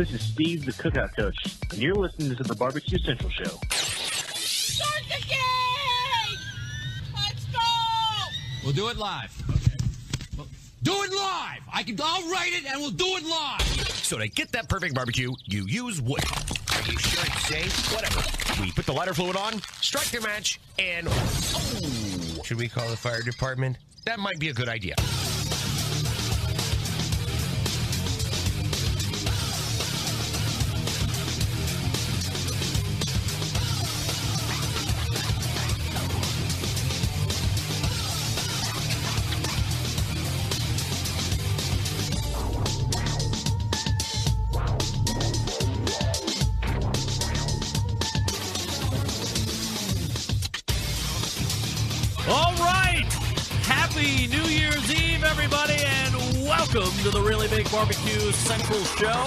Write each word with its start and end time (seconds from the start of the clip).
This 0.00 0.12
is 0.12 0.22
Steve, 0.22 0.64
the 0.64 0.72
cookout 0.72 1.14
coach, 1.14 1.36
and 1.70 1.78
you're 1.78 1.94
listening 1.94 2.34
to 2.34 2.42
the 2.42 2.54
Barbecue 2.54 2.96
Central 3.00 3.28
Show. 3.28 3.50
Start 3.68 5.02
the 5.06 5.26
game! 5.26 6.38
Let's 7.14 7.44
go! 7.44 7.58
We'll 8.64 8.72
do 8.72 8.88
it 8.88 8.96
live. 8.96 9.30
Well, 10.38 10.46
Do 10.82 10.92
it 11.02 11.12
live. 11.12 11.60
I 11.70 11.82
can. 11.82 11.98
I'll 12.02 12.26
write 12.30 12.54
it, 12.54 12.64
and 12.64 12.80
we'll 12.80 12.92
do 12.92 13.04
it 13.08 13.26
live. 13.26 13.60
So 13.90 14.16
to 14.16 14.26
get 14.26 14.50
that 14.52 14.70
perfect 14.70 14.94
barbecue, 14.94 15.34
you 15.44 15.66
use 15.66 16.00
wood. 16.00 16.24
Are 16.74 16.90
you 16.90 16.98
sure 16.98 17.22
it's 17.26 17.46
safe? 17.46 17.94
Whatever. 17.94 18.62
We 18.62 18.72
put 18.72 18.86
the 18.86 18.94
lighter 18.94 19.12
fluid 19.12 19.36
on, 19.36 19.60
strike 19.82 20.06
the 20.06 20.22
match, 20.22 20.60
and 20.78 21.08
oh, 21.10 22.42
should 22.42 22.56
we 22.56 22.70
call 22.70 22.88
the 22.88 22.96
fire 22.96 23.20
department? 23.20 23.76
That 24.06 24.18
might 24.18 24.38
be 24.38 24.48
a 24.48 24.54
good 24.54 24.70
idea. 24.70 24.94
Show. 59.00 59.24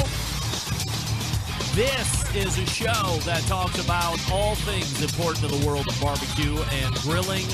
This 1.74 2.36
is 2.36 2.60
a 2.60 2.66
show 2.68 3.18
that 3.26 3.42
talks 3.48 3.84
about 3.84 4.20
all 4.32 4.54
things 4.54 5.02
important 5.02 5.50
to 5.50 5.58
the 5.58 5.66
world 5.66 5.88
of 5.88 6.00
barbecue 6.00 6.62
and 6.78 6.94
grilling. 6.98 7.48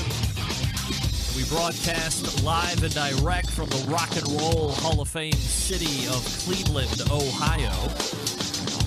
We 1.34 1.48
broadcast 1.48 2.44
live 2.44 2.82
and 2.82 2.92
direct 2.92 3.48
from 3.48 3.70
the 3.70 3.86
Rock 3.88 4.14
and 4.16 4.28
Roll 4.38 4.72
Hall 4.72 5.00
of 5.00 5.08
Fame 5.08 5.32
city 5.32 6.06
of 6.08 6.22
Cleveland, 6.44 7.00
Ohio. 7.10 7.72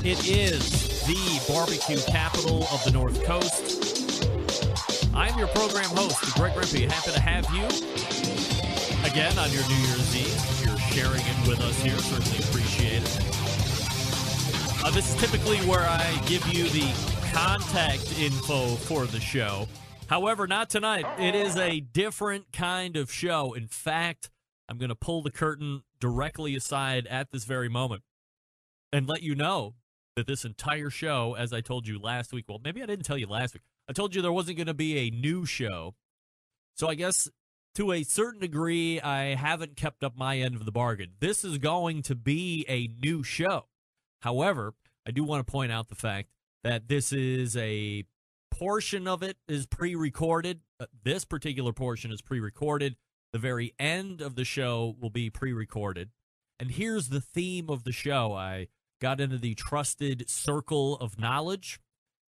It 0.06 0.30
is 0.30 1.04
the 1.08 1.52
barbecue 1.52 2.02
capital 2.06 2.68
of 2.72 2.84
the 2.84 2.92
North 2.92 3.24
Coast. 3.24 4.28
I'm 5.16 5.36
your 5.40 5.48
program 5.48 5.90
host, 5.90 6.36
Greg 6.36 6.54
Rippey. 6.54 6.88
Happy 6.88 7.12
to 7.12 7.20
have 7.20 7.50
you 7.50 7.66
again 9.10 9.36
on 9.40 9.52
your 9.52 9.68
New 9.68 9.88
Year's 9.88 10.16
Eve. 10.16 10.63
Sharing 10.94 11.22
it 11.22 11.48
with 11.48 11.60
us 11.62 11.82
here. 11.82 11.98
Certainly 11.98 12.38
appreciate 12.38 13.02
it. 13.02 13.20
Uh, 14.86 14.92
this 14.92 15.10
is 15.10 15.20
typically 15.20 15.58
where 15.68 15.82
I 15.82 16.22
give 16.28 16.46
you 16.54 16.66
the 16.70 16.94
contact 17.34 18.20
info 18.20 18.76
for 18.76 19.08
the 19.08 19.20
show. 19.20 19.68
However, 20.06 20.46
not 20.46 20.70
tonight. 20.70 21.06
It 21.18 21.34
is 21.34 21.58
a 21.58 21.80
different 21.80 22.52
kind 22.54 22.96
of 22.96 23.12
show. 23.12 23.54
In 23.54 23.66
fact, 23.66 24.30
I'm 24.70 24.78
going 24.78 24.90
to 24.90 24.96
pull 24.96 25.24
the 25.24 25.32
curtain 25.32 25.82
directly 26.00 26.56
aside 26.56 27.08
at 27.08 27.32
this 27.32 27.46
very 27.46 27.70
moment 27.70 28.04
and 28.92 29.10
let 29.10 29.24
you 29.24 29.34
know 29.34 29.74
that 30.16 30.28
this 30.28 30.46
entire 30.46 30.92
show, 30.92 31.36
as 31.36 31.52
I 31.52 31.62
told 31.62 31.88
you 31.88 31.98
last 31.98 32.34
week, 32.34 32.46
well, 32.48 32.62
maybe 32.64 32.84
I 32.84 32.86
didn't 32.86 33.06
tell 33.06 33.18
you 33.18 33.26
last 33.26 33.56
week. 33.56 33.64
I 33.90 33.94
told 33.94 34.14
you 34.14 34.22
there 34.22 34.32
wasn't 34.32 34.58
going 34.58 34.68
to 34.68 34.76
be 34.76 35.00
a 35.00 35.10
new 35.10 35.44
show. 35.48 35.96
So 36.76 36.88
I 36.88 36.94
guess 36.94 37.30
to 37.76 37.92
a 37.92 38.04
certain 38.04 38.40
degree, 38.40 39.02
I 39.02 39.36
haven't 39.36 39.76
kept 39.76 40.04
up 40.04 40.16
my 40.16 40.38
end 40.38 40.56
of 40.56 40.66
the 40.66 40.72
bargain. 40.72 41.14
This 41.20 41.44
is 41.44 41.58
going 41.58 42.04
to 42.04 42.16
be 42.16 42.66
a 42.68 42.88
new 43.02 43.24
show. 43.24 43.66
However, 44.22 44.74
I 45.08 45.12
do 45.12 45.24
want 45.24 45.46
to 45.46 45.52
point 45.52 45.72
out 45.72 45.90
the 45.90 45.96
fact 45.96 46.30
that 46.64 46.88
this 46.88 47.12
is 47.12 47.58
a 47.58 48.06
portion 48.52 49.08
of 49.08 49.24
it 49.24 49.38
is 49.48 49.66
pre 49.66 49.96
recorded. 49.96 50.62
Uh, 50.80 50.86
this 51.04 51.26
particular 51.26 51.74
portion 51.74 52.12
is 52.12 52.22
pre 52.22 52.40
recorded. 52.40 52.96
The 53.32 53.40
very 53.40 53.74
end 53.80 54.22
of 54.22 54.36
the 54.36 54.46
show 54.46 54.96
will 55.00 55.10
be 55.10 55.30
pre 55.30 55.52
recorded. 55.52 56.12
And 56.60 56.72
here's 56.72 57.10
the 57.10 57.22
theme 57.22 57.70
of 57.70 57.84
the 57.84 57.92
show. 57.92 58.34
I 58.34 58.68
got 59.02 59.20
into 59.20 59.38
the 59.38 59.56
trusted 59.56 60.30
circle 60.30 60.96
of 60.98 61.20
knowledge 61.20 61.80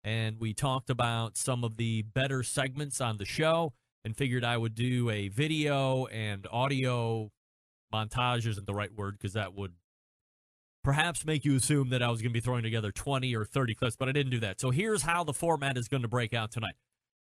and 0.04 0.38
we 0.38 0.52
talked 0.52 0.90
about 0.90 1.36
some 1.36 1.64
of 1.64 1.76
the 1.76 2.02
better 2.02 2.42
segments 2.42 3.00
on 3.00 3.16
the 3.16 3.24
show 3.24 3.72
and 4.08 4.16
figured 4.16 4.42
I 4.42 4.56
would 4.56 4.74
do 4.74 5.10
a 5.10 5.28
video 5.28 6.06
and 6.06 6.46
audio 6.50 7.30
montage 7.92 8.46
isn't 8.46 8.66
the 8.66 8.72
right 8.72 8.91
word 8.91 9.19
because 9.19 9.34
that 9.34 9.54
would 9.54 9.74
perhaps 10.82 11.26
make 11.26 11.44
you 11.44 11.56
assume 11.56 11.91
that 11.91 12.02
I 12.02 12.08
was 12.08 12.22
going 12.22 12.30
to 12.30 12.34
be 12.34 12.41
throwing 12.41 12.62
together 12.62 12.91
20 12.91 13.36
or 13.36 13.44
30 13.44 13.74
clips, 13.74 13.96
but 13.96 14.08
I 14.08 14.12
didn't 14.12 14.30
do 14.30 14.41
that. 14.41 14.62
So 14.62 14.70
here's 14.70 15.02
how 15.02 15.24
the 15.24 15.34
format 15.34 15.76
is 15.76 15.88
going 15.88 16.00
to 16.04 16.08
break 16.08 16.32
out 16.32 16.50
tonight. 16.50 16.76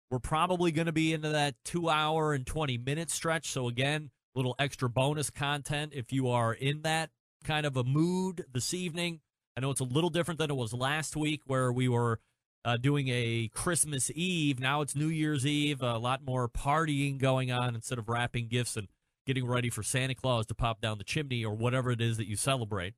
We're 0.10 0.18
probably 0.18 0.72
going 0.72 0.88
to 0.88 0.92
be 0.92 1.14
into 1.14 1.30
that 1.30 1.54
two 1.64 1.88
hour 1.88 2.34
and 2.34 2.48
20 2.48 2.80
minute 2.80 3.12
stretch. 3.12 3.52
So 3.52 3.68
again, 3.68 4.10
a 4.36 4.40
little 4.40 4.56
extra 4.58 4.90
bonus 4.90 5.30
content 5.30 5.94
if 5.96 6.12
you 6.12 6.30
are 6.30 6.52
in 6.52 6.82
that 6.82 7.12
kind 7.44 7.68
of 7.68 7.78
a 7.78 7.84
mood 7.84 8.46
this 8.52 8.74
evening. 8.74 9.20
I 9.56 9.62
know 9.62 9.70
it's 9.70 9.82
a 9.82 9.84
little 9.84 10.10
different 10.10 10.40
than 10.40 10.50
it 10.50 10.56
was 10.56 10.74
last 10.74 11.16
week 11.16 11.42
where 11.46 11.72
we 11.72 11.88
were 11.88 12.20
uh, 12.64 12.78
doing 12.78 13.08
a 13.10 13.50
Christmas 13.54 14.12
Eve. 14.14 14.60
Now 14.60 14.82
it's 14.82 14.96
New 14.96 15.08
Year's 15.08 15.46
Eve. 15.46 15.82
A 15.82 15.98
lot 15.98 16.24
more 16.26 16.48
partying 16.48 17.18
going 17.18 17.52
on 17.52 17.76
instead 17.76 17.98
of 17.98 18.10
wrapping 18.10 18.48
gifts 18.48 18.78
and 18.78 18.88
getting 19.26 19.46
ready 19.46 19.70
for 19.70 19.84
Santa 19.84 20.16
Claus 20.16 20.46
to 20.48 20.56
pop 20.56 20.82
down 20.82 20.98
the 20.98 21.04
chimney 21.04 21.44
or 21.46 21.54
whatever 21.54 21.92
it 21.92 22.02
is 22.02 22.18
that 22.18 22.28
you 22.28 22.36
celebrate. 22.36 22.94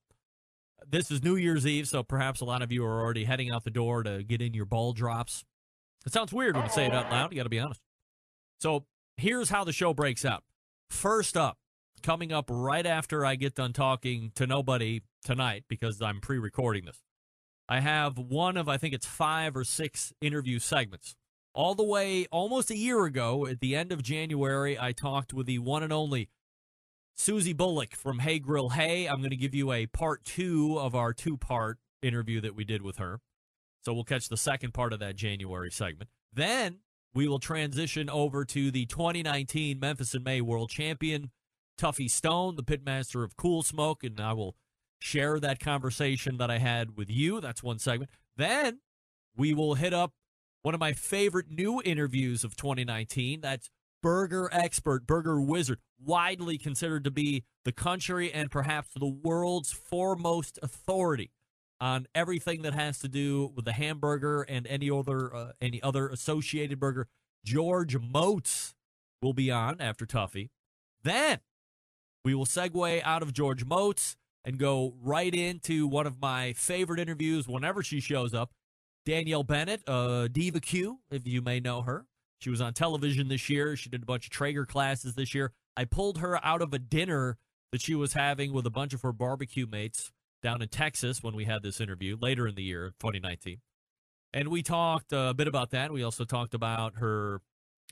This 0.87 1.11
is 1.11 1.23
New 1.23 1.35
Year's 1.35 1.65
Eve, 1.65 1.87
so 1.87 2.03
perhaps 2.03 2.41
a 2.41 2.45
lot 2.45 2.61
of 2.61 2.71
you 2.71 2.85
are 2.85 3.01
already 3.01 3.23
heading 3.23 3.51
out 3.51 3.63
the 3.63 3.69
door 3.69 4.03
to 4.03 4.23
get 4.23 4.41
in 4.41 4.53
your 4.53 4.65
ball 4.65 4.91
drops. 4.91 5.45
It 6.05 6.11
sounds 6.11 6.33
weird 6.33 6.55
when 6.55 6.65
you 6.65 6.71
say 6.71 6.85
it 6.85 6.93
out 6.93 7.09
loud. 7.09 7.31
You 7.31 7.37
got 7.37 7.43
to 7.43 7.49
be 7.49 7.59
honest. 7.59 7.81
So 8.59 8.85
here's 9.15 9.49
how 9.49 9.63
the 9.63 9.71
show 9.71 9.93
breaks 9.93 10.25
out. 10.25 10.43
First 10.89 11.37
up, 11.37 11.57
coming 12.01 12.33
up 12.33 12.49
right 12.51 12.85
after 12.85 13.25
I 13.25 13.35
get 13.35 13.55
done 13.55 13.71
talking 13.71 14.31
to 14.35 14.45
nobody 14.45 15.01
tonight 15.23 15.63
because 15.69 16.01
I'm 16.01 16.19
pre 16.19 16.37
recording 16.37 16.85
this. 16.85 17.01
I 17.67 17.79
have 17.79 18.17
one 18.17 18.57
of, 18.57 18.67
I 18.67 18.77
think 18.77 18.93
it's 18.93 19.05
five 19.05 19.55
or 19.55 19.63
six 19.63 20.13
interview 20.21 20.59
segments. 20.59 21.15
All 21.53 21.75
the 21.75 21.83
way 21.83 22.25
almost 22.31 22.71
a 22.71 22.77
year 22.77 23.05
ago, 23.05 23.45
at 23.45 23.59
the 23.59 23.75
end 23.75 23.91
of 23.91 24.01
January, 24.01 24.77
I 24.79 24.91
talked 24.91 25.33
with 25.33 25.45
the 25.45 25.59
one 25.59 25.83
and 25.83 25.93
only 25.93 26.29
Susie 27.15 27.53
Bulloch 27.53 27.95
from 27.95 28.19
Hey 28.19 28.39
Grill 28.39 28.69
Hey. 28.69 29.07
I'm 29.07 29.19
going 29.19 29.29
to 29.29 29.35
give 29.35 29.53
you 29.53 29.71
a 29.71 29.85
part 29.85 30.25
two 30.25 30.79
of 30.79 30.95
our 30.95 31.13
two 31.13 31.37
part 31.37 31.77
interview 32.01 32.41
that 32.41 32.55
we 32.55 32.63
did 32.63 32.81
with 32.81 32.97
her. 32.97 33.19
So 33.81 33.93
we'll 33.93 34.03
catch 34.03 34.29
the 34.29 34.37
second 34.37 34.73
part 34.73 34.93
of 34.93 34.99
that 34.99 35.15
January 35.15 35.69
segment. 35.69 36.09
Then 36.33 36.79
we 37.13 37.27
will 37.27 37.39
transition 37.39 38.09
over 38.09 38.43
to 38.45 38.71
the 38.71 38.85
2019 38.87 39.79
Memphis 39.79 40.15
in 40.15 40.23
May 40.23 40.41
World 40.41 40.69
Champion, 40.69 41.31
Tuffy 41.77 42.09
Stone, 42.09 42.55
the 42.55 42.63
pitmaster 42.63 43.23
of 43.23 43.37
Cool 43.37 43.61
Smoke, 43.61 44.03
and 44.03 44.19
I 44.19 44.33
will 44.33 44.55
share 45.03 45.37
that 45.37 45.59
conversation 45.59 46.37
that 46.37 46.49
I 46.49 46.59
had 46.59 46.95
with 46.95 47.09
you. 47.09 47.41
That's 47.41 47.61
one 47.61 47.77
segment. 47.77 48.09
Then 48.37 48.79
we 49.35 49.53
will 49.53 49.75
hit 49.75 49.93
up 49.93 50.13
one 50.61 50.73
of 50.73 50.79
my 50.79 50.93
favorite 50.93 51.47
new 51.49 51.81
interviews 51.83 52.45
of 52.45 52.55
2019. 52.55 53.41
That's 53.41 53.69
burger 54.01 54.49
expert, 54.53 55.05
burger 55.05 55.41
wizard, 55.41 55.79
widely 56.01 56.57
considered 56.57 57.03
to 57.03 57.11
be 57.11 57.43
the 57.65 57.73
country 57.73 58.31
and 58.31 58.49
perhaps 58.49 58.91
the 58.95 59.05
world's 59.05 59.73
foremost 59.73 60.57
authority 60.63 61.31
on 61.81 62.07
everything 62.15 62.61
that 62.61 62.73
has 62.73 62.97
to 62.99 63.09
do 63.09 63.51
with 63.57 63.65
the 63.65 63.73
hamburger 63.73 64.43
and 64.43 64.65
any 64.67 64.89
other 64.89 65.35
uh, 65.35 65.51
any 65.61 65.83
other 65.83 66.07
associated 66.07 66.79
burger. 66.79 67.09
George 67.43 67.97
Motz 67.99 68.73
will 69.21 69.33
be 69.33 69.51
on 69.51 69.81
after 69.81 70.05
Tuffy. 70.05 70.49
Then 71.03 71.39
we 72.23 72.33
will 72.33 72.45
segue 72.45 73.01
out 73.03 73.21
of 73.21 73.33
George 73.33 73.65
Motz 73.65 74.15
and 74.45 74.57
go 74.57 74.93
right 75.01 75.33
into 75.33 75.87
one 75.87 76.05
of 76.05 76.21
my 76.21 76.53
favorite 76.53 76.99
interviews 76.99 77.47
whenever 77.47 77.81
she 77.81 77.99
shows 77.99 78.33
up. 78.33 78.51
Danielle 79.05 79.43
Bennett, 79.43 79.81
uh, 79.87 80.27
Diva 80.27 80.59
Q, 80.59 80.99
if 81.11 81.27
you 81.27 81.41
may 81.41 81.59
know 81.59 81.81
her. 81.81 82.05
She 82.39 82.49
was 82.49 82.61
on 82.61 82.73
television 82.73 83.27
this 83.27 83.49
year. 83.49 83.75
She 83.75 83.89
did 83.89 84.03
a 84.03 84.05
bunch 84.05 84.27
of 84.27 84.31
Traeger 84.31 84.65
classes 84.65 85.15
this 85.15 85.33
year. 85.33 85.53
I 85.75 85.85
pulled 85.85 86.19
her 86.19 86.43
out 86.45 86.61
of 86.61 86.73
a 86.73 86.79
dinner 86.79 87.37
that 87.71 87.81
she 87.81 87.95
was 87.95 88.13
having 88.13 88.53
with 88.53 88.65
a 88.65 88.69
bunch 88.69 88.93
of 88.93 89.01
her 89.01 89.11
barbecue 89.11 89.65
mates 89.65 90.11
down 90.41 90.61
in 90.61 90.67
Texas 90.67 91.23
when 91.23 91.35
we 91.35 91.45
had 91.45 91.63
this 91.63 91.79
interview 91.79 92.17
later 92.19 92.47
in 92.47 92.55
the 92.55 92.63
year, 92.63 92.93
2019. 92.99 93.59
And 94.33 94.49
we 94.49 94.61
talked 94.61 95.13
a 95.13 95.33
bit 95.33 95.47
about 95.47 95.71
that. 95.71 95.91
We 95.91 96.03
also 96.03 96.25
talked 96.25 96.53
about 96.53 96.95
her 96.97 97.41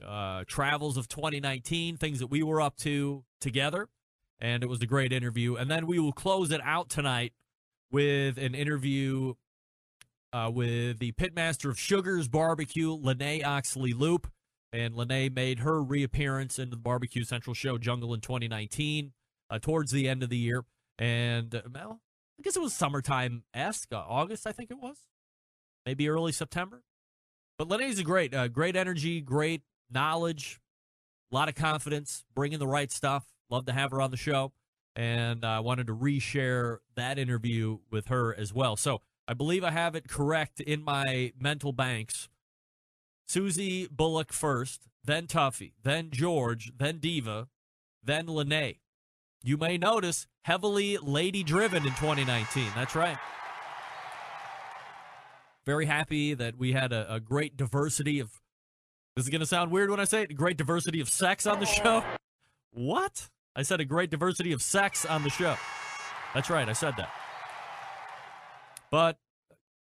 uh, 0.05 0.43
travels 0.47 0.97
of 0.97 1.07
2019, 1.07 1.97
things 1.97 2.19
that 2.19 2.27
we 2.27 2.43
were 2.43 2.61
up 2.61 2.75
to 2.77 3.23
together. 3.39 3.87
And 4.41 4.63
it 4.63 4.67
was 4.67 4.81
a 4.81 4.87
great 4.87 5.13
interview. 5.13 5.55
And 5.55 5.69
then 5.69 5.85
we 5.85 5.99
will 5.99 6.11
close 6.11 6.51
it 6.51 6.61
out 6.63 6.89
tonight 6.89 7.33
with 7.91 8.37
an 8.37 8.55
interview 8.55 9.35
uh, 10.33 10.49
with 10.53 10.99
the 10.99 11.11
pitmaster 11.13 11.69
of 11.69 11.79
Sugar's 11.79 12.27
Barbecue, 12.27 12.91
Lene 12.91 13.43
Oxley 13.45 13.93
Loop. 13.93 14.31
And 14.73 14.95
Lene 14.95 15.33
made 15.33 15.59
her 15.59 15.83
reappearance 15.83 16.57
in 16.57 16.69
the 16.69 16.77
Barbecue 16.77 17.23
Central 17.23 17.53
show, 17.53 17.77
Jungle, 17.77 18.13
in 18.13 18.21
2019, 18.21 19.11
uh, 19.49 19.59
towards 19.59 19.91
the 19.91 20.07
end 20.07 20.23
of 20.23 20.29
the 20.29 20.37
year. 20.37 20.63
And, 20.97 21.53
uh, 21.53 21.61
well, 21.73 21.99
I 22.39 22.41
guess 22.41 22.55
it 22.55 22.61
was 22.61 22.73
summertime 22.73 23.43
esque, 23.53 23.91
uh, 23.91 23.97
August, 23.97 24.47
I 24.47 24.53
think 24.53 24.71
it 24.71 24.79
was, 24.79 24.97
maybe 25.85 26.07
early 26.07 26.31
September. 26.31 26.83
But 27.57 27.67
Lene's 27.67 27.99
a 27.99 28.03
great, 28.03 28.33
uh, 28.33 28.47
great 28.47 28.75
energy, 28.77 29.19
great 29.19 29.61
knowledge, 29.89 30.61
a 31.31 31.35
lot 31.35 31.49
of 31.49 31.55
confidence, 31.55 32.23
bringing 32.33 32.59
the 32.59 32.67
right 32.67 32.91
stuff. 32.91 33.25
Love 33.51 33.65
to 33.65 33.73
have 33.73 33.91
her 33.91 34.01
on 34.01 34.09
the 34.09 34.17
show. 34.17 34.53
And 34.95 35.45
I 35.45 35.59
wanted 35.59 35.87
to 35.87 35.95
reshare 35.95 36.77
that 36.95 37.19
interview 37.19 37.79
with 37.91 38.07
her 38.07 38.33
as 38.33 38.53
well. 38.53 38.75
So 38.75 39.01
I 39.27 39.33
believe 39.33 39.63
I 39.63 39.71
have 39.71 39.95
it 39.95 40.07
correct 40.09 40.59
in 40.59 40.83
my 40.83 41.33
mental 41.39 41.73
banks. 41.73 42.29
Susie 43.27 43.87
Bulloch 43.87 44.33
first, 44.33 44.87
then 45.03 45.27
Tuffy, 45.27 45.73
then 45.83 46.09
George, 46.11 46.71
then 46.77 46.97
Diva, 46.97 47.47
then 48.03 48.27
Lene. 48.27 48.75
You 49.43 49.57
may 49.57 49.77
notice 49.77 50.27
heavily 50.43 50.97
lady 50.97 51.43
driven 51.43 51.85
in 51.85 51.93
2019. 51.93 52.67
That's 52.75 52.95
right. 52.95 53.17
Very 55.65 55.85
happy 55.85 56.33
that 56.33 56.57
we 56.57 56.73
had 56.73 56.91
a, 56.91 57.13
a 57.13 57.19
great 57.19 57.55
diversity 57.55 58.19
of. 58.19 58.41
This 59.15 59.25
is 59.25 59.29
going 59.29 59.41
to 59.41 59.47
sound 59.47 59.71
weird 59.71 59.89
when 59.89 59.99
I 59.99 60.05
say 60.05 60.23
it. 60.23 60.35
Great 60.35 60.57
diversity 60.57 61.01
of 61.01 61.09
sex 61.09 61.45
on 61.45 61.59
the 61.59 61.65
show. 61.65 62.03
What? 62.71 63.29
I 63.55 63.63
said 63.63 63.81
a 63.81 63.85
great 63.85 64.09
diversity 64.09 64.53
of 64.53 64.61
sex 64.61 65.05
on 65.05 65.23
the 65.23 65.29
show. 65.29 65.55
That's 66.33 66.49
right. 66.49 66.67
I 66.67 66.73
said 66.73 66.93
that. 66.97 67.09
But 68.89 69.17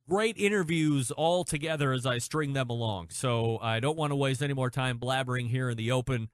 great 0.08 0.36
interviews 0.38 1.10
all 1.10 1.44
together 1.44 1.92
as 1.92 2.06
I 2.06 2.18
string 2.18 2.54
them 2.54 2.70
along. 2.70 3.08
So 3.10 3.58
I 3.60 3.80
don't 3.80 3.98
want 3.98 4.12
to 4.12 4.16
waste 4.16 4.42
any 4.42 4.54
more 4.54 4.70
time 4.70 4.98
blabbering 4.98 5.48
here 5.48 5.70
in 5.70 5.76
the 5.76 5.92
open. 5.92 6.28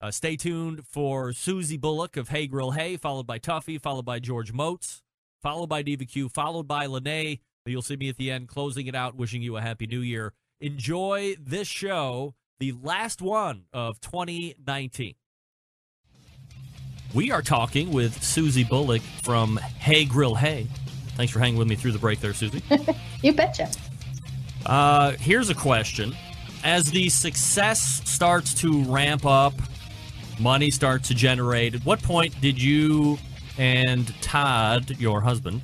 Uh, 0.00 0.10
stay 0.10 0.36
tuned 0.36 0.84
for 0.86 1.32
Susie 1.32 1.76
Bulloch 1.76 2.16
of 2.16 2.28
Hey 2.28 2.48
Grill 2.48 2.72
Hey, 2.72 2.96
followed 2.96 3.26
by 3.26 3.38
Tuffy, 3.38 3.80
followed 3.80 4.04
by 4.04 4.18
George 4.18 4.52
Motz, 4.52 5.02
followed 5.40 5.68
by 5.68 5.82
Diva 5.82 6.04
Q, 6.04 6.28
followed 6.28 6.66
by 6.66 6.86
Lene. 6.86 7.38
You'll 7.64 7.82
see 7.82 7.96
me 7.96 8.08
at 8.08 8.16
the 8.16 8.32
end 8.32 8.48
closing 8.48 8.88
it 8.88 8.96
out, 8.96 9.14
wishing 9.14 9.42
you 9.42 9.56
a 9.56 9.60
happy 9.60 9.86
new 9.86 10.00
year. 10.00 10.32
Enjoy 10.60 11.36
this 11.40 11.68
show, 11.68 12.34
the 12.58 12.72
last 12.72 13.22
one 13.22 13.66
of 13.72 14.00
2019. 14.00 15.14
We 17.14 17.30
are 17.30 17.42
talking 17.42 17.92
with 17.92 18.22
Susie 18.22 18.64
Bulloch 18.64 19.02
from 19.22 19.56
Hey 19.78 20.04
Grill 20.04 20.34
Hey. 20.34 20.66
Thanks 21.16 21.32
for 21.32 21.40
hanging 21.40 21.58
with 21.58 21.68
me 21.68 21.76
through 21.76 21.92
the 21.92 21.98
break 21.98 22.20
there, 22.20 22.32
Susie. 22.34 22.62
You 23.22 23.32
betcha. 23.32 23.70
Uh, 24.66 25.12
here's 25.12 25.48
a 25.50 25.54
question. 25.54 26.14
As 26.64 26.90
the 26.90 27.08
success 27.08 28.00
starts 28.08 28.52
to 28.54 28.82
ramp 28.84 29.24
up, 29.26 29.52
money 30.40 30.70
starts 30.70 31.06
to 31.08 31.14
generate, 31.14 31.74
at 31.76 31.84
what 31.84 32.02
point 32.02 32.40
did 32.40 32.60
you 32.60 33.18
and 33.58 34.12
Todd, 34.22 34.90
your 34.98 35.20
husband, 35.20 35.60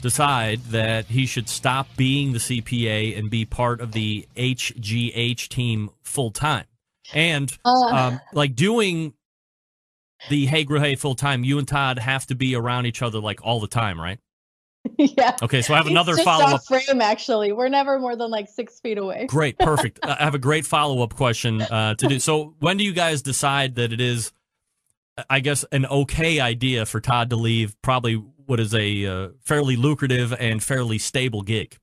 decide 0.00 0.60
that 0.70 1.04
he 1.06 1.26
should 1.26 1.48
stop 1.48 1.86
being 1.96 2.32
the 2.32 2.38
CPA 2.38 3.16
and 3.18 3.30
be 3.30 3.44
part 3.44 3.80
of 3.80 3.92
the 3.92 4.26
HGH 4.36 5.48
team 5.48 5.90
full 6.02 6.30
time? 6.32 6.64
And 7.14 7.56
Uh. 7.64 7.70
um, 7.94 8.20
like 8.32 8.56
doing 8.56 9.14
the 10.28 10.46
Hey 10.46 10.64
Grill 10.64 10.82
Hey 10.82 10.94
full 10.96 11.14
time, 11.14 11.44
you 11.44 11.58
and 11.58 11.66
Todd 11.66 11.98
have 11.98 12.26
to 12.26 12.34
be 12.34 12.54
around 12.54 12.86
each 12.86 13.02
other 13.02 13.20
like 13.20 13.40
all 13.42 13.60
the 13.60 13.68
time, 13.68 14.00
right? 14.00 14.18
yeah. 14.98 15.36
Okay, 15.42 15.62
so 15.62 15.74
I 15.74 15.76
have 15.76 15.86
another 15.86 16.16
follow 16.18 16.54
up. 16.54 16.64
frame. 16.64 17.00
Actually, 17.00 17.52
we're 17.52 17.68
never 17.68 17.98
more 17.98 18.16
than 18.16 18.30
like 18.30 18.48
six 18.48 18.80
feet 18.80 18.98
away. 18.98 19.26
Great, 19.26 19.58
perfect. 19.58 20.00
I 20.02 20.16
have 20.24 20.34
a 20.34 20.38
great 20.38 20.66
follow 20.66 21.02
up 21.02 21.14
question 21.14 21.62
uh, 21.62 21.94
to 21.94 22.08
do. 22.08 22.18
So, 22.18 22.54
when 22.60 22.76
do 22.76 22.84
you 22.84 22.92
guys 22.92 23.22
decide 23.22 23.74
that 23.76 23.92
it 23.92 24.00
is, 24.00 24.32
I 25.28 25.40
guess, 25.40 25.64
an 25.72 25.86
okay 25.86 26.40
idea 26.40 26.86
for 26.86 27.00
Todd 27.00 27.30
to 27.30 27.36
leave? 27.36 27.80
Probably 27.82 28.14
what 28.46 28.60
is 28.60 28.74
a 28.74 29.06
uh, 29.06 29.28
fairly 29.42 29.76
lucrative 29.76 30.32
and 30.32 30.62
fairly 30.62 30.98
stable 30.98 31.42
gig. 31.42 31.76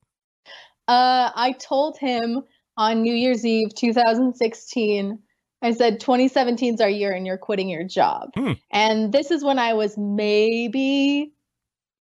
Uh, 0.88 1.31
I 1.35 1.55
told 1.59 1.97
him 1.99 2.43
on 2.77 3.01
New 3.01 3.13
Year's 3.13 3.45
Eve 3.45 3.73
2016, 3.75 5.19
I 5.61 5.71
said 5.73 5.99
2017 5.99 6.75
is 6.75 6.81
our 6.81 6.89
year 6.89 7.11
and 7.11 7.25
you're 7.25 7.37
quitting 7.37 7.69
your 7.69 7.83
job. 7.83 8.29
Hmm. 8.35 8.53
And 8.71 9.11
this 9.11 9.31
is 9.31 9.43
when 9.43 9.57
I 9.57 9.73
was 9.73 9.97
maybe, 9.97 11.33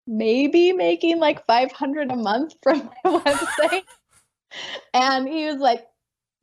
maybe 0.08 0.72
making 0.72 1.20
like 1.20 1.46
500 1.46 2.12
a 2.12 2.16
month 2.16 2.54
from 2.64 2.90
my 3.04 3.20
website. 3.20 3.84
and 4.94 5.28
he 5.28 5.46
was 5.46 5.58
like, 5.58 5.86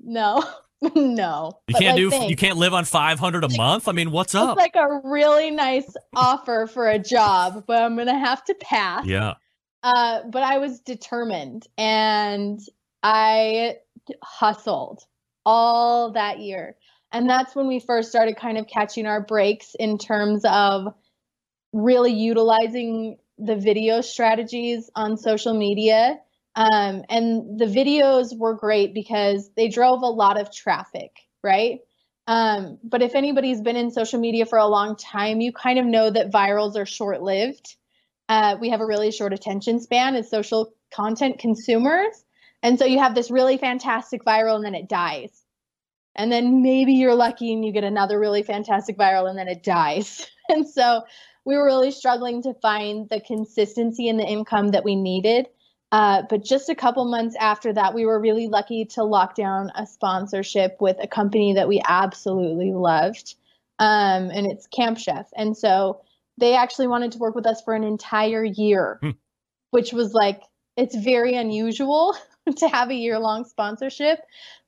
no, 0.00 0.44
no. 0.94 1.52
You 1.68 1.74
can't 1.74 1.86
like, 1.86 1.96
do. 1.96 2.10
thanks. 2.10 2.30
You 2.30 2.36
can't 2.36 2.58
live 2.58 2.74
on 2.74 2.84
five 2.84 3.18
hundred 3.18 3.44
a 3.44 3.56
month. 3.56 3.88
I 3.88 3.92
mean, 3.92 4.10
what's 4.10 4.34
It's 4.34 4.42
up? 4.42 4.56
like 4.56 4.76
a 4.76 5.00
really 5.04 5.50
nice 5.50 5.92
offer 6.14 6.66
for 6.66 6.88
a 6.88 6.98
job, 6.98 7.64
but 7.66 7.82
I'm 7.82 7.94
going 7.94 8.08
to 8.08 8.18
have 8.18 8.44
to 8.44 8.54
pass. 8.60 9.06
Yeah. 9.06 9.34
Uh, 9.82 10.22
but 10.30 10.42
I 10.42 10.58
was 10.58 10.80
determined 10.80 11.66
and 11.78 12.60
I 13.02 13.76
hustled 14.22 15.02
all 15.44 16.12
that 16.12 16.40
year. 16.40 16.76
And 17.16 17.28
that's 17.28 17.54
when 17.54 17.66
we 17.66 17.80
first 17.80 18.10
started 18.10 18.36
kind 18.36 18.58
of 18.58 18.66
catching 18.66 19.06
our 19.06 19.20
breaks 19.20 19.74
in 19.78 19.98
terms 19.98 20.42
of 20.44 20.94
really 21.72 22.12
utilizing 22.12 23.18
the 23.38 23.56
video 23.56 24.00
strategies 24.00 24.90
on 24.94 25.16
social 25.16 25.54
media. 25.54 26.18
Um, 26.54 27.04
and 27.08 27.58
the 27.58 27.66
videos 27.66 28.36
were 28.36 28.54
great 28.54 28.94
because 28.94 29.50
they 29.56 29.68
drove 29.68 30.02
a 30.02 30.06
lot 30.06 30.40
of 30.40 30.54
traffic, 30.54 31.10
right? 31.42 31.80
Um, 32.26 32.78
but 32.82 33.02
if 33.02 33.14
anybody's 33.14 33.60
been 33.60 33.76
in 33.76 33.90
social 33.90 34.18
media 34.18 34.46
for 34.46 34.58
a 34.58 34.66
long 34.66 34.96
time, 34.96 35.40
you 35.40 35.52
kind 35.52 35.78
of 35.78 35.86
know 35.86 36.10
that 36.10 36.32
virals 36.32 36.76
are 36.76 36.86
short 36.86 37.22
lived 37.22 37.76
uh, 38.28 38.56
we 38.60 38.70
have 38.70 38.80
a 38.80 38.86
really 38.86 39.10
short 39.10 39.32
attention 39.32 39.80
span 39.80 40.16
as 40.16 40.30
social 40.30 40.74
content 40.92 41.38
consumers. 41.38 42.24
And 42.62 42.78
so 42.78 42.84
you 42.84 42.98
have 42.98 43.14
this 43.14 43.30
really 43.30 43.58
fantastic 43.58 44.24
viral 44.24 44.56
and 44.56 44.64
then 44.64 44.74
it 44.74 44.88
dies. 44.88 45.30
And 46.16 46.32
then 46.32 46.62
maybe 46.62 46.94
you're 46.94 47.14
lucky 47.14 47.52
and 47.52 47.64
you 47.64 47.72
get 47.72 47.84
another 47.84 48.18
really 48.18 48.42
fantastic 48.42 48.96
viral 48.96 49.28
and 49.28 49.38
then 49.38 49.48
it 49.48 49.62
dies. 49.62 50.26
And 50.48 50.68
so 50.68 51.02
we 51.44 51.56
were 51.56 51.64
really 51.64 51.90
struggling 51.90 52.40
to 52.42 52.54
find 52.54 53.08
the 53.08 53.20
consistency 53.20 54.08
in 54.08 54.16
the 54.16 54.24
income 54.24 54.68
that 54.68 54.84
we 54.84 54.94
needed. 54.94 55.48
Uh, 55.90 56.22
but 56.30 56.44
just 56.44 56.68
a 56.68 56.74
couple 56.76 57.04
months 57.04 57.34
after 57.40 57.72
that, 57.72 57.94
we 57.94 58.06
were 58.06 58.20
really 58.20 58.46
lucky 58.46 58.84
to 58.84 59.02
lock 59.02 59.34
down 59.34 59.72
a 59.74 59.84
sponsorship 59.86 60.76
with 60.80 60.98
a 61.00 61.08
company 61.08 61.54
that 61.54 61.66
we 61.66 61.82
absolutely 61.88 62.72
loved. 62.72 63.34
Um, 63.80 64.30
and 64.30 64.46
it's 64.46 64.68
Camp 64.68 64.98
Chef. 64.98 65.28
And 65.36 65.56
so 65.56 66.00
they 66.38 66.54
actually 66.54 66.86
wanted 66.86 67.10
to 67.12 67.18
work 67.18 67.34
with 67.34 67.46
us 67.46 67.60
for 67.62 67.74
an 67.74 67.82
entire 67.82 68.44
year, 68.44 68.98
Hmm. 69.02 69.10
which 69.70 69.92
was 69.92 70.12
like, 70.12 70.42
it's 70.76 70.94
very 70.94 71.34
unusual 71.34 72.16
to 72.56 72.68
have 72.68 72.90
a 72.90 72.94
year 72.94 73.18
long 73.18 73.44
sponsorship. 73.44 74.20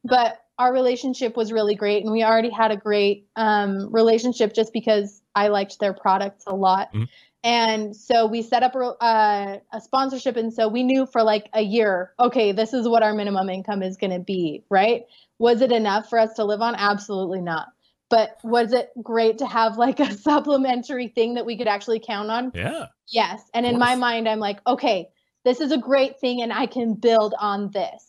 But 0.05 0.41
our 0.59 0.73
relationship 0.73 1.37
was 1.37 1.53
really 1.53 1.75
great. 1.75 2.03
And 2.03 2.13
we 2.13 2.25
already 2.25 2.51
had 2.51 2.71
a 2.71 2.77
great 2.77 3.27
um, 3.37 3.93
relationship 3.93 4.53
just 4.53 4.73
because 4.73 5.23
I 5.35 5.49
liked 5.49 5.79
their 5.79 5.95
products 5.95 6.45
a 6.47 6.55
lot. 6.55 6.93
Mhm. 6.93 7.09
And 7.45 7.95
so 7.95 8.27
we 8.27 8.43
set 8.43 8.65
up 8.65 8.75
a, 8.75 8.79
uh, 8.79 9.59
a 9.73 9.81
sponsorship. 9.81 10.37
And 10.37 10.53
so 10.53 10.67
we 10.69 10.83
knew 10.83 11.07
for 11.07 11.23
like 11.23 11.49
a 11.53 11.63
year, 11.63 12.13
okay, 12.19 12.51
this 12.51 12.75
is 12.75 12.89
what 12.89 13.05
our 13.05 13.15
minimum 13.15 13.49
income 13.49 13.83
is 13.83 13.97
going 13.97 14.11
to 14.11 14.19
be, 14.19 14.65
right? 14.69 15.05
Was 15.39 15.61
it 15.61 15.71
enough 15.71 16.09
for 16.09 16.19
us 16.19 16.35
to 16.35 16.45
live 16.45 16.61
on? 16.61 16.75
Absolutely 16.75 17.41
not. 17.41 17.69
But 18.11 18.39
was 18.43 18.73
it 18.73 18.91
great 19.03 19.39
to 19.39 19.47
have 19.47 19.79
like 19.79 20.01
a 20.01 20.13
supplementary 20.13 21.09
thing 21.09 21.35
that 21.35 21.47
we 21.47 21.57
could 21.57 21.69
actually 21.69 22.01
count 22.01 22.31
on? 22.31 22.51
Yeah. 22.55 22.87
Yes. 23.07 23.43
And 23.55 23.65
in 23.65 23.79
my 23.79 23.95
mind, 23.95 24.29
I'm 24.29 24.41
like, 24.41 24.59
okay, 24.67 25.09
this 25.45 25.61
is 25.61 25.71
a 25.71 25.79
great 25.79 26.19
thing 26.19 26.43
and 26.43 26.53
I 26.53 26.67
can 26.67 26.95
build 26.95 27.35
on 27.39 27.71
this. 27.71 28.08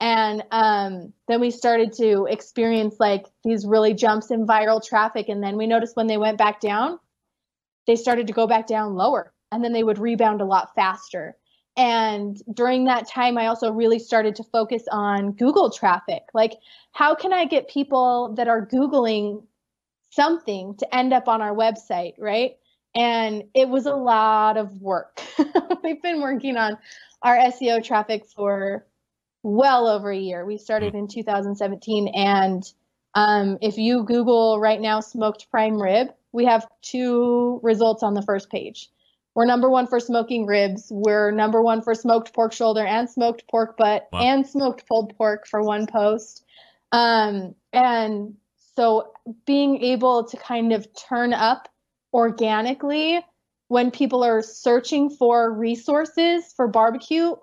And 0.00 0.42
um, 0.50 1.12
then 1.26 1.40
we 1.40 1.50
started 1.50 1.92
to 1.94 2.26
experience 2.28 2.96
like 3.00 3.26
these 3.44 3.66
really 3.66 3.94
jumps 3.94 4.30
in 4.30 4.46
viral 4.46 4.84
traffic. 4.84 5.28
And 5.28 5.42
then 5.42 5.56
we 5.56 5.66
noticed 5.66 5.96
when 5.96 6.06
they 6.06 6.18
went 6.18 6.38
back 6.38 6.60
down, 6.60 6.98
they 7.86 7.96
started 7.96 8.26
to 8.26 8.32
go 8.32 8.46
back 8.46 8.66
down 8.66 8.94
lower 8.94 9.32
and 9.52 9.64
then 9.64 9.72
they 9.72 9.84
would 9.84 9.98
rebound 9.98 10.40
a 10.40 10.44
lot 10.44 10.74
faster. 10.74 11.36
And 11.76 12.40
during 12.52 12.84
that 12.84 13.08
time, 13.08 13.36
I 13.36 13.46
also 13.46 13.70
really 13.70 13.98
started 13.98 14.36
to 14.36 14.44
focus 14.44 14.84
on 14.90 15.32
Google 15.32 15.70
traffic. 15.70 16.22
Like, 16.32 16.54
how 16.92 17.14
can 17.14 17.32
I 17.32 17.44
get 17.44 17.68
people 17.68 18.34
that 18.36 18.48
are 18.48 18.66
Googling 18.66 19.44
something 20.10 20.74
to 20.76 20.94
end 20.94 21.12
up 21.12 21.28
on 21.28 21.42
our 21.42 21.54
website, 21.54 22.14
right? 22.18 22.56
And 22.94 23.44
it 23.54 23.68
was 23.68 23.84
a 23.84 23.94
lot 23.94 24.56
of 24.56 24.80
work. 24.80 25.20
We've 25.84 26.02
been 26.02 26.22
working 26.22 26.56
on 26.56 26.78
our 27.22 27.36
SEO 27.36 27.84
traffic 27.84 28.24
for 28.34 28.86
well 29.46 29.86
over 29.86 30.10
a 30.10 30.18
year. 30.18 30.44
We 30.44 30.58
started 30.58 30.94
in 30.96 31.06
2017. 31.06 32.08
And 32.08 32.64
um, 33.14 33.58
if 33.62 33.78
you 33.78 34.02
Google 34.02 34.58
right 34.58 34.80
now 34.80 34.98
smoked 35.00 35.48
prime 35.50 35.80
rib, 35.80 36.08
we 36.32 36.44
have 36.46 36.66
two 36.82 37.60
results 37.62 38.02
on 38.02 38.14
the 38.14 38.22
first 38.22 38.50
page. 38.50 38.90
We're 39.36 39.46
number 39.46 39.70
one 39.70 39.86
for 39.86 40.00
smoking 40.00 40.46
ribs. 40.46 40.88
We're 40.90 41.30
number 41.30 41.62
one 41.62 41.80
for 41.80 41.94
smoked 41.94 42.34
pork 42.34 42.52
shoulder 42.52 42.84
and 42.84 43.08
smoked 43.08 43.46
pork 43.48 43.76
butt 43.76 44.08
Wow. 44.12 44.20
and 44.20 44.46
smoked 44.46 44.86
pulled 44.88 45.16
pork 45.16 45.46
for 45.46 45.62
one 45.62 45.86
post. 45.86 46.44
Um, 46.90 47.54
and 47.72 48.34
so 48.74 49.12
being 49.46 49.80
able 49.82 50.24
to 50.24 50.36
kind 50.36 50.72
of 50.72 50.88
turn 50.94 51.32
up 51.32 51.68
organically 52.12 53.24
when 53.68 53.90
people 53.90 54.24
are 54.24 54.42
searching 54.42 55.10
for 55.10 55.52
resources 55.52 56.52
for 56.56 56.66
barbecue, 56.66 57.34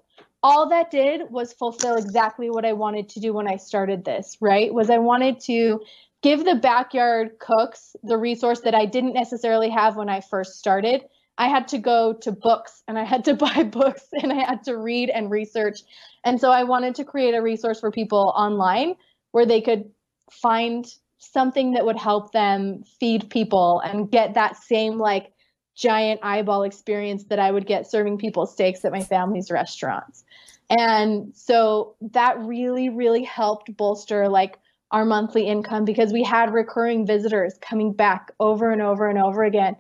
all 0.43 0.69
that 0.69 0.91
did 0.91 1.21
was 1.31 1.53
fulfill 1.53 1.95
exactly 1.95 2.50
what 2.50 2.65
I 2.65 2.73
wanted 2.73 3.09
to 3.09 3.21
do 3.21 3.33
when 3.33 3.47
I 3.47 3.55
started 3.55 4.03
this, 4.03 4.38
right? 4.41 4.73
Was 4.73 4.89
I 4.89 4.97
wanted 4.97 5.39
to 5.41 5.79
give 6.21 6.43
the 6.43 6.55
backyard 6.55 7.39
cooks 7.39 7.95
the 8.03 8.17
resource 8.17 8.62
that 8.62 8.75
I 8.75 8.85
didn't 8.85 9.13
necessarily 9.13 9.69
have 9.69 9.95
when 9.95 10.09
I 10.09 10.21
first 10.21 10.59
started. 10.59 11.03
I 11.38 11.47
had 11.47 11.67
to 11.69 11.77
go 11.77 12.13
to 12.21 12.31
books 12.31 12.83
and 12.88 13.00
I 13.00 13.03
had 13.03 13.25
to 13.25 13.33
buy 13.45 13.63
books 13.63 14.07
and 14.13 14.31
I 14.31 14.43
had 14.43 14.63
to 14.63 14.77
read 14.77 15.09
and 15.09 15.31
research. 15.31 15.79
And 16.23 16.39
so 16.39 16.51
I 16.51 16.63
wanted 16.63 16.95
to 16.95 17.05
create 17.05 17.33
a 17.33 17.41
resource 17.41 17.79
for 17.79 17.91
people 17.91 18.33
online 18.35 18.95
where 19.31 19.45
they 19.45 19.62
could 19.62 19.89
find 20.31 20.85
something 21.19 21.71
that 21.73 21.85
would 21.85 21.97
help 21.97 22.33
them 22.33 22.83
feed 23.00 23.29
people 23.29 23.79
and 23.79 24.12
get 24.12 24.33
that 24.33 24.57
same 24.57 24.97
like 24.97 25.32
giant 25.75 26.19
eyeball 26.23 26.63
experience 26.63 27.25
that 27.25 27.39
I 27.39 27.51
would 27.51 27.65
get 27.65 27.89
serving 27.89 28.17
people 28.17 28.45
steaks 28.45 28.85
at 28.85 28.91
my 28.91 29.03
family's 29.03 29.51
restaurants. 29.51 30.23
And 30.69 31.35
so 31.35 31.95
that 32.11 32.39
really, 32.39 32.89
really 32.89 33.23
helped 33.23 33.75
bolster 33.75 34.29
like 34.29 34.59
our 34.91 35.05
monthly 35.05 35.47
income 35.47 35.85
because 35.85 36.13
we 36.13 36.23
had 36.23 36.53
recurring 36.53 37.05
visitors 37.05 37.55
coming 37.61 37.93
back 37.93 38.31
over 38.39 38.71
and 38.71 38.81
over 38.81 39.09
and 39.09 39.17
over 39.17 39.43
again. 39.43 39.75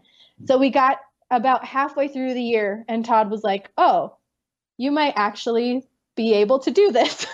So 0.45 0.57
we 0.57 0.69
got 0.69 0.97
about 1.31 1.63
halfway 1.63 2.07
through 2.07 2.33
the 2.33 2.41
year, 2.41 2.83
and 2.87 3.05
Todd 3.05 3.29
was 3.29 3.43
like, 3.43 3.69
Oh, 3.77 4.15
you 4.77 4.91
might 4.91 5.13
actually 5.15 5.87
be 6.15 6.33
able 6.33 6.59
to 6.59 6.71
do 6.71 6.91
this. 6.91 7.25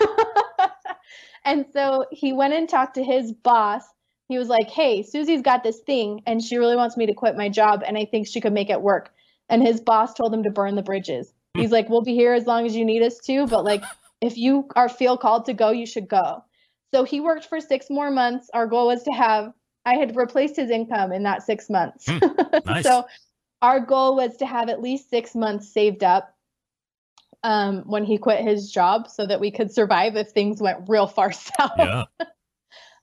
and 1.46 1.66
so 1.74 2.06
he 2.12 2.34
went 2.34 2.54
and 2.54 2.68
talked 2.68 2.96
to 2.96 3.04
his 3.04 3.32
boss. 3.32 3.84
He 4.30 4.38
was 4.38 4.48
like, 4.48 4.70
Hey, 4.70 5.04
Susie's 5.04 5.42
got 5.42 5.64
this 5.64 5.80
thing, 5.80 6.22
and 6.26 6.42
she 6.42 6.58
really 6.58 6.76
wants 6.76 6.96
me 6.96 7.08
to 7.08 7.14
quit 7.14 7.36
my 7.36 7.50
job, 7.50 7.84
and 7.86 7.98
I 7.98 8.06
think 8.06 8.28
she 8.28 8.40
could 8.40 8.54
make 8.54 8.70
it 8.70 8.82
work. 8.82 9.12
And 9.50 9.62
his 9.62 9.82
boss 9.82 10.14
told 10.14 10.34
him 10.34 10.44
to 10.44 10.52
burn 10.52 10.76
the 10.76 10.84
bridges. 10.84 11.34
He's 11.56 11.72
like, 11.72 11.90
We'll 11.90 12.04
be 12.04 12.14
here 12.14 12.34
as 12.34 12.46
long 12.46 12.66
as 12.66 12.76
you 12.76 12.86
need 12.86 13.02
us 13.02 13.18
to, 13.26 13.48
but 13.48 13.66
like, 13.66 13.84
if 14.22 14.38
you 14.38 14.68
are 14.76 14.88
feel 14.88 15.18
called 15.18 15.46
to 15.46 15.54
go, 15.54 15.72
you 15.72 15.86
should 15.86 16.08
go. 16.08 16.44
So 16.94 17.04
he 17.04 17.20
worked 17.20 17.46
for 17.46 17.60
six 17.60 17.88
more 17.90 18.12
months. 18.12 18.50
Our 18.54 18.68
goal 18.68 18.88
was 18.88 19.04
to 19.04 19.12
have, 19.12 19.54
I 19.86 19.96
had 19.96 20.16
replaced 20.16 20.56
his 20.56 20.70
income 20.70 21.12
in 21.12 21.24
that 21.24 21.44
six 21.44 21.70
months. 21.70 22.06
Mm, 22.06 22.66
nice. 22.66 22.84
so 22.84 23.06
our 23.62 23.80
goal 23.80 24.16
was 24.16 24.38
to 24.38 24.46
have 24.46 24.70
at 24.70 24.82
least 24.82 25.10
six 25.10 25.36
months 25.36 25.72
saved 25.72 26.04
up 26.04 26.36
um, 27.44 27.84
when 27.86 28.04
he 28.04 28.18
quit 28.18 28.44
his 28.44 28.72
job 28.72 29.08
so 29.08 29.26
that 29.26 29.40
we 29.40 29.52
could 29.52 29.72
survive 29.72 30.16
if 30.16 30.30
things 30.30 30.62
went 30.62 30.88
real 30.88 31.08
far 31.08 31.32
south. 31.60 31.72
yeah. 31.78 32.04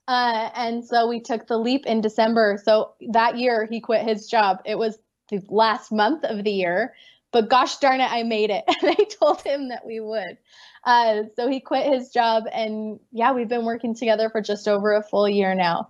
Uh, 0.07 0.49
and 0.55 0.85
so 0.85 1.07
we 1.07 1.19
took 1.19 1.47
the 1.47 1.57
leap 1.57 1.85
in 1.85 2.01
December. 2.01 2.59
So 2.63 2.93
that 3.09 3.37
year 3.37 3.67
he 3.69 3.81
quit 3.81 4.07
his 4.07 4.27
job. 4.27 4.61
It 4.65 4.77
was 4.77 4.97
the 5.29 5.41
last 5.49 5.91
month 5.91 6.23
of 6.23 6.43
the 6.43 6.51
year, 6.51 6.93
but 7.31 7.49
gosh 7.49 7.77
darn 7.77 7.99
it, 7.99 8.11
I 8.11 8.23
made 8.23 8.49
it. 8.49 8.63
And 8.81 8.95
I 8.97 9.03
told 9.19 9.41
him 9.41 9.69
that 9.69 9.85
we 9.85 9.99
would. 9.99 10.37
Uh, 10.85 11.23
so 11.35 11.49
he 11.49 11.59
quit 11.59 11.91
his 11.91 12.09
job, 12.11 12.45
and 12.53 12.99
yeah, 13.11 13.33
we've 13.33 13.49
been 13.49 13.65
working 13.65 13.93
together 13.93 14.29
for 14.29 14.39
just 14.39 14.67
over 14.69 14.93
a 14.93 15.03
full 15.03 15.27
year 15.27 15.53
now. 15.53 15.89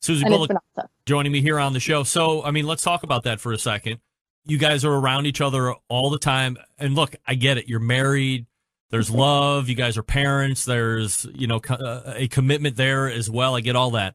Susie 0.00 0.24
Bulloch 0.24 0.50
awesome. 0.76 0.88
joining 1.06 1.32
me 1.32 1.40
here 1.40 1.58
on 1.58 1.72
the 1.72 1.80
show. 1.80 2.04
So, 2.04 2.44
I 2.44 2.52
mean, 2.52 2.66
let's 2.66 2.82
talk 2.82 3.02
about 3.02 3.24
that 3.24 3.40
for 3.40 3.52
a 3.52 3.58
second. 3.58 3.98
You 4.44 4.56
guys 4.56 4.84
are 4.84 4.92
around 4.92 5.26
each 5.26 5.40
other 5.40 5.74
all 5.88 6.10
the 6.10 6.18
time. 6.18 6.56
And 6.78 6.94
look, 6.94 7.16
I 7.26 7.34
get 7.34 7.58
it. 7.58 7.68
You're 7.68 7.80
married. 7.80 8.46
There's 8.90 9.10
love. 9.10 9.68
You 9.68 9.74
guys 9.74 9.98
are 9.98 10.02
parents. 10.02 10.64
There's, 10.64 11.26
you 11.34 11.46
know, 11.46 11.60
uh, 11.68 12.14
a 12.16 12.28
commitment 12.28 12.76
there 12.76 13.10
as 13.10 13.28
well. 13.28 13.54
I 13.54 13.60
get 13.60 13.76
all 13.76 13.90
that. 13.92 14.14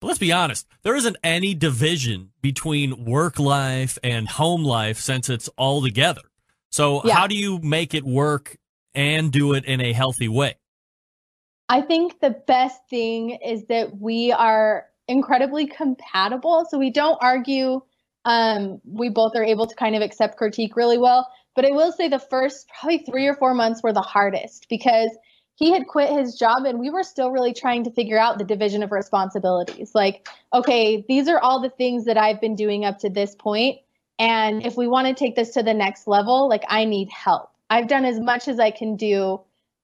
But 0.00 0.06
let's 0.06 0.18
be 0.18 0.32
honest. 0.32 0.66
There 0.82 0.96
isn't 0.96 1.16
any 1.22 1.54
division 1.54 2.30
between 2.40 3.04
work 3.04 3.38
life 3.38 3.98
and 4.02 4.26
home 4.26 4.64
life 4.64 4.98
since 4.98 5.28
it's 5.28 5.48
all 5.58 5.82
together. 5.82 6.22
So, 6.70 7.04
Yeah. 7.04 7.14
how 7.14 7.26
do 7.26 7.36
you 7.36 7.58
make 7.58 7.92
it 7.94 8.04
work 8.04 8.56
and 8.94 9.30
do 9.30 9.52
it 9.52 9.64
in 9.66 9.80
a 9.80 9.92
healthy 9.92 10.28
way? 10.28 10.54
I 11.68 11.82
think 11.82 12.20
the 12.20 12.30
best 12.30 12.80
thing 12.88 13.30
is 13.30 13.66
that 13.66 14.00
we 14.00 14.32
are 14.32 14.86
incredibly 15.06 15.66
compatible. 15.66 16.66
So 16.70 16.78
we 16.78 16.90
don't 16.90 17.18
argue. 17.20 17.82
Um, 18.24 18.80
we 18.84 19.08
both 19.08 19.36
are 19.36 19.44
able 19.44 19.66
to 19.66 19.74
kind 19.74 19.94
of 19.94 20.02
accept 20.02 20.36
critique 20.36 20.76
really 20.76 20.98
well. 20.98 21.28
But 21.54 21.64
I 21.64 21.70
will 21.70 21.92
say 21.92 22.08
the 22.08 22.18
first 22.18 22.68
probably 22.68 22.98
three 22.98 23.26
or 23.26 23.34
four 23.34 23.54
months 23.54 23.82
were 23.82 23.92
the 23.92 24.00
hardest 24.00 24.66
because 24.68 25.10
he 25.60 25.72
had 25.72 25.86
quit 25.86 26.10
his 26.10 26.36
job 26.36 26.64
and 26.64 26.80
we 26.80 26.88
were 26.88 27.02
still 27.02 27.30
really 27.30 27.52
trying 27.52 27.84
to 27.84 27.90
figure 27.90 28.18
out 28.18 28.38
the 28.38 28.44
division 28.44 28.82
of 28.82 28.92
responsibilities. 28.92 29.94
Like, 29.94 30.26
okay, 30.54 31.04
these 31.06 31.28
are 31.28 31.38
all 31.38 31.60
the 31.60 31.68
things 31.68 32.06
that 32.06 32.16
I've 32.16 32.40
been 32.40 32.54
doing 32.54 32.84
up 32.84 32.98
to 33.00 33.10
this 33.10 33.34
point, 33.34 33.78
And 34.18 34.64
if 34.64 34.76
we 34.76 34.86
want 34.86 35.08
to 35.08 35.14
take 35.14 35.36
this 35.36 35.50
to 35.54 35.62
the 35.62 35.74
next 35.74 36.06
level, 36.06 36.48
like 36.48 36.64
I 36.68 36.84
need 36.84 37.10
help. 37.10 37.50
I've 37.68 37.88
done 37.88 38.04
as 38.04 38.18
much 38.18 38.48
as 38.48 38.58
I 38.58 38.70
can 38.70 38.96
do 38.96 39.40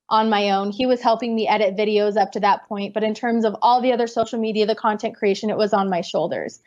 on 0.09 0.31
my 0.31 0.51
own. 0.51 0.71
He 0.71 0.87
was 0.87 1.01
helping 1.03 1.35
me 1.35 1.49
edit 1.49 1.77
videos 1.77 2.17
up 2.17 2.33
to 2.33 2.41
that 2.41 2.67
point, 2.69 2.95
but 2.95 3.03
in 3.03 3.15
terms 3.15 3.45
of 3.45 3.57
all 3.61 3.81
the 3.81 3.93
other 3.93 4.07
social 4.07 4.39
media, 4.39 4.67
the 4.67 4.75
content 4.75 5.17
creation, 5.17 5.51
it 5.51 5.57
was 5.57 5.73
on 5.73 5.91
my 5.91 6.01
shoulders. 6.01 6.61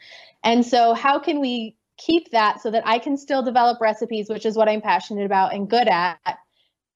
And 0.43 0.65
so, 0.65 0.93
how 0.93 1.19
can 1.19 1.39
we 1.39 1.75
keep 1.99 2.31
that 2.31 2.61
so 2.61 2.71
that 2.71 2.87
I 2.87 2.97
can 2.97 3.17
still 3.17 3.43
develop 3.43 3.79
recipes, 3.79 4.29
which 4.29 4.45
is 4.45 4.55
what 4.55 4.69
I'm 4.69 4.81
passionate 4.81 5.25
about 5.25 5.53
and 5.53 5.69
good 5.69 5.87
at, 5.87 6.17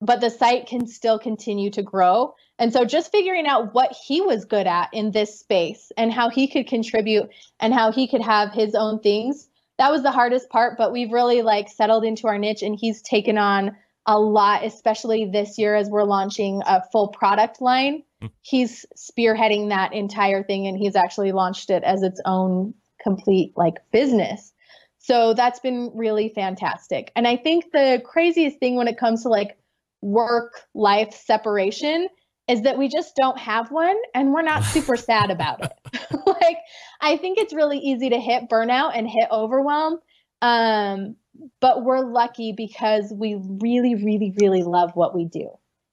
but 0.02 0.22
the 0.22 0.30
site 0.30 0.68
can 0.68 0.88
still 0.88 1.20
continue 1.20 1.70
to 1.72 1.84
grow? 1.84 2.34
And 2.60 2.72
so, 2.72 2.86
just 2.86 3.12
figuring 3.12 3.48
out 3.48 3.74
what 3.74 3.96
he 4.08 4.22
was 4.22 4.46
good 4.46 4.68
at 4.68 4.90
in 4.94 5.12
this 5.12 5.40
space 5.40 5.92
and 5.98 6.12
how 6.12 6.30
he 6.30 6.48
could 6.48 6.68
contribute 6.68 7.30
and 7.60 7.74
how 7.74 7.92
he 7.92 8.08
could 8.08 8.22
have 8.22 8.52
his 8.52 8.76
own 8.76 9.00
things. 9.00 9.50
That 9.80 9.92
was 9.92 10.04
the 10.04 10.12
hardest 10.12 10.50
part, 10.50 10.78
but 10.78 10.92
we've 10.92 11.12
really 11.12 11.42
like 11.42 11.68
settled 11.68 12.04
into 12.04 12.28
our 12.28 12.38
niche 12.38 12.62
and 12.62 12.78
he's 12.80 13.02
taken 13.02 13.38
on 13.38 13.76
a 14.06 14.20
lot, 14.20 14.64
especially 14.64 15.26
this 15.26 15.58
year 15.58 15.76
as 15.76 15.90
we're 15.90 16.04
launching 16.04 16.62
a 16.66 16.84
full 16.92 17.08
product 17.08 17.60
line. 17.60 18.04
Hmm. 18.22 18.28
He's 18.42 18.86
spearheading 18.96 19.70
that 19.70 19.94
entire 19.94 20.44
thing 20.44 20.68
and 20.68 20.78
he's 20.78 20.96
actually 20.96 21.32
launched 21.32 21.70
it 21.70 21.84
as 21.84 22.04
its 22.04 22.22
own 22.24 22.76
complete 23.02 23.54
like 23.56 23.76
business. 23.92 24.53
So 25.04 25.34
that's 25.34 25.60
been 25.60 25.92
really 25.94 26.30
fantastic. 26.30 27.12
And 27.18 27.28
I 27.28 27.36
think 27.36 27.74
the 27.74 28.02
craziest 28.06 28.58
thing 28.60 28.78
when 28.78 28.88
it 28.88 28.98
comes 28.98 29.24
to 29.24 29.30
like 29.30 29.58
work 30.02 30.62
life 30.74 31.14
separation 31.14 32.08
is 32.48 32.62
that 32.62 32.78
we 32.78 32.88
just 32.88 33.14
don't 33.18 33.38
have 33.38 33.70
one 33.70 33.98
and 34.16 34.32
we're 34.32 34.44
not 34.44 34.64
super 34.64 34.96
sad 35.10 35.30
about 35.30 35.60
it. 35.62 35.74
like 36.26 36.58
I 37.02 37.18
think 37.18 37.38
it's 37.38 37.54
really 37.54 37.80
easy 37.80 38.12
to 38.12 38.18
hit 38.18 38.50
burnout 38.50 38.98
and 38.98 39.06
hit 39.06 39.28
overwhelm. 39.30 40.00
Um, 40.42 41.18
but 41.60 41.84
we're 41.84 42.10
lucky 42.10 42.54
because 42.56 43.12
we 43.14 43.36
really, 43.62 43.96
really, 43.96 44.34
really 44.40 44.64
love 44.64 44.92
what 44.96 45.14
we 45.14 45.26
do. 45.26 45.50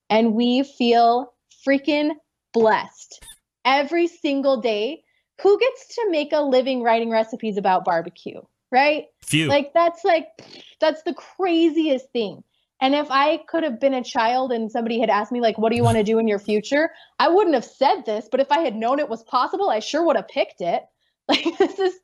And 0.09 0.35
we 0.35 0.63
feel 0.63 1.33
freaking 1.67 2.13
blessed 2.53 3.25
every 3.65 4.07
single 4.07 4.61
day. 4.61 5.03
Who 5.43 5.59
gets 5.59 5.97
to 5.97 6.11
make 6.11 6.33
a 6.33 6.43
living 6.43 6.83
writing 6.85 7.11
recipes 7.11 7.57
about 7.57 7.85
barbecue, 7.85 8.43
right? 8.71 9.07
Few. 9.23 9.49
Like 9.49 9.73
that's 9.75 10.05
like 10.05 10.27
that's 10.81 11.03
the 11.03 11.15
craziest 11.15 12.11
thing. 12.13 12.43
And 12.83 12.95
if 12.95 13.11
I 13.11 13.39
could 13.49 13.63
have 13.63 13.79
been 13.79 13.93
a 13.93 14.03
child 14.03 14.53
and 14.53 14.73
somebody 14.73 15.01
had 15.01 15.11
asked 15.11 15.33
me 15.33 15.41
like 15.41 15.59
what 15.59 15.71
do 15.71 15.77
you 15.77 15.85
want 15.85 15.99
to 15.99 16.05
do 16.05 16.19
in 16.19 16.29
your 16.29 16.39
future, 16.39 16.91
I 17.19 17.29
wouldn't 17.29 17.55
have 17.55 17.65
said 17.65 18.03
this, 18.07 18.29
but 18.31 18.41
if 18.41 18.51
I 18.51 18.61
had 18.61 18.75
known 18.75 18.99
it 18.99 19.09
was 19.09 19.23
possible, 19.25 19.69
I 19.69 19.81
sure 19.81 20.05
would 20.05 20.17
have 20.17 20.29
picked 20.29 20.61
it. 20.61 20.83
Like 21.31 21.59
this 21.59 21.79
is 21.79 21.95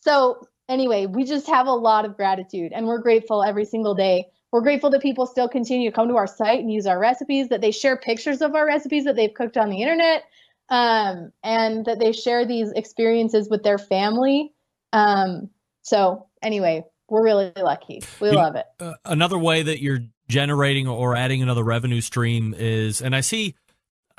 so 0.00 0.46
anyway, 0.68 1.06
we 1.06 1.24
just 1.24 1.48
have 1.48 1.66
a 1.66 1.72
lot 1.72 2.04
of 2.04 2.16
gratitude 2.16 2.72
and 2.72 2.86
we're 2.86 3.00
grateful 3.00 3.42
every 3.42 3.64
single 3.64 3.94
day. 3.94 4.26
We're 4.52 4.60
grateful 4.62 4.90
that 4.90 5.02
people 5.02 5.26
still 5.26 5.48
continue 5.48 5.90
to 5.90 5.94
come 5.94 6.08
to 6.08 6.16
our 6.16 6.26
site 6.26 6.60
and 6.60 6.72
use 6.72 6.86
our 6.86 6.98
recipes, 6.98 7.48
that 7.48 7.60
they 7.60 7.70
share 7.70 7.96
pictures 7.96 8.40
of 8.40 8.54
our 8.54 8.66
recipes 8.66 9.04
that 9.04 9.16
they've 9.16 9.34
cooked 9.34 9.56
on 9.56 9.68
the 9.68 9.82
internet, 9.82 10.24
um, 10.70 11.32
and 11.42 11.84
that 11.84 11.98
they 11.98 12.12
share 12.12 12.46
these 12.46 12.70
experiences 12.72 13.48
with 13.50 13.62
their 13.62 13.78
family. 13.78 14.52
Um, 14.92 15.50
so 15.88 16.26
anyway, 16.42 16.84
we're 17.08 17.24
really 17.24 17.52
lucky. 17.56 18.02
We 18.20 18.30
love 18.30 18.56
it. 18.56 18.66
uh, 18.78 18.92
another 19.04 19.38
way 19.38 19.62
that 19.62 19.82
you're 19.82 20.00
generating 20.28 20.86
or 20.86 21.16
adding 21.16 21.42
another 21.42 21.64
revenue 21.64 22.02
stream 22.02 22.54
is, 22.56 23.00
and 23.00 23.16
I 23.16 23.22
see, 23.22 23.54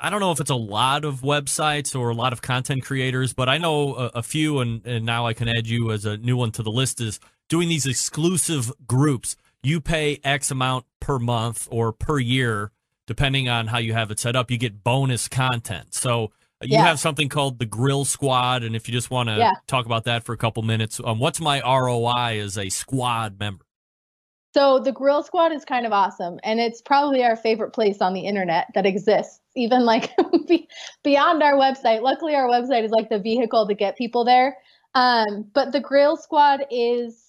I 0.00 0.10
don't 0.10 0.18
know 0.18 0.32
if 0.32 0.40
it's 0.40 0.50
a 0.50 0.56
lot 0.56 1.04
of 1.04 1.20
websites 1.20 1.98
or 1.98 2.10
a 2.10 2.14
lot 2.14 2.32
of 2.32 2.42
content 2.42 2.82
creators, 2.84 3.32
but 3.32 3.48
I 3.48 3.58
know 3.58 3.94
a, 3.94 4.06
a 4.16 4.22
few, 4.22 4.58
and, 4.58 4.84
and 4.84 5.06
now 5.06 5.26
I 5.26 5.32
can 5.32 5.46
add 5.48 5.68
you 5.68 5.92
as 5.92 6.04
a 6.04 6.16
new 6.16 6.36
one 6.36 6.50
to 6.52 6.64
the 6.64 6.70
list, 6.70 7.00
is 7.00 7.20
doing 7.48 7.68
these 7.68 7.86
exclusive 7.86 8.72
groups. 8.88 9.36
You 9.62 9.80
pay 9.80 10.18
X 10.24 10.50
amount 10.50 10.86
per 10.98 11.20
month 11.20 11.68
or 11.70 11.92
per 11.92 12.18
year, 12.18 12.72
depending 13.06 13.48
on 13.48 13.68
how 13.68 13.78
you 13.78 13.92
have 13.92 14.10
it 14.10 14.18
set 14.18 14.34
up. 14.34 14.50
You 14.50 14.58
get 14.58 14.82
bonus 14.82 15.28
content. 15.28 15.94
So 15.94 16.32
you 16.62 16.76
Yeah. 16.76 16.84
have 16.84 17.00
something 17.00 17.28
called 17.28 17.58
the 17.58 17.66
Grill 17.66 18.04
Squad, 18.04 18.62
and 18.62 18.76
if 18.76 18.88
you 18.88 18.92
just 18.92 19.10
want 19.10 19.28
to 19.28 19.38
Yeah. 19.38 19.52
talk 19.66 19.86
about 19.86 20.04
that 20.04 20.24
for 20.24 20.32
a 20.32 20.36
couple 20.36 20.62
minutes, 20.62 21.00
um, 21.04 21.18
what's 21.18 21.40
my 21.40 21.60
ROI 21.60 22.38
as 22.40 22.58
a 22.58 22.68
squad 22.68 23.38
member? 23.38 23.64
So 24.54 24.80
the 24.80 24.92
Grill 24.92 25.22
Squad 25.22 25.52
is 25.52 25.64
kind 25.64 25.86
of 25.86 25.92
awesome, 25.92 26.40
and 26.42 26.58
it's 26.58 26.82
probably 26.82 27.22
our 27.22 27.36
favorite 27.36 27.70
place 27.72 28.00
on 28.00 28.14
the 28.14 28.26
internet 28.26 28.66
that 28.74 28.84
exists. 28.86 29.40
Even 29.56 29.84
like 29.84 30.10
beyond 31.04 31.42
our 31.42 31.54
website. 31.54 32.02
Luckily, 32.02 32.34
our 32.34 32.46
website 32.48 32.84
is 32.84 32.90
like 32.92 33.08
the 33.08 33.18
vehicle 33.18 33.66
to 33.66 33.74
get 33.74 33.96
people 33.96 34.24
there. 34.24 34.56
Um, 34.94 35.50
but 35.54 35.72
the 35.72 35.80
Grill 35.80 36.16
Squad 36.16 36.66
is 36.70 37.26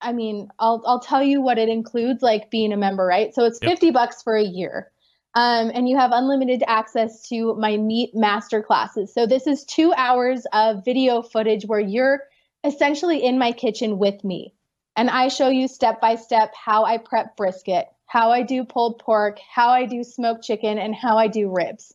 I 0.00 0.12
mean, 0.12 0.48
I'll 0.58 0.82
I'll 0.86 1.00
tell 1.00 1.22
you 1.22 1.40
what 1.40 1.58
it 1.58 1.68
includes, 1.68 2.22
like 2.22 2.50
being 2.50 2.72
a 2.72 2.76
member, 2.76 3.06
right? 3.06 3.34
So 3.34 3.44
it's 3.44 3.60
Yep. 3.60 3.74
fifty 3.74 3.90
bucks 3.90 4.22
for 4.22 4.36
a 4.36 4.42
year, 4.44 4.90
um, 5.34 5.70
and 5.74 5.88
you 5.88 5.96
have 5.96 6.12
unlimited 6.12 6.62
access 6.66 7.28
to 7.28 7.54
my 7.54 7.76
meat 7.76 8.14
master 8.14 8.62
classes. 8.62 9.12
So 9.12 9.26
this 9.26 9.46
is 9.46 9.64
two 9.64 9.92
hours 9.96 10.46
of 10.52 10.84
video 10.84 11.22
footage 11.22 11.66
where 11.66 11.80
you're 11.80 12.20
essentially 12.62 13.22
in 13.24 13.38
my 13.38 13.52
kitchen 13.52 13.98
with 13.98 14.22
me, 14.24 14.54
and 14.96 15.10
I 15.10 15.28
show 15.28 15.48
you 15.48 15.68
step 15.68 16.00
by 16.00 16.16
step 16.16 16.52
how 16.54 16.84
I 16.84 16.98
prep 16.98 17.36
brisket, 17.36 17.86
how 18.06 18.30
I 18.30 18.42
do 18.42 18.64
pulled 18.64 18.98
pork, 19.00 19.38
how 19.52 19.68
I 19.70 19.86
do 19.86 20.04
smoked 20.04 20.44
chicken, 20.44 20.78
and 20.78 20.94
how 20.94 21.18
I 21.18 21.28
do 21.28 21.52
ribs. 21.52 21.94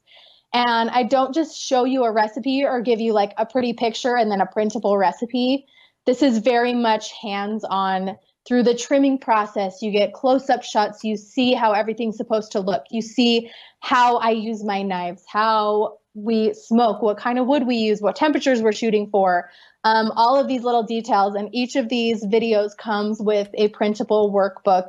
And 0.54 0.90
I 0.90 1.04
don't 1.04 1.34
just 1.34 1.58
show 1.58 1.86
you 1.86 2.04
a 2.04 2.12
recipe 2.12 2.66
or 2.66 2.82
give 2.82 3.00
you 3.00 3.14
like 3.14 3.34
a 3.38 3.46
pretty 3.46 3.74
picture 3.74 4.18
and 4.18 4.32
then 4.32 4.42
a 4.42 4.48
printable 4.48 4.98
recipe. 4.98 5.68
This 6.06 6.24
is 6.24 6.40
very 6.40 6.74
much 6.74 7.12
hands 7.12 7.64
on 7.64 8.18
through 8.50 8.64
the 8.64 8.74
trimming 8.74 9.20
process. 9.20 9.84
You 9.84 9.92
get 9.92 10.12
close 10.12 10.50
up 10.50 10.64
shots. 10.64 11.04
You 11.04 11.16
see 11.16 11.54
how 11.54 11.72
everything's 11.72 12.18
supposed 12.18 12.52
to 12.54 12.60
look. 12.60 12.84
You 12.90 13.04
see 13.04 13.52
how 13.80 14.18
I 14.18 14.32
use 14.32 14.64
my 14.64 14.82
knives, 14.82 15.24
how 15.32 16.00
we 16.16 16.56
smoke, 16.56 17.04
what 17.04 17.18
kind 17.18 17.38
of 17.38 17.46
wood 17.46 17.68
we 17.68 17.76
use, 17.76 18.02
what 18.02 18.16
temperatures 18.16 18.64
we're 18.64 18.72
shooting 18.72 19.08
for. 19.12 19.52
Um, 19.84 20.12
all 20.16 20.36
of 20.36 20.48
these 20.48 20.64
little 20.64 20.82
details. 20.82 21.36
And 21.36 21.54
each 21.54 21.76
of 21.76 21.90
these 21.90 22.26
videos 22.26 22.76
comes 22.76 23.20
with 23.22 23.50
a 23.54 23.70
printable 23.70 24.34
workbook. 24.34 24.88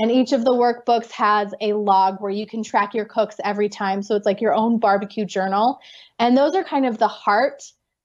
And 0.00 0.10
each 0.10 0.32
of 0.32 0.46
the 0.46 0.52
workbooks 0.52 1.10
has 1.12 1.52
a 1.60 1.74
log 1.74 2.16
where 2.20 2.32
you 2.32 2.46
can 2.46 2.64
track 2.64 2.94
your 2.94 3.04
cooks 3.04 3.36
every 3.44 3.68
time. 3.68 4.02
So 4.02 4.16
it's 4.16 4.26
like 4.26 4.40
your 4.40 4.54
own 4.54 4.78
barbecue 4.78 5.26
journal. 5.26 5.80
And 6.18 6.34
those 6.34 6.54
are 6.54 6.64
kind 6.64 6.86
of 6.86 6.96
the 6.96 7.08
heart 7.08 7.62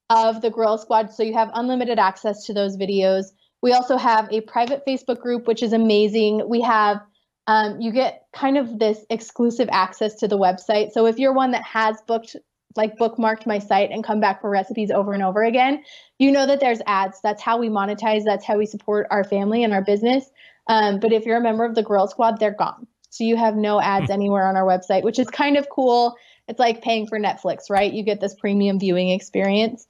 of 0.09 0.41
the 0.41 0.49
Grill 0.49 0.77
Squad. 0.77 1.13
So 1.13 1.23
you 1.23 1.33
have 1.33 1.49
unlimited 1.53 1.97
access 1.97 2.43
to 2.45 2.53
those 2.53 2.75
videos. 2.75 3.27
We 3.61 3.73
also 3.73 3.97
have 3.97 4.31
a 4.31 4.41
private 4.41 4.85
Facebook 4.85 5.19
group, 5.19 5.47
which 5.47 5.63
is 5.63 5.73
amazing. 5.73 6.47
We 6.47 6.61
have, 6.61 7.01
um, 7.47 7.81
you 7.81 7.91
get 7.91 8.25
kind 8.33 8.57
of 8.57 8.79
this 8.79 9.05
exclusive 9.09 9.69
access 9.71 10.15
to 10.15 10.27
the 10.27 10.37
website. 10.37 10.91
So 10.91 11.07
if 11.07 11.17
you're 11.17 11.33
one 11.33 11.51
that 11.51 11.63
has 11.63 12.01
booked, 12.07 12.35
like 12.75 12.97
bookmarked 12.97 13.47
my 13.47 13.57
site 13.59 13.89
and 13.91 14.03
come 14.03 14.19
back 14.19 14.41
for 14.41 14.49
recipes 14.49 14.91
over 14.91 15.13
and 15.13 15.23
over 15.23 15.43
again, 15.43 15.83
you 16.19 16.31
know 16.31 16.45
that 16.45 16.59
there's 16.59 16.81
ads. 16.85 17.19
That's 17.21 17.41
how 17.41 17.57
we 17.57 17.69
monetize. 17.69 18.23
That's 18.23 18.45
how 18.45 18.57
we 18.57 18.67
support 18.67 19.07
our 19.09 19.23
family 19.23 19.63
and 19.63 19.73
our 19.73 19.83
business. 19.83 20.29
Um, 20.67 20.99
but 20.99 21.11
if 21.11 21.25
you're 21.25 21.37
a 21.37 21.41
member 21.41 21.65
of 21.65 21.75
the 21.75 21.83
Grill 21.83 22.07
Squad, 22.07 22.39
they're 22.39 22.51
gone. 22.51 22.85
So 23.09 23.23
you 23.23 23.37
have 23.37 23.55
no 23.55 23.81
ads 23.81 24.11
anywhere 24.11 24.47
on 24.47 24.55
our 24.55 24.65
website, 24.65 25.03
which 25.03 25.17
is 25.17 25.29
kind 25.29 25.57
of 25.57 25.69
cool. 25.69 26.15
It's 26.47 26.59
like 26.59 26.81
paying 26.81 27.07
for 27.07 27.19
Netflix, 27.19 27.69
right? 27.69 27.91
You 27.91 28.03
get 28.03 28.21
this 28.21 28.35
premium 28.35 28.79
viewing 28.79 29.09
experience. 29.09 29.87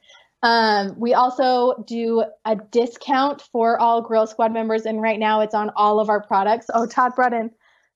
Um, 0.48 0.98
we 0.98 1.14
also 1.14 1.84
do 1.86 2.24
a 2.46 2.56
discount 2.56 3.42
for 3.52 3.78
all 3.78 4.02
Grill 4.02 4.26
Squad 4.26 4.54
members, 4.54 4.86
and 4.86 5.02
right 5.02 5.20
now 5.20 5.42
it's 5.42 5.54
on 5.54 5.72
all 5.76 6.00
of 6.00 6.08
our 6.08 6.24
products. 6.24 6.68
Oh, 6.74 6.86
Todd 6.86 7.16
brought 7.18 7.34
in. 7.34 7.52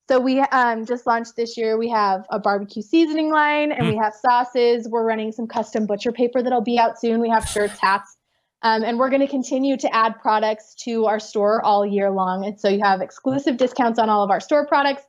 So 0.10 0.20
we 0.20 0.42
um, 0.42 0.86
just 0.86 1.08
launched 1.08 1.38
this 1.38 1.56
year. 1.56 1.78
We 1.78 1.88
have 1.92 2.26
a 2.30 2.40
barbecue 2.40 2.82
seasoning 2.82 3.32
line, 3.32 3.72
and 3.72 3.88
we 3.88 3.96
have 3.96 4.14
sauces. 4.14 4.86
We're 4.90 5.06
running 5.06 5.32
some 5.32 5.48
custom 5.48 5.86
butcher 5.86 6.12
paper 6.12 6.44
that'll 6.44 6.60
be 6.60 6.78
out 6.78 7.00
soon. 7.00 7.22
We 7.22 7.30
have 7.30 7.48
shirts, 7.48 7.80
hats, 7.80 8.18
um, 8.64 8.84
and 8.84 9.00
we're 9.00 9.12
going 9.12 9.22
to 9.22 9.30
continue 9.30 9.78
to 9.78 9.96
add 9.96 10.20
products 10.20 10.76
to 10.84 11.06
our 11.06 11.22
store 11.22 11.64
all 11.64 11.86
year 11.86 12.12
long. 12.12 12.44
And 12.44 12.60
so 12.60 12.68
you 12.68 12.82
have 12.84 13.00
exclusive 13.00 13.56
discounts 13.56 13.98
on 13.98 14.10
all 14.10 14.26
of 14.26 14.30
our 14.30 14.42
store 14.42 14.68
products. 14.68 15.04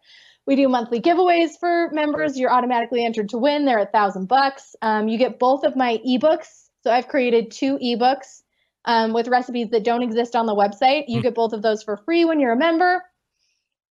We 0.46 0.54
do 0.54 0.68
monthly 0.68 1.00
giveaways 1.00 1.58
for 1.58 1.90
members. 1.90 2.38
You're 2.38 2.52
automatically 2.52 3.04
entered 3.04 3.30
to 3.30 3.38
win. 3.38 3.64
They're 3.64 3.80
a 3.80 3.86
thousand 3.86 4.26
bucks. 4.28 4.76
Um, 4.80 5.08
you 5.08 5.18
get 5.18 5.40
both 5.40 5.64
of 5.64 5.74
my 5.74 5.98
ebooks. 6.06 6.61
So 6.82 6.90
I've 6.90 7.08
created 7.08 7.50
two 7.50 7.78
ebooks 7.78 8.42
um, 8.84 9.12
with 9.12 9.28
recipes 9.28 9.70
that 9.70 9.84
don't 9.84 10.02
exist 10.02 10.34
on 10.34 10.46
the 10.46 10.54
website. 10.54 11.04
You 11.08 11.22
get 11.22 11.34
both 11.34 11.52
of 11.52 11.62
those 11.62 11.82
for 11.82 11.96
free 11.96 12.24
when 12.24 12.40
you're 12.40 12.52
a 12.52 12.56
member. 12.56 13.02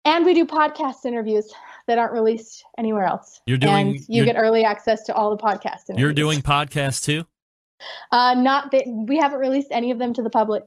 And 0.03 0.23
we 0.23 0.35
do 0.35 0.45
podcast 0.45 1.03
interviews 1.05 1.51
that 1.87 1.97
aren't 1.97 2.13
released 2.13 2.63
anywhere 2.77 3.05
else. 3.05 3.41
You're 3.47 3.57
doing- 3.57 3.73
and 3.95 3.99
you 4.07 4.23
get 4.23 4.35
early 4.37 4.63
access 4.63 5.03
to 5.05 5.13
all 5.15 5.35
the 5.35 5.41
podcast 5.41 5.89
interviews. 5.89 5.99
You're 5.99 6.13
doing 6.13 6.41
podcasts 6.41 7.03
too? 7.03 7.25
uh, 8.11 8.33
not 8.35 8.71
that 8.71 8.83
we 8.87 9.17
haven't 9.17 9.39
released 9.39 9.67
any 9.71 9.91
of 9.91 9.99
them 9.99 10.13
to 10.13 10.21
the 10.23 10.29
public. 10.29 10.63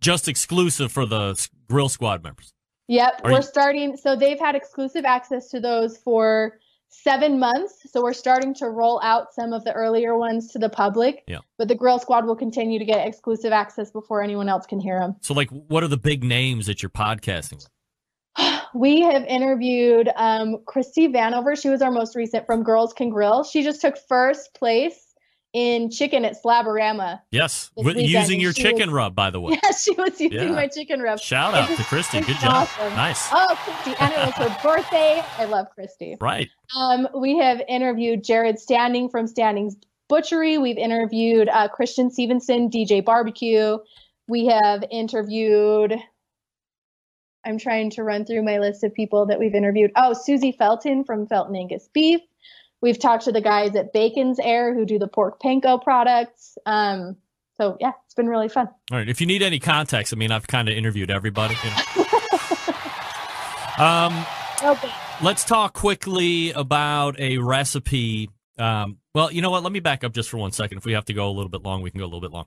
Just 0.00 0.28
exclusive 0.28 0.92
for 0.92 1.06
the 1.06 1.48
Grill 1.68 1.88
Squad 1.88 2.22
members. 2.22 2.52
Yep, 2.88 3.22
Are 3.24 3.30
we're 3.30 3.36
you- 3.38 3.42
starting. 3.42 3.96
So 3.96 4.14
they've 4.14 4.38
had 4.38 4.54
exclusive 4.54 5.04
access 5.06 5.48
to 5.50 5.60
those 5.60 5.96
for 5.96 6.58
seven 7.02 7.38
months. 7.38 7.74
So 7.90 8.02
we're 8.02 8.12
starting 8.12 8.54
to 8.54 8.68
roll 8.68 9.00
out 9.02 9.34
some 9.34 9.52
of 9.52 9.64
the 9.64 9.72
earlier 9.72 10.16
ones 10.16 10.48
to 10.52 10.58
the 10.58 10.68
public. 10.68 11.24
Yeah. 11.26 11.38
But 11.58 11.68
the 11.68 11.74
Grill 11.74 11.98
Squad 11.98 12.26
will 12.26 12.36
continue 12.36 12.78
to 12.78 12.84
get 12.84 13.06
exclusive 13.06 13.52
access 13.52 13.90
before 13.90 14.22
anyone 14.22 14.48
else 14.48 14.66
can 14.66 14.80
hear 14.80 14.98
them. 14.98 15.16
So, 15.20 15.34
like, 15.34 15.50
what 15.50 15.82
are 15.82 15.88
the 15.88 15.96
big 15.96 16.24
names 16.24 16.66
that 16.66 16.82
you're 16.82 16.90
podcasting 16.90 17.54
with? 17.56 17.68
We 18.74 19.02
have 19.02 19.22
interviewed 19.26 20.10
um, 20.16 20.58
Christy 20.66 21.06
Vanover. 21.06 21.56
She 21.56 21.68
was 21.68 21.80
our 21.80 21.92
most 21.92 22.16
recent 22.16 22.44
from 22.44 22.64
Girls 22.64 22.92
Can 22.92 23.08
Grill. 23.08 23.44
She 23.44 23.62
just 23.62 23.80
took 23.80 23.96
first 24.08 24.52
place 24.54 25.13
in 25.54 25.88
chicken 25.88 26.24
at 26.24 26.34
Slaborama. 26.42 27.20
Yes, 27.30 27.70
using 27.76 28.40
your 28.40 28.52
chicken 28.52 28.90
was- 28.90 28.94
rub, 28.94 29.14
by 29.14 29.30
the 29.30 29.40
way. 29.40 29.52
Yeah, 29.62 29.70
she 29.80 29.92
was 29.92 30.20
using 30.20 30.32
Yeah. 30.32 30.50
my 30.50 30.66
chicken 30.66 31.00
rub. 31.00 31.20
Shout 31.20 31.54
out 31.54 31.74
to 31.76 31.84
Christy. 31.84 32.20
Good 32.20 32.36
job. 32.38 32.68
awesome. 32.68 32.94
Nice. 32.96 33.28
Oh, 33.32 33.54
Christy. 33.64 33.94
And 34.00 34.12
it 34.12 34.18
was 34.18 34.34
her 34.34 34.58
birthday. 34.68 35.22
I 35.38 35.44
love 35.46 35.68
Christy. 35.74 36.16
Right. 36.20 36.50
Um, 36.76 37.08
we 37.16 37.38
have 37.38 37.62
interviewed 37.68 38.24
Jared 38.24 38.58
Standing 38.58 39.08
from 39.08 39.26
Standing's 39.28 39.76
Butchery. 40.08 40.58
We've 40.58 40.76
interviewed 40.76 41.48
uh, 41.48 41.68
Christian 41.68 42.10
Stevenson, 42.10 42.68
DJ 42.68 43.02
Barbecue. 43.04 43.78
We 44.26 44.46
have 44.46 44.82
interviewed. 44.90 45.94
I'm 47.46 47.58
trying 47.58 47.90
to 47.90 48.02
run 48.02 48.24
through 48.24 48.42
my 48.42 48.58
list 48.58 48.82
of 48.84 48.92
people 48.94 49.26
that 49.26 49.38
we've 49.38 49.54
interviewed. 49.54 49.92
Oh, 49.96 50.14
Susie 50.14 50.52
Felton 50.52 51.04
from 51.04 51.26
Felton 51.26 51.54
Angus 51.54 51.88
Beef. 51.92 52.20
We've 52.84 52.98
talked 52.98 53.24
to 53.24 53.32
the 53.32 53.40
guys 53.40 53.74
at 53.76 53.94
Bacon's 53.94 54.38
Heir 54.38 54.74
who 54.74 54.84
do 54.84 54.98
the 54.98 55.08
pork 55.08 55.40
panko 55.40 55.82
products. 55.82 56.58
Um, 56.66 57.16
so 57.56 57.78
yeah, 57.80 57.92
it's 58.04 58.12
been 58.14 58.26
really 58.28 58.50
fun. 58.50 58.68
All 58.92 58.98
right. 58.98 59.08
If 59.08 59.22
you 59.22 59.26
need 59.26 59.40
any 59.40 59.58
context, 59.58 60.12
I 60.12 60.16
mean, 60.16 60.30
I've 60.30 60.46
kind 60.46 60.68
of 60.68 60.76
interviewed 60.76 61.10
everybody. 61.10 61.56
You 61.64 61.70
know. 61.70 62.04
um, 63.84 64.26
Okay. 64.62 64.90
let's 65.22 65.44
talk 65.44 65.72
quickly 65.72 66.52
about 66.52 67.18
a 67.18 67.38
recipe. 67.38 68.28
Um, 68.58 68.98
well, 69.14 69.32
you 69.32 69.40
know 69.40 69.50
what? 69.50 69.62
Let 69.62 69.72
me 69.72 69.80
back 69.80 70.04
up 70.04 70.12
just 70.12 70.28
for 70.28 70.36
one 70.36 70.52
second. 70.52 70.76
If 70.76 70.84
we 70.84 70.92
have 70.92 71.06
to 71.06 71.14
go 71.14 71.30
a 71.30 71.32
little 71.32 71.48
bit 71.48 71.62
long, 71.62 71.80
we 71.80 71.90
can 71.90 72.00
go 72.00 72.04
a 72.04 72.06
little 72.06 72.20
bit 72.20 72.32
long. 72.32 72.44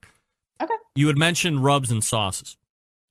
Okay. 0.61 0.73
You 0.95 1.07
had 1.07 1.17
mentioned 1.17 1.63
rubs 1.63 1.89
and 1.89 2.03
sauces. 2.03 2.57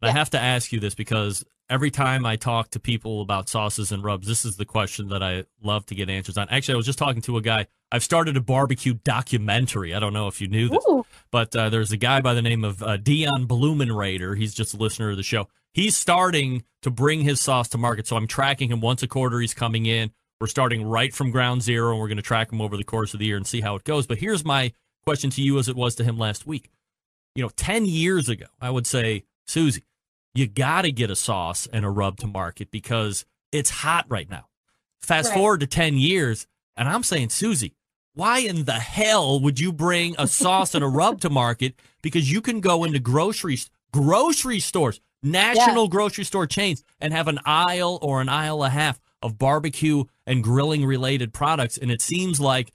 I 0.01 0.13
have 0.13 0.31
to 0.31 0.39
ask 0.39 0.73
you 0.73 0.79
this 0.79 0.95
because 0.95 1.45
every 1.69 1.91
time 1.91 2.25
I 2.25 2.37
talk 2.37 2.71
to 2.71 2.81
people 2.81 3.21
about 3.21 3.49
sauces 3.49 3.93
and 3.93 4.03
rubs, 4.05 4.27
this 4.27 4.45
is 4.45 4.57
the 4.57 4.65
question 4.65 5.09
that 5.09 5.23
I 5.23 5.45
love 5.63 5.87
to 5.87 5.95
get 5.95 6.09
answers 6.09 6.39
on. 6.39 6.49
Actually, 6.49 6.75
I 6.75 6.77
was 6.77 6.87
just 6.87 6.99
talking 6.99 7.23
to 7.23 7.37
a 7.37 7.43
guy. 7.43 7.67
I've 7.91 8.05
started 8.05 8.37
a 8.37 8.41
barbecue 8.41 8.95
documentary. 8.95 9.95
I 9.95 10.01
don't 10.01 10.13
know 10.13 10.29
if 10.29 10.41
you 10.41 10.49
knew 10.49 10.69
this, 10.69 10.85
Ooh. 10.89 11.05
but 11.31 11.55
uh, 11.55 11.69
there's 11.69 11.93
a 11.93 11.97
guy 11.97 12.21
by 12.21 12.35
the 12.35 12.43
name 12.43 12.65
of 12.65 12.83
uh, 12.83 12.97
Dion 12.97 13.47
Blumenrader. 13.47 14.37
He's 14.37 14.55
just 14.55 14.75
a 14.75 14.77
listener 14.77 15.11
of 15.11 15.17
the 15.17 15.23
show. 15.23 15.49
He's 15.73 15.97
starting 15.97 16.65
to 16.83 16.91
bring 16.91 17.21
his 17.21 17.41
sauce 17.41 17.69
to 17.69 17.79
market. 17.79 18.07
So 18.07 18.17
I'm 18.17 18.27
tracking 18.27 18.71
him 18.71 18.81
once 18.81 19.03
a 19.03 19.09
quarter. 19.09 19.41
He's 19.41 19.55
coming 19.55 19.87
in. 19.87 20.11
We're 20.41 20.47
starting 20.47 20.85
right 20.85 21.15
from 21.15 21.31
ground 21.31 21.63
zero, 21.63 21.93
and 21.93 22.01
we're 22.01 22.09
going 22.09 22.17
to 22.17 22.23
track 22.23 22.53
him 22.53 22.61
over 22.61 22.77
the 22.77 22.85
course 22.85 23.15
of 23.15 23.21
the 23.21 23.27
year 23.27 23.37
and 23.37 23.47
see 23.47 23.61
how 23.61 23.77
it 23.77 23.85
goes. 23.85 24.07
But 24.07 24.19
here's 24.19 24.45
my 24.45 24.73
question 25.05 25.31
to 25.31 25.43
you, 25.43 25.59
as 25.59 25.69
it 25.69 25.77
was 25.77 25.95
to 25.97 26.05
him 26.05 26.19
last 26.19 26.47
week. 26.47 26.71
You 27.35 27.43
know, 27.43 27.51
10 27.57 27.87
years 27.87 28.29
ago, 28.29 28.47
I 28.61 28.71
would 28.71 28.87
say, 28.87 29.25
Susie, 29.47 29.83
you 30.37 30.47
got 30.47 30.83
to 30.83 30.93
get 30.93 31.11
a 31.11 31.17
sauce 31.17 31.67
and 31.73 31.85
a 31.85 31.91
rub 31.91 32.19
to 32.19 32.27
market 32.27 32.71
because 32.71 33.25
it's 33.53 33.71
hot 33.71 34.07
right 34.09 34.29
now. 34.29 34.47
Fast 35.01 35.31
Right. 35.31 35.37
forward 35.37 35.61
to 35.61 35.67
10 35.67 35.97
years, 35.99 36.47
and 36.77 36.89
I'm 36.89 37.03
saying, 37.03 37.31
Susie, 37.31 37.75
why 38.15 38.39
in 38.41 38.65
the 38.65 38.73
hell 38.75 39.39
would 39.41 39.61
you 39.61 39.73
bring 39.73 40.15
a 40.19 40.27
sauce 40.27 40.75
and 40.75 40.83
a 40.83 40.89
rub 40.89 41.21
to 41.21 41.31
market? 41.31 41.75
Because 42.03 42.31
you 42.31 42.41
can 42.41 42.61
go 42.61 42.85
into 42.85 42.99
grocery 42.99 43.59
grocery 43.93 44.59
stores, 44.61 45.01
national 45.23 45.89
grocery 45.89 46.25
store 46.25 46.47
chains, 46.47 46.83
and 47.01 47.13
have 47.13 47.29
an 47.29 47.39
aisle 47.45 47.99
or 48.03 48.21
an 48.21 48.29
aisle 48.29 48.63
and 48.63 48.73
a 48.73 48.75
half 48.77 49.01
of 49.23 49.39
barbecue 49.39 50.05
and 50.27 50.43
grilling 50.45 50.85
related 50.85 51.33
products. 51.33 51.79
And 51.79 51.91
it 51.91 52.03
seems 52.03 52.41
like 52.41 52.73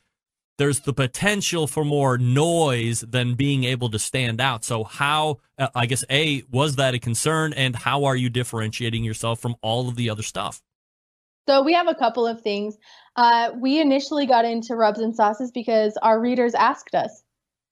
there's 0.61 0.81
the 0.81 0.93
potential 0.93 1.65
for 1.65 1.83
more 1.83 2.19
noise 2.19 3.01
than 3.01 3.33
being 3.33 3.63
able 3.63 3.89
to 3.89 3.97
stand 3.97 4.39
out. 4.39 4.63
So, 4.63 4.83
how, 4.83 5.39
uh, 5.57 5.69
I 5.73 5.87
guess, 5.87 6.05
A, 6.11 6.43
was 6.51 6.75
that 6.75 6.93
a 6.93 6.99
concern? 6.99 7.51
And 7.53 7.75
how 7.75 8.03
are 8.03 8.15
you 8.15 8.29
differentiating 8.29 9.03
yourself 9.03 9.39
from 9.39 9.55
all 9.63 9.89
of 9.89 9.95
the 9.95 10.11
other 10.11 10.21
stuff? 10.21 10.61
So 11.49 11.63
we 11.63 11.73
have 11.73 11.87
a 11.87 11.95
couple 11.95 12.27
of 12.27 12.41
things. 12.41 12.77
Uh, 13.15 13.49
we 13.59 13.81
initially 13.81 14.27
got 14.27 14.45
into 14.45 14.75
rubs 14.75 14.99
and 14.99 15.15
sauces 15.15 15.51
because 15.51 15.97
our 16.03 16.19
readers 16.19 16.53
asked 16.53 16.93
us, 16.93 17.23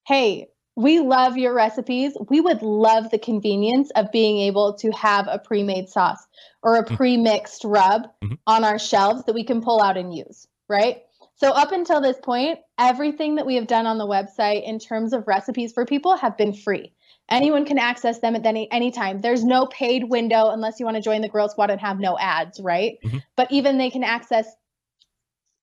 "Hey, 0.08 0.48
we 0.76 1.00
love 1.00 1.38
your 1.38 1.54
recipes. 1.54 2.18
We 2.28 2.42
would 2.42 2.64
love 2.64 3.12
the 3.12 3.20
convenience 3.20 3.92
of 3.92 4.12
being 4.12 4.40
able 4.40 4.74
to 4.80 4.90
have 4.94 5.28
a 5.30 5.38
pre-made 5.38 5.90
sauce 5.90 6.26
or 6.64 6.78
a 6.78 6.84
pre-mixed 6.84 7.64
rub 7.66 8.08
Mhm. 8.24 8.40
on 8.48 8.64
our 8.64 8.80
shelves 8.80 9.24
that 9.26 9.36
we 9.36 9.44
can 9.44 9.62
pull 9.62 9.80
out 9.80 9.96
and 9.96 10.12
use." 10.12 10.48
Right. 10.68 11.04
So 11.40 11.52
up 11.52 11.72
until 11.72 12.02
this 12.02 12.18
point, 12.22 12.60
everything 12.78 13.36
that 13.36 13.46
we 13.46 13.56
have 13.56 13.68
done 13.68 13.88
on 13.88 13.98
the 13.98 14.06
website 14.06 14.64
in 14.68 14.78
terms 14.78 15.14
of 15.14 15.26
recipes 15.26 15.72
for 15.72 15.86
people 15.86 16.18
have 16.18 16.36
been 16.36 16.52
free. 16.52 16.94
Anyone 17.30 17.64
can 17.64 17.78
access 17.78 18.20
them 18.20 18.36
at 18.36 18.46
any 18.46 18.70
any 18.72 18.92
time. 18.92 19.22
There's 19.22 19.46
no 19.46 19.66
paid 19.68 20.10
window 20.10 20.50
unless 20.50 20.80
you 20.80 20.86
want 20.86 20.98
to 20.98 21.02
join 21.02 21.22
the 21.22 21.30
Grill 21.30 21.48
Squad 21.48 21.70
and 21.70 21.80
have 21.80 22.00
no 22.00 22.18
ads, 22.20 22.60
right? 22.60 22.98
Mhm. 23.06 23.24
But 23.38 23.52
even 23.52 23.78
they 23.78 23.90
can 23.90 24.04
access 24.04 24.54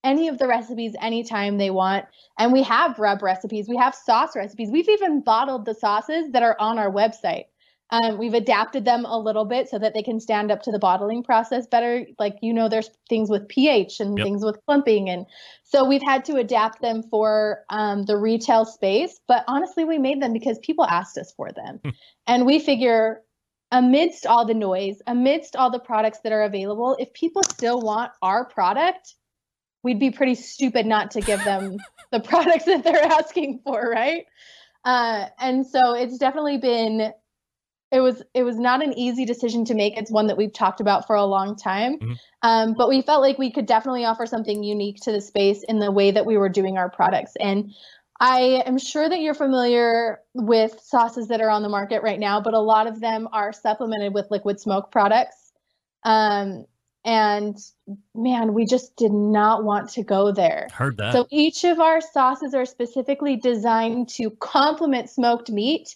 any 0.03 0.29
of 0.29 0.39
the 0.39 0.47
recipes 0.47 0.95
anytime 1.01 1.59
they 1.59 1.71
want. 1.71 2.07
And 2.39 2.53
we 2.53 2.62
have 2.62 2.99
rub 2.99 3.23
recipes, 3.23 3.69
we 3.69 3.77
have 3.77 3.95
sauce 3.95 4.35
recipes. 4.35 4.71
We've 4.71 4.89
even 4.89 5.21
bottled 5.21 5.67
the 5.67 5.75
sauces 5.75 6.31
that 6.31 6.43
are 6.43 6.57
on 6.59 6.79
our 6.79 6.91
website. 6.91 7.47
Um, 7.90 8.18
we've 8.18 8.35
adapted 8.35 8.85
them 8.85 9.05
a 9.05 9.18
little 9.18 9.44
bit 9.44 9.68
so 9.68 9.79
that 9.79 9.94
they 9.94 10.03
can 10.03 10.18
stand 10.18 10.51
up 10.51 10.62
to 10.62 10.72
the 10.72 10.79
bottling 10.79 11.22
process 11.22 11.66
better. 11.66 12.05
Like, 12.18 12.37
you 12.42 12.53
know, 12.53 12.68
there's 12.68 12.90
things 13.09 13.31
with 13.31 13.46
pH 13.49 14.01
and 14.01 14.18
Yep. 14.18 14.25
things 14.25 14.44
with 14.44 14.59
clumping. 14.66 15.09
And 15.09 15.27
so 15.62 15.85
we've 15.85 16.03
had 16.03 16.25
to 16.25 16.37
adapt 16.37 16.83
them 16.83 17.05
for 17.05 17.64
um, 17.70 18.05
the 18.05 18.16
retail 18.16 18.64
space. 18.64 19.20
But 19.29 19.44
honestly, 19.46 19.85
we 19.85 19.99
made 19.99 20.20
them 20.20 20.33
because 20.33 20.59
people 20.59 20.85
asked 20.85 21.16
us 21.16 21.33
for 21.37 21.53
them. 21.53 21.81
and 22.27 22.44
we 22.44 22.59
figure 22.59 23.22
amidst 23.70 24.27
all 24.27 24.44
the 24.46 24.55
noise, 24.55 25.01
amidst 25.07 25.55
all 25.55 25.70
the 25.70 25.79
products 25.79 26.20
that 26.20 26.33
are 26.33 26.42
available, 26.42 26.96
if 26.99 27.12
people 27.12 27.42
still 27.44 27.81
want 27.81 28.11
our 28.22 28.44
product, 28.44 29.14
we'd 29.83 30.01
be 30.01 30.11
pretty 30.11 30.35
stupid 30.35 30.87
not 30.87 31.12
to 31.12 31.20
give 31.20 31.44
them 31.44 31.79
the 32.11 32.20
products 32.20 32.64
that 32.64 32.83
they're 32.83 33.05
asking 33.05 33.61
for, 33.64 33.81
right? 33.90 34.25
Uh, 34.85 35.27
and 35.38 35.66
so 35.66 35.94
it's 35.94 36.18
definitely 36.18 36.59
been 36.59 37.12
it 37.92 38.01
was 38.01 38.22
it 38.35 38.42
was 38.42 38.59
not 38.59 38.83
an 38.83 38.92
easy 38.99 39.25
decision 39.25 39.64
to 39.66 39.75
make. 39.75 39.96
It's 39.96 40.11
one 40.11 40.27
that 40.27 40.37
we've 40.37 40.53
talked 40.53 40.81
about 40.81 41.07
for 41.07 41.14
a 41.16 41.25
long 41.25 41.57
time, 41.57 41.99
Mhm. 41.99 42.18
um, 42.42 42.75
but 42.77 42.88
we 42.88 43.03
felt 43.03 43.22
like 43.22 43.38
we 43.38 43.51
could 43.51 43.66
definitely 43.66 44.05
offer 44.05 44.27
something 44.27 44.62
unique 44.62 45.01
to 45.03 45.12
the 45.12 45.20
space 45.20 45.62
in 45.62 45.79
the 45.79 45.92
way 45.92 46.11
that 46.11 46.27
we 46.27 46.37
were 46.37 46.49
doing 46.49 46.79
our 46.79 46.90
products. 46.90 47.37
And 47.37 47.72
I 48.18 48.62
am 48.66 48.79
sure 48.79 49.09
that 49.09 49.20
you're 49.20 49.35
familiar 49.35 50.20
with 50.35 50.81
sauces 50.81 51.29
that 51.29 51.40
are 51.40 51.51
on 51.51 51.62
the 51.62 51.68
market 51.68 52.03
right 52.03 52.18
now, 52.18 52.40
but 52.40 52.55
a 52.55 52.61
lot 52.61 52.87
of 52.87 53.01
them 53.01 53.29
are 53.33 53.53
supplemented 53.53 54.14
with 54.14 54.31
liquid 54.31 54.59
smoke 54.59 54.90
products. 54.90 55.53
Um, 56.03 56.64
and 57.05 57.57
man, 58.14 58.53
we 58.53 58.64
just 58.64 58.96
did 58.96 59.12
not 59.12 59.64
want 59.64 59.90
to 59.90 60.03
go 60.03 60.33
there. 60.33 60.66
Heard 60.72 60.96
that. 60.96 61.12
So 61.12 61.27
each 61.31 61.62
of 61.62 61.79
our 61.79 62.01
sauces 62.01 62.53
are 62.53 62.66
specifically 62.66 63.37
designed 63.37 64.09
to 64.11 64.31
complement 64.31 65.09
smoked 65.09 65.51
meat, 65.51 65.94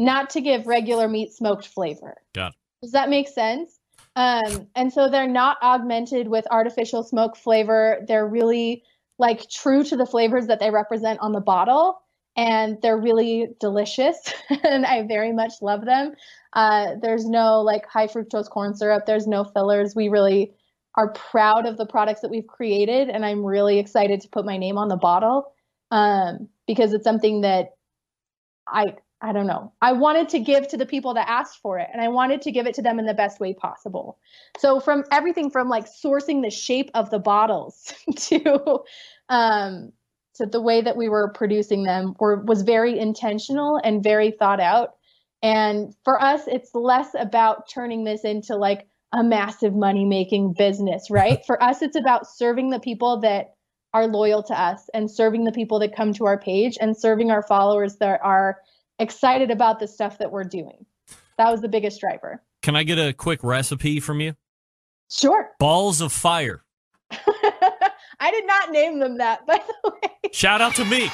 not 0.00 0.30
to 0.30 0.40
give 0.40 0.66
regular 0.66 1.06
meat 1.08 1.32
smoked 1.32 1.68
flavor. 1.68 2.16
Got 2.34 2.52
it. 2.52 2.56
Does 2.82 2.92
that 2.92 3.10
make 3.10 3.28
sense? 3.28 3.78
Um, 4.16 4.66
and 4.74 4.90
so 4.90 5.10
they're 5.10 5.28
not 5.28 5.58
augmented 5.62 6.26
with 6.26 6.46
artificial 6.50 7.02
smoke 7.04 7.36
flavor. 7.36 8.02
They're 8.08 8.26
really 8.26 8.82
like 9.18 9.48
true 9.50 9.84
to 9.84 9.96
the 9.96 10.06
flavors 10.06 10.46
that 10.46 10.58
they 10.58 10.70
represent 10.70 11.20
on 11.20 11.32
the 11.32 11.40
bottle. 11.40 12.00
And 12.34 12.78
they're 12.80 12.96
really 12.96 13.48
delicious. 13.60 14.32
and 14.64 14.86
I 14.86 15.06
very 15.06 15.32
much 15.32 15.52
love 15.60 15.84
them. 15.84 16.14
Uh, 16.54 16.94
there's 17.02 17.26
no 17.26 17.60
like 17.60 17.86
high 17.86 18.06
fructose 18.06 18.48
corn 18.48 18.74
syrup, 18.74 19.04
there's 19.04 19.26
no 19.26 19.44
fillers. 19.44 19.94
We 19.94 20.08
really 20.08 20.54
are 20.96 21.12
proud 21.12 21.66
of 21.66 21.76
the 21.76 21.86
products 21.86 22.22
that 22.22 22.30
we've 22.30 22.46
created. 22.46 23.10
And 23.10 23.24
I'm 23.24 23.44
really 23.44 23.78
excited 23.78 24.22
to 24.22 24.28
put 24.28 24.46
my 24.46 24.56
name 24.56 24.78
on 24.78 24.88
the 24.88 24.96
bottle 24.96 25.52
um, 25.90 26.48
because 26.66 26.94
it's 26.94 27.04
something 27.04 27.42
that 27.42 27.74
I 28.66 28.94
I 29.22 29.32
don't 29.32 29.46
know. 29.46 29.72
I 29.82 29.92
wanted 29.92 30.30
to 30.30 30.38
give 30.38 30.68
to 30.68 30.78
the 30.78 30.86
people 30.86 31.14
that 31.14 31.28
asked 31.28 31.60
for 31.60 31.78
it 31.78 31.88
and 31.92 32.00
I 32.00 32.08
wanted 32.08 32.40
to 32.42 32.52
give 32.52 32.66
it 32.66 32.74
to 32.76 32.82
them 32.82 32.98
in 32.98 33.04
the 33.04 33.14
best 33.14 33.38
way 33.38 33.52
possible. 33.52 34.18
So 34.58 34.80
from 34.80 35.04
everything 35.12 35.50
from 35.50 35.68
like 35.68 35.86
sourcing 35.86 36.42
the 36.42 36.50
shape 36.50 36.90
of 36.94 37.10
the 37.10 37.18
bottles 37.18 37.92
to 38.16 38.80
um 39.28 39.92
to 40.36 40.46
the 40.46 40.60
way 40.60 40.80
that 40.80 40.96
we 40.96 41.08
were 41.08 41.32
producing 41.34 41.82
them 41.82 42.14
were 42.18 42.42
was 42.44 42.62
very 42.62 42.98
intentional 42.98 43.78
and 43.82 44.02
very 44.02 44.30
thought 44.30 44.60
out. 44.60 44.94
And 45.42 45.94
for 46.02 46.20
us 46.22 46.42
it's 46.46 46.74
less 46.74 47.10
about 47.18 47.68
turning 47.68 48.04
this 48.04 48.24
into 48.24 48.56
like 48.56 48.86
a 49.12 49.22
massive 49.22 49.74
money 49.74 50.06
making 50.06 50.54
business, 50.56 51.06
right? 51.10 51.44
for 51.46 51.62
us 51.62 51.82
it's 51.82 51.96
about 51.96 52.26
serving 52.26 52.70
the 52.70 52.80
people 52.80 53.20
that 53.20 53.54
are 53.92 54.06
loyal 54.06 54.42
to 54.44 54.58
us 54.58 54.88
and 54.94 55.10
serving 55.10 55.44
the 55.44 55.52
people 55.52 55.80
that 55.80 55.94
come 55.94 56.12
to 56.14 56.24
our 56.24 56.38
page 56.38 56.78
and 56.80 56.96
serving 56.96 57.30
our 57.30 57.42
followers 57.42 57.96
that 57.96 58.20
are 58.22 58.58
excited 59.00 59.50
about 59.50 59.80
the 59.80 59.88
stuff 59.88 60.18
that 60.18 60.30
we're 60.30 60.44
doing. 60.44 60.86
That 61.38 61.50
was 61.50 61.60
the 61.60 61.68
biggest 61.68 62.00
driver. 62.00 62.42
Can 62.62 62.76
I 62.76 62.82
get 62.84 62.98
a 62.98 63.12
quick 63.12 63.42
recipe 63.42 63.98
from 64.00 64.20
you? 64.20 64.34
Sure. 65.10 65.50
Balls 65.58 66.00
of 66.00 66.12
fire. 66.12 66.62
I 67.10 68.30
did 68.30 68.46
not 68.46 68.70
name 68.70 69.00
them 69.00 69.18
that, 69.18 69.46
by 69.46 69.60
the 69.82 69.90
way. 69.90 70.30
Shout 70.32 70.60
out 70.60 70.74
to 70.76 70.84
me. 70.84 71.08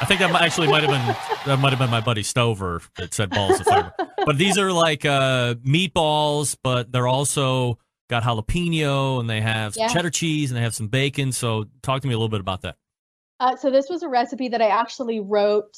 I 0.00 0.04
think 0.06 0.20
that 0.20 0.30
actually 0.40 0.68
might 0.68 0.84
have 0.84 0.90
been 0.90 1.16
that 1.46 1.58
might 1.58 1.70
have 1.70 1.78
been 1.78 1.90
my 1.90 2.00
buddy 2.00 2.22
Stover 2.22 2.80
that 2.96 3.12
said 3.12 3.30
balls 3.30 3.58
of 3.60 3.66
fire. 3.66 3.92
But 4.24 4.38
these 4.38 4.56
are 4.56 4.72
like 4.72 5.04
uh, 5.04 5.54
meatballs, 5.56 6.56
but 6.62 6.92
they're 6.92 7.08
also 7.08 7.78
got 8.08 8.22
jalapeno 8.22 9.20
and 9.20 9.28
they 9.28 9.40
have 9.40 9.74
some 9.74 9.82
Yeah. 9.82 9.88
cheddar 9.88 10.10
cheese 10.10 10.50
and 10.50 10.56
they 10.58 10.62
have 10.62 10.74
some 10.74 10.86
bacon. 10.88 11.32
So 11.32 11.64
talk 11.82 12.02
to 12.02 12.08
me 12.08 12.14
a 12.14 12.16
little 12.16 12.28
bit 12.30 12.40
about 12.40 12.62
that. 12.62 12.76
Uh, 13.40 13.56
so 13.56 13.70
this 13.70 13.88
was 13.90 14.02
a 14.02 14.08
recipe 14.08 14.48
that 14.48 14.62
I 14.62 14.68
actually 14.68 15.20
wrote 15.20 15.76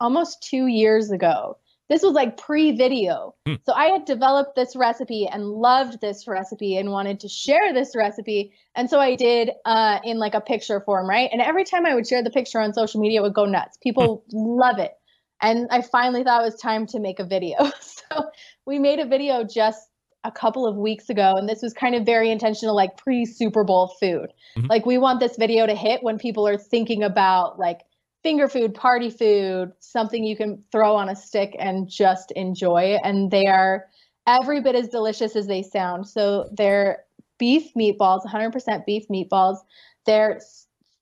almost 0.00 0.42
two 0.42 0.66
years 0.66 1.10
ago. 1.10 1.58
This 1.88 2.02
was 2.02 2.12
like 2.12 2.36
pre-video. 2.36 3.34
Hmm. 3.46 3.54
So 3.64 3.72
I 3.72 3.86
had 3.86 4.04
developed 4.04 4.54
this 4.54 4.76
recipe 4.76 5.26
and 5.26 5.46
loved 5.46 6.00
this 6.00 6.28
recipe 6.28 6.76
and 6.76 6.90
wanted 6.90 7.20
to 7.20 7.28
share 7.28 7.72
this 7.72 7.96
recipe. 7.96 8.52
And 8.74 8.90
so 8.90 9.00
I 9.00 9.16
did 9.16 9.50
uh, 9.64 9.98
in 10.04 10.18
like 10.18 10.34
a 10.34 10.40
picture 10.40 10.80
form, 10.80 11.08
right? 11.08 11.30
And 11.32 11.40
every 11.40 11.64
time 11.64 11.86
I 11.86 11.94
would 11.94 12.06
share 12.06 12.22
the 12.22 12.30
picture 12.30 12.60
on 12.60 12.74
social 12.74 13.00
media, 13.00 13.20
it 13.20 13.22
would 13.22 13.34
go 13.34 13.46
nuts. 13.46 13.78
People 13.82 14.24
love 14.32 14.78
it. 14.78 14.92
And 15.40 15.68
I 15.70 15.82
finally 15.82 16.24
thought 16.24 16.42
it 16.42 16.44
was 16.44 16.60
time 16.60 16.86
to 16.88 17.00
make 17.00 17.18
a 17.18 17.24
video. 17.24 17.56
So 18.08 18.22
we 18.64 18.78
made 18.78 19.00
a 19.00 19.06
video 19.06 19.44
just 19.44 19.86
a 20.24 20.32
couple 20.32 20.66
of 20.66 20.76
weeks 20.76 21.10
ago, 21.10 21.34
and 21.36 21.46
this 21.46 21.60
was 21.60 21.74
kind 21.74 21.94
of 21.94 22.06
very 22.06 22.30
intentional, 22.30 22.74
like 22.74 22.96
pre 22.96 23.26
Super 23.26 23.64
Bowl 23.64 23.94
food. 24.00 24.32
Mhm. 24.56 24.68
Like 24.68 24.86
we 24.86 24.96
want 24.96 25.20
this 25.20 25.36
video 25.36 25.66
to 25.66 25.74
hit 25.74 26.02
when 26.02 26.18
people 26.18 26.48
are 26.48 26.56
thinking 26.56 27.02
about 27.02 27.58
like 27.58 27.80
finger 28.22 28.48
food, 28.48 28.74
party 28.74 29.10
food, 29.10 29.72
something 29.80 30.24
you 30.24 30.36
can 30.36 30.62
throw 30.72 30.96
on 30.96 31.08
a 31.08 31.16
stick 31.16 31.54
and 31.58 31.88
just 31.88 32.30
enjoy. 32.32 32.98
And 33.02 33.30
they 33.30 33.46
are 33.46 33.86
every 34.26 34.60
bit 34.60 34.74
as 34.74 34.88
delicious 34.88 35.36
as 35.36 35.46
they 35.46 35.62
sound. 35.62 36.06
So 36.06 36.48
they're 36.52 37.04
beef 37.38 37.72
meatballs, 37.74 38.24
100% 38.26 38.84
beef 38.84 39.06
meatballs. 39.08 39.58
They're 40.04 40.40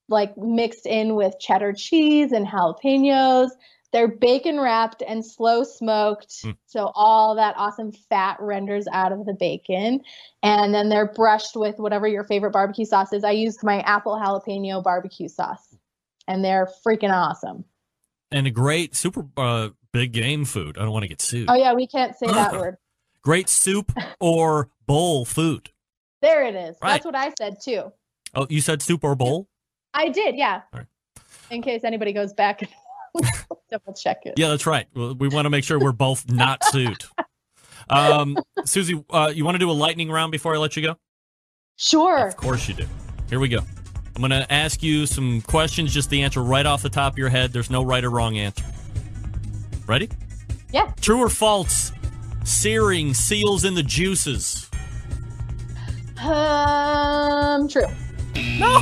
like 0.09 0.37
mixed 0.37 0.87
in 0.87 1.14
with 1.14 1.35
cheddar 1.40 1.72
cheese 1.72 2.33
and 2.33 2.46
jalapenos. 2.46 3.50
They're 3.92 4.09
bacon 4.09 4.61
wrapped 4.61 5.02
and 5.07 5.24
slow 5.24 5.64
smoked. 5.64 6.44
Mm. 6.44 6.57
So 6.66 6.92
all 6.94 7.35
that 7.37 7.55
awesome 7.57 7.92
fat 7.92 8.37
renders 8.40 8.87
out 8.92 9.12
of 9.12 9.24
the 9.24 9.33
bacon. 9.33 10.00
And 10.42 10.74
then 10.74 10.88
they're 10.88 11.12
brushed 11.12 11.57
with 11.57 11.79
whatever 11.79 12.07
your 12.07 12.24
favorite 12.24 12.52
barbecue 12.52 12.85
sauce 12.85 13.12
is. 13.12 13.24
I 13.24 13.31
used 13.31 13.62
my 13.62 13.81
apple 13.81 14.16
jalapeno 14.16 14.83
barbecue 14.83 15.29
sauce, 15.29 15.65
and 16.28 16.44
they're 16.44 16.68
freaking 16.86 17.12
awesome. 17.12 17.64
And 18.30 18.46
a 18.46 18.50
great 18.50 18.94
super 18.96 19.26
uh, 19.36 19.70
big 19.92 20.12
game 20.12 20.44
food. 20.44 20.78
I 20.78 20.82
don't 20.82 20.92
want 20.92 21.04
to 21.04 21.08
get 21.08 21.22
sued. 21.22 21.48
Oh, 21.48 21.54
yeah, 21.54 21.72
we 21.74 21.86
can't 21.86 22.16
say 22.16 22.26
that 22.26 22.52
word. 22.58 22.76
Great 23.22 23.48
soup 23.48 23.92
or 24.20 24.68
bowl 24.86 25.24
food. 25.24 25.70
There 26.22 26.44
it 26.44 26.54
is. 26.54 26.76
Right. 26.82 26.92
That's 26.92 27.04
what 27.04 27.14
I 27.14 27.32
said 27.38 27.60
too. 27.62 27.92
Oh, 28.34 28.46
you 28.50 28.60
said 28.60 28.82
soup 28.82 29.04
or 29.04 29.14
bowl? 29.14 29.48
I 29.94 30.08
did, 30.08 30.36
yeah. 30.36 30.62
All 30.72 30.80
right. 30.80 30.86
In 31.50 31.62
case 31.62 31.84
anybody 31.84 32.12
goes 32.12 32.32
back 32.32 32.62
and 32.62 32.70
double 33.70 33.94
check 33.94 34.26
it. 34.26 34.34
Yeah, 34.36 34.48
that's 34.48 34.66
right. 34.66 34.86
Well, 34.94 35.14
We 35.14 35.28
want 35.28 35.46
to 35.46 35.50
make 35.50 35.64
sure 35.64 35.78
we're 35.78 35.92
both 35.92 36.30
not 36.30 36.64
sued. 36.64 37.04
Um, 37.88 38.36
Susie, 38.64 39.02
uh, 39.10 39.32
you 39.34 39.44
want 39.44 39.54
to 39.54 39.58
do 39.60 39.70
a 39.70 39.72
lightning 39.72 40.10
round 40.10 40.32
before 40.32 40.54
I 40.54 40.58
let 40.58 40.76
you 40.76 40.82
go? 40.82 40.96
Sure. 41.76 42.26
Of 42.26 42.36
course 42.36 42.68
you 42.68 42.74
do. 42.74 42.86
Here 43.28 43.38
we 43.38 43.48
go. 43.48 43.60
I'm 44.16 44.22
going 44.22 44.31
to 44.31 44.50
ask 44.50 44.83
you 44.83 45.05
some 45.05 45.42
questions, 45.42 45.92
just 45.92 46.09
the 46.09 46.22
answer 46.22 46.42
right 46.42 46.64
off 46.64 46.81
the 46.81 46.88
top 46.88 47.12
of 47.12 47.18
your 47.18 47.29
head. 47.29 47.52
There's 47.52 47.68
no 47.68 47.83
right 47.83 48.02
or 48.02 48.09
wrong 48.09 48.38
answer. 48.38 48.64
Ready? 49.87 50.09
Yeah. 50.72 50.90
True 51.02 51.18
or 51.18 51.29
false? 51.29 51.92
Searing 52.42 53.12
seals 53.12 53.66
in 53.66 53.74
the 53.74 53.83
juices. 53.83 54.70
Um, 56.18 57.68
true. 57.68 57.88
No! 58.59 58.81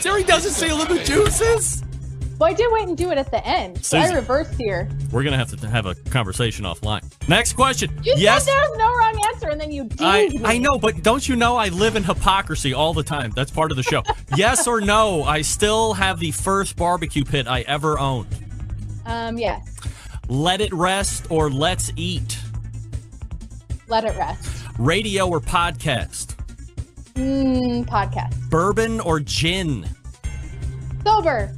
Searing 0.00 0.26
doesn't 0.26 0.50
seal 0.50 0.82
in 0.82 0.88
the 0.88 1.04
juices? 1.04 1.84
Well, 2.38 2.50
I 2.50 2.52
did 2.52 2.66
wait 2.72 2.88
and 2.88 2.96
do 2.96 3.10
it 3.10 3.18
at 3.18 3.30
the 3.30 3.46
end. 3.46 3.84
So 3.84 3.96
I 3.96 4.12
reversed 4.12 4.54
here. 4.54 4.88
We're 5.12 5.22
going 5.22 5.32
to 5.32 5.38
have 5.38 5.56
to 5.56 5.68
have 5.68 5.86
a 5.86 5.94
conversation 5.94 6.64
offline. 6.64 7.02
Next 7.28 7.52
question. 7.52 7.90
You 8.02 8.14
yes. 8.16 8.44
said 8.44 8.52
there 8.52 8.60
was 8.60 8.78
no 8.78 8.92
wrong 8.92 9.20
answer, 9.32 9.48
and 9.50 9.60
then 9.60 9.70
you 9.70 9.88
I, 10.00 10.28
me. 10.28 10.40
I 10.44 10.58
know, 10.58 10.76
but 10.78 11.02
don't 11.02 11.26
you 11.28 11.36
know 11.36 11.56
I 11.56 11.68
live 11.68 11.94
in 11.94 12.02
hypocrisy 12.02 12.74
all 12.74 12.92
the 12.92 13.04
time? 13.04 13.30
That's 13.30 13.52
part 13.52 13.70
of 13.70 13.76
the 13.76 13.84
show. 13.84 14.02
yes 14.36 14.66
or 14.66 14.80
no, 14.80 15.22
I 15.22 15.42
still 15.42 15.94
have 15.94 16.18
the 16.18 16.32
first 16.32 16.76
barbecue 16.76 17.24
pit 17.24 17.46
I 17.46 17.60
ever 17.62 17.98
owned. 17.98 18.26
Um, 19.06 19.38
yes. 19.38 19.70
Let 20.28 20.60
it 20.60 20.72
rest 20.72 21.26
or 21.30 21.50
let's 21.50 21.92
eat. 21.96 22.38
Let 23.86 24.04
it 24.04 24.16
rest. 24.16 24.64
Radio 24.78 25.28
or 25.28 25.40
podcast. 25.40 26.34
Mm, 27.14 27.86
podcast. 27.86 28.50
Bourbon 28.50 28.98
or 29.00 29.20
gin? 29.20 29.86
Sober. 31.04 31.54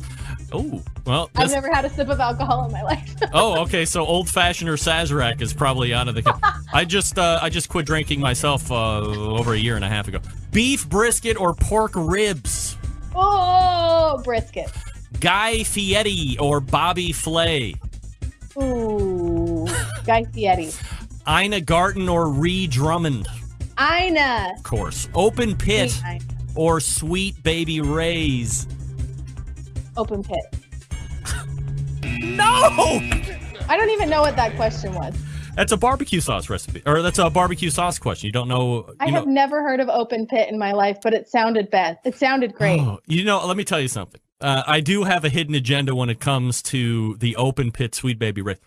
Oh, 0.53 0.83
well. 1.05 1.31
I've 1.35 1.51
never 1.51 1.73
had 1.73 1.85
a 1.85 1.91
sip 1.91 2.09
of 2.09 2.21
alcohol 2.21 2.67
in 2.67 2.73
my 2.73 2.83
life. 2.83 3.15
oh, 3.33 3.61
okay. 3.63 3.85
So 3.85 4.05
old 4.05 4.29
fashioned 4.29 4.71
or 4.71 4.77
Sazerac 4.77 5.41
is 5.41 5.53
probably 5.53 5.93
out 5.93 6.09
of 6.09 6.15
the. 6.15 6.63
I 6.73 6.85
just 6.85 7.19
uh, 7.19 7.41
I 7.43 7.51
just 7.51 7.69
quit 7.69 7.87
drinking 7.87 8.21
myself 8.21 8.71
uh, 8.71 9.01
over 9.01 9.55
a 9.55 9.59
year 9.59 9.77
and 9.77 9.85
a 9.85 9.89
half 9.89 10.09
ago. 10.09 10.21
Beef 10.53 10.89
brisket 10.89 11.39
or 11.41 11.55
pork 11.55 11.93
ribs? 11.95 12.77
oh, 13.17 14.21
brisket. 14.25 14.71
Guy 15.21 15.63
Fieri 15.65 16.37
or 16.39 16.61
Bobby 16.61 17.13
Flay? 17.13 17.75
Ooh, 18.61 19.67
Guy 20.05 20.25
Fieri. 20.25 20.71
Ina 21.29 21.61
Garten 21.63 22.09
or 22.09 22.29
Ree 22.29 22.67
Drummond? 22.67 23.27
Ina. 23.81 24.53
Of 24.57 24.63
course. 24.63 25.09
Open 25.15 25.57
pit 25.57 25.91
Sweet 25.91 26.23
or 26.55 26.81
Sweet 26.81 27.43
Baby 27.43 27.81
Ray's? 27.81 28.67
Open 29.97 30.23
pit. 30.23 30.39
No! 32.21 33.01
I 33.69 33.77
don't 33.77 33.91
even 33.91 34.09
know 34.09 34.21
what 34.21 34.37
that 34.37 34.55
question 34.57 34.95
was. 34.95 35.15
That's 35.57 35.73
a 35.73 35.77
barbecue 35.77 36.21
sauce 36.21 36.51
recipe, 36.51 36.83
or 36.85 37.01
that's 37.01 37.19
a 37.19 37.31
barbecue 37.31 37.71
sauce 37.71 37.99
question. 37.99 38.27
You 38.27 38.33
don't 38.33 38.49
know. 38.49 38.93
I 39.01 39.09
have 39.09 39.27
know, 39.27 39.33
never 39.33 39.63
heard 39.63 39.81
of 39.81 39.89
open 39.89 40.27
pit 40.27 40.51
in 40.51 40.59
my 40.59 40.73
life, 40.73 40.99
but 41.03 41.15
it 41.15 41.29
sounded 41.29 41.71
bad. 41.71 41.99
It 42.05 42.15
sounded 42.15 42.55
great. 42.55 42.79
Oh, 42.79 43.01
you 43.07 43.25
know, 43.25 43.45
let 43.47 43.57
me 43.57 43.65
tell 43.65 43.81
you 43.81 43.89
something. 43.89 44.21
Uh, 44.39 44.63
I 44.67 44.81
do 44.81 45.05
have 45.05 45.25
a 45.25 45.31
hidden 45.31 45.55
agenda 45.55 45.95
when 45.95 46.11
it 46.11 46.21
comes 46.21 46.63
to 46.65 47.17
the 47.17 47.37
open 47.37 47.73
pit 47.73 47.95
sweet 47.95 48.19
baby 48.19 48.43
Ray's. 48.43 48.59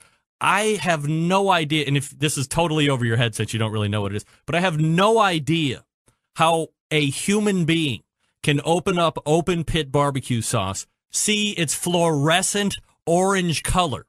I 0.41 0.79
have 0.81 1.07
no 1.07 1.51
idea, 1.51 1.85
and 1.85 1.95
if 1.95 2.09
this 2.17 2.37
is 2.37 2.47
totally 2.47 2.89
over 2.89 3.05
your 3.05 3.17
head 3.17 3.35
since 3.35 3.53
you 3.53 3.59
don't 3.59 3.71
really 3.71 3.89
know 3.89 4.01
what 4.01 4.13
it 4.13 4.15
is, 4.15 4.25
but 4.47 4.55
I 4.55 4.61
have 4.61 4.79
no 4.79 5.19
idea 5.19 5.83
how 6.37 6.69
a 6.89 7.05
human 7.05 7.65
being 7.65 8.01
can 8.41 8.61
open 8.63 8.97
up 8.97 9.19
open 9.25 9.63
pit 9.63 9.91
barbecue 9.91 10.41
sauce, 10.41 10.87
see 11.11 11.51
its 11.51 11.73
fluorescent 11.73 12.77
orange 13.05 13.63
color, 13.63 14.05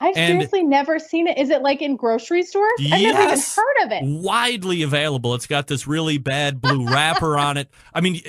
I've 0.00 0.16
and- 0.16 0.32
seriously 0.32 0.62
never 0.64 0.98
seen 0.98 1.26
it. 1.28 1.38
Is 1.38 1.50
it 1.50 1.62
like 1.62 1.80
in 1.82 1.96
grocery 1.96 2.42
stores? 2.42 2.72
I've 2.80 3.02
never 3.02 3.22
even 3.22 3.38
heard 3.38 3.84
of 3.84 3.92
it. 3.92 4.02
widely 4.04 4.82
available. 4.82 5.34
It's 5.34 5.46
got 5.46 5.66
this 5.68 5.86
really 5.86 6.18
bad 6.18 6.60
blue 6.60 6.86
wrapper 6.88 7.38
on 7.38 7.56
it. 7.56 7.68
I 7.94 8.00
mean, 8.00 8.20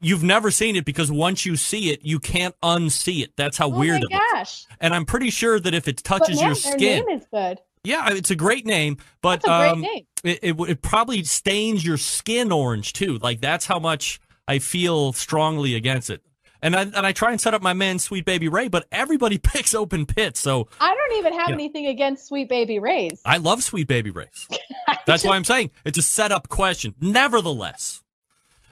you've 0.00 0.22
never 0.22 0.50
seen 0.50 0.76
it 0.76 0.84
because 0.84 1.10
once 1.10 1.44
you 1.44 1.56
see 1.56 1.90
it, 1.90 2.00
you 2.04 2.20
can't 2.20 2.54
unsee 2.62 3.22
it. 3.24 3.32
That's 3.36 3.56
how 3.58 3.66
Oh 3.66 3.70
weird 3.78 4.02
my 4.08 4.16
it 4.16 4.20
gosh. 4.34 4.66
And 4.80 4.94
I'm 4.94 5.04
pretty 5.04 5.30
sure 5.30 5.58
that 5.58 5.74
if 5.74 5.88
it 5.88 5.98
touches 6.04 6.36
man, 6.38 6.46
your 6.46 6.54
skin, 6.54 7.04
name 7.06 7.18
is 7.18 7.26
good. 7.32 7.58
yeah, 7.82 8.12
it's 8.12 8.30
a 8.30 8.36
great 8.36 8.66
name, 8.66 8.98
but 9.20 9.42
That's 9.42 9.46
a 9.46 9.58
great 9.58 9.70
um, 9.72 9.80
name. 9.80 10.06
It, 10.22 10.38
it 10.42 10.60
it 10.70 10.82
probably 10.82 11.24
stains 11.24 11.84
your 11.84 11.96
skin 11.96 12.52
orange 12.52 12.92
too. 12.92 13.18
Like 13.18 13.40
that's 13.40 13.66
how 13.66 13.78
much 13.80 14.20
I 14.46 14.58
feel 14.60 15.12
strongly 15.12 15.74
against 15.74 16.10
it. 16.10 16.22
And 16.62 16.74
I 16.76 16.82
and 16.82 16.96
I 17.06 17.12
try 17.12 17.30
and 17.32 17.40
set 17.40 17.54
up 17.54 17.62
my 17.62 17.72
man, 17.74 17.98
Sweet 17.98 18.24
Baby 18.24 18.48
Ray, 18.48 18.68
but 18.68 18.86
everybody 18.90 19.38
picks 19.52 19.74
open 19.74 20.06
pit. 20.06 20.36
So 20.36 20.68
I 20.80 20.94
don't 20.94 21.18
even 21.18 21.32
have 21.38 21.48
Yeah. 21.50 21.54
anything 21.54 21.86
against 21.86 22.26
Sweet 22.26 22.48
Baby 22.48 22.78
Ray's. 22.78 23.20
I 23.24 23.36
love 23.38 23.62
Sweet 23.62 23.86
Baby 23.88 24.10
Rays. 24.10 24.48
That's 25.06 25.24
why 25.24 25.36
I'm 25.36 25.44
saying 25.44 25.70
it's 25.84 25.98
a 25.98 26.02
setup 26.02 26.48
question. 26.48 26.94
Nevertheless, 27.00 28.02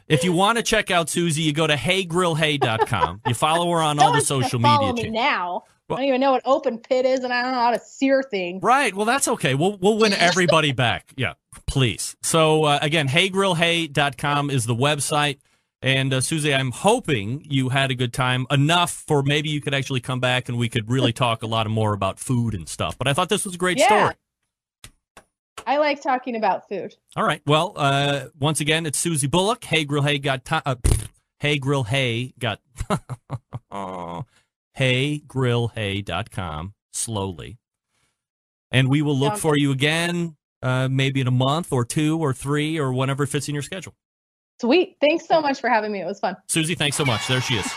if 0.08 0.24
you 0.24 0.32
want 0.32 0.58
to 0.58 0.62
check 0.64 0.90
out 0.90 1.08
Susie, 1.08 1.42
you 1.42 1.52
go 1.52 1.66
to 1.66 1.76
heygrillhey.com. 1.76 3.20
You 3.26 3.34
follow 3.34 3.70
her 3.72 3.78
on 3.80 3.98
all 3.98 4.12
the 4.12 4.20
social 4.20 4.60
follow 4.60 4.88
media 4.92 4.94
me 4.94 5.02
channels. 5.02 5.14
now. 5.24 5.62
Well- 5.88 5.98
I 5.98 6.02
don't 6.02 6.08
even 6.08 6.20
know 6.22 6.32
what 6.32 6.42
open 6.46 6.78
pit 6.78 7.04
is, 7.06 7.20
and 7.20 7.32
I 7.32 7.42
don't 7.42 7.52
know 7.52 7.58
how 7.58 7.70
to 7.72 7.78
sear 7.80 8.22
things. 8.22 8.62
Right. 8.62 8.94
Well, 8.94 9.04
that's 9.06 9.28
okay. 9.28 9.54
We'll 9.54 9.76
we'll 9.78 9.98
win 9.98 10.12
everybody 10.14 10.72
back. 10.72 11.12
Yeah, 11.16 11.34
please. 11.66 12.16
So 12.22 12.64
uh, 12.64 12.78
again, 12.80 13.06
heygrillhey.com 13.08 14.50
is 14.50 14.64
the 14.64 14.74
website. 14.74 15.38
And 15.84 16.14
uh, 16.14 16.22
Susie, 16.22 16.54
I'm 16.54 16.70
hoping 16.70 17.44
you 17.44 17.68
had 17.68 17.90
a 17.90 17.94
good 17.94 18.14
time 18.14 18.46
enough 18.50 18.90
for 18.90 19.22
maybe 19.22 19.50
you 19.50 19.60
could 19.60 19.74
actually 19.74 20.00
come 20.00 20.18
back 20.18 20.48
and 20.48 20.56
we 20.56 20.70
could 20.70 20.90
really 20.90 21.12
talk 21.24 21.42
a 21.42 21.46
lot 21.46 21.68
more 21.68 21.92
about 21.92 22.18
food 22.18 22.54
and 22.54 22.66
stuff. 22.66 22.96
But 22.96 23.06
I 23.06 23.12
thought 23.12 23.28
this 23.28 23.44
was 23.44 23.54
a 23.54 23.58
great 23.58 23.78
Yeah. 23.78 23.86
story. 23.86 24.14
I 25.66 25.76
like 25.76 26.00
talking 26.00 26.36
about 26.36 26.68
food. 26.70 26.96
All 27.16 27.24
right. 27.24 27.42
Well, 27.46 27.74
uh, 27.76 28.28
once 28.40 28.60
again, 28.60 28.86
it's 28.86 28.98
Susie 28.98 29.26
Bulloch. 29.26 29.62
Hey 29.62 29.84
Grill 29.84 30.02
Hey 30.02 30.18
got 30.18 30.46
ti 30.46 30.56
uh, 30.64 30.74
pfft. 30.76 31.08
Hey 31.38 31.58
Grill 31.58 31.84
Hey 31.84 32.32
got 32.38 32.60
heygrillhey.com 34.78 36.74
slowly. 36.92 37.58
And 38.70 38.88
we 38.88 39.02
will 39.02 39.16
look 39.16 39.32
Sounds 39.32 39.42
for 39.42 39.56
you 39.56 39.70
again 39.70 40.36
uh, 40.62 40.88
maybe 40.90 41.20
in 41.20 41.26
a 41.26 41.30
month 41.30 41.72
or 41.74 41.84
two 41.84 42.18
or 42.18 42.32
three 42.32 42.78
or 42.78 42.90
whenever 42.92 43.24
it 43.24 43.28
fits 43.28 43.48
in 43.48 43.54
your 43.54 43.62
schedule. 43.62 43.94
Sweet. 44.60 44.96
Thanks 45.00 45.26
so 45.26 45.40
much 45.40 45.60
for 45.60 45.68
having 45.68 45.92
me. 45.92 46.00
It 46.00 46.06
was 46.06 46.20
fun. 46.20 46.36
Susie, 46.48 46.74
thanks 46.74 46.96
so 46.96 47.04
much. 47.04 47.26
There 47.26 47.40
she 47.40 47.56
is. 47.56 47.70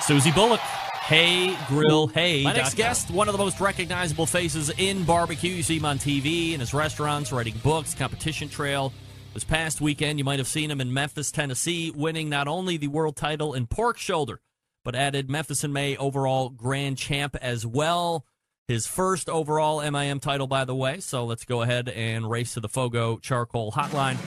Susie 0.00 0.32
Bulloch. 0.32 0.60
Hey 0.60 1.56
Grill 1.66 2.06
Hey. 2.06 2.44
My 2.44 2.52
next 2.52 2.74
guest, 2.74 3.10
one 3.10 3.28
of 3.28 3.32
the 3.32 3.38
most 3.38 3.60
recognizable 3.60 4.24
faces 4.24 4.70
in 4.78 5.02
barbecue. 5.04 5.50
You 5.50 5.62
see 5.62 5.76
him 5.78 5.84
on 5.84 5.98
TV, 5.98 6.52
in 6.52 6.60
his 6.60 6.72
restaurants, 6.72 7.32
writing 7.32 7.54
books, 7.62 7.92
competition 7.92 8.48
trail. 8.48 8.92
This 9.34 9.44
past 9.44 9.80
weekend, 9.80 10.18
you 10.18 10.24
might 10.24 10.38
have 10.38 10.46
seen 10.46 10.70
him 10.70 10.80
in 10.80 10.92
Memphis, 10.92 11.32
Tennessee, 11.32 11.90
winning 11.90 12.28
not 12.28 12.48
only 12.48 12.76
the 12.76 12.88
world 12.88 13.16
title 13.16 13.54
in 13.54 13.66
pork 13.66 13.98
shoulder, 13.98 14.40
but 14.84 14.94
added 14.94 15.30
Memphis 15.30 15.64
in 15.64 15.72
May 15.72 15.96
overall 15.96 16.50
grand 16.50 16.98
champ 16.98 17.36
as 17.40 17.66
well. 17.66 18.24
His 18.68 18.86
first 18.86 19.28
overall 19.28 19.80
MIM 19.82 20.20
title, 20.20 20.46
by 20.46 20.64
the 20.64 20.74
way. 20.74 21.00
So 21.00 21.24
let's 21.24 21.44
go 21.44 21.62
ahead 21.62 21.88
and 21.88 22.30
race 22.30 22.54
to 22.54 22.60
the 22.60 22.68
Fogo 22.68 23.18
Charcoal 23.18 23.72
Hotline. 23.72 24.18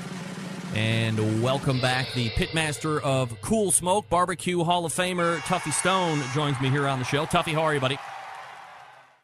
And 0.74 1.42
welcome 1.42 1.80
back. 1.80 2.12
The 2.14 2.30
pitmaster 2.32 3.02
of 3.02 3.40
Cool 3.42 3.72
Smoke, 3.72 4.10
Barbecue 4.10 4.64
Hall 4.64 4.86
of 4.86 4.94
Famer 4.94 5.40
Tuffy 5.40 5.72
Stone 5.72 6.22
joins 6.34 6.60
me 6.60 6.70
here 6.70 6.88
on 6.88 7.00
the 7.00 7.06
show. 7.06 7.26
Tuffy, 7.26 7.54
how 7.54 7.62
are 7.62 7.74
you, 7.74 7.80
buddy? 7.80 7.98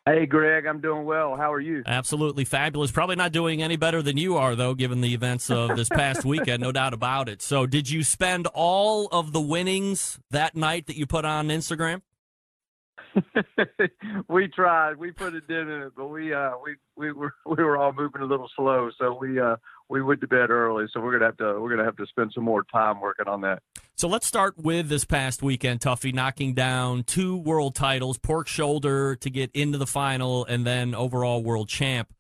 Hey, 0.06 0.26
Greg, 0.26 0.66
I'm 0.66 0.82
doing 0.82 1.06
well. 1.06 1.36
How 1.36 1.54
are 1.54 1.60
you? 1.60 1.84
Absolutely 1.86 2.44
fabulous. 2.44 2.90
Probably 2.92 3.16
not 3.16 3.32
doing 3.32 3.62
any 3.62 3.76
better 3.76 4.02
than 4.02 4.18
you 4.18 4.38
are, 4.38 4.56
though, 4.56 4.74
given 4.74 5.02
the 5.02 5.14
events 5.14 5.52
of 5.52 5.76
this 5.76 5.90
past 5.90 6.26
weekend, 6.26 6.62
no 6.64 6.72
doubt 6.72 6.94
about 6.94 7.30
it. 7.30 7.42
So, 7.42 7.68
did 7.68 7.88
you 7.88 8.04
spend 8.04 8.48
all 8.48 9.08
of 9.12 9.32
the 9.32 9.42
winnings 9.42 10.20
that 10.32 10.56
night 10.56 10.88
that 10.88 10.96
you 10.96 11.06
put 11.06 11.24
on 11.24 11.50
Instagram? 11.50 12.02
we 14.30 14.48
tried. 14.48 14.98
We 14.98 15.12
put 15.12 15.34
a 15.34 15.42
dent 15.42 15.70
in 15.70 15.82
it, 15.84 15.94
but 15.96 16.08
we 16.08 16.34
uh 16.34 16.52
we 16.64 16.76
we 16.96 17.12
were 17.12 17.34
we 17.46 17.64
were 17.64 17.78
all 17.78 17.94
moving 17.94 18.22
a 18.22 18.26
little 18.26 18.50
slow, 18.56 18.90
so 19.00 19.18
we 19.20 19.40
uh 19.40 19.56
we 19.90 20.02
went 20.02 20.22
to 20.22 20.28
bed 20.28 20.50
early. 20.50 20.86
So 20.94 21.02
we're 21.02 21.14
gonna 21.14 21.26
have 21.26 21.38
to 21.38 21.60
we're 21.60 21.70
gonna 21.70 21.86
have 21.86 21.98
to 21.98 22.06
spend 22.08 22.32
some 22.34 22.44
more 22.44 22.64
time 22.72 23.00
working 23.02 23.28
on 23.28 23.42
that. 23.42 23.62
So 23.96 24.08
let's 24.08 24.26
start 24.26 24.58
with 24.58 24.90
this 24.90 25.06
past 25.06 25.44
weekend, 25.44 25.80
Tuffy, 25.80 26.14
knocking 26.14 26.54
down 26.54 27.04
two 27.04 27.38
world 27.38 27.76
titles, 27.76 28.18
pork 28.18 28.48
shoulder 28.48 29.16
to 29.18 29.30
get 29.30 29.52
into 29.54 29.78
the 29.78 29.86
final, 29.86 30.46
and 30.46 30.66
then 30.66 30.96
overall 30.96 31.44
world 31.44 31.70
champ. 31.70 32.14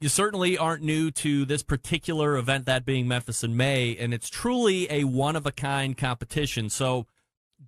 You 0.00 0.08
certainly 0.08 0.58
aren't 0.58 0.82
new 0.82 1.10
to 1.12 1.44
this 1.44 1.62
particular 1.62 2.36
event, 2.36 2.66
that 2.66 2.84
being 2.84 3.06
Memphis 3.06 3.44
in 3.44 3.56
May, 3.56 3.96
and 3.96 4.12
it's 4.12 4.28
truly 4.28 4.90
a 4.90 5.04
one 5.04 5.36
of 5.36 5.46
a 5.46 5.52
kind 5.52 5.96
competition. 5.96 6.68
So, 6.68 7.06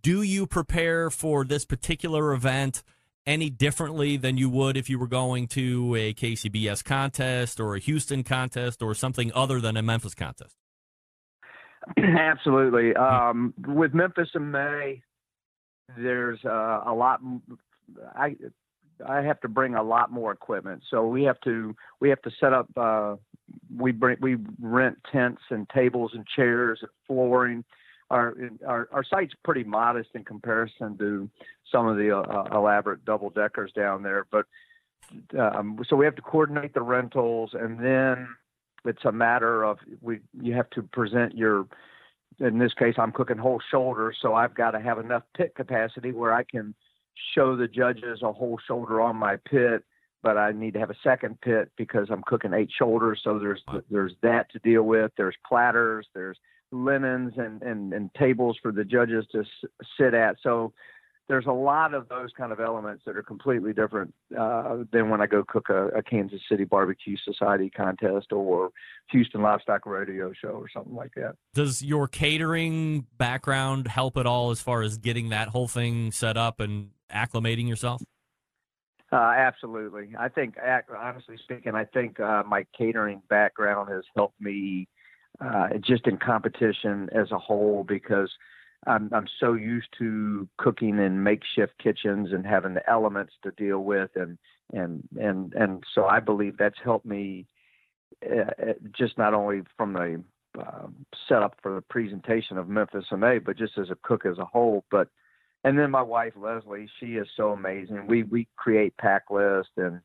do 0.06 0.22
you 0.22 0.46
prepare 0.46 1.10
for 1.10 1.44
this 1.44 1.64
particular 1.64 2.32
event 2.32 2.84
any 3.26 3.50
differently 3.50 4.16
than 4.16 4.36
you 4.36 4.48
would 4.48 4.76
if 4.76 4.88
you 4.88 5.00
were 5.00 5.08
going 5.08 5.48
to 5.48 5.96
a 5.96 6.14
KCBS 6.14 6.84
contest 6.84 7.58
or 7.58 7.74
a 7.74 7.80
Houston 7.80 8.22
contest 8.22 8.82
or 8.82 8.94
something 8.94 9.32
other 9.34 9.60
than 9.60 9.76
a 9.76 9.82
Memphis 9.82 10.14
contest? 10.14 10.54
Absolutely. 11.98 12.94
Um, 12.94 13.52
with 13.66 13.94
Memphis 13.94 14.28
in 14.36 14.48
May, 14.52 15.02
there's 15.98 16.38
uh, 16.44 16.84
a 16.86 16.94
lot. 16.94 17.20
I 18.14 18.36
I 19.04 19.22
have 19.22 19.40
to 19.40 19.48
bring 19.48 19.74
a 19.74 19.82
lot 19.82 20.12
more 20.12 20.30
equipment, 20.30 20.84
so 20.88 21.04
we 21.08 21.24
have 21.24 21.40
to 21.40 21.74
we 21.98 22.10
have 22.10 22.22
to 22.22 22.30
set 22.38 22.52
up. 22.52 22.68
Uh, 22.76 23.16
we 23.76 23.90
bring 23.90 24.18
we 24.20 24.36
rent 24.60 24.98
tents 25.10 25.42
and 25.50 25.68
tables 25.70 26.12
and 26.14 26.24
chairs 26.36 26.78
and 26.82 26.90
flooring. 27.08 27.64
Our 28.10 28.36
our 28.66 28.88
our 28.92 29.04
site's 29.04 29.34
pretty 29.44 29.64
modest 29.64 30.10
in 30.14 30.24
comparison 30.24 30.96
to 30.98 31.28
some 31.72 31.88
of 31.88 31.96
the 31.96 32.16
uh, 32.16 32.56
elaborate 32.56 33.04
double 33.04 33.30
deckers 33.30 33.72
down 33.72 34.02
there, 34.02 34.26
but 34.30 34.46
um, 35.38 35.78
so 35.88 35.96
we 35.96 36.04
have 36.04 36.16
to 36.16 36.22
coordinate 36.22 36.74
the 36.74 36.82
rentals, 36.82 37.50
and 37.54 37.78
then 37.78 38.28
it's 38.84 39.04
a 39.04 39.12
matter 39.12 39.64
of 39.64 39.78
we 40.00 40.20
you 40.40 40.54
have 40.54 40.70
to 40.70 40.82
present 40.82 41.36
your 41.36 41.66
in 42.38 42.58
this 42.58 42.74
case 42.74 42.94
I'm 42.98 43.12
cooking 43.12 43.38
whole 43.38 43.60
shoulder, 43.70 44.14
so 44.20 44.34
I've 44.34 44.54
got 44.54 44.72
to 44.72 44.80
have 44.80 44.98
enough 44.98 45.22
pit 45.36 45.54
capacity 45.54 46.12
where 46.12 46.32
I 46.32 46.44
can 46.44 46.74
show 47.34 47.56
the 47.56 47.68
judges 47.68 48.20
a 48.22 48.32
whole 48.32 48.58
shoulder 48.66 49.00
on 49.00 49.16
my 49.16 49.36
pit, 49.36 49.84
but 50.22 50.36
I 50.36 50.52
need 50.52 50.74
to 50.74 50.80
have 50.80 50.90
a 50.90 50.96
second 51.02 51.40
pit 51.40 51.70
because 51.76 52.08
I'm 52.10 52.22
cooking 52.22 52.52
eight 52.52 52.70
shoulders, 52.76 53.20
so 53.24 53.38
there's 53.38 53.62
there's 53.90 54.12
that 54.22 54.50
to 54.52 54.58
deal 54.58 54.82
with. 54.82 55.12
There's 55.16 55.36
platters, 55.46 56.06
there's 56.14 56.38
linens 56.72 57.34
and 57.36 57.62
and, 57.62 57.92
and 57.92 58.10
tables 58.14 58.58
for 58.62 58.72
the 58.72 58.84
judges 58.84 59.24
to 59.32 59.40
s- 59.40 59.70
sit 59.98 60.14
at. 60.14 60.36
So 60.42 60.72
there's 61.28 61.46
a 61.46 61.52
lot 61.52 61.92
of 61.92 62.08
those 62.08 62.30
kind 62.36 62.52
of 62.52 62.60
elements 62.60 63.02
that 63.04 63.16
are 63.16 63.22
completely 63.22 63.72
different 63.72 64.14
uh, 64.38 64.78
than 64.92 65.10
when 65.10 65.20
I 65.20 65.26
go 65.26 65.42
cook 65.42 65.68
a, 65.68 65.88
a 65.88 66.02
Kansas 66.02 66.40
City 66.48 66.64
Barbecue 66.64 67.16
Society 67.24 67.68
contest 67.68 68.32
or 68.32 68.70
Houston 69.10 69.42
Livestock 69.42 69.86
Rodeo 69.86 70.32
show 70.40 70.50
or 70.50 70.68
something 70.72 70.94
like 70.94 71.12
that. 71.16 71.34
Does 71.54 71.82
your 71.82 72.06
catering 72.06 73.06
background 73.18 73.88
help 73.88 74.16
at 74.16 74.26
all 74.26 74.50
as 74.50 74.60
far 74.60 74.82
as 74.82 74.98
getting 74.98 75.30
that 75.30 75.48
whole 75.48 75.68
thing 75.68 76.12
set 76.12 76.36
up 76.36 76.60
and 76.60 76.90
acclimating 77.12 77.68
yourself? 77.68 78.02
Uh, 79.12 79.34
absolutely. 79.36 80.14
I 80.18 80.28
think, 80.28 80.56
honestly 80.96 81.36
speaking, 81.42 81.74
I 81.74 81.84
think 81.84 82.18
uh, 82.18 82.42
my 82.46 82.66
catering 82.76 83.22
background 83.28 83.90
has 83.90 84.02
helped 84.16 84.40
me 84.40 84.88
uh, 85.40 85.68
just 85.80 86.06
in 86.06 86.16
competition 86.16 87.08
as 87.12 87.30
a 87.30 87.38
whole 87.38 87.84
because 87.84 88.30
I'm, 88.86 89.10
I'm 89.12 89.26
so 89.40 89.54
used 89.54 89.88
to 89.98 90.48
cooking 90.58 90.98
in 90.98 91.22
makeshift 91.22 91.74
kitchens 91.82 92.28
and 92.32 92.46
having 92.46 92.74
the 92.74 92.88
elements 92.88 93.32
to 93.42 93.50
deal 93.52 93.80
with, 93.80 94.10
and 94.14 94.38
and 94.72 95.02
and 95.20 95.52
and 95.54 95.84
so 95.94 96.04
I 96.06 96.20
believe 96.20 96.56
that's 96.56 96.78
helped 96.82 97.06
me 97.06 97.46
uh, 98.24 98.72
just 98.96 99.18
not 99.18 99.34
only 99.34 99.62
from 99.76 99.92
the 99.92 100.22
uh, 100.60 100.86
setup 101.28 101.56
for 101.62 101.74
the 101.74 101.82
presentation 101.82 102.58
of 102.58 102.68
Memphis 102.68 103.04
MA, 103.12 103.38
but 103.44 103.58
just 103.58 103.76
as 103.78 103.90
a 103.90 103.98
cook 104.02 104.24
as 104.24 104.38
a 104.38 104.44
whole, 104.44 104.84
but 104.90 105.08
and 105.64 105.78
then 105.78 105.90
my 105.90 106.02
wife 106.02 106.34
Leslie, 106.36 106.88
she 107.00 107.16
is 107.16 107.26
so 107.36 107.50
amazing. 107.50 108.06
We 108.06 108.22
we 108.22 108.46
create 108.56 108.96
pack 108.96 109.30
lists 109.30 109.72
and 109.76 110.00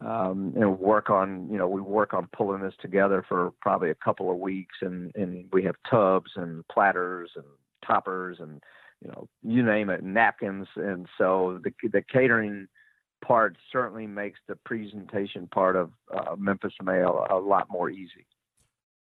um, 0.00 0.52
and 0.56 0.78
work 0.78 1.10
on 1.10 1.48
you 1.50 1.58
know 1.58 1.68
we 1.68 1.80
work 1.80 2.14
on 2.14 2.28
pulling 2.36 2.62
this 2.62 2.74
together 2.80 3.24
for 3.28 3.52
probably 3.60 3.90
a 3.90 3.94
couple 3.94 4.30
of 4.30 4.38
weeks, 4.38 4.76
and 4.82 5.12
and 5.14 5.46
we 5.52 5.64
have 5.64 5.76
tubs 5.90 6.30
and 6.36 6.66
platters 6.68 7.30
and 7.36 7.44
toppers 7.86 8.38
and 8.40 8.62
you 9.02 9.08
know 9.08 9.28
you 9.42 9.62
name 9.62 9.90
it 9.90 10.02
napkins, 10.02 10.68
and 10.76 11.06
so 11.18 11.60
the 11.64 11.72
the 11.88 12.02
catering 12.02 12.66
part 13.24 13.56
certainly 13.72 14.06
makes 14.06 14.38
the 14.46 14.56
presentation 14.64 15.48
part 15.48 15.74
of 15.74 15.90
uh, 16.14 16.36
Memphis 16.36 16.74
Mail 16.82 17.26
a 17.30 17.36
lot 17.36 17.66
more 17.70 17.88
easy 17.88 18.26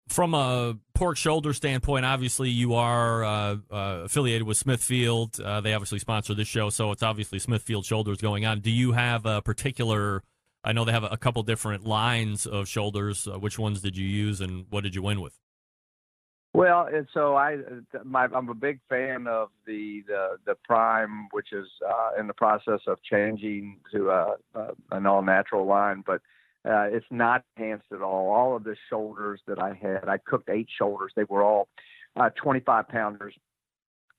from 0.08 0.34
a 0.34 0.76
pork 0.94 1.16
shoulder 1.16 1.52
standpoint, 1.52 2.04
obviously 2.04 2.48
you 2.48 2.74
are 2.74 3.24
uh, 3.24 3.56
uh, 3.70 3.76
affiliated 4.04 4.46
with 4.46 4.56
Smithfield. 4.56 5.38
Uh, 5.38 5.60
they 5.60 5.74
obviously 5.74 5.98
sponsor 5.98 6.34
this 6.34 6.48
show, 6.48 6.70
so 6.70 6.90
it's 6.92 7.02
obviously 7.02 7.38
Smithfield 7.38 7.84
shoulders 7.84 8.18
going 8.18 8.44
on. 8.44 8.60
Do 8.60 8.70
you 8.70 8.92
have 8.92 9.26
a 9.26 9.42
particular? 9.42 10.22
I 10.64 10.72
know 10.72 10.84
they 10.84 10.92
have 10.92 11.04
a 11.04 11.16
couple 11.16 11.42
different 11.42 11.86
lines 11.86 12.46
of 12.46 12.68
shoulders. 12.68 13.26
Uh, 13.26 13.38
which 13.38 13.58
ones 13.58 13.80
did 13.80 13.96
you 13.96 14.06
use, 14.06 14.40
and 14.40 14.66
what 14.70 14.82
did 14.82 14.94
you 14.94 15.02
win 15.02 15.20
with? 15.20 15.38
Well, 16.54 16.88
and 16.92 17.06
so 17.12 17.36
I, 17.36 17.58
my, 18.04 18.26
I'm 18.34 18.48
a 18.48 18.54
big 18.54 18.80
fan 18.88 19.26
of 19.26 19.50
the 19.66 20.02
the, 20.06 20.38
the 20.46 20.54
Prime, 20.64 21.28
which 21.30 21.52
is 21.52 21.68
uh, 21.86 22.18
in 22.18 22.26
the 22.26 22.34
process 22.34 22.80
of 22.86 22.98
changing 23.02 23.78
to 23.92 24.10
a, 24.10 24.34
a 24.54 24.68
an 24.92 25.06
all 25.06 25.22
natural 25.22 25.66
line, 25.66 26.02
but 26.06 26.20
uh, 26.64 26.88
it's 26.90 27.06
not 27.10 27.44
enhanced 27.56 27.86
at 27.92 28.02
all. 28.02 28.32
All 28.32 28.56
of 28.56 28.64
the 28.64 28.76
shoulders 28.90 29.40
that 29.46 29.60
I 29.60 29.74
had, 29.80 30.08
I 30.08 30.18
cooked 30.18 30.48
eight 30.48 30.68
shoulders. 30.76 31.12
They 31.14 31.24
were 31.24 31.42
all 31.42 31.68
uh, 32.16 32.30
25 32.30 32.88
pounders 32.88 33.34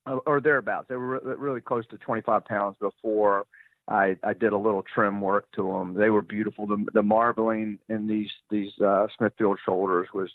uh, 0.05 0.17
or 0.25 0.39
thereabouts. 0.39 0.87
They 0.87 0.95
were 0.95 1.19
re- 1.19 1.35
really 1.37 1.61
close 1.61 1.85
to 1.87 1.97
25 1.97 2.45
pounds 2.45 2.77
before 2.79 3.45
I, 3.89 4.15
I 4.23 4.33
did 4.33 4.53
a 4.53 4.57
little 4.57 4.83
trim 4.83 5.19
work 5.19 5.47
to 5.55 5.63
them. 5.63 5.95
They 5.95 6.09
were 6.09 6.21
beautiful. 6.21 6.67
The, 6.67 6.85
the 6.93 7.03
marbling 7.03 7.79
in 7.89 8.07
these 8.07 8.29
these 8.49 8.71
uh, 8.79 9.07
Smithfield 9.17 9.59
shoulders 9.65 10.07
was 10.13 10.29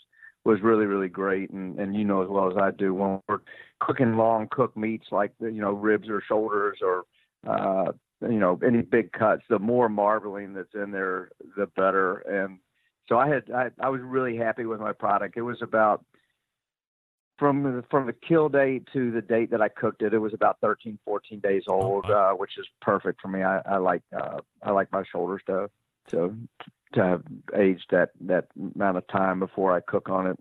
was 0.45 0.61
really 0.61 0.87
really 0.87 1.09
great. 1.09 1.51
And 1.51 1.79
and 1.79 1.95
you 1.95 2.05
know 2.05 2.23
as 2.23 2.29
well 2.29 2.51
as 2.51 2.57
I 2.57 2.71
do 2.71 2.95
when 2.95 3.21
we're 3.29 3.39
cooking 3.81 4.17
long 4.17 4.49
cooked 4.51 4.77
meats 4.77 5.07
like 5.13 5.33
you 5.41 5.61
know 5.61 5.73
ribs 5.73 6.09
or 6.09 6.23
shoulders 6.27 6.79
or 6.83 7.05
uh, 7.47 7.93
you 8.23 8.39
know 8.39 8.59
any 8.67 8.83
big 8.83 9.13
cuts 9.13 9.43
the 9.49 9.59
more 9.59 9.89
marbling 9.89 10.55
that's 10.55 10.75
in 10.75 10.91
there 10.91 11.31
the 11.57 11.67
better 11.77 12.19
and 12.19 12.59
so 13.09 13.19
i 13.19 13.29
had 13.29 13.51
i, 13.51 13.71
I 13.81 13.89
was 13.89 14.01
really 14.03 14.37
happy 14.37 14.67
with 14.67 14.81
my 14.81 14.93
product 14.93 15.37
it 15.37 15.43
was 15.43 15.61
about 15.63 16.05
from 17.39 17.63
the, 17.63 17.85
from 17.91 18.07
the 18.07 18.13
kill 18.13 18.49
date 18.49 18.89
to 18.93 19.11
the 19.11 19.23
date 19.23 19.51
that 19.51 19.61
i 19.61 19.69
cooked 19.69 20.03
it 20.03 20.15
it 20.15 20.19
was 20.19 20.35
about 20.35 20.59
13 20.61 20.99
14 21.05 21.41
days 21.41 21.65
old 21.69 22.05
uh, 22.07 22.33
which 22.33 22.59
is 22.59 22.67
perfect 22.81 23.21
for 23.21 23.29
me 23.29 23.43
i, 23.43 23.61
I 23.67 23.77
like 23.79 24.03
uh, 24.17 24.39
i 24.63 24.71
like 24.71 24.91
my 24.93 25.05
shoulders 25.11 25.43
to 25.47 25.71
to 26.11 26.37
to 26.93 27.03
have 27.03 27.23
aged 27.57 27.87
that 27.91 28.11
that 28.23 28.47
amount 28.77 28.99
of 28.99 29.07
time 29.09 29.41
before 29.41 29.75
i 29.75 29.81
cook 29.81 30.09
on 30.09 30.27
it 30.29 30.39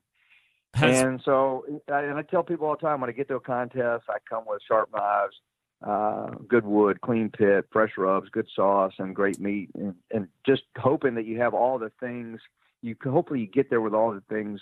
Has... 0.75 1.01
and 1.01 1.21
so 1.23 1.65
and 1.87 2.17
i 2.17 2.21
tell 2.21 2.43
people 2.43 2.67
all 2.67 2.75
the 2.75 2.85
time 2.85 3.01
when 3.01 3.09
i 3.09 3.13
get 3.13 3.27
to 3.29 3.35
a 3.35 3.39
contest 3.39 4.05
i 4.09 4.17
come 4.29 4.43
with 4.47 4.61
sharp 4.67 4.89
knives 4.93 5.35
uh, 5.83 6.29
good 6.47 6.65
wood, 6.65 7.01
clean 7.01 7.29
pit, 7.29 7.65
fresh 7.69 7.91
rubs, 7.97 8.29
good 8.29 8.47
sauce, 8.55 8.93
and 8.99 9.13
great 9.13 9.37
meat, 9.39 9.69
and, 9.75 9.93
and 10.11 10.27
just 10.45 10.63
hoping 10.77 11.15
that 11.15 11.25
you 11.25 11.37
have 11.39 11.53
all 11.53 11.77
the 11.77 11.91
things. 11.99 12.39
You 12.81 12.95
hopefully 13.03 13.41
you 13.41 13.47
get 13.47 13.69
there 13.69 13.81
with 13.81 13.93
all 13.93 14.13
the 14.13 14.23
things 14.29 14.61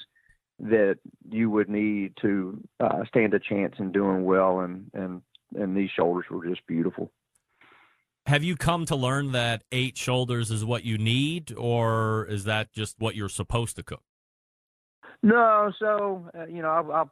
that 0.62 1.00
you 1.30 1.50
would 1.50 1.70
need 1.70 2.14
to 2.22 2.62
uh, 2.80 3.04
stand 3.08 3.34
a 3.34 3.40
chance 3.40 3.76
in 3.80 3.92
doing 3.92 4.24
well, 4.24 4.60
and 4.60 4.90
and 4.94 5.22
and 5.56 5.76
these 5.76 5.90
shoulders 5.90 6.26
were 6.30 6.48
just 6.48 6.66
beautiful. 6.68 7.12
Have 8.28 8.44
you 8.44 8.56
come 8.56 8.86
to 8.86 8.96
learn 8.96 9.32
that 9.32 9.64
eight 9.72 9.98
shoulders 9.98 10.52
is 10.52 10.64
what 10.64 10.86
you 10.86 10.98
need, 10.98 11.54
or 11.58 12.26
is 12.26 12.44
that 12.46 12.72
just 12.72 12.96
what 13.00 13.16
you're 13.16 13.30
supposed 13.30 13.76
to 13.78 13.84
cook? 13.84 14.04
No, 15.24 15.72
so 15.80 16.30
uh, 16.38 16.46
you 16.46 16.62
know, 16.62 16.70
I'll 16.70 17.12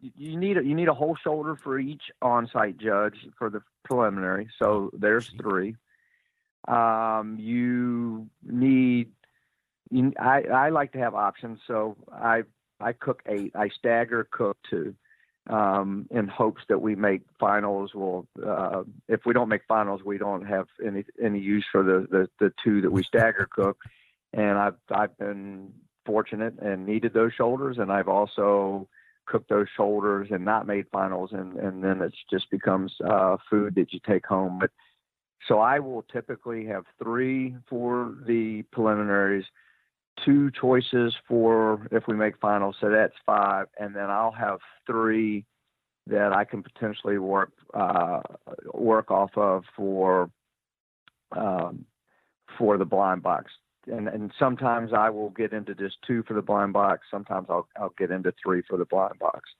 you 0.00 0.36
need 0.36 0.58
a, 0.58 0.64
you 0.64 0.74
need 0.74 0.88
a 0.88 0.94
whole 0.94 1.16
shoulder 1.22 1.56
for 1.62 1.78
each 1.78 2.02
on-site 2.20 2.76
judge 2.78 3.14
for 3.38 3.50
the 3.50 3.62
preliminary. 3.84 4.48
So 4.58 4.90
there's 4.92 5.30
three. 5.40 5.76
Um, 6.68 7.36
you 7.38 8.28
need. 8.44 9.10
You, 9.92 10.12
I 10.18 10.42
I 10.52 10.68
like 10.70 10.92
to 10.92 10.98
have 10.98 11.14
options, 11.14 11.58
so 11.66 11.96
I 12.10 12.44
I 12.80 12.92
cook 12.92 13.22
eight. 13.26 13.52
I 13.54 13.68
stagger 13.68 14.26
cook 14.30 14.56
two, 14.68 14.94
um, 15.50 16.06
in 16.10 16.28
hopes 16.28 16.62
that 16.70 16.80
we 16.80 16.94
make 16.94 17.22
finals. 17.38 17.90
Well, 17.94 18.26
uh, 18.44 18.84
if 19.08 19.20
we 19.26 19.34
don't 19.34 19.50
make 19.50 19.62
finals, 19.68 20.00
we 20.02 20.16
don't 20.16 20.46
have 20.46 20.66
any 20.84 21.04
any 21.22 21.40
use 21.40 21.66
for 21.70 21.82
the 21.82 22.06
the, 22.10 22.28
the 22.40 22.52
two 22.64 22.80
that 22.80 22.90
we 22.90 23.02
stagger 23.02 23.46
cook. 23.50 23.76
And 24.32 24.58
I've 24.58 24.76
I've 24.90 25.16
been 25.18 25.72
fortunate 26.06 26.58
and 26.60 26.86
needed 26.86 27.12
those 27.12 27.34
shoulders, 27.34 27.76
and 27.78 27.92
I've 27.92 28.08
also 28.08 28.88
cooked 29.26 29.50
those 29.50 29.68
shoulders 29.76 30.28
and 30.30 30.44
not 30.44 30.66
made 30.66 30.86
finals, 30.90 31.32
and 31.32 31.56
and 31.56 31.84
then 31.84 32.00
it 32.00 32.14
just 32.30 32.50
becomes 32.50 32.94
uh, 33.04 33.36
food 33.50 33.74
that 33.74 33.92
you 33.92 34.00
take 34.06 34.24
home. 34.24 34.58
But 34.58 34.70
so 35.48 35.58
I 35.58 35.80
will 35.80 36.02
typically 36.10 36.66
have 36.66 36.84
three 37.02 37.56
for 37.68 38.14
the 38.26 38.62
preliminaries, 38.72 39.44
two 40.24 40.50
choices 40.50 41.14
for 41.28 41.86
if 41.90 42.04
we 42.06 42.14
make 42.14 42.38
finals, 42.38 42.76
so 42.80 42.90
that's 42.90 43.14
five, 43.24 43.66
and 43.78 43.94
then 43.94 44.10
I'll 44.10 44.32
have 44.32 44.58
three 44.86 45.44
that 46.06 46.32
I 46.32 46.44
can 46.44 46.62
potentially 46.62 47.18
work 47.18 47.52
uh, 47.74 48.20
work 48.74 49.10
off 49.10 49.30
of 49.36 49.64
for 49.76 50.30
um, 51.32 51.84
for 52.58 52.76
the 52.76 52.84
blind 52.84 53.22
box 53.22 53.50
and 53.86 54.08
and 54.08 54.32
sometimes 54.38 54.92
I 54.92 55.10
will 55.10 55.30
get 55.30 55.52
into 55.52 55.74
just 55.74 55.96
two 56.06 56.22
for 56.26 56.34
the 56.34 56.42
blind 56.42 56.72
box. 56.72 57.06
Sometimes 57.10 57.46
I'll 57.50 57.68
I'll 57.76 57.94
get 57.98 58.10
into 58.10 58.32
three 58.42 58.62
for 58.68 58.78
the 58.78 58.84
blind 58.84 59.18
box. 59.18 59.50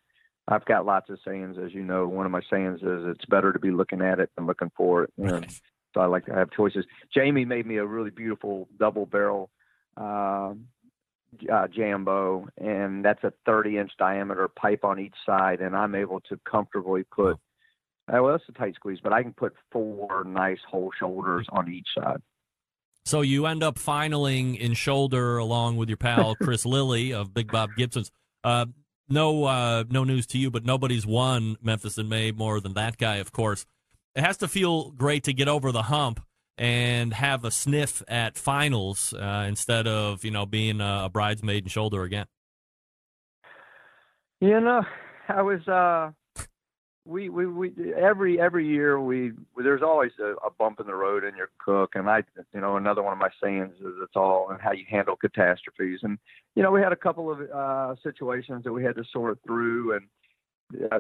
I've 0.48 0.64
got 0.64 0.86
lots 0.86 1.08
of 1.08 1.18
sayings, 1.24 1.56
as 1.62 1.72
you 1.72 1.82
know. 1.82 2.06
One 2.06 2.26
of 2.26 2.32
my 2.32 2.42
sayings 2.50 2.80
is 2.82 3.04
it's 3.06 3.24
better 3.26 3.52
to 3.52 3.58
be 3.58 3.70
looking 3.70 4.00
at 4.00 4.18
it 4.18 4.30
than 4.36 4.46
looking 4.46 4.72
for 4.76 5.04
it. 5.04 5.12
And 5.16 5.52
so 5.94 6.00
I 6.00 6.06
like 6.06 6.26
to 6.26 6.34
have 6.34 6.50
choices. 6.50 6.84
Jamie 7.14 7.44
made 7.44 7.66
me 7.66 7.76
a 7.76 7.86
really 7.86 8.10
beautiful 8.10 8.68
double 8.78 9.06
barrel 9.06 9.50
uh, 9.96 10.54
uh, 11.52 11.68
jambo, 11.68 12.46
and 12.58 13.04
that's 13.04 13.22
a 13.24 13.32
30 13.46 13.78
inch 13.78 13.92
diameter 13.98 14.48
pipe 14.48 14.84
on 14.84 14.98
each 14.98 15.14
side, 15.26 15.60
and 15.60 15.76
I'm 15.76 15.94
able 15.94 16.20
to 16.28 16.38
comfortably 16.48 17.04
put. 17.04 17.38
Uh, 18.12 18.22
well, 18.22 18.34
it's 18.34 18.44
a 18.48 18.52
tight 18.52 18.74
squeeze, 18.74 18.98
but 19.02 19.12
I 19.12 19.22
can 19.22 19.32
put 19.32 19.54
four 19.70 20.24
nice 20.24 20.58
whole 20.68 20.90
shoulders 20.98 21.46
on 21.50 21.72
each 21.72 21.86
side. 21.96 22.20
So 23.04 23.20
you 23.20 23.46
end 23.46 23.62
up 23.62 23.78
finaling 23.78 24.58
in 24.58 24.74
shoulder 24.74 25.38
along 25.38 25.76
with 25.76 25.88
your 25.88 25.96
pal 25.96 26.34
Chris 26.42 26.64
Lilly 26.64 27.12
of 27.12 27.34
Big 27.34 27.50
Bob 27.50 27.70
Gibson's. 27.76 28.10
Uh, 28.44 28.66
no, 29.08 29.44
uh, 29.44 29.84
no 29.88 30.04
news 30.04 30.26
to 30.28 30.38
you, 30.38 30.50
but 30.50 30.64
nobody's 30.64 31.06
won 31.06 31.56
Memphis 31.60 31.98
in 31.98 32.08
May 32.08 32.32
more 32.32 32.60
than 32.60 32.74
that 32.74 32.98
guy, 32.98 33.16
of 33.16 33.32
course. 33.32 33.66
It 34.14 34.22
has 34.22 34.36
to 34.38 34.48
feel 34.48 34.90
great 34.90 35.24
to 35.24 35.32
get 35.32 35.48
over 35.48 35.72
the 35.72 35.82
hump 35.82 36.20
and 36.58 37.14
have 37.14 37.44
a 37.44 37.50
sniff 37.50 38.02
at 38.08 38.36
finals 38.36 39.12
uh, 39.14 39.44
instead 39.48 39.86
of 39.86 40.24
you 40.24 40.30
know 40.30 40.46
being 40.46 40.80
a, 40.80 41.08
bridesmaid 41.12 41.64
and 41.64 41.70
shoulder 41.70 42.02
again. 42.02 42.26
You 44.40 44.60
know, 44.60 44.82
I 45.28 45.42
was 45.42 45.66
uh, 45.68 46.10
we, 47.04 47.28
we, 47.28 47.46
we 47.46 47.94
every 47.94 48.40
every 48.40 48.66
year 48.66 49.00
we 49.00 49.32
there's 49.56 49.82
always 49.82 50.12
a, 50.20 50.34
a 50.46 50.50
bump 50.58 50.80
in 50.80 50.86
the 50.86 50.94
road 50.94 51.24
in 51.24 51.36
your 51.36 51.50
cook 51.58 51.92
and 51.94 52.08
I 52.08 52.22
you 52.54 52.60
know 52.60 52.76
another 52.76 53.02
one 53.02 53.12
of 53.12 53.18
my 53.18 53.30
sayings 53.42 53.74
is 53.80 53.94
it's 54.02 54.16
all 54.16 54.50
in 54.50 54.58
how 54.58 54.72
you 54.72 54.84
handle 54.88 55.16
catastrophes 55.16 56.00
and 56.02 56.18
you 56.54 56.62
know 56.62 56.70
we 56.70 56.80
had 56.80 56.92
a 56.92 56.96
couple 56.96 57.30
of 57.30 57.40
uh 57.50 57.94
situations 58.02 58.64
that 58.64 58.72
we 58.72 58.84
had 58.84 58.96
to 58.96 59.04
sort 59.12 59.38
through 59.44 59.96
and 59.96 60.06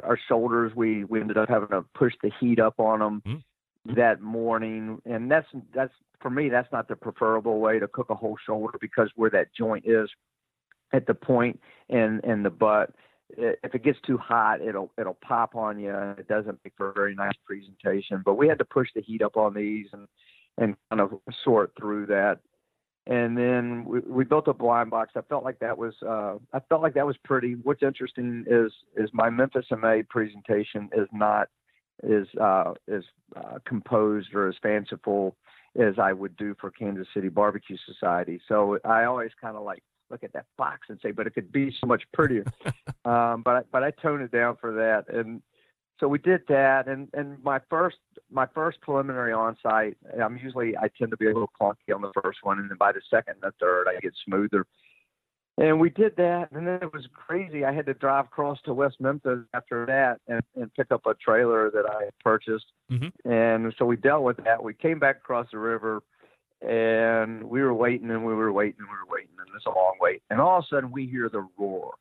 our 0.02 0.18
shoulders. 0.28 0.72
We 0.74 1.04
we 1.04 1.20
ended 1.20 1.38
up 1.38 1.48
having 1.48 1.68
to 1.68 1.84
push 1.94 2.12
the 2.22 2.30
heat 2.40 2.58
up 2.58 2.78
on 2.78 2.98
them 2.98 3.22
Mm. 3.26 3.42
That 3.84 4.20
morning, 4.20 5.00
and 5.04 5.30
that's 5.30 5.46
that's 5.74 5.92
for 6.20 6.30
me. 6.30 6.48
That's 6.48 6.70
not 6.72 6.88
the 6.88 6.96
preferable 6.96 7.60
way 7.60 7.78
to 7.78 7.88
cook 7.88 8.10
a 8.10 8.14
whole 8.14 8.36
shoulder 8.46 8.78
because 8.80 9.10
where 9.16 9.30
that 9.30 9.48
joint 9.56 9.84
is 9.86 10.08
at 10.92 11.06
the 11.06 11.14
point 11.14 11.60
and 11.88 12.22
and 12.24 12.44
the 12.44 12.50
butt. 12.50 12.94
If 13.34 13.74
it 13.74 13.82
gets 13.82 13.98
too 14.06 14.18
hot, 14.18 14.60
it'll 14.60 14.92
it'll 14.98 15.18
pop 15.26 15.54
on 15.56 15.78
you, 15.78 15.94
it 16.18 16.28
doesn't 16.28 16.58
make 16.64 16.74
for 16.76 16.90
a 16.90 16.92
very 16.92 17.14
nice 17.14 17.32
presentation. 17.46 18.22
But 18.24 18.34
we 18.34 18.46
had 18.46 18.58
to 18.58 18.64
push 18.64 18.88
the 18.94 19.00
heat 19.00 19.22
up 19.22 19.36
on 19.36 19.54
these 19.54 19.86
and 19.92 20.06
and 20.58 20.76
kind 20.90 21.00
of 21.00 21.18
sort 21.42 21.72
through 21.78 22.06
that 22.06 22.40
and 23.06 23.36
then 23.36 23.84
we, 23.84 24.00
we 24.00 24.24
built 24.24 24.48
a 24.48 24.54
blind 24.54 24.90
box. 24.90 25.12
I 25.16 25.22
felt 25.22 25.44
like 25.44 25.58
that 25.58 25.76
was 25.76 25.94
uh, 26.06 26.34
I 26.52 26.60
felt 26.68 26.82
like 26.82 26.94
that 26.94 27.06
was 27.06 27.16
pretty. 27.24 27.56
What's 27.62 27.82
interesting 27.82 28.44
is 28.46 28.72
is 28.96 29.10
my 29.12 29.28
Memphis 29.28 29.66
MA 29.70 29.98
presentation 30.08 30.88
is 30.96 31.08
not 31.12 31.48
is 32.02 32.26
uh, 32.40 32.74
is 32.88 33.04
uh, 33.36 33.58
composed 33.64 34.34
or 34.34 34.48
as 34.48 34.54
fanciful 34.62 35.36
as 35.78 35.98
I 35.98 36.12
would 36.12 36.36
do 36.36 36.54
for 36.60 36.70
Kansas 36.70 37.06
City 37.14 37.28
Barbecue 37.28 37.76
Society. 37.86 38.40
So 38.46 38.78
I 38.84 39.04
always 39.04 39.30
kind 39.40 39.56
of 39.56 39.62
like 39.62 39.82
look 40.10 40.22
at 40.22 40.32
that 40.34 40.44
box 40.58 40.88
and 40.90 40.98
say, 41.02 41.10
but 41.10 41.26
it 41.26 41.34
could 41.34 41.50
be 41.50 41.74
so 41.80 41.86
much 41.86 42.02
prettier. 42.12 42.44
um, 43.04 43.42
but 43.42 43.56
I, 43.56 43.62
but 43.72 43.82
I 43.82 43.90
toned 43.90 44.22
it 44.22 44.30
down 44.30 44.56
for 44.60 44.72
that, 44.74 45.12
and 45.12 45.42
so 45.98 46.08
we 46.08 46.18
did 46.18 46.42
that. 46.48 46.88
And 46.88 47.08
and 47.14 47.42
my 47.42 47.60
first 47.70 47.96
my 48.30 48.46
first 48.54 48.80
preliminary 48.80 49.32
on 49.32 49.56
site, 49.62 49.96
I'm 50.22 50.36
usually 50.36 50.76
I 50.76 50.88
tend 50.98 51.10
to 51.10 51.16
be 51.16 51.26
a 51.26 51.32
little 51.32 51.50
clunky 51.60 51.94
on 51.94 52.02
the 52.02 52.12
first 52.22 52.40
one, 52.42 52.58
and 52.58 52.70
then 52.70 52.78
by 52.78 52.92
the 52.92 53.00
second 53.10 53.36
and 53.42 53.52
the 53.52 53.54
third, 53.58 53.86
I 53.88 53.98
get 54.00 54.12
smoother. 54.24 54.66
And 55.58 55.78
we 55.78 55.90
did 55.90 56.16
that, 56.16 56.50
and 56.52 56.66
then 56.66 56.78
it 56.80 56.92
was 56.94 57.06
crazy. 57.12 57.64
I 57.64 57.72
had 57.72 57.84
to 57.86 57.94
drive 57.94 58.24
across 58.24 58.60
to 58.62 58.72
West 58.72 58.96
Memphis 59.00 59.40
after 59.52 59.84
that 59.84 60.20
and, 60.26 60.42
and 60.56 60.72
pick 60.74 60.90
up 60.90 61.04
a 61.06 61.14
trailer 61.14 61.70
that 61.70 61.84
I 61.88 62.04
had 62.04 62.18
purchased. 62.24 62.72
Mhm. 62.90 63.12
And 63.24 63.74
so 63.78 63.84
we 63.84 63.96
dealt 63.96 64.22
with 64.24 64.38
that. 64.44 64.62
We 64.64 64.72
came 64.72 64.98
back 64.98 65.16
across 65.18 65.48
the 65.52 65.58
river, 65.58 66.02
and 66.66 67.44
we 67.44 67.60
were 67.60 67.74
waiting, 67.74 68.10
and 68.10 68.24
we 68.24 68.34
were 68.34 68.50
waiting, 68.52 68.76
and 68.80 68.88
we 68.88 68.96
were 68.96 69.14
waiting, 69.14 69.34
and 69.38 69.48
it's 69.54 69.66
a 69.66 69.70
long 69.70 69.96
wait. 70.00 70.22
And 70.30 70.40
all 70.40 70.58
of 70.58 70.64
a 70.64 70.66
sudden, 70.68 70.90
we 70.90 71.06
hear 71.06 71.28
the 71.28 71.46
roar 71.58 71.94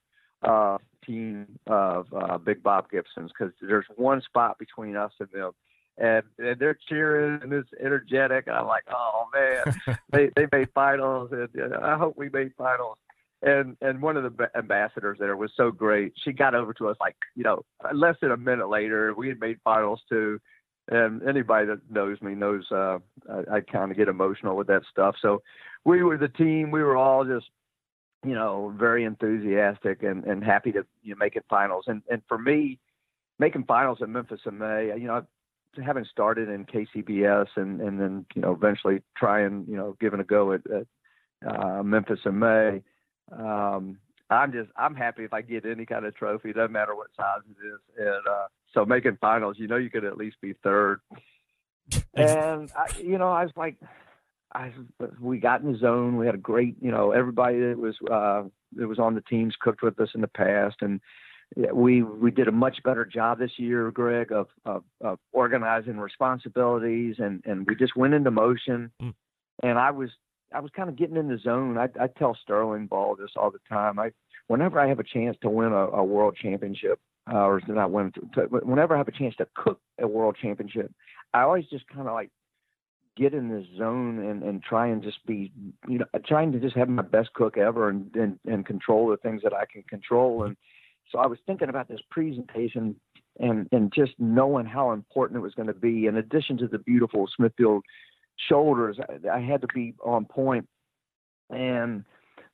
uh, 0.44 0.78
team 1.06 1.60
of 1.68 2.08
uh, 2.14 2.38
Big 2.38 2.64
Bob 2.64 2.90
Gibson's 2.90 3.32
because 3.38 3.54
there's 3.62 3.86
one 3.96 4.22
spot 4.22 4.60
between 4.60 4.96
us 4.96 5.12
and 5.20 5.30
them. 5.34 5.52
And, 5.98 6.24
and 6.40 6.58
they're 6.58 6.80
cheering 6.88 7.42
and 7.44 7.54
it's 7.54 7.70
energetic. 7.80 8.48
And 8.48 8.56
I'm 8.56 8.66
like, 8.66 8.86
oh 8.90 9.26
man, 9.34 9.98
they 10.12 10.32
they 10.36 10.48
made 10.52 10.70
finals, 10.74 11.32
and 11.32 11.50
uh, 11.74 11.80
I 11.82 11.98
hope 11.98 12.18
we 12.18 12.30
made 12.30 12.54
finals. 12.58 12.98
And 13.42 13.76
and 13.82 14.02
one 14.02 14.18
of 14.18 14.24
the 14.24 14.50
ambassadors 14.56 15.18
there 15.20 15.36
was 15.36 15.52
so 15.56 15.72
great. 15.72 16.14
She 16.24 16.32
got 16.32 16.56
over 16.56 16.74
to 16.76 16.90
us 16.90 16.98
like 17.00 17.16
you 17.36 17.44
know 17.44 17.64
less 17.94 18.16
than 18.22 18.32
a 18.32 18.38
minute 18.38 18.70
later. 18.70 19.14
We 19.16 19.28
had 19.30 19.40
made 19.40 19.58
finals 19.64 20.02
too. 20.08 20.40
And 20.90 21.22
anybody 21.24 21.68
that 21.68 21.80
knows 21.90 22.22
me 22.22 22.36
knows 22.36 22.66
uh, 22.72 22.98
I, 23.30 23.58
I 23.58 23.62
kind 23.62 23.92
of 23.92 23.98
get 23.98 24.08
emotional 24.08 24.56
with 24.56 24.68
that 24.68 24.82
stuff. 24.92 25.16
So 25.22 25.42
we 25.86 26.04
were 26.04 26.18
the 26.18 26.28
team. 26.28 26.72
We 26.72 26.84
were 26.84 26.98
all 26.98 27.24
just 27.24 27.48
you 28.24 28.36
know, 28.36 28.74
very 28.78 29.04
enthusiastic 29.04 30.04
and, 30.04 30.24
and 30.26 30.44
happy 30.44 30.72
to 30.72 30.86
you 31.02 31.14
know, 31.14 31.18
make 31.18 31.36
it 31.36 31.46
finals. 31.50 31.86
And 31.88 32.02
and 32.10 32.22
for 32.28 32.38
me, 32.38 32.80
making 33.40 33.66
finals 33.66 34.00
at 34.02 34.10
Memphis 34.10 34.42
in 34.46 34.58
May, 34.58 34.94
you 34.98 35.08
know, 35.08 35.26
having 35.84 36.06
started 36.06 36.50
in 36.50 36.66
KCBS 36.66 37.48
and 37.56 37.82
and 37.82 38.00
then 38.00 38.26
you 38.36 38.42
know 38.42 38.52
eventually 38.52 39.02
trying 39.18 39.66
you 39.68 39.76
know 39.76 39.98
giving 40.00 40.20
a 40.20 40.24
go 40.24 40.54
at, 40.54 40.62
at 40.70 40.88
uh, 41.48 41.84
Memphis 41.84 42.20
in 42.26 42.38
May. 42.38 42.82
Um, 43.32 43.98
I'm 44.30 44.52
just 44.52 44.70
I'm 44.78 44.96
happy 44.96 45.24
if 45.24 45.34
I 45.34 45.42
get 45.42 45.66
any 45.66 45.86
kind 45.86 46.06
of 46.06 46.16
trophy, 46.16 46.54
doesn't 46.54 46.72
matter 46.72 46.96
what 46.96 47.08
size 47.16 47.42
it 47.50 47.66
is. 47.66 47.80
And 47.98 48.28
uh, 48.28 48.48
so 48.74 48.86
making 48.86 49.18
finals, 49.20 49.58
you 49.60 49.68
know, 49.68 49.76
you 49.76 49.90
could 49.90 50.06
at 50.06 50.18
least 50.18 50.38
be 50.42 50.54
third. 50.64 51.02
And 52.14 52.72
I, 52.76 52.98
you 53.00 53.18
know, 53.18 53.30
I 53.30 53.44
was 53.44 53.52
like, 53.58 53.76
I 54.54 54.72
we 55.20 55.40
got 55.40 55.62
in 55.62 55.74
the 55.74 55.78
zone. 55.78 56.18
We 56.18 56.26
had 56.26 56.36
a 56.36 56.40
great, 56.40 56.76
you 56.82 56.92
know, 56.92 57.12
everybody 57.12 57.60
that 57.60 57.78
was 57.78 57.96
uh, 58.10 58.44
that 58.76 58.88
was 58.88 59.00
on 59.00 59.16
the 59.16 59.22
teams 59.22 59.56
cooked 59.60 59.82
with 59.82 60.00
us 60.00 60.10
in 60.16 60.22
the 60.22 60.28
past, 60.28 60.78
and 60.82 61.02
we 61.74 62.02
we 62.04 62.32
did 62.32 62.48
a 62.48 62.52
much 62.52 62.78
better 62.84 63.06
job 63.06 63.40
this 63.40 63.58
year, 63.58 63.92
Greg, 63.92 64.32
of 64.32 64.48
of, 64.66 64.84
of 65.02 65.20
organizing 65.32 65.98
responsibilities, 65.98 67.16
and 67.20 67.44
and 67.46 67.68
we 67.68 67.76
just 67.76 67.96
went 67.96 68.14
into 68.14 68.32
motion. 68.32 68.92
Mm. 69.02 69.14
And 69.64 69.78
I 69.78 69.92
was 69.92 70.10
I 70.54 70.60
was 70.60 70.72
kind 70.76 70.90
of 70.90 70.96
getting 70.96 71.18
in 71.18 71.28
the 71.28 71.38
zone. 71.38 71.78
I, 71.78 71.88
I 72.00 72.08
tell 72.08 72.38
Sterling 72.42 72.88
Ball 72.88 73.16
this 73.16 73.32
all 73.36 73.52
the 73.52 73.60
time. 73.70 74.00
I 74.00 74.12
whenever 74.48 74.80
I 74.80 74.88
have 74.88 75.00
a 75.00 75.04
chance 75.04 75.38
to 75.42 75.50
win 75.50 75.72
a, 75.72 75.88
a 75.88 76.04
world 76.04 76.38
championship, 76.42 77.00
uh, 77.32 77.38
or 77.38 77.62
not 77.68 77.92
win, 77.92 78.12
to, 78.36 78.42
whenever 78.42 78.96
I 78.96 78.98
have 78.98 79.08
a 79.08 79.14
chance 79.14 79.36
to 79.38 79.48
cook 79.56 79.80
a 80.00 80.08
world 80.08 80.38
championship, 80.42 80.92
I 81.34 81.42
always 81.42 81.66
just 81.68 81.88
kind 81.88 82.08
of 82.08 82.14
like 82.14 82.30
get 83.18 83.34
in 83.34 83.50
the 83.50 83.66
zone 83.78 84.20
and, 84.20 84.44
and 84.44 84.64
try 84.64 84.88
and 84.88 85.04
just 85.04 85.26
be, 85.26 85.52
you 85.88 86.00
know, 86.00 86.06
trying 86.26 86.52
to 86.52 86.60
just 86.60 86.76
have 86.76 86.90
my 86.90 87.04
best 87.04 87.34
cook 87.34 87.58
ever 87.58 87.90
and, 87.90 88.14
and, 88.16 88.40
and 88.46 88.66
control 88.66 89.10
the 89.10 89.18
things 89.18 89.42
that 89.44 89.54
I 89.54 89.66
can 89.72 89.84
control. 89.84 90.44
And 90.44 90.56
so 91.12 91.20
I 91.20 91.28
was 91.28 91.38
thinking 91.46 91.70
about 91.70 91.88
this 91.88 92.00
presentation 92.10 92.96
and, 93.40 93.68
and 93.72 93.92
just 93.94 94.14
knowing 94.18 94.66
how 94.66 94.92
important 94.92 95.38
it 95.38 95.42
was 95.42 95.54
going 95.54 95.68
to 95.68 95.74
be. 95.74 96.06
In 96.06 96.18
addition 96.18 96.58
to 96.58 96.68
the 96.68 96.80
beautiful 96.80 97.28
Smithfield 97.36 97.84
shoulders, 98.48 98.98
I, 99.00 99.38
I 99.38 99.40
had 99.42 99.62
to 99.62 99.68
be 99.74 99.94
on 100.04 100.26
point. 100.26 100.68
And 101.50 102.06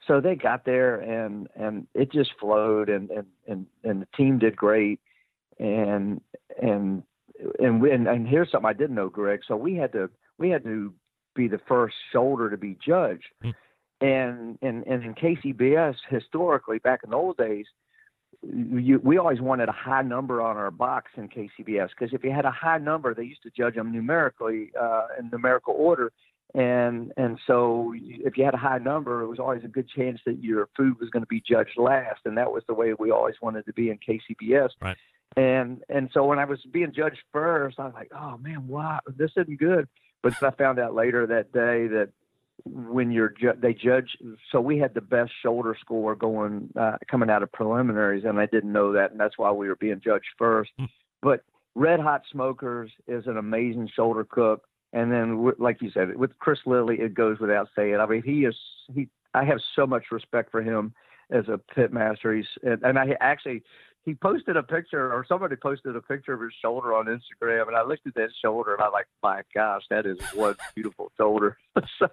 so 0.07 0.21
they 0.21 0.35
got 0.35 0.65
there 0.65 0.99
and, 0.99 1.47
and 1.55 1.87
it 1.93 2.11
just 2.11 2.31
flowed 2.39 2.89
and, 2.89 3.09
and, 3.11 3.25
and, 3.47 3.65
and 3.83 4.01
the 4.01 4.07
team 4.15 4.39
did 4.39 4.55
great. 4.55 4.99
And, 5.59 6.21
and, 6.61 7.03
and, 7.59 7.81
we, 7.81 7.91
and, 7.91 8.07
and 8.07 8.27
here's 8.27 8.51
something 8.51 8.69
I 8.69 8.73
didn't 8.73 8.95
know, 8.95 9.09
Greg. 9.09 9.41
So 9.47 9.55
we 9.55 9.75
had 9.75 9.91
to, 9.93 10.09
we 10.37 10.49
had 10.49 10.63
to 10.63 10.93
be 11.35 11.47
the 11.47 11.61
first 11.67 11.95
shoulder 12.11 12.49
to 12.49 12.57
be 12.57 12.77
judged. 12.85 13.27
Hmm. 13.41 13.49
And, 13.99 14.59
and 14.61 14.85
and 14.85 15.03
in 15.03 15.15
KCBS 15.15 15.95
historically 16.09 16.77
back 16.77 16.99
in 17.03 17.09
the 17.09 17.15
old 17.15 17.37
days, 17.37 17.65
you, 18.43 18.99
we 19.03 19.17
always 19.17 19.41
wanted 19.41 19.69
a 19.69 19.73
high 19.73 20.01
number 20.01 20.41
on 20.41 20.57
our 20.57 20.71
box 20.71 21.11
in 21.17 21.27
KCBS 21.27 21.89
because 21.89 22.13
if 22.13 22.23
you 22.23 22.31
had 22.31 22.45
a 22.45 22.51
high 22.51 22.77
number, 22.77 23.13
they 23.13 23.23
used 23.23 23.43
to 23.43 23.49
judge 23.49 23.75
them 23.75 23.91
numerically 23.91 24.71
uh, 24.79 25.07
in 25.19 25.29
numerical 25.31 25.73
order, 25.77 26.11
and 26.53 27.11
and 27.17 27.39
so 27.47 27.93
if 27.95 28.37
you 28.37 28.45
had 28.45 28.53
a 28.53 28.57
high 28.57 28.77
number, 28.77 29.21
it 29.21 29.27
was 29.27 29.39
always 29.39 29.63
a 29.63 29.67
good 29.67 29.89
chance 29.89 30.19
that 30.25 30.43
your 30.43 30.69
food 30.77 30.99
was 30.99 31.09
going 31.09 31.23
to 31.23 31.27
be 31.27 31.41
judged 31.41 31.77
last, 31.77 32.21
and 32.25 32.37
that 32.37 32.51
was 32.51 32.63
the 32.67 32.73
way 32.73 32.93
we 32.97 33.11
always 33.11 33.35
wanted 33.41 33.65
to 33.65 33.73
be 33.73 33.89
in 33.89 33.97
KCBS. 33.97 34.69
Right. 34.81 34.97
And 35.35 35.83
and 35.89 36.09
so 36.13 36.25
when 36.25 36.39
I 36.39 36.45
was 36.45 36.59
being 36.71 36.93
judged 36.93 37.19
first, 37.33 37.79
I 37.79 37.85
was 37.85 37.93
like, 37.93 38.11
oh 38.15 38.37
man, 38.37 38.67
why 38.67 38.99
this 39.17 39.31
isn't 39.35 39.59
good. 39.59 39.87
But 40.23 40.41
I 40.41 40.51
found 40.51 40.79
out 40.79 40.95
later 40.95 41.27
that 41.27 41.51
day 41.51 41.87
that 41.87 42.09
when 42.65 43.11
you're 43.11 43.33
ju- 43.39 43.53
they 43.59 43.73
judge 43.73 44.17
so 44.51 44.59
we 44.59 44.77
had 44.77 44.93
the 44.93 45.01
best 45.01 45.31
shoulder 45.41 45.75
score 45.79 46.15
going 46.15 46.69
uh, 46.79 46.97
coming 47.09 47.29
out 47.29 47.43
of 47.43 47.51
preliminaries 47.51 48.23
and 48.25 48.39
I 48.39 48.45
didn't 48.45 48.71
know 48.71 48.93
that 48.93 49.11
and 49.11 49.19
that's 49.19 49.37
why 49.37 49.51
we 49.51 49.67
were 49.67 49.75
being 49.75 50.01
judged 50.03 50.27
first. 50.37 50.71
Hmm. 50.77 50.85
but 51.21 51.43
Red 51.75 51.99
Hot 51.99 52.23
Smokers 52.31 52.91
is 53.07 53.27
an 53.27 53.37
amazing 53.37 53.89
shoulder 53.95 54.25
cook 54.25 54.67
and 54.93 55.11
then 55.11 55.51
like 55.59 55.81
you 55.81 55.91
said 55.91 56.15
with 56.15 56.37
Chris 56.39 56.59
Lilly 56.65 56.99
it 56.99 57.13
goes 57.13 57.39
without 57.39 57.69
saying. 57.75 57.95
I 57.95 58.05
mean 58.05 58.23
he 58.23 58.45
is 58.45 58.55
he 58.93 59.07
I 59.33 59.43
have 59.45 59.59
so 59.75 59.85
much 59.85 60.05
respect 60.11 60.51
for 60.51 60.61
him 60.61 60.93
as 61.29 61.47
a 61.47 61.57
pit 61.57 61.93
master. 61.93 62.33
He's 62.33 62.45
and, 62.63 62.81
and 62.83 62.97
I 62.97 63.15
actually 63.21 63.63
he 64.03 64.15
posted 64.15 64.55
a 64.55 64.63
picture 64.63 65.11
or 65.11 65.25
somebody 65.27 65.57
posted 65.57 65.95
a 65.95 66.01
picture 66.01 66.33
of 66.33 66.41
his 66.41 66.53
shoulder 66.61 66.95
on 66.95 67.05
Instagram 67.05 67.67
and 67.67 67.75
I 67.75 67.83
looked 67.83 68.07
at 68.07 68.15
that 68.15 68.29
shoulder 68.41 68.73
and 68.73 68.81
I 68.81 68.87
am 68.87 68.93
like 68.93 69.07
my 69.21 69.41
gosh 69.53 69.83
that 69.89 70.05
is 70.05 70.17
one 70.33 70.55
beautiful 70.75 71.11
shoulder. 71.17 71.57
So 71.99 72.07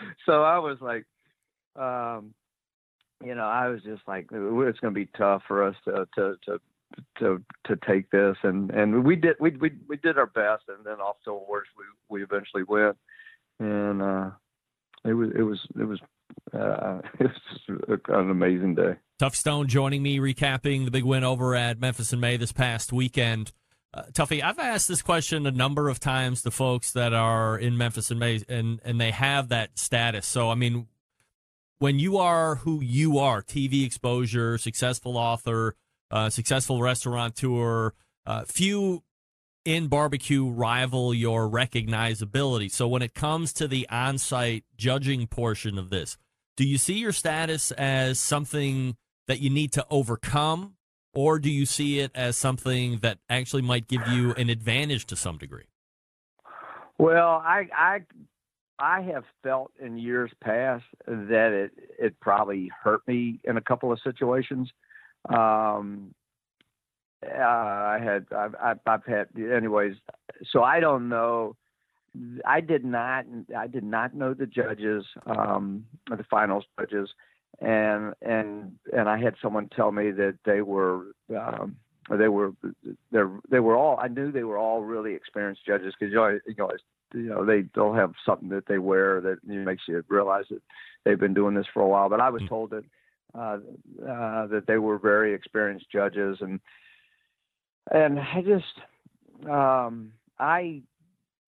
so 0.26 0.42
I 0.42 0.58
was 0.58 0.78
like, 0.80 1.04
um, 1.76 2.34
you 3.24 3.34
know, 3.34 3.46
I 3.46 3.68
was 3.68 3.82
just 3.82 4.02
like, 4.06 4.28
it's 4.30 4.80
going 4.80 4.94
to 4.94 5.00
be 5.00 5.08
tough 5.16 5.42
for 5.48 5.64
us 5.64 5.74
to 5.84 6.06
to 6.16 6.36
to 6.46 6.60
to 7.18 7.42
to 7.64 7.76
take 7.86 8.10
this, 8.10 8.36
and 8.42 8.70
and 8.70 9.04
we 9.04 9.16
did 9.16 9.36
we 9.40 9.50
we 9.50 9.72
we 9.88 9.96
did 9.96 10.18
our 10.18 10.26
best, 10.26 10.64
and 10.68 10.84
then 10.84 11.00
off 11.00 11.16
to 11.24 11.30
awards 11.30 11.68
we 11.76 11.84
we 12.08 12.22
eventually 12.22 12.62
went, 12.62 12.96
and 13.58 14.02
uh, 14.02 14.30
it 15.04 15.14
was 15.14 15.30
it 15.36 15.42
was 15.42 15.60
it 15.78 15.84
was 15.84 16.00
uh, 16.52 17.00
it 17.20 17.30
was 17.88 18.00
an 18.08 18.30
amazing 18.30 18.74
day. 18.74 18.96
Tuffy 19.20 19.36
Stone 19.36 19.68
joining 19.68 20.02
me, 20.02 20.18
recapping 20.18 20.84
the 20.84 20.90
big 20.90 21.04
win 21.04 21.24
over 21.24 21.54
at 21.54 21.80
Memphis 21.80 22.12
in 22.12 22.20
May 22.20 22.36
this 22.36 22.52
past 22.52 22.92
weekend. 22.92 23.52
Uh, 23.96 24.02
Tuffy, 24.12 24.42
I've 24.42 24.58
asked 24.58 24.88
this 24.88 25.00
question 25.00 25.46
a 25.46 25.50
number 25.50 25.88
of 25.88 25.98
times 25.98 26.42
to 26.42 26.50
folks 26.50 26.92
that 26.92 27.14
are 27.14 27.58
in 27.58 27.78
Memphis 27.78 28.10
in 28.10 28.18
May, 28.18 28.42
and 28.46 28.78
and 28.84 29.00
they 29.00 29.10
have 29.10 29.48
that 29.48 29.78
status. 29.78 30.26
So, 30.26 30.50
I 30.50 30.54
mean, 30.54 30.88
when 31.78 31.98
you 31.98 32.18
are 32.18 32.56
who 32.56 32.82
you 32.82 33.16
are, 33.18 33.40
TV 33.40 33.86
exposure, 33.86 34.58
successful 34.58 35.16
author, 35.16 35.76
uh, 36.10 36.28
successful 36.28 36.82
restaurateur, 36.82 37.94
uh, 38.26 38.44
few 38.44 39.02
in 39.64 39.86
barbecue 39.86 40.46
rival 40.46 41.14
your 41.14 41.48
recognizability. 41.48 42.70
So, 42.70 42.86
when 42.86 43.00
it 43.00 43.14
comes 43.14 43.54
to 43.54 43.66
the 43.66 43.88
on-site 43.88 44.64
judging 44.76 45.26
portion 45.26 45.78
of 45.78 45.88
this, 45.88 46.18
do 46.58 46.66
you 46.66 46.76
see 46.76 46.98
your 46.98 47.12
status 47.12 47.70
as 47.72 48.20
something 48.20 48.98
that 49.26 49.40
you 49.40 49.48
need 49.48 49.72
to 49.72 49.86
overcome? 49.88 50.75
Or 51.16 51.38
do 51.38 51.50
you 51.50 51.64
see 51.64 51.98
it 51.98 52.10
as 52.14 52.36
something 52.36 52.98
that 52.98 53.18
actually 53.28 53.62
might 53.62 53.88
give 53.88 54.06
you 54.08 54.34
an 54.34 54.50
advantage 54.50 55.06
to 55.06 55.16
some 55.16 55.38
degree? 55.38 55.64
Well, 56.98 57.42
I 57.44 57.68
I 57.74 58.00
I 58.78 59.00
have 59.02 59.24
felt 59.42 59.72
in 59.80 59.96
years 59.96 60.30
past 60.42 60.84
that 61.06 61.52
it 61.52 61.70
it 61.98 62.20
probably 62.20 62.70
hurt 62.82 63.00
me 63.06 63.40
in 63.44 63.56
a 63.56 63.62
couple 63.62 63.90
of 63.92 63.98
situations. 64.04 64.70
Um, 65.28 66.14
uh, 67.26 67.40
I 67.40 67.98
had 68.02 68.26
I've, 68.34 68.54
I've 68.62 68.78
I've 68.86 69.04
had 69.06 69.28
anyways. 69.36 69.96
So 70.50 70.62
I 70.62 70.80
don't 70.80 71.08
know. 71.08 71.56
I 72.44 72.60
did 72.60 72.84
not 72.84 73.24
I 73.56 73.66
did 73.66 73.84
not 73.84 74.14
know 74.14 74.34
the 74.34 74.46
judges, 74.46 75.04
um, 75.26 75.86
the 76.08 76.24
finals 76.30 76.64
judges, 76.78 77.10
and 77.60 78.14
and 78.22 78.72
and 78.92 79.08
I 79.08 79.18
had 79.18 79.34
someone 79.40 79.68
tell 79.74 79.92
me 79.92 80.10
that 80.12 80.38
they 80.44 80.60
were 80.62 81.06
um, 81.36 81.76
they 82.10 82.28
were 82.28 82.52
they 83.12 83.20
they 83.50 83.60
were 83.60 83.76
all 83.76 83.98
I 84.00 84.08
knew 84.08 84.30
they 84.30 84.44
were 84.44 84.58
all 84.58 84.82
really 84.82 85.14
experienced 85.14 85.66
judges 85.66 85.94
because 85.98 86.12
you 86.12 86.18
know, 86.18 86.38
you 86.46 86.54
know 86.58 86.70
you 87.14 87.28
know 87.28 87.44
they 87.44 87.64
they'll 87.74 87.94
have 87.94 88.12
something 88.24 88.48
that 88.50 88.66
they 88.66 88.78
wear 88.78 89.20
that 89.20 89.38
you 89.46 89.60
know, 89.60 89.64
makes 89.64 89.82
you 89.88 90.04
realize 90.08 90.44
that 90.50 90.62
they've 91.04 91.18
been 91.18 91.34
doing 91.34 91.54
this 91.54 91.66
for 91.72 91.82
a 91.82 91.88
while. 91.88 92.08
But 92.08 92.20
I 92.20 92.30
was 92.30 92.42
Mm. 92.42 92.48
told 92.48 92.70
that 92.70 92.84
uh, 93.34 93.58
uh, 94.06 94.46
that 94.48 94.64
they 94.66 94.78
were 94.78 94.98
very 94.98 95.34
experienced 95.34 95.90
judges, 95.90 96.38
and 96.40 96.60
and 97.90 98.18
I 98.20 98.42
just 98.42 99.48
um, 99.50 100.12
I 100.38 100.82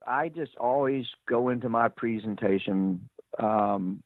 I 0.06 0.28
just 0.28 0.56
always 0.56 1.06
go 1.28 1.50
into 1.50 1.68
my 1.68 1.88
presentation 1.88 3.08
um, 3.38 4.02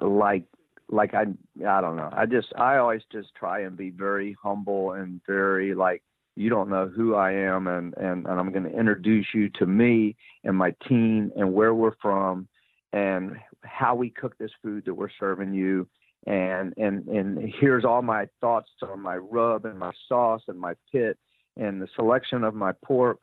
like 0.00 0.44
like 0.88 1.14
I 1.14 1.22
I 1.66 1.80
don't 1.80 1.96
know. 1.96 2.10
I 2.12 2.26
just 2.26 2.48
I 2.56 2.76
always 2.76 3.02
just 3.10 3.34
try 3.34 3.60
and 3.60 3.76
be 3.76 3.90
very 3.90 4.36
humble 4.40 4.92
and 4.92 5.20
very 5.26 5.74
like 5.74 6.02
you 6.36 6.50
don't 6.50 6.68
know 6.68 6.88
who 6.88 7.14
I 7.14 7.32
am 7.32 7.66
and 7.66 7.94
and, 7.96 8.26
and 8.26 8.40
I'm 8.40 8.52
going 8.52 8.64
to 8.64 8.78
introduce 8.78 9.26
you 9.34 9.48
to 9.58 9.66
me 9.66 10.16
and 10.44 10.56
my 10.56 10.74
team 10.88 11.32
and 11.36 11.52
where 11.52 11.74
we're 11.74 11.96
from 12.00 12.48
and 12.92 13.36
how 13.62 13.94
we 13.94 14.10
cook 14.10 14.36
this 14.38 14.52
food 14.62 14.84
that 14.86 14.94
we're 14.94 15.10
serving 15.18 15.54
you 15.54 15.88
and 16.26 16.74
and 16.76 17.06
and 17.08 17.52
here's 17.60 17.84
all 17.84 18.02
my 18.02 18.26
thoughts 18.40 18.70
on 18.82 19.00
my 19.00 19.16
rub 19.16 19.64
and 19.64 19.78
my 19.78 19.92
sauce 20.08 20.42
and 20.48 20.58
my 20.58 20.74
pit 20.92 21.18
and 21.56 21.80
the 21.80 21.88
selection 21.96 22.44
of 22.44 22.54
my 22.54 22.72
pork 22.84 23.18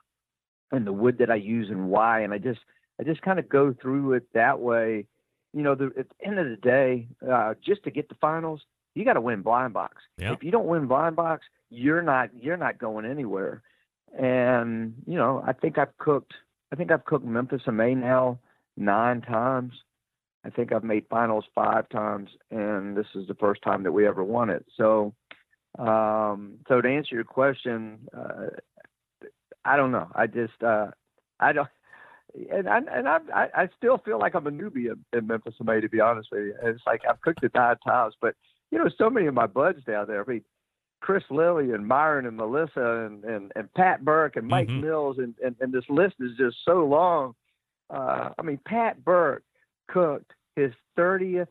and 0.71 0.87
the 0.87 0.93
wood 0.93 1.17
that 1.19 1.29
I 1.29 1.35
use 1.35 1.69
and 1.69 1.89
why 1.89 2.21
and 2.21 2.33
I 2.33 2.39
just 2.39 2.59
I 2.99 3.03
just 3.03 3.21
kind 3.21 3.39
of 3.39 3.47
go 3.47 3.73
through 3.81 4.13
it 4.13 4.23
that 4.33 4.59
way 4.59 5.05
you 5.53 5.61
know, 5.61 5.75
the, 5.75 5.91
at 5.97 6.07
the 6.09 6.25
end 6.25 6.39
of 6.39 6.49
the 6.49 6.57
day, 6.57 7.07
uh, 7.29 7.53
just 7.63 7.83
to 7.83 7.91
get 7.91 8.09
the 8.09 8.15
finals, 8.15 8.61
you 8.95 9.05
got 9.05 9.13
to 9.13 9.21
win 9.21 9.41
blind 9.41 9.73
box. 9.73 10.01
If 10.33 10.43
you 10.43 10.51
don't 10.51 10.67
win 10.67 10.87
blind 10.87 11.15
box, 11.15 11.45
you're 11.69 12.01
not 12.01 12.29
you're 12.39 12.57
not 12.57 12.77
going 12.77 13.05
anywhere. 13.05 13.61
And 14.17 14.93
you 15.07 15.17
know, 15.17 15.43
I 15.45 15.53
think 15.53 15.77
I've 15.77 15.97
cooked. 15.97 16.33
I 16.71 16.75
think 16.75 16.91
I've 16.91 17.05
cooked 17.05 17.25
Memphis 17.25 17.61
in 17.67 17.75
May 17.75 17.95
now 17.95 18.39
nine 18.77 19.21
times. 19.21 19.73
I 20.45 20.49
think 20.49 20.73
I've 20.73 20.83
made 20.83 21.05
finals 21.09 21.45
five 21.55 21.87
times, 21.89 22.29
and 22.51 22.97
this 22.97 23.07
is 23.15 23.27
the 23.27 23.35
first 23.35 23.61
time 23.61 23.83
that 23.83 23.91
we 23.91 24.05
ever 24.05 24.23
won 24.23 24.49
it. 24.49 24.65
So, 24.75 25.13
um, 25.79 26.55
so 26.67 26.81
to 26.81 26.89
answer 26.89 27.15
your 27.15 27.23
question, 27.23 27.99
uh, 28.15 28.47
I 29.63 29.77
don't 29.77 29.91
know. 29.91 30.09
I 30.13 30.27
just 30.27 30.61
uh, 30.61 30.87
I 31.39 31.53
don't 31.53 31.69
and 32.51 32.67
I, 32.67 32.77
and 32.91 33.07
I, 33.07 33.19
I 33.55 33.69
still 33.77 33.97
feel 33.99 34.19
like 34.19 34.33
I'm 34.35 34.47
a 34.47 34.51
newbie 34.51 34.91
in, 34.91 35.03
in 35.17 35.27
Memphis, 35.27 35.53
May, 35.63 35.81
to 35.81 35.89
be 35.89 35.99
honest 35.99 36.29
with 36.31 36.45
you. 36.47 36.55
And 36.61 36.69
it's 36.75 36.83
like 36.87 37.01
I've 37.09 37.21
cooked 37.21 37.43
it 37.43 37.51
nine 37.53 37.75
times, 37.85 38.15
but 38.21 38.35
you 38.71 38.77
know, 38.79 38.89
so 38.97 39.09
many 39.09 39.27
of 39.27 39.33
my 39.35 39.45
buds 39.47 39.83
down 39.83 40.07
there. 40.07 40.23
I 40.27 40.31
mean, 40.31 40.43
Chris 41.01 41.23
Lilly 41.29 41.71
and 41.71 41.85
Myron 41.87 42.25
and 42.25 42.37
Melissa 42.37 43.05
and 43.05 43.23
and, 43.23 43.51
and 43.55 43.71
Pat 43.73 44.03
Burke 44.03 44.35
and 44.37 44.47
Mike 44.47 44.67
Mhm. 44.69 44.81
Mills, 44.81 45.17
and, 45.19 45.35
and 45.43 45.55
and 45.59 45.71
this 45.73 45.83
list 45.89 46.15
is 46.19 46.31
just 46.37 46.57
so 46.65 46.85
long. 46.85 47.35
Uh, 47.89 48.29
I 48.39 48.41
mean, 48.41 48.59
Pat 48.65 49.03
Burke 49.03 49.43
cooked 49.87 50.31
his 50.55 50.71
30th 50.97 51.49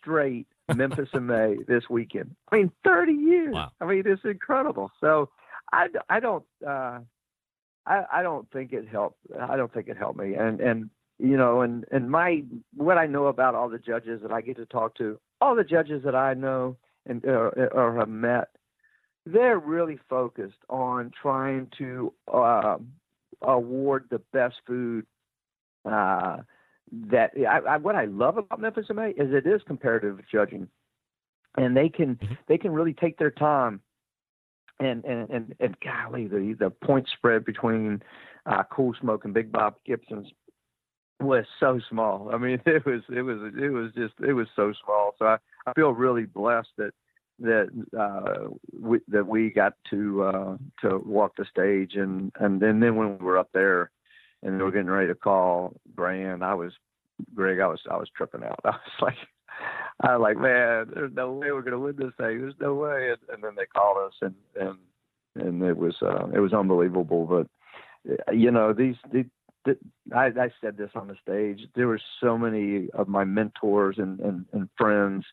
straight 0.00 0.46
Memphis 0.74 1.10
in 1.14 1.26
May 1.26 1.56
this 1.68 1.88
weekend. 1.88 2.34
I 2.50 2.56
mean, 2.56 2.72
30 2.84 3.12
years. 3.12 3.54
Wow. 3.54 3.70
I 3.80 3.84
mean, 3.84 4.02
it's 4.06 4.24
incredible. 4.24 4.90
So 5.00 5.28
I, 5.72 5.88
I 6.08 6.18
don't. 6.20 6.44
Uh, 6.66 7.00
I, 7.88 8.04
I 8.12 8.22
don't 8.22 8.50
think 8.52 8.72
it 8.72 8.86
helped. 8.86 9.18
I 9.40 9.56
don't 9.56 9.72
think 9.72 9.88
it 9.88 9.96
helped 9.96 10.18
me. 10.18 10.34
And 10.34 10.60
and 10.60 10.90
you 11.18 11.36
know, 11.36 11.62
and 11.62 11.84
and 11.90 12.10
my 12.10 12.44
what 12.76 12.98
I 12.98 13.06
know 13.06 13.26
about 13.26 13.54
all 13.54 13.68
the 13.68 13.78
judges 13.78 14.20
that 14.22 14.30
I 14.30 14.42
get 14.42 14.56
to 14.56 14.66
talk 14.66 14.94
to, 14.96 15.18
all 15.40 15.56
the 15.56 15.64
judges 15.64 16.02
that 16.04 16.14
I 16.14 16.34
know 16.34 16.76
and 17.06 17.24
or, 17.24 17.48
or 17.72 17.96
have 17.96 18.08
met, 18.08 18.48
they're 19.24 19.58
really 19.58 19.98
focused 20.08 20.58
on 20.68 21.10
trying 21.20 21.68
to 21.78 22.12
um, 22.32 22.92
award 23.42 24.04
the 24.10 24.20
best 24.32 24.56
food. 24.66 25.06
Uh, 25.84 26.38
that 27.10 27.32
I, 27.36 27.58
I, 27.58 27.76
what 27.76 27.96
I 27.96 28.06
love 28.06 28.38
about 28.38 28.60
Memphis 28.60 28.86
MA 28.92 29.08
is 29.08 29.32
it 29.32 29.46
is 29.46 29.62
comparative 29.66 30.20
judging, 30.30 30.68
and 31.56 31.76
they 31.76 31.88
can 31.88 32.16
Mhm. 32.16 32.38
they 32.46 32.58
can 32.58 32.72
really 32.72 32.94
take 32.94 33.18
their 33.18 33.30
time 33.30 33.80
and 34.80 35.04
and 35.04 35.30
and, 35.30 35.54
and 35.60 35.76
golly, 35.80 36.26
the 36.28 36.56
the 36.58 36.70
point 36.70 37.08
spread 37.16 37.44
between 37.44 38.02
uh, 38.46 38.62
Cool 38.70 38.94
Smoke 39.00 39.24
and 39.24 39.34
Big 39.34 39.52
Bob 39.52 39.74
Gibson's 39.84 40.28
was 41.20 41.44
so 41.58 41.80
small. 41.90 42.30
I 42.32 42.38
mean, 42.38 42.60
it 42.66 42.84
was 42.86 43.02
it 43.08 43.22
was 43.22 43.52
it 43.58 43.70
was 43.70 43.92
just 43.94 44.14
it 44.26 44.32
was 44.32 44.48
so 44.54 44.72
small. 44.84 45.14
So 45.18 45.26
I, 45.26 45.36
I 45.66 45.72
feel 45.74 45.90
really 45.90 46.24
blessed 46.24 46.68
that 46.78 46.92
that 47.40 47.68
uh, 47.98 48.48
we, 48.80 48.98
that 49.08 49.26
we 49.26 49.50
got 49.50 49.74
to 49.90 50.22
uh, 50.24 50.56
to 50.82 50.98
walk 50.98 51.34
the 51.36 51.44
stage 51.50 51.94
and 51.94 52.32
and 52.40 52.60
then 52.60 52.80
then 52.80 52.96
when 52.96 53.18
we 53.18 53.24
were 53.24 53.38
up 53.38 53.50
there 53.52 53.90
and 54.42 54.58
they 54.58 54.64
were 54.64 54.72
getting 54.72 54.90
ready 54.90 55.08
to 55.08 55.14
call 55.14 55.74
Brand, 55.94 56.44
I 56.44 56.54
was 56.54 56.72
Greg, 57.34 57.60
I 57.60 57.66
was 57.66 57.80
I 57.90 57.96
was 57.96 58.08
tripping 58.16 58.44
out. 58.44 58.60
I 58.64 58.70
was 58.70 58.78
like. 59.00 59.16
I 60.00 60.16
was 60.16 60.22
like, 60.22 60.36
man, 60.36 60.90
there's 60.94 61.12
no 61.14 61.32
way 61.32 61.50
we're 61.50 61.62
gonna 61.62 61.78
win 61.78 61.96
this 61.96 62.12
thing. 62.16 62.40
There's 62.40 62.54
no 62.60 62.74
way. 62.74 63.10
And, 63.10 63.18
and 63.32 63.44
then 63.44 63.54
they 63.56 63.66
called 63.66 63.96
us, 63.98 64.14
and 64.20 64.34
and 64.60 64.78
and 65.34 65.62
it 65.62 65.76
was 65.76 65.96
uh, 66.02 66.28
it 66.34 66.40
was 66.40 66.52
unbelievable. 66.52 67.26
But 67.26 68.12
uh, 68.28 68.32
you 68.32 68.50
know, 68.50 68.72
these, 68.72 68.96
the 69.12 69.26
the 69.64 69.76
I, 70.14 70.26
I 70.26 70.50
said 70.60 70.76
this 70.76 70.90
on 70.94 71.08
the 71.08 71.16
stage. 71.20 71.68
There 71.74 71.88
were 71.88 72.00
so 72.22 72.38
many 72.38 72.88
of 72.94 73.08
my 73.08 73.24
mentors 73.24 73.96
and 73.98 74.20
and, 74.20 74.46
and 74.52 74.68
friends 74.76 75.24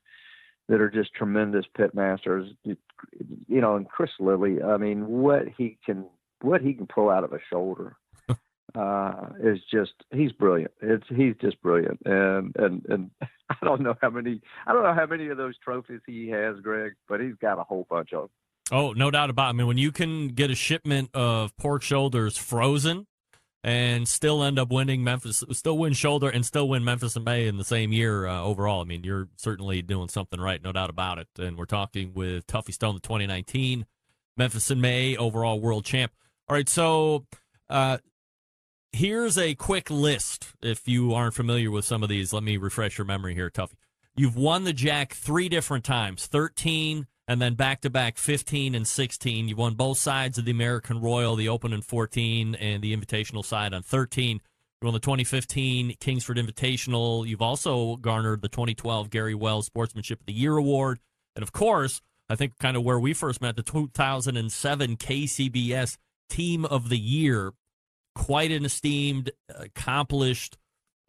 that 0.67 0.81
are 0.81 0.89
just 0.89 1.13
tremendous 1.13 1.65
pit 1.77 1.93
masters. 1.93 2.51
You 2.63 2.77
know, 3.47 3.75
and 3.75 3.87
Chris 3.87 4.11
Lilly. 4.19 4.63
I 4.63 4.77
mean, 4.77 5.07
what 5.07 5.43
he 5.55 5.77
can 5.85 6.05
what 6.41 6.61
he 6.61 6.73
can 6.73 6.87
pull 6.87 7.11
out 7.11 7.23
of 7.23 7.33
a 7.33 7.39
shoulder 7.51 7.97
uh, 8.75 9.29
is 9.41 9.59
just 9.71 9.93
he's 10.11 10.31
brilliant. 10.33 10.71
It's 10.81 11.05
he's 11.09 11.35
just 11.41 11.61
brilliant, 11.61 11.99
and 12.05 12.55
and 12.57 12.85
and 12.89 13.11
I 13.49 13.55
don't 13.63 13.81
know 13.81 13.95
how 14.01 14.09
many 14.09 14.41
I 14.67 14.73
don't 14.73 14.83
know 14.83 14.93
how 14.93 15.05
many 15.05 15.27
of 15.27 15.37
those 15.37 15.57
trophies 15.59 16.01
he 16.05 16.29
has, 16.29 16.59
Greg, 16.61 16.93
but 17.07 17.21
he's 17.21 17.35
got 17.41 17.59
a 17.59 17.63
whole 17.63 17.87
bunch 17.89 18.13
of. 18.13 18.23
Them. 18.23 18.29
Oh, 18.71 18.93
no 18.93 19.11
doubt 19.11 19.29
about 19.29 19.47
it. 19.47 19.49
I 19.49 19.53
mean, 19.53 19.67
when 19.67 19.77
you 19.77 19.91
can 19.91 20.29
get 20.29 20.49
a 20.49 20.55
shipment 20.55 21.11
of 21.13 21.55
pork 21.55 21.83
shoulders 21.83 22.35
frozen 22.35 23.05
and 23.63 24.07
still 24.07 24.43
end 24.43 24.57
up 24.57 24.71
winning 24.71 25.03
Memphis, 25.03 25.43
still 25.51 25.77
win 25.77 25.93
shoulder 25.93 26.29
and 26.29 26.43
still 26.43 26.67
win 26.67 26.83
Memphis 26.83 27.15
in 27.15 27.23
May 27.23 27.47
in 27.47 27.57
the 27.57 27.63
same 27.63 27.93
year 27.93 28.25
uh, 28.25 28.41
overall, 28.41 28.81
I 28.81 28.85
mean, 28.85 29.03
you're 29.03 29.27
certainly 29.37 29.83
doing 29.83 30.09
something 30.09 30.41
right, 30.41 30.63
no 30.63 30.71
doubt 30.71 30.89
about 30.89 31.19
it. 31.19 31.27
And 31.37 31.59
we're 31.59 31.65
talking 31.65 32.13
with 32.15 32.47
Tuffy 32.47 32.73
Stone, 32.73 32.95
the 32.95 33.01
2019 33.01 33.85
Memphis 34.35 34.71
in 34.71 34.81
May 34.81 35.15
overall 35.15 35.59
world 35.59 35.85
champ. 35.85 36.11
All 36.49 36.55
right, 36.55 36.67
so 36.67 37.25
uh, 37.69 37.99
here's 38.95 39.37
a 39.37 39.53
quick 39.55 39.89
list. 39.89 40.47
If 40.61 40.87
you 40.87 41.13
aren't 41.13 41.33
familiar 41.33 41.69
with 41.69 41.83
some 41.83 42.01
of 42.01 42.07
these, 42.07 42.31
let 42.31 42.43
me 42.43 42.55
refresh 42.55 42.97
your 42.97 43.05
memory 43.05 43.35
here, 43.35 43.49
Tuffy. 43.49 43.73
You've 44.15 44.37
won 44.37 44.63
the 44.63 44.71
Jack 44.71 45.13
three 45.13 45.49
different 45.49 45.83
times 45.83 46.25
13, 46.27 47.05
and 47.27 47.41
then 47.41 47.55
back 47.55 47.81
to 47.81 47.89
back 47.89 48.17
15 48.17 48.73
and 48.73 48.87
16. 48.87 49.49
You 49.49 49.55
won 49.57 49.73
both 49.73 49.97
sides 49.97 50.37
of 50.37 50.45
the 50.45 50.51
American 50.51 51.01
Royal, 51.01 51.35
the 51.35 51.49
Open 51.49 51.73
in 51.73 51.81
14, 51.81 52.55
and 52.55 52.81
the 52.81 52.95
Invitational 52.95 53.43
side 53.43 53.73
on 53.73 53.83
13. 53.83 54.39
You 54.81 54.85
won 54.85 54.93
the 54.93 54.99
2015 55.01 55.95
Kingsford 55.99 56.37
Invitational. 56.37 57.27
You've 57.27 57.41
also 57.41 57.97
garnered 57.97 58.41
the 58.41 58.47
2012 58.47 59.09
Gary 59.09 59.35
Wells 59.35 59.65
Sportsmanship 59.65 60.21
of 60.21 60.25
the 60.25 60.33
Year 60.33 60.55
Award. 60.55 60.99
And 61.35 61.43
of 61.43 61.51
course, 61.51 62.01
I 62.29 62.37
think 62.37 62.57
kind 62.59 62.77
of 62.77 62.83
where 62.83 62.99
we 62.99 63.13
first 63.13 63.41
met, 63.41 63.57
the 63.57 63.63
2007 63.63 64.95
KCBS 64.95 65.97
Team 66.29 66.63
of 66.63 66.87
the 66.87 66.97
Year. 66.97 67.51
Quite 68.15 68.51
an 68.51 68.65
esteemed, 68.65 69.31
accomplished 69.49 70.57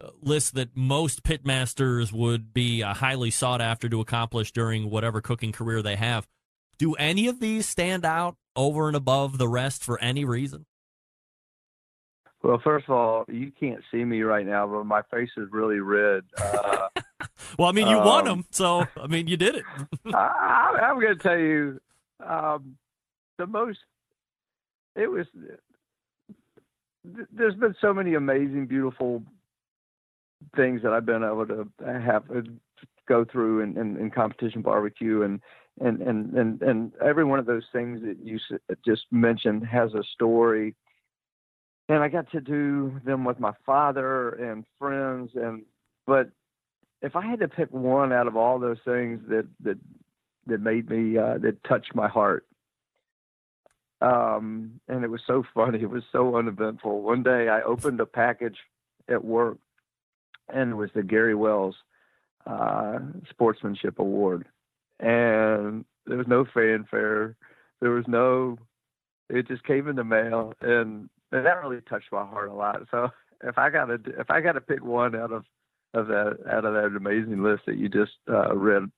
uh, 0.03 0.09
list 0.21 0.53
that 0.55 0.75
most 0.75 1.23
pitmasters 1.23 2.11
would 2.11 2.53
be 2.53 2.83
uh, 2.83 2.93
highly 2.93 3.31
sought 3.31 3.61
after 3.61 3.89
to 3.89 3.99
accomplish 4.01 4.51
during 4.51 4.89
whatever 4.89 5.21
cooking 5.21 5.51
career 5.51 5.81
they 5.81 5.95
have. 5.95 6.27
Do 6.77 6.93
any 6.95 7.27
of 7.27 7.39
these 7.39 7.67
stand 7.67 8.05
out 8.05 8.35
over 8.55 8.87
and 8.87 8.95
above 8.95 9.37
the 9.39 9.47
rest 9.47 9.83
for 9.83 9.99
any 9.99 10.25
reason? 10.25 10.65
Well, 12.43 12.61
first 12.63 12.85
of 12.87 12.91
all, 12.95 13.25
you 13.27 13.51
can't 13.59 13.81
see 13.91 14.03
me 14.05 14.21
right 14.21 14.45
now, 14.45 14.67
but 14.67 14.85
my 14.85 15.01
face 15.09 15.31
is 15.37 15.47
really 15.51 15.79
red. 15.79 16.23
Uh, 16.39 16.89
Well, 17.57 17.69
I 17.69 17.71
mean, 17.71 17.87
you 17.87 17.97
won 17.97 18.27
Um, 18.27 18.39
them, 18.39 18.45
so 18.51 18.85
I 19.01 19.07
mean, 19.07 19.27
you 19.27 19.37
did 19.37 19.55
it. 19.55 19.63
I, 20.13 20.77
I'm 20.89 20.99
going 20.99 21.17
to 21.17 21.23
tell 21.23 21.37
you, 21.37 21.79
um, 22.23 22.77
the 23.37 23.47
most. 23.47 23.79
It 24.95 25.09
was. 25.09 25.25
There's 27.31 27.55
been 27.55 27.75
so 27.79 27.93
many 27.93 28.15
amazing, 28.15 28.67
beautiful 28.67 29.23
things 30.55 30.81
that 30.83 30.93
I've 30.93 31.05
been 31.05 31.23
able 31.23 31.45
to 31.47 31.67
have 31.83 32.23
uh, 32.29 32.41
go 33.07 33.25
through 33.25 33.61
in, 33.61 33.77
in, 33.77 33.97
in 33.97 34.11
competition 34.11 34.61
barbecue 34.61 35.23
and 35.23 35.41
and 35.79 36.01
and 36.01 36.33
and 36.33 36.61
and 36.61 36.91
every 37.03 37.23
one 37.23 37.39
of 37.39 37.45
those 37.45 37.65
things 37.71 38.01
that 38.01 38.17
you 38.21 38.39
just 38.85 39.05
mentioned 39.11 39.65
has 39.65 39.93
a 39.93 40.03
story. 40.13 40.75
And 41.89 42.03
i 42.03 42.09
got 42.09 42.29
to 42.31 42.41
do 42.41 42.99
them 43.05 43.23
with 43.23 43.39
my 43.39 43.53
father 43.65 44.31
and 44.31 44.65
friends 44.77 45.31
and 45.35 45.63
but 46.05 46.29
if 47.01 47.15
i 47.15 47.25
had 47.25 47.39
to 47.39 47.47
pick 47.47 47.71
one 47.71 48.11
out 48.11 48.27
of 48.27 48.35
all 48.35 48.59
those 48.59 48.79
things 48.83 49.21
that 49.29 49.47
that 49.63 49.77
that 50.47 50.59
made 50.59 50.89
me 50.89 51.17
uh 51.17 51.37
that 51.37 51.63
touched 51.63 51.95
my 51.95 52.09
heart 52.09 52.45
um 54.01 54.79
and 54.87 55.03
it 55.03 55.09
was 55.09 55.21
so 55.25 55.43
funny 55.53 55.81
it 55.81 55.89
was 55.89 56.03
so 56.11 56.35
uneventful 56.35 57.01
one 57.01 57.23
day 57.23 57.49
i 57.49 57.61
opened 57.61 57.99
a 57.99 58.05
package 58.05 58.57
at 59.09 59.23
work 59.23 59.57
and 60.53 60.71
it 60.71 60.75
was 60.75 60.89
the 60.93 61.03
gary 61.03 61.35
wells 61.35 61.75
uh 62.45 62.99
sportsmanship 63.29 63.97
award 63.99 64.45
and 64.99 65.85
there 66.07 66.17
was 66.17 66.27
no 66.27 66.45
fanfare. 66.45 67.35
There 67.81 67.91
was 67.91 68.05
no. 68.07 68.57
It 69.29 69.47
just 69.47 69.63
came 69.65 69.87
in 69.87 69.97
the 69.97 70.03
mail, 70.03 70.53
and, 70.61 71.09
and 71.31 71.45
that 71.45 71.61
really 71.61 71.81
touched 71.81 72.11
my 72.11 72.25
heart 72.25 72.49
a 72.49 72.53
lot. 72.53 72.87
So 72.89 73.09
if 73.43 73.57
I 73.57 73.69
got 73.69 73.85
to 73.85 73.99
if 74.19 74.31
I 74.31 74.41
got 74.41 74.53
to 74.53 74.61
pick 74.61 74.83
one 74.83 75.15
out 75.15 75.31
of 75.31 75.45
of 75.93 76.07
that 76.07 76.37
out 76.49 76.65
of 76.65 76.73
that 76.73 76.95
amazing 76.95 77.43
list 77.43 77.63
that 77.67 77.77
you 77.77 77.89
just 77.89 78.13
uh, 78.29 78.55
read, 78.55 78.89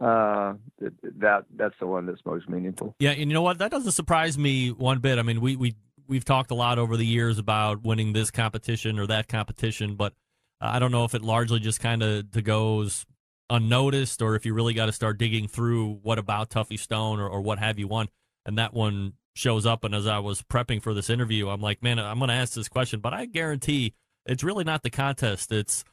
uh, 0.00 0.54
that 0.80 1.44
that's 1.54 1.74
the 1.78 1.86
one 1.86 2.06
that's 2.06 2.24
most 2.24 2.48
meaningful. 2.48 2.94
Yeah, 2.98 3.10
and 3.10 3.30
you 3.30 3.34
know 3.34 3.42
what? 3.42 3.58
That 3.58 3.70
doesn't 3.70 3.92
surprise 3.92 4.36
me 4.36 4.70
one 4.70 4.98
bit. 4.98 5.18
I 5.18 5.22
mean, 5.22 5.40
we 5.40 5.56
we 5.56 5.74
we've 6.08 6.24
talked 6.24 6.50
a 6.50 6.54
lot 6.54 6.78
over 6.78 6.96
the 6.96 7.06
years 7.06 7.38
about 7.38 7.82
winning 7.82 8.12
this 8.12 8.30
competition 8.30 8.98
or 8.98 9.06
that 9.06 9.28
competition, 9.28 9.94
but 9.94 10.12
I 10.60 10.78
don't 10.78 10.92
know 10.92 11.04
if 11.04 11.14
it 11.14 11.22
largely 11.22 11.60
just 11.60 11.80
kind 11.80 12.02
of 12.02 12.30
goes 12.44 13.06
unnoticed 13.50 14.22
or 14.22 14.34
if 14.34 14.46
you 14.46 14.54
really 14.54 14.74
got 14.74 14.86
to 14.86 14.92
start 14.92 15.18
digging 15.18 15.48
through 15.48 15.98
what 16.02 16.18
about 16.18 16.50
Tuffy 16.50 16.78
Stone 16.78 17.20
or, 17.20 17.28
or 17.28 17.40
what 17.40 17.58
have 17.58 17.78
you 17.78 17.86
won. 17.88 18.08
And 18.46 18.58
that 18.58 18.72
one 18.74 19.14
shows 19.34 19.66
up. 19.66 19.84
And 19.84 19.94
as 19.94 20.06
I 20.06 20.18
was 20.18 20.42
prepping 20.42 20.82
for 20.82 20.94
this 20.94 21.10
interview, 21.10 21.48
I'm 21.48 21.60
like, 21.60 21.82
man, 21.82 21.98
I'm 21.98 22.18
going 22.18 22.28
to 22.28 22.34
ask 22.34 22.54
this 22.54 22.68
question, 22.68 23.00
but 23.00 23.12
I 23.12 23.26
guarantee 23.26 23.94
it's 24.26 24.44
really 24.44 24.64
not 24.64 24.82
the 24.82 24.90
contest. 24.90 25.52
It's 25.52 25.84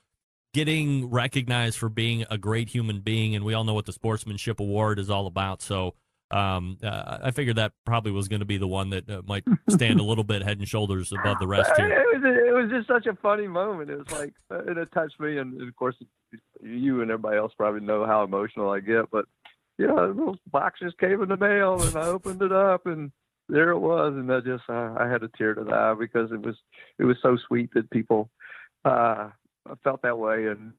getting 0.54 1.10
recognized 1.10 1.78
for 1.78 1.90
being 1.90 2.26
a 2.30 2.38
great 2.38 2.70
human 2.70 3.00
being. 3.00 3.36
And 3.36 3.46
we 3.46 3.54
all 3.54 3.64
know 3.64 3.74
what 3.74 3.86
the 3.86 3.94
Sportsmanship 3.94 4.60
Award 4.60 5.00
is 5.00 5.10
all 5.10 5.28
about. 5.28 5.62
So 5.62 5.96
um, 6.30 6.78
uh, 6.84 7.20
I 7.24 7.32
figured 7.32 7.58
that 7.58 7.74
probably 7.86 8.12
was 8.12 8.28
going 8.28 8.40
to 8.40 8.46
be 8.46 8.58
the 8.58 8.68
one 8.68 8.90
that 8.92 9.10
uh, 9.10 9.22
might 9.26 9.44
stand 9.70 10.00
a 10.00 10.04
little 10.12 10.24
bit 10.24 10.44
head 10.44 10.60
and 10.60 10.68
shoulders 10.68 11.12
above 11.12 11.40
the 11.40 11.48
rest 11.48 11.72
here. 11.78 11.90
It 11.90 12.22
was, 12.22 12.24
it 12.24 12.54
was 12.54 12.70
just 12.70 12.88
such 12.88 13.06
a 13.06 13.18
funny 13.22 13.48
moment. 13.48 13.90
It 13.90 13.98
was 13.98 14.12
like, 14.12 14.34
uh, 14.50 14.64
it 14.66 14.92
touched 14.94 15.20
me. 15.20 15.38
And 15.38 15.62
of 15.62 15.76
course, 15.76 15.96
you 16.62 17.02
and 17.02 17.12
everybody 17.12 17.38
else 17.38 17.54
probably 17.58 17.82
know 17.82 18.06
how 18.06 18.24
emotional 18.24 18.70
I 18.70 18.80
get, 18.80 19.10
but 19.12 19.26
you 19.78 19.88
know, 19.88 20.14
those 20.14 20.38
boxes 20.52 20.94
came 21.00 21.22
in 21.22 21.30
the 21.30 21.38
mail 21.38 21.82
and 21.82 21.96
I 21.96 22.08
opened 22.08 22.42
it 22.42 22.52
up 22.52 22.86
and 22.86 23.12
there 23.50 23.72
it 23.72 23.80
was. 23.80 24.14
And 24.14 24.32
I 24.32 24.40
just, 24.40 24.64
uh, 24.70 24.96
I 24.98 25.08
had 25.10 25.24
a 25.24 25.30
tear 25.38 25.54
to 25.54 25.64
the 25.64 25.74
eye 25.74 25.96
because 26.00 26.32
it 26.32 26.42
was, 26.42 26.56
it 27.00 27.06
was 27.06 27.18
so 27.22 27.38
sweet 27.48 27.72
that 27.74 27.90
people, 27.90 28.30
uh, 28.86 29.30
felt 29.84 30.02
that 30.02 30.18
way. 30.18 30.48
And, 30.48 30.74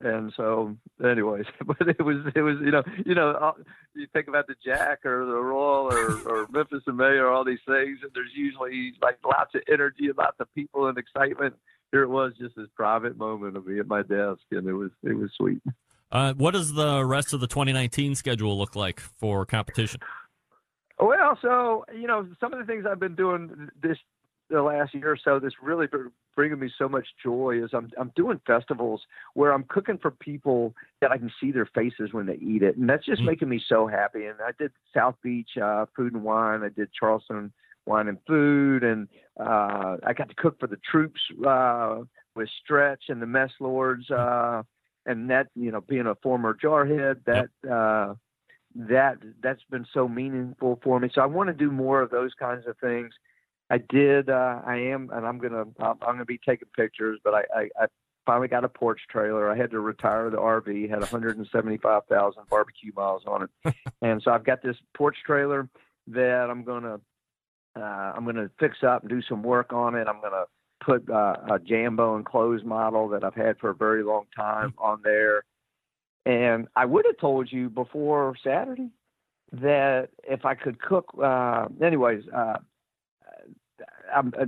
and 0.00 0.32
so 0.36 0.76
anyways, 1.04 1.46
but 1.66 1.88
it 1.88 2.02
was, 2.04 2.30
it 2.34 2.42
was, 2.42 2.56
you 2.60 2.70
know, 2.70 2.82
you 3.04 3.14
know, 3.14 3.54
you 3.94 4.06
think 4.12 4.28
about 4.28 4.46
the 4.46 4.56
Jack 4.64 5.04
or 5.04 5.24
the 5.24 5.32
Royal 5.32 5.92
or, 5.92 6.20
or 6.28 6.46
Memphis 6.50 6.82
in 6.86 6.96
May 6.96 7.16
or 7.16 7.28
all 7.28 7.44
these 7.44 7.58
things, 7.66 7.98
and 8.02 8.10
there's 8.14 8.32
usually 8.34 8.92
like 9.00 9.18
lots 9.24 9.54
of 9.54 9.62
energy 9.72 10.08
about 10.08 10.36
the 10.38 10.46
people 10.54 10.86
and 10.88 10.98
excitement 10.98 11.54
here 11.92 12.02
it 12.02 12.08
was 12.08 12.32
just 12.38 12.56
this 12.56 12.68
private 12.74 13.16
moment 13.16 13.56
of 13.56 13.66
me 13.66 13.78
at 13.78 13.86
my 13.86 14.02
desk, 14.02 14.40
and 14.50 14.66
it 14.66 14.72
was 14.72 14.90
it 15.02 15.16
was 15.16 15.30
sweet. 15.36 15.62
Uh, 16.10 16.34
what 16.34 16.52
does 16.52 16.72
the 16.72 17.04
rest 17.04 17.32
of 17.32 17.40
the 17.40 17.46
2019 17.46 18.14
schedule 18.14 18.56
look 18.56 18.76
like 18.76 19.00
for 19.00 19.44
competition? 19.44 20.00
Well, 20.98 21.38
so 21.40 21.84
you 21.94 22.06
know, 22.06 22.28
some 22.40 22.52
of 22.52 22.58
the 22.58 22.64
things 22.64 22.84
I've 22.88 23.00
been 23.00 23.14
doing 23.14 23.70
this 23.80 23.98
the 24.50 24.62
last 24.62 24.94
year 24.94 25.12
or 25.12 25.18
so 25.22 25.40
that's 25.40 25.54
really 25.62 25.86
bringing 26.36 26.60
me 26.60 26.70
so 26.78 26.88
much 26.88 27.06
joy 27.22 27.58
is 27.62 27.70
I'm 27.72 27.90
I'm 27.98 28.12
doing 28.14 28.40
festivals 28.46 29.02
where 29.34 29.52
I'm 29.52 29.64
cooking 29.64 29.98
for 29.98 30.12
people 30.12 30.74
that 31.00 31.10
I 31.10 31.18
can 31.18 31.32
see 31.40 31.50
their 31.50 31.66
faces 31.66 32.12
when 32.12 32.26
they 32.26 32.36
eat 32.36 32.62
it, 32.62 32.76
and 32.76 32.88
that's 32.88 33.04
just 33.04 33.18
mm-hmm. 33.20 33.30
making 33.30 33.48
me 33.48 33.60
so 33.68 33.88
happy. 33.88 34.26
And 34.26 34.36
I 34.40 34.50
did 34.58 34.70
South 34.94 35.16
Beach 35.22 35.56
uh, 35.60 35.86
Food 35.96 36.12
and 36.12 36.22
Wine, 36.22 36.62
I 36.62 36.68
did 36.68 36.92
Charleston 36.92 37.52
wine 37.86 38.08
and 38.08 38.18
food, 38.26 38.84
and 38.84 39.08
uh, 39.40 39.96
I 40.04 40.12
got 40.12 40.28
to 40.28 40.34
cook 40.34 40.58
for 40.60 40.66
the 40.66 40.78
troops 40.90 41.20
uh, 41.46 42.00
with 42.34 42.48
Stretch 42.62 43.04
and 43.08 43.22
the 43.22 43.26
mess 43.26 43.50
lords, 43.60 44.10
uh, 44.10 44.62
and 45.06 45.30
that 45.30 45.48
you 45.54 45.70
know 45.70 45.80
being 45.80 46.06
a 46.06 46.14
former 46.16 46.54
jarhead, 46.54 47.20
that 47.24 47.48
uh, 47.70 48.14
that 48.74 49.18
that's 49.42 49.62
been 49.70 49.86
so 49.94 50.08
meaningful 50.08 50.80
for 50.82 51.00
me. 51.00 51.08
So 51.14 51.22
I 51.22 51.26
want 51.26 51.48
to 51.48 51.54
do 51.54 51.70
more 51.70 52.02
of 52.02 52.10
those 52.10 52.34
kinds 52.38 52.66
of 52.66 52.76
things. 52.78 53.12
I 53.70 53.78
did. 53.78 54.30
Uh, 54.30 54.60
I 54.64 54.76
am, 54.76 55.10
and 55.12 55.26
I'm 55.26 55.38
gonna 55.38 55.64
I'm 55.80 55.98
gonna 56.00 56.24
be 56.24 56.38
taking 56.38 56.68
pictures, 56.76 57.18
but 57.24 57.34
I, 57.34 57.42
I, 57.54 57.68
I 57.80 57.86
finally 58.26 58.48
got 58.48 58.64
a 58.64 58.68
porch 58.68 59.00
trailer. 59.10 59.50
I 59.50 59.56
had 59.56 59.70
to 59.70 59.80
retire 59.80 60.30
the 60.30 60.36
RV, 60.36 60.90
had 60.90 61.00
175,000 61.00 62.42
barbecue 62.50 62.92
miles 62.94 63.22
on 63.26 63.44
it. 63.44 63.74
and 64.02 64.20
so 64.22 64.32
I've 64.32 64.44
got 64.44 64.62
this 64.62 64.76
porch 64.96 65.16
trailer 65.24 65.68
that 66.08 66.48
I'm 66.50 66.64
going 66.64 66.82
to 66.82 67.00
uh, 67.76 68.12
I'm 68.16 68.24
going 68.24 68.36
to 68.36 68.50
fix 68.58 68.78
up 68.86 69.02
and 69.02 69.10
do 69.10 69.20
some 69.22 69.42
work 69.42 69.72
on 69.72 69.94
it. 69.94 70.08
I'm 70.08 70.20
going 70.20 70.32
to 70.32 70.46
put 70.84 71.10
uh, 71.10 71.36
a 71.54 71.58
Jambo 71.58 72.16
enclosed 72.16 72.64
model 72.64 73.08
that 73.08 73.22
I've 73.22 73.34
had 73.34 73.58
for 73.58 73.70
a 73.70 73.74
very 73.74 74.02
long 74.02 74.24
time 74.34 74.72
on 74.78 75.00
there. 75.04 75.42
And 76.24 76.68
I 76.74 76.86
would 76.86 77.04
have 77.06 77.18
told 77.18 77.52
you 77.52 77.68
before 77.68 78.34
Saturday 78.42 78.90
that 79.52 80.08
if 80.24 80.44
I 80.44 80.54
could 80.54 80.80
cook, 80.80 81.14
uh, 81.22 81.66
anyways, 81.82 82.24
uh, 82.34 82.56
I'm 84.16 84.32
uh, 84.40 84.46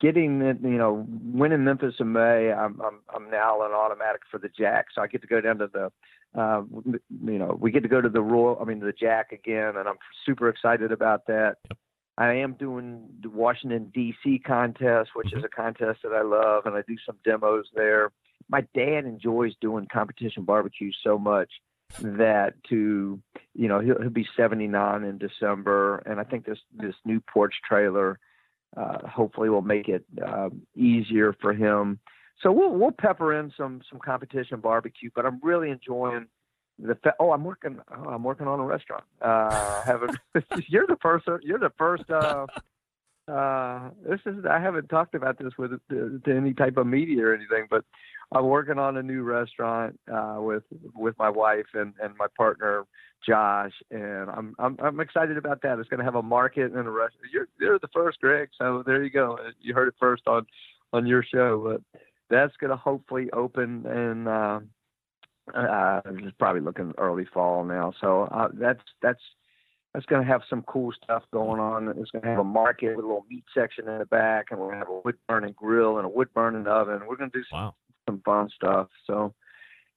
getting, 0.00 0.40
you 0.40 0.78
know, 0.78 1.06
winning 1.08 1.64
Memphis 1.64 1.94
in 2.00 2.12
May. 2.12 2.52
I'm, 2.52 2.80
I'm, 2.80 3.00
I'm 3.14 3.30
now 3.30 3.62
an 3.62 3.72
automatic 3.72 4.22
for 4.30 4.38
the 4.38 4.48
Jack, 4.48 4.86
so 4.94 5.00
I 5.00 5.06
get 5.06 5.22
to 5.22 5.28
go 5.28 5.40
down 5.40 5.58
to 5.58 5.68
the, 5.72 5.92
uh, 6.38 6.62
you 6.84 7.38
know, 7.38 7.56
we 7.58 7.70
get 7.70 7.84
to 7.84 7.88
go 7.88 8.00
to 8.00 8.08
the 8.08 8.20
Royal, 8.20 8.58
I 8.60 8.64
mean, 8.64 8.80
the 8.80 8.92
Jack 8.92 9.30
again, 9.32 9.76
and 9.76 9.88
I'm 9.88 9.98
super 10.24 10.48
excited 10.48 10.90
about 10.90 11.26
that. 11.26 11.56
Yep. 11.70 11.78
I 12.18 12.32
am 12.34 12.54
doing 12.54 13.08
the 13.22 13.30
Washington 13.30 13.92
D.C. 13.94 14.40
contest, 14.44 15.10
which 15.14 15.28
mm-hmm. 15.28 15.38
is 15.38 15.44
a 15.44 15.48
contest 15.48 16.00
that 16.02 16.12
I 16.12 16.22
love, 16.22 16.66
and 16.66 16.74
I 16.74 16.82
do 16.88 16.96
some 17.04 17.16
demos 17.24 17.66
there. 17.74 18.10
My 18.48 18.62
dad 18.74 19.04
enjoys 19.04 19.52
doing 19.60 19.86
competition 19.92 20.44
barbecue 20.44 20.90
so 21.04 21.18
much 21.18 21.50
that 22.00 22.54
to 22.68 23.20
you 23.54 23.68
know 23.68 23.80
he'll, 23.80 24.00
he'll 24.00 24.10
be 24.10 24.26
79 24.36 25.04
in 25.04 25.18
December, 25.18 25.98
and 25.98 26.18
I 26.18 26.24
think 26.24 26.46
this 26.46 26.58
this 26.74 26.94
new 27.04 27.20
porch 27.20 27.54
trailer 27.68 28.18
uh, 28.76 29.06
hopefully 29.06 29.48
will 29.48 29.62
make 29.62 29.88
it 29.88 30.04
uh, 30.24 30.50
easier 30.74 31.34
for 31.40 31.52
him. 31.52 31.98
So 32.42 32.52
we'll 32.52 32.70
we'll 32.70 32.92
pepper 32.92 33.38
in 33.38 33.52
some 33.56 33.80
some 33.90 33.98
competition 33.98 34.60
barbecue, 34.60 35.10
but 35.14 35.24
I'm 35.24 35.40
really 35.42 35.70
enjoying 35.70 36.26
the 36.78 36.94
fa- 37.02 37.14
oh 37.18 37.32
i'm 37.32 37.44
working 37.44 37.78
oh, 37.96 38.10
i'm 38.10 38.22
working 38.22 38.46
on 38.46 38.60
a 38.60 38.64
restaurant 38.64 39.04
uh 39.22 39.82
haven't 39.82 40.16
you're 40.68 40.86
the 40.86 40.96
first 41.00 41.26
you're 41.42 41.58
the 41.58 41.72
first 41.78 42.04
uh 42.10 42.46
uh 43.30 43.90
this 44.06 44.20
is 44.26 44.44
i 44.48 44.60
haven't 44.60 44.88
talked 44.88 45.14
about 45.14 45.38
this 45.38 45.52
with 45.58 45.72
to, 45.88 46.20
to 46.24 46.36
any 46.36 46.52
type 46.52 46.76
of 46.76 46.86
media 46.86 47.24
or 47.24 47.34
anything 47.34 47.66
but 47.70 47.84
i'm 48.32 48.46
working 48.46 48.78
on 48.78 48.96
a 48.96 49.02
new 49.02 49.22
restaurant 49.22 49.98
uh 50.12 50.36
with 50.38 50.64
with 50.94 51.16
my 51.18 51.28
wife 51.28 51.66
and 51.74 51.94
and 52.02 52.14
my 52.18 52.26
partner 52.36 52.84
josh 53.26 53.72
and 53.90 54.30
i'm 54.30 54.54
i'm 54.58 54.76
i'm 54.82 55.00
excited 55.00 55.36
about 55.36 55.62
that 55.62 55.78
it's 55.78 55.88
going 55.88 55.98
to 55.98 56.04
have 56.04 56.14
a 56.14 56.22
market 56.22 56.72
and 56.72 56.86
a 56.86 56.90
restaurant 56.90 57.26
you're 57.32 57.48
you're 57.60 57.78
the 57.78 57.88
first 57.92 58.20
greg 58.20 58.48
so 58.58 58.82
there 58.86 59.02
you 59.02 59.10
go 59.10 59.38
you 59.60 59.74
heard 59.74 59.88
it 59.88 59.94
first 59.98 60.22
on 60.26 60.46
on 60.92 61.06
your 61.06 61.22
show 61.22 61.62
but 61.64 62.00
that's 62.28 62.56
going 62.58 62.70
to 62.70 62.76
hopefully 62.76 63.28
open 63.32 63.86
in 63.86 64.26
uh 64.28 64.60
uh, 65.54 66.00
it's 66.06 66.36
probably 66.38 66.60
looking 66.60 66.92
early 66.98 67.26
fall 67.32 67.64
now. 67.64 67.92
So 68.00 68.22
uh, 68.32 68.48
that's 68.54 68.82
that's 69.02 69.20
that's 69.94 70.06
going 70.06 70.22
to 70.22 70.28
have 70.28 70.42
some 70.50 70.62
cool 70.62 70.92
stuff 71.02 71.22
going 71.32 71.60
on. 71.60 71.88
It's 71.98 72.10
going 72.10 72.22
to 72.22 72.28
have 72.28 72.38
a 72.38 72.44
market 72.44 72.96
with 72.96 73.04
a 73.04 73.08
little 73.08 73.26
meat 73.30 73.44
section 73.54 73.88
in 73.88 73.98
the 73.98 74.06
back, 74.06 74.46
and 74.50 74.60
we're 74.60 74.66
going 74.66 74.80
to 74.80 74.86
have 74.86 74.94
a 74.94 75.00
wood 75.04 75.16
burning 75.28 75.54
grill 75.56 75.98
and 75.98 76.06
a 76.06 76.08
wood 76.08 76.28
burning 76.34 76.66
oven. 76.66 77.00
We're 77.08 77.16
going 77.16 77.30
to 77.30 77.38
do 77.38 77.44
some, 77.50 77.58
wow. 77.60 77.74
Some 78.06 78.22
fun 78.24 78.48
stuff. 78.54 78.88
So, 79.06 79.34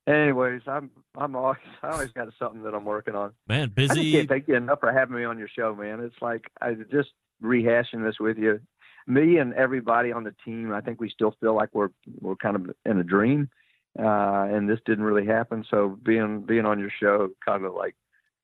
anyways, 0.08 0.62
I'm 0.68 0.92
I'm 1.16 1.36
always 1.36 1.60
I 1.84 1.90
always 1.90 2.12
got 2.12 2.28
something 2.38 2.64
that 2.64 2.74
I'm 2.74 2.86
working 2.86 3.16
on. 3.16 3.34
Man, 3.48 3.70
busy. 3.70 4.10
I 4.10 4.18
can't 4.18 4.30
thank 4.30 4.48
you 4.48 4.56
enough 4.56 4.80
for 4.80 4.92
having 4.92 5.16
me 5.16 5.24
on 5.24 5.38
your 5.38 5.50
show, 5.50 5.76
man. 5.76 6.00
It's 6.02 6.22
like 6.22 6.50
I 6.62 6.74
just 6.92 7.10
rehashing 7.44 8.06
this 8.06 8.20
with 8.20 8.38
you. 8.38 8.60
Me 9.08 9.38
and 9.38 9.54
everybody 9.54 10.12
on 10.12 10.24
the 10.24 10.36
team, 10.46 10.72
I 10.72 10.82
think 10.82 11.02
we 11.02 11.10
still 11.10 11.36
feel 11.40 11.56
like 11.56 11.70
we're 11.74 11.90
we're 12.20 12.36
kind 12.36 12.56
of 12.56 12.70
in 12.86 13.00
a 13.00 13.04
dream 13.04 13.50
uh, 13.98 14.48
and 14.50 14.70
this 14.70 14.80
didn't 14.86 15.04
really 15.04 15.26
happen. 15.26 15.66
So 15.70 15.98
being 16.04 16.42
being 16.42 16.66
on 16.66 16.80
your 16.80 16.92
show 17.02 17.30
kind 17.46 17.66
of 17.66 17.74
like 17.74 17.96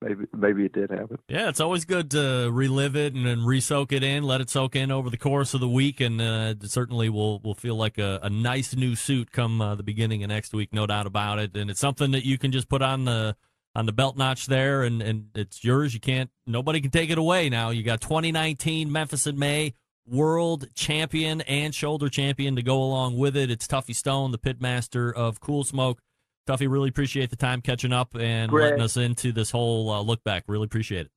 maybe 0.02 0.26
maybe 0.34 0.66
it 0.66 0.74
did 0.74 0.90
happen. 0.90 1.18
Yeah, 1.28 1.50
it's 1.50 1.60
always 1.60 1.86
good 1.86 2.12
to 2.12 2.50
relive 2.52 2.96
it 2.96 3.14
and 3.14 3.26
then 3.26 3.46
re-soak 3.46 3.92
it 3.92 4.04
in, 4.04 4.24
let 4.24 4.42
it 4.42 4.50
soak 4.50 4.76
in 4.76 4.92
over 4.92 5.10
the 5.10 5.18
course 5.18 5.54
of 5.54 5.60
the 5.60 5.70
week, 5.70 6.02
and 6.02 6.22
uh, 6.22 6.56
certainly 6.64 7.10
will 7.10 7.40
will 7.40 7.56
feel 7.56 7.76
like 7.76 7.98
a, 7.98 8.20
a 8.24 8.30
nice 8.30 8.76
new 8.76 8.96
suit 8.96 9.32
come 9.32 9.62
uh, 9.62 9.76
the 9.76 9.84
beginning 9.84 10.24
of 10.24 10.30
next 10.30 10.54
week, 10.54 10.74
no 10.74 10.86
doubt 10.88 11.08
about 11.08 11.40
it. 11.40 11.56
And 11.56 11.70
it's 11.70 11.80
something 11.80 12.12
that 12.12 12.26
you 12.26 12.38
can 12.38 12.52
just 12.52 12.70
put 12.70 12.82
on 12.82 13.06
the 13.06 13.36
on 13.76 13.86
the 13.86 13.94
belt 13.94 14.18
notch 14.18 14.48
there, 14.48 14.84
and 14.84 15.02
and 15.02 15.28
it's 15.36 15.64
yours. 15.64 15.94
You 15.94 16.00
can't 16.00 16.30
nobody 16.46 16.82
can 16.82 16.92
take 16.92 17.10
it 17.10 17.18
away 17.18 17.50
now. 17.50 17.70
You 17.70 17.84
got 17.84 18.02
2019 18.02 18.92
Memphis 18.92 19.28
in 19.28 19.38
May 19.38 19.74
world 20.08 20.68
champion 20.76 21.42
and 21.42 21.74
shoulder 21.74 22.10
champion 22.10 22.56
to 22.56 22.62
go 22.62 22.82
along 22.82 23.18
with 23.18 23.36
it. 23.36 23.50
It's 23.50 23.68
Tuffy 23.68 23.96
Stone, 23.96 24.32
the 24.32 24.38
pitmaster 24.38 25.14
of 25.14 25.40
Cool 25.40 25.64
Smoke. 25.64 26.00
Tuffy, 26.46 26.70
really 26.70 26.90
appreciate 26.90 27.30
the 27.30 27.36
time 27.36 27.62
catching 27.62 27.92
up 27.92 28.16
and 28.16 28.50
Great. 28.52 28.66
letting 28.66 28.82
us 28.82 28.98
into 28.98 29.32
this 29.32 29.52
whole 29.52 29.90
uh, 29.90 30.02
look 30.02 30.24
back. 30.24 30.44
Really 30.48 30.66
appreciate 30.66 31.08
it. 31.08 31.12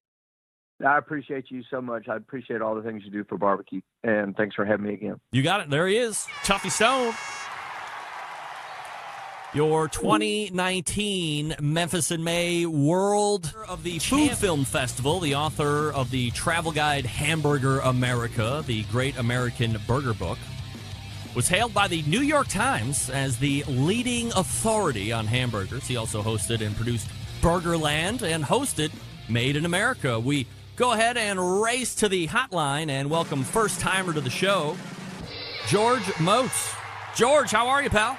I 0.86 0.96
appreciate 0.96 1.50
you 1.50 1.62
so 1.70 1.82
much. 1.82 2.08
I 2.08 2.16
appreciate 2.16 2.62
all 2.62 2.74
the 2.74 2.82
things 2.82 3.02
you 3.04 3.10
do 3.10 3.24
for 3.28 3.36
barbecue, 3.36 3.80
and 4.04 4.36
thanks 4.36 4.54
for 4.54 4.64
having 4.64 4.86
me 4.86 4.94
again. 4.94 5.16
You 5.32 5.42
got 5.42 5.60
it. 5.60 5.70
There 5.70 5.88
he 5.88 5.96
is, 5.96 6.26
Tuffy 6.44 6.70
Stone. 6.70 7.14
Your 9.54 9.88
2019 9.88 11.56
Memphis 11.60 12.10
in 12.10 12.22
May 12.22 12.66
World 12.66 13.54
of 13.66 13.82
the 13.82 13.98
Food 13.98 14.32
Film 14.32 14.64
Festival, 14.64 15.20
the 15.20 15.34
author 15.34 15.90
of 15.92 16.10
the 16.10 16.30
travel 16.32 16.70
guide 16.70 17.06
Hamburger 17.06 17.80
America, 17.80 18.62
the 18.66 18.84
Great 18.84 19.16
American 19.16 19.78
Burger 19.86 20.12
Book, 20.12 20.38
was 21.38 21.46
hailed 21.46 21.72
by 21.72 21.86
the 21.86 22.02
New 22.02 22.22
York 22.22 22.48
Times 22.48 23.10
as 23.10 23.36
the 23.36 23.62
leading 23.68 24.32
authority 24.32 25.12
on 25.12 25.24
hamburgers. 25.24 25.86
He 25.86 25.96
also 25.96 26.20
hosted 26.20 26.66
and 26.66 26.74
produced 26.74 27.06
Burgerland 27.40 28.22
and 28.22 28.42
hosted 28.42 28.90
Made 29.28 29.54
in 29.54 29.64
America. 29.64 30.18
We 30.18 30.48
go 30.74 30.94
ahead 30.94 31.16
and 31.16 31.62
race 31.62 31.94
to 31.94 32.08
the 32.08 32.26
hotline 32.26 32.90
and 32.90 33.08
welcome 33.08 33.44
first 33.44 33.78
timer 33.78 34.12
to 34.14 34.20
the 34.20 34.30
show, 34.30 34.76
George 35.68 36.02
Motz. 36.14 36.74
George, 37.14 37.52
how 37.52 37.68
are 37.68 37.84
you, 37.84 37.90
pal? 37.90 38.18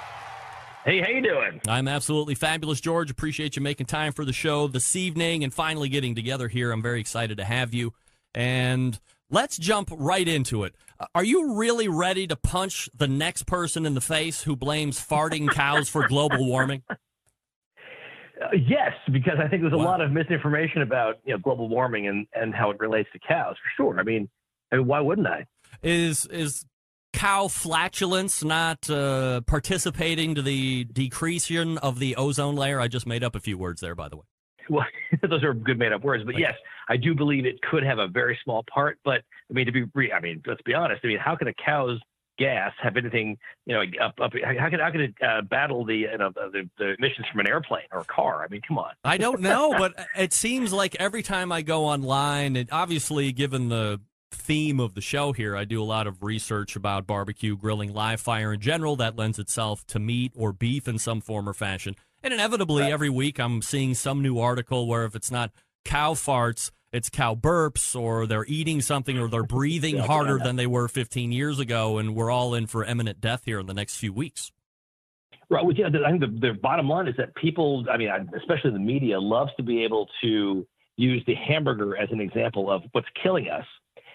Hey, 0.86 1.02
how 1.02 1.10
you 1.10 1.20
doing? 1.20 1.60
I'm 1.68 1.88
absolutely 1.88 2.36
fabulous, 2.36 2.80
George. 2.80 3.10
Appreciate 3.10 3.54
you 3.54 3.60
making 3.60 3.84
time 3.84 4.14
for 4.14 4.24
the 4.24 4.32
show 4.32 4.66
this 4.66 4.96
evening 4.96 5.44
and 5.44 5.52
finally 5.52 5.90
getting 5.90 6.14
together 6.14 6.48
here. 6.48 6.72
I'm 6.72 6.80
very 6.80 7.00
excited 7.00 7.36
to 7.36 7.44
have 7.44 7.74
you. 7.74 7.92
And 8.34 8.98
let's 9.30 9.56
jump 9.56 9.90
right 9.96 10.26
into 10.26 10.64
it. 10.64 10.74
Uh, 10.98 11.06
Are 11.14 11.24
you 11.24 11.54
really 11.54 11.88
ready 11.88 12.26
to 12.26 12.36
punch 12.36 12.90
the 12.94 13.08
next 13.08 13.46
person 13.46 13.86
in 13.86 13.94
the 13.94 14.00
face 14.00 14.42
who 14.42 14.56
blames 14.56 14.98
farting 15.04 15.50
cows 15.50 15.88
for 15.88 16.06
global 16.06 16.44
warming? 16.46 16.82
Uh, 16.90 18.48
yes, 18.66 18.92
because 19.12 19.34
I 19.38 19.48
think 19.48 19.62
there's 19.62 19.72
a 19.74 19.78
Wow. 19.78 19.84
lot 19.84 20.00
of 20.00 20.12
misinformation 20.12 20.82
about 20.82 21.16
you 21.24 21.32
know 21.34 21.38
global 21.38 21.68
warming 21.68 22.06
and, 22.08 22.26
and 22.34 22.54
how 22.54 22.70
it 22.70 22.78
relates 22.80 23.08
to 23.12 23.18
cows. 23.18 23.56
For 23.56 23.82
sure. 23.82 24.00
I 24.00 24.02
mean, 24.02 24.28
I 24.72 24.76
mean, 24.76 24.86
why 24.86 25.00
wouldn't 25.00 25.26
I? 25.26 25.46
Is 25.82 26.26
is 26.26 26.64
cow 27.12 27.48
flatulence 27.48 28.42
not 28.42 28.88
uh, 28.88 29.42
participating 29.42 30.34
to 30.36 30.42
the 30.42 30.84
decreasing 30.84 31.76
of 31.78 31.98
the 31.98 32.16
ozone 32.16 32.56
layer? 32.56 32.80
I 32.80 32.88
just 32.88 33.06
made 33.06 33.22
up 33.22 33.34
a 33.34 33.40
few 33.40 33.58
words 33.58 33.80
there, 33.80 33.94
by 33.94 34.08
the 34.08 34.16
way. 34.16 34.24
Well, 34.68 34.86
those 35.28 35.42
are 35.42 35.54
good 35.54 35.78
made 35.78 35.92
up 35.92 36.04
words, 36.04 36.24
but 36.24 36.34
Thank 36.34 36.42
yes, 36.42 36.54
I 36.88 36.96
do 36.96 37.14
believe 37.14 37.46
it 37.46 37.60
could 37.62 37.82
have 37.82 37.98
a 37.98 38.08
very 38.08 38.38
small 38.44 38.64
part. 38.72 38.98
But 39.04 39.22
I 39.50 39.52
mean, 39.52 39.66
to 39.66 39.72
be, 39.72 39.84
re- 39.94 40.12
I 40.12 40.20
mean, 40.20 40.42
let's 40.46 40.62
be 40.62 40.74
honest. 40.74 41.00
I 41.04 41.08
mean, 41.08 41.18
how 41.18 41.36
can 41.36 41.48
a 41.48 41.54
cow's 41.54 41.98
gas 42.38 42.72
have 42.82 42.96
anything, 42.96 43.38
you 43.66 43.74
know, 43.74 43.82
up, 44.02 44.14
up 44.20 44.32
how 44.42 44.70
can 44.70 44.80
how 44.80 44.90
can 44.90 45.00
it 45.02 45.14
uh, 45.22 45.42
battle 45.42 45.84
the, 45.84 45.96
you 45.96 46.18
know, 46.18 46.30
the 46.34 46.68
the 46.78 46.94
emissions 46.98 47.26
from 47.30 47.40
an 47.40 47.46
airplane 47.46 47.84
or 47.92 48.00
a 48.00 48.04
car? 48.04 48.42
I 48.44 48.48
mean, 48.48 48.62
come 48.66 48.78
on. 48.78 48.92
I 49.04 49.18
don't 49.18 49.40
know, 49.40 49.74
but 49.78 49.94
it 50.16 50.32
seems 50.32 50.72
like 50.72 50.96
every 50.96 51.22
time 51.22 51.52
I 51.52 51.62
go 51.62 51.84
online, 51.84 52.56
and 52.56 52.68
obviously, 52.72 53.30
given 53.32 53.68
the 53.68 54.00
theme 54.32 54.80
of 54.80 54.94
the 54.94 55.00
show 55.00 55.32
here, 55.32 55.56
I 55.56 55.64
do 55.64 55.82
a 55.82 55.84
lot 55.84 56.06
of 56.06 56.22
research 56.22 56.76
about 56.76 57.06
barbecue, 57.06 57.56
grilling, 57.56 57.92
live 57.92 58.20
fire 58.20 58.52
in 58.52 58.60
general. 58.60 58.96
That 58.96 59.16
lends 59.16 59.38
itself 59.38 59.86
to 59.88 59.98
meat 59.98 60.32
or 60.34 60.52
beef 60.52 60.88
in 60.88 60.98
some 60.98 61.20
form 61.20 61.48
or 61.48 61.52
fashion. 61.52 61.94
And 62.22 62.34
inevitably, 62.34 62.84
every 62.84 63.08
week, 63.08 63.38
I'm 63.38 63.62
seeing 63.62 63.94
some 63.94 64.20
new 64.22 64.38
article 64.38 64.86
where 64.86 65.04
if 65.04 65.14
it's 65.14 65.30
not 65.30 65.52
cow 65.84 66.12
farts, 66.12 66.70
it's 66.92 67.08
cow 67.08 67.34
burps, 67.34 67.98
or 67.98 68.26
they're 68.26 68.44
eating 68.46 68.80
something, 68.82 69.16
or 69.18 69.28
they're 69.28 69.42
breathing 69.42 69.96
Yeah, 69.96 70.06
harder 70.06 70.38
than 70.38 70.56
they 70.56 70.66
were 70.66 70.88
15 70.88 71.32
years 71.32 71.58
ago, 71.58 71.98
and 71.98 72.14
we're 72.14 72.30
all 72.30 72.54
in 72.54 72.66
for 72.66 72.84
imminent 72.84 73.20
death 73.20 73.42
here 73.44 73.60
in 73.60 73.66
the 73.66 73.74
next 73.74 73.96
few 73.96 74.12
weeks. 74.12 74.52
Right. 75.48 75.64
Well, 75.64 75.74
yeah, 75.74 75.86
I 76.06 76.10
think 76.10 76.20
the, 76.20 76.48
the 76.48 76.52
bottom 76.60 76.88
line 76.88 77.08
is 77.08 77.16
that 77.16 77.34
people, 77.34 77.86
I 77.90 77.96
mean, 77.96 78.10
especially 78.36 78.70
the 78.70 78.78
media, 78.78 79.18
loves 79.18 79.50
to 79.56 79.62
be 79.62 79.82
able 79.82 80.08
to 80.22 80.66
use 80.96 81.24
the 81.26 81.34
hamburger 81.34 81.96
as 81.96 82.08
an 82.12 82.20
example 82.20 82.70
of 82.70 82.82
what's 82.92 83.08
killing 83.20 83.48
us. 83.48 83.64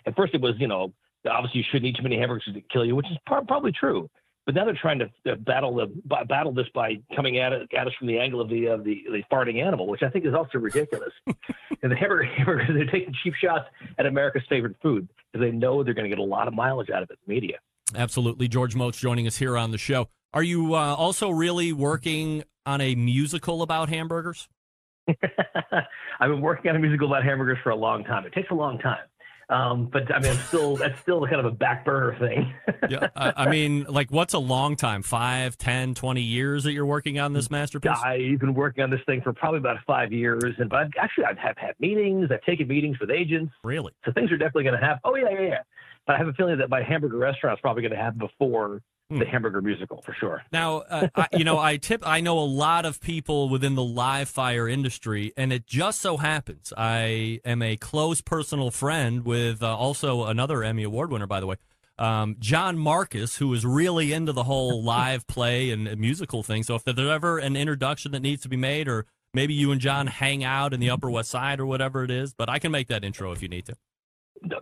At 0.05 0.15
first, 0.15 0.33
it 0.33 0.41
was, 0.41 0.53
you 0.59 0.67
know, 0.67 0.93
obviously 1.29 1.59
you 1.59 1.65
shouldn't 1.71 1.87
eat 1.87 1.97
too 1.97 2.03
many 2.03 2.17
hamburgers 2.17 2.45
to 2.53 2.61
kill 2.71 2.85
you, 2.85 2.95
which 2.95 3.07
is 3.07 3.17
probably 3.25 3.71
true. 3.71 4.09
But 4.45 4.53
now 4.53 4.65
they're 4.65 4.77
trying 4.79 4.99
to 4.99 5.05
uh, 5.31 5.35
battle 5.35 5.75
the 5.75 5.87
b- 5.87 6.15
battle 6.29 6.53
this 6.53 6.67
by 6.73 6.99
coming 7.15 7.39
at, 7.39 7.51
it, 7.51 7.67
at 7.75 7.87
us 7.87 7.93
from 7.97 8.07
the 8.07 8.19
angle 8.19 8.41
of 8.41 8.49
the 8.49 8.67
of 8.67 8.83
the, 8.83 9.03
the 9.11 9.23
farting 9.31 9.61
animal, 9.61 9.87
which 9.87 10.03
I 10.03 10.09
think 10.09 10.25
is 10.25 10.35
also 10.35 10.59
ridiculous. 10.59 11.11
and 11.27 11.91
the 11.91 11.95
hamburger 11.95 12.25
hamburgers, 12.37 12.69
they're 12.73 12.85
taking 12.85 13.13
cheap 13.23 13.33
shots 13.33 13.65
at 13.97 14.05
America's 14.05 14.43
favorite 14.47 14.75
food 14.81 15.07
because 15.31 15.45
they 15.45 15.51
know 15.51 15.83
they're 15.83 15.95
going 15.95 16.09
to 16.09 16.15
get 16.15 16.19
a 16.19 16.23
lot 16.23 16.47
of 16.47 16.53
mileage 16.53 16.91
out 16.91 17.01
of 17.01 17.09
it. 17.09 17.17
Media. 17.25 17.57
Absolutely. 17.95 18.47
George 18.47 18.75
Motz 18.75 18.99
joining 18.99 19.25
us 19.25 19.37
here 19.37 19.57
on 19.57 19.71
the 19.71 19.77
show. 19.77 20.09
Are 20.33 20.43
you 20.43 20.75
uh, 20.75 20.95
also 20.95 21.29
really 21.29 21.73
working 21.73 22.43
on 22.65 22.81
a 22.81 22.93
musical 22.93 23.61
about 23.61 23.89
hamburgers? 23.89 24.47
I've 25.07 26.29
been 26.29 26.41
working 26.41 26.69
on 26.69 26.75
a 26.75 26.79
musical 26.79 27.07
about 27.07 27.23
hamburgers 27.23 27.57
for 27.63 27.69
a 27.69 27.75
long 27.75 28.03
time. 28.03 28.25
It 28.25 28.33
takes 28.33 28.49
a 28.51 28.55
long 28.55 28.77
time. 28.79 29.05
Um, 29.49 29.85
but 29.85 30.13
I 30.13 30.19
mean, 30.19 30.31
I'm 30.31 30.37
still 30.37 30.75
that's 30.75 30.99
still 30.99 31.25
kind 31.25 31.39
of 31.39 31.45
a 31.45 31.51
back 31.51 31.85
burner 31.85 32.17
thing. 32.19 32.53
Yeah, 32.87 33.07
I, 33.15 33.33
I 33.35 33.49
mean, 33.49 33.85
like, 33.89 34.11
what's 34.11 34.35
a 34.35 34.39
long 34.39 34.75
time? 34.75 35.01
Five, 35.01 35.57
ten, 35.57 35.95
twenty 35.95 36.21
years 36.21 36.65
that 36.65 36.73
you're 36.73 36.85
working 36.85 37.17
on 37.17 37.33
this 37.33 37.49
masterpiece? 37.49 37.97
I've 38.03 38.37
been 38.39 38.53
working 38.53 38.83
on 38.83 38.91
this 38.91 38.99
thing 39.07 39.21
for 39.21 39.33
probably 39.33 39.57
about 39.57 39.77
five 39.87 40.13
years, 40.13 40.43
and 40.59 40.69
but 40.69 40.79
I've, 40.81 40.91
actually 40.99 41.25
I've 41.25 41.37
have 41.39 41.57
had 41.57 41.73
meetings. 41.79 42.29
I've 42.31 42.43
taken 42.43 42.67
meetings 42.67 42.99
with 42.99 43.09
agents, 43.09 43.51
Really? 43.63 43.91
so 44.05 44.11
things 44.11 44.31
are 44.31 44.37
definitely 44.37 44.65
going 44.65 44.79
to 44.79 44.85
happen. 44.85 44.99
Oh 45.03 45.15
yeah, 45.15 45.29
yeah, 45.31 45.41
yeah. 45.41 45.59
But 46.05 46.13
I 46.13 46.17
have 46.19 46.27
a 46.27 46.33
feeling 46.33 46.59
that 46.59 46.69
my 46.69 46.83
hamburger 46.83 47.17
restaurant 47.17 47.57
is 47.57 47.61
probably 47.61 47.81
going 47.81 47.93
to 47.93 47.97
happen 47.97 48.19
before 48.19 48.83
Hmm. 49.09 49.19
the 49.19 49.25
hamburger 49.25 49.61
musical 49.61 50.01
for 50.01 50.13
sure. 50.19 50.41
Now, 50.51 50.77
uh, 50.77 51.07
I, 51.15 51.27
you 51.33 51.43
know, 51.43 51.59
I 51.59 51.77
tip. 51.77 52.01
I 52.03 52.21
know 52.21 52.39
a 52.39 52.41
lot 52.41 52.85
of 52.85 52.99
people 52.99 53.49
within 53.49 53.75
the 53.75 53.83
live 53.83 54.27
fire 54.29 54.67
industry, 54.67 55.31
and 55.37 55.53
it 55.53 55.67
just 55.67 56.01
so 56.01 56.17
happens 56.17 56.73
I 56.75 57.39
am 57.45 57.61
a 57.61 57.77
close 57.77 58.21
personal 58.21 58.71
friend 58.71 59.23
with 59.23 59.61
uh, 59.61 59.77
also 59.77 60.23
another 60.23 60.63
Emmy 60.63 60.81
Award 60.81 61.11
winner, 61.11 61.27
by 61.27 61.39
the 61.39 61.45
way, 61.45 61.57
um, 61.99 62.35
John 62.39 62.79
Markus, 62.79 63.37
who 63.37 63.53
is 63.53 63.63
really 63.63 64.11
into 64.11 64.31
the 64.31 64.45
whole 64.45 64.83
live 64.95 65.27
play 65.27 65.69
and 65.69 65.87
and 65.87 66.01
musical 66.01 66.41
thing. 66.41 66.63
So, 66.63 66.73
if 66.73 66.83
there's 66.83 66.97
ever 66.97 67.37
an 67.37 67.55
introduction 67.55 68.11
that 68.13 68.21
needs 68.21 68.41
to 68.41 68.49
be 68.49 68.57
made, 68.57 68.87
or 68.87 69.05
maybe 69.35 69.53
you 69.53 69.71
and 69.71 69.79
John 69.79 70.07
hang 70.07 70.43
out 70.43 70.73
in 70.73 70.79
the 70.79 70.89
Upper 70.89 71.11
West 71.11 71.29
Side 71.29 71.59
or 71.59 71.67
whatever 71.67 72.03
it 72.03 72.09
is, 72.09 72.33
but 72.33 72.49
I 72.49 72.57
can 72.57 72.71
make 72.71 72.87
that 72.87 73.03
intro 73.03 73.31
if 73.33 73.43
you 73.43 73.49
need 73.49 73.65
to. 73.65 73.75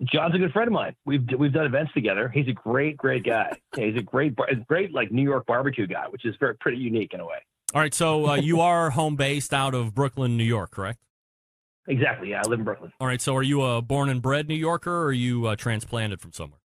John's 0.04 0.36
a 0.36 0.38
good 0.38 0.52
friend 0.52 0.68
of 0.68 0.74
mine. 0.74 0.96
We've 1.06 1.28
we've 1.38 1.52
done 1.52 1.66
events 1.66 1.94
together. 1.94 2.30
He's 2.30 2.48
a 2.48 2.54
great, 2.54 2.98
great 2.98 3.26
guy. 3.26 3.58
Yeah, 3.76 3.88
he's 3.88 3.98
a 3.98 4.04
great, 4.04 4.36
bar- 4.36 4.50
great 4.68 4.94
like 4.94 5.12
New 5.12 5.24
York 5.24 5.48
barbecue 5.48 5.88
guy, 5.88 6.06
which 6.10 6.26
is 6.26 6.36
very 6.40 6.56
pretty 6.58 6.78
unique 6.78 7.16
in 7.16 7.20
a 7.20 7.26
way. 7.26 7.38
All 7.74 7.82
right, 7.82 7.94
so 7.94 8.28
uh, 8.28 8.36
you 8.36 8.62
are 8.62 8.92
home 8.92 9.16
based 9.16 9.52
out 9.52 9.74
of 9.74 9.96
Brooklyn, 9.96 10.38
New 10.38 10.44
York, 10.44 10.70
correct? 10.70 11.00
Exactly. 11.88 12.30
Yeah, 12.30 12.44
I 12.46 12.48
live 12.48 12.60
in 12.60 12.66
Brooklyn. 12.66 12.94
All 13.00 13.08
right, 13.08 13.20
so 13.20 13.36
are 13.36 13.42
you 13.42 13.64
a 13.64 13.82
born 13.82 14.10
and 14.10 14.22
bred 14.22 14.48
New 14.48 14.56
Yorker, 14.56 14.92
or 14.92 15.06
are 15.06 15.12
you 15.12 15.48
uh, 15.48 15.56
transplanted 15.56 16.22
from 16.22 16.34
somewhere? 16.34 16.60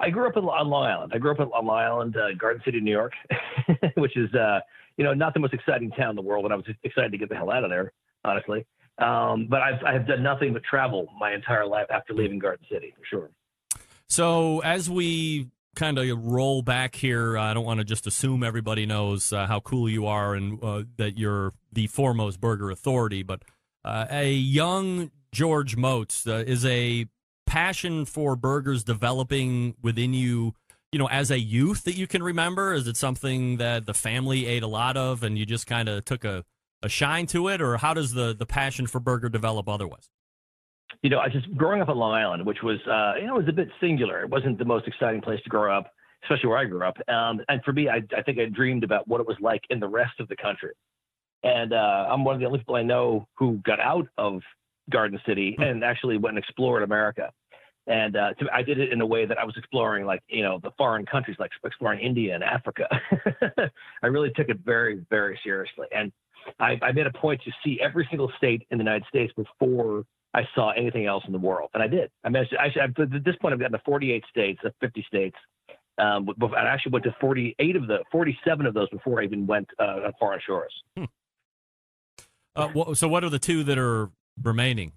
I 0.00 0.10
grew 0.10 0.28
up 0.28 0.36
in, 0.36 0.44
on 0.44 0.68
Long 0.68 0.86
Island. 0.86 1.12
I 1.14 1.18
grew 1.18 1.30
up 1.30 1.38
in, 1.38 1.46
on 1.46 1.66
Long 1.66 1.78
Island, 1.78 2.16
uh, 2.16 2.34
Garden 2.36 2.62
City, 2.64 2.80
New 2.80 2.90
York, 2.90 3.12
which 3.96 4.16
is, 4.16 4.32
uh, 4.34 4.60
you 4.96 5.04
know, 5.04 5.14
not 5.14 5.34
the 5.34 5.40
most 5.40 5.54
exciting 5.54 5.90
town 5.92 6.10
in 6.10 6.16
the 6.16 6.22
world. 6.22 6.44
And 6.44 6.52
I 6.52 6.56
was 6.56 6.66
excited 6.82 7.12
to 7.12 7.18
get 7.18 7.28
the 7.28 7.36
hell 7.36 7.50
out 7.50 7.64
of 7.64 7.70
there, 7.70 7.92
honestly. 8.24 8.66
Um, 8.98 9.46
but 9.48 9.62
I've, 9.62 9.84
I've 9.84 10.06
done 10.06 10.22
nothing 10.22 10.52
but 10.52 10.64
travel 10.64 11.08
my 11.18 11.32
entire 11.32 11.66
life 11.66 11.86
after 11.90 12.12
leaving 12.12 12.38
Garden 12.38 12.66
City, 12.70 12.92
for 12.96 13.04
sure. 13.04 13.30
So 14.08 14.60
as 14.60 14.90
we 14.90 15.48
kind 15.76 15.98
of 15.98 16.24
roll 16.24 16.62
back 16.62 16.96
here, 16.96 17.38
I 17.38 17.54
don't 17.54 17.64
want 17.64 17.78
to 17.78 17.84
just 17.84 18.06
assume 18.06 18.42
everybody 18.42 18.86
knows 18.86 19.32
uh, 19.32 19.46
how 19.46 19.60
cool 19.60 19.88
you 19.88 20.06
are 20.06 20.34
and 20.34 20.62
uh, 20.62 20.82
that 20.96 21.16
you're 21.16 21.52
the 21.72 21.86
foremost 21.86 22.40
burger 22.40 22.70
authority, 22.70 23.22
but 23.22 23.42
uh, 23.84 24.06
a 24.10 24.32
young 24.32 25.12
George 25.30 25.76
Motz 25.76 26.26
uh, 26.26 26.44
is 26.44 26.64
a 26.64 27.06
passion 27.46 28.04
for 28.04 28.34
burgers 28.34 28.82
developing 28.82 29.74
within 29.80 30.14
you. 30.14 30.54
You 30.90 30.98
know, 30.98 31.08
as 31.08 31.30
a 31.30 31.38
youth 31.38 31.84
that 31.84 31.96
you 31.96 32.06
can 32.06 32.22
remember, 32.22 32.72
is 32.72 32.88
it 32.88 32.96
something 32.96 33.58
that 33.58 33.84
the 33.84 33.94
family 33.94 34.46
ate 34.46 34.62
a 34.62 34.66
lot 34.66 34.96
of, 34.96 35.22
and 35.22 35.38
you 35.38 35.44
just 35.44 35.66
kind 35.66 35.88
of 35.88 36.04
took 36.04 36.24
a, 36.24 36.44
a 36.82 36.88
shine 36.88 37.26
to 37.26 37.48
it, 37.48 37.60
or 37.60 37.76
how 37.78 37.94
does 37.94 38.12
the 38.12 38.34
the 38.38 38.46
passion 38.46 38.86
for 38.86 39.00
burger 39.00 39.28
develop 39.28 39.68
otherwise? 39.68 40.10
You 41.02 41.10
know, 41.10 41.18
I 41.20 41.28
just 41.28 41.54
growing 41.56 41.80
up 41.80 41.88
on 41.88 41.96
Long 41.96 42.14
Island, 42.14 42.44
which 42.44 42.62
was, 42.62 42.78
uh, 42.86 43.20
you 43.20 43.26
know, 43.26 43.36
it 43.36 43.40
was 43.40 43.48
a 43.48 43.52
bit 43.52 43.68
singular. 43.80 44.22
It 44.22 44.30
wasn't 44.30 44.58
the 44.58 44.64
most 44.64 44.88
exciting 44.88 45.20
place 45.20 45.40
to 45.44 45.50
grow 45.50 45.76
up, 45.76 45.92
especially 46.24 46.48
where 46.48 46.58
I 46.58 46.64
grew 46.64 46.84
up. 46.84 46.96
Um, 47.08 47.40
and 47.48 47.62
for 47.62 47.72
me, 47.72 47.88
I, 47.88 48.02
I 48.16 48.22
think 48.22 48.38
I 48.38 48.46
dreamed 48.46 48.82
about 48.84 49.06
what 49.06 49.20
it 49.20 49.26
was 49.26 49.36
like 49.40 49.62
in 49.70 49.78
the 49.78 49.88
rest 49.88 50.18
of 50.18 50.28
the 50.28 50.36
country. 50.36 50.72
and 51.44 51.72
uh, 51.72 52.08
I'm 52.10 52.24
one 52.24 52.34
of 52.34 52.40
the 52.40 52.46
only 52.46 52.58
people 52.58 52.74
I 52.74 52.82
know 52.82 53.28
who 53.34 53.60
got 53.64 53.80
out 53.80 54.08
of 54.16 54.40
Garden 54.90 55.20
City 55.26 55.56
and 55.58 55.84
actually 55.84 56.16
went 56.16 56.36
and 56.36 56.44
explored 56.44 56.82
America. 56.82 57.30
And 57.86 58.16
uh, 58.16 58.34
to, 58.34 58.46
I 58.52 58.62
did 58.62 58.78
it 58.78 58.92
in 58.92 59.00
a 59.00 59.06
way 59.06 59.24
that 59.24 59.38
I 59.38 59.44
was 59.44 59.54
exploring, 59.56 60.04
like 60.04 60.20
you 60.28 60.42
know, 60.42 60.58
the 60.62 60.72
foreign 60.76 61.06
countries, 61.06 61.36
like 61.38 61.50
exploring 61.64 62.00
India 62.00 62.34
and 62.34 62.44
Africa. 62.44 62.86
I 64.02 64.06
really 64.06 64.30
took 64.36 64.48
it 64.48 64.58
very, 64.64 65.04
very 65.08 65.40
seriously, 65.42 65.86
and 65.90 66.12
I, 66.58 66.78
I 66.82 66.92
made 66.92 67.06
a 67.06 67.12
point 67.12 67.40
to 67.44 67.52
see 67.64 67.78
every 67.80 68.06
single 68.10 68.30
state 68.36 68.66
in 68.70 68.78
the 68.78 68.84
United 68.84 69.06
States 69.08 69.32
before 69.36 70.04
I 70.34 70.42
saw 70.54 70.70
anything 70.70 71.06
else 71.06 71.24
in 71.26 71.32
the 71.32 71.38
world, 71.38 71.70
and 71.74 71.82
I 71.82 71.88
did. 71.88 72.10
I 72.24 72.28
mean, 72.28 72.44
I, 72.58 72.66
I, 72.80 72.84
at 72.84 73.24
this 73.24 73.36
point, 73.40 73.54
I've 73.54 73.60
gotten 73.60 73.72
to 73.72 73.82
48 73.84 74.24
states, 74.30 74.60
uh, 74.64 74.70
50 74.80 75.04
states. 75.08 75.36
Um, 75.98 76.28
but 76.36 76.54
I 76.56 76.68
actually 76.68 76.92
went 76.92 77.04
to 77.06 77.16
48 77.20 77.74
of 77.74 77.88
the 77.88 77.98
47 78.12 78.66
of 78.66 78.74
those 78.74 78.88
before 78.90 79.20
I 79.20 79.24
even 79.24 79.46
went 79.46 79.68
uh, 79.80 80.06
on 80.06 80.12
foreign 80.20 80.40
shores. 80.46 80.72
Hmm. 80.96 81.04
Uh, 82.54 82.68
well, 82.74 82.94
so, 82.94 83.08
what 83.08 83.24
are 83.24 83.30
the 83.30 83.38
two 83.38 83.64
that 83.64 83.78
are 83.78 84.10
remaining? 84.42 84.92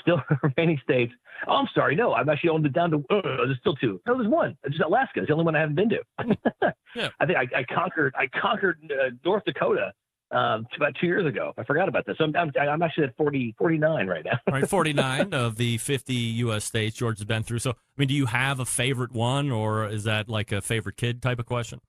Still 0.00 0.20
remaining 0.42 0.80
states. 0.82 1.12
Oh, 1.48 1.54
I'm 1.54 1.68
sorry. 1.74 1.96
No, 1.96 2.12
I've 2.12 2.28
actually 2.28 2.50
owned 2.50 2.66
it 2.66 2.72
down 2.72 2.90
to. 2.92 2.98
Uh, 3.10 3.22
there's 3.22 3.58
still 3.60 3.76
two. 3.76 4.00
No, 4.06 4.16
there's 4.16 4.28
one. 4.28 4.56
It's 4.64 4.76
just 4.76 4.84
Alaska. 4.86 5.20
It's 5.20 5.28
the 5.28 5.32
only 5.32 5.44
one 5.44 5.56
I 5.56 5.60
haven't 5.60 5.76
been 5.76 5.90
to. 5.90 6.02
yeah. 6.94 7.08
I 7.20 7.26
think 7.26 7.38
I, 7.38 7.58
I 7.58 7.64
conquered. 7.64 8.14
I 8.16 8.26
conquered 8.28 8.78
uh, 8.92 9.10
North 9.24 9.44
Dakota 9.44 9.92
um, 10.30 10.66
about 10.76 10.94
two 11.00 11.06
years 11.06 11.26
ago. 11.26 11.52
I 11.56 11.64
forgot 11.64 11.88
about 11.88 12.06
this. 12.06 12.16
So 12.18 12.24
I'm, 12.24 12.34
I'm, 12.36 12.52
I'm, 12.56 12.82
actually 12.82 13.04
at 13.04 13.16
40, 13.16 13.54
49 13.58 14.06
right 14.06 14.24
now. 14.24 14.38
right, 14.50 14.68
49 14.68 15.32
of 15.34 15.56
the 15.56 15.78
50 15.78 16.14
U.S. 16.14 16.64
states 16.64 16.96
George 16.96 17.18
has 17.18 17.24
been 17.24 17.42
through. 17.42 17.60
So, 17.60 17.70
I 17.70 17.74
mean, 17.96 18.08
do 18.08 18.14
you 18.14 18.26
have 18.26 18.60
a 18.60 18.64
favorite 18.64 19.12
one, 19.12 19.50
or 19.50 19.86
is 19.88 20.04
that 20.04 20.28
like 20.28 20.52
a 20.52 20.60
favorite 20.60 20.96
kid 20.96 21.22
type 21.22 21.38
of 21.38 21.46
question? 21.46 21.80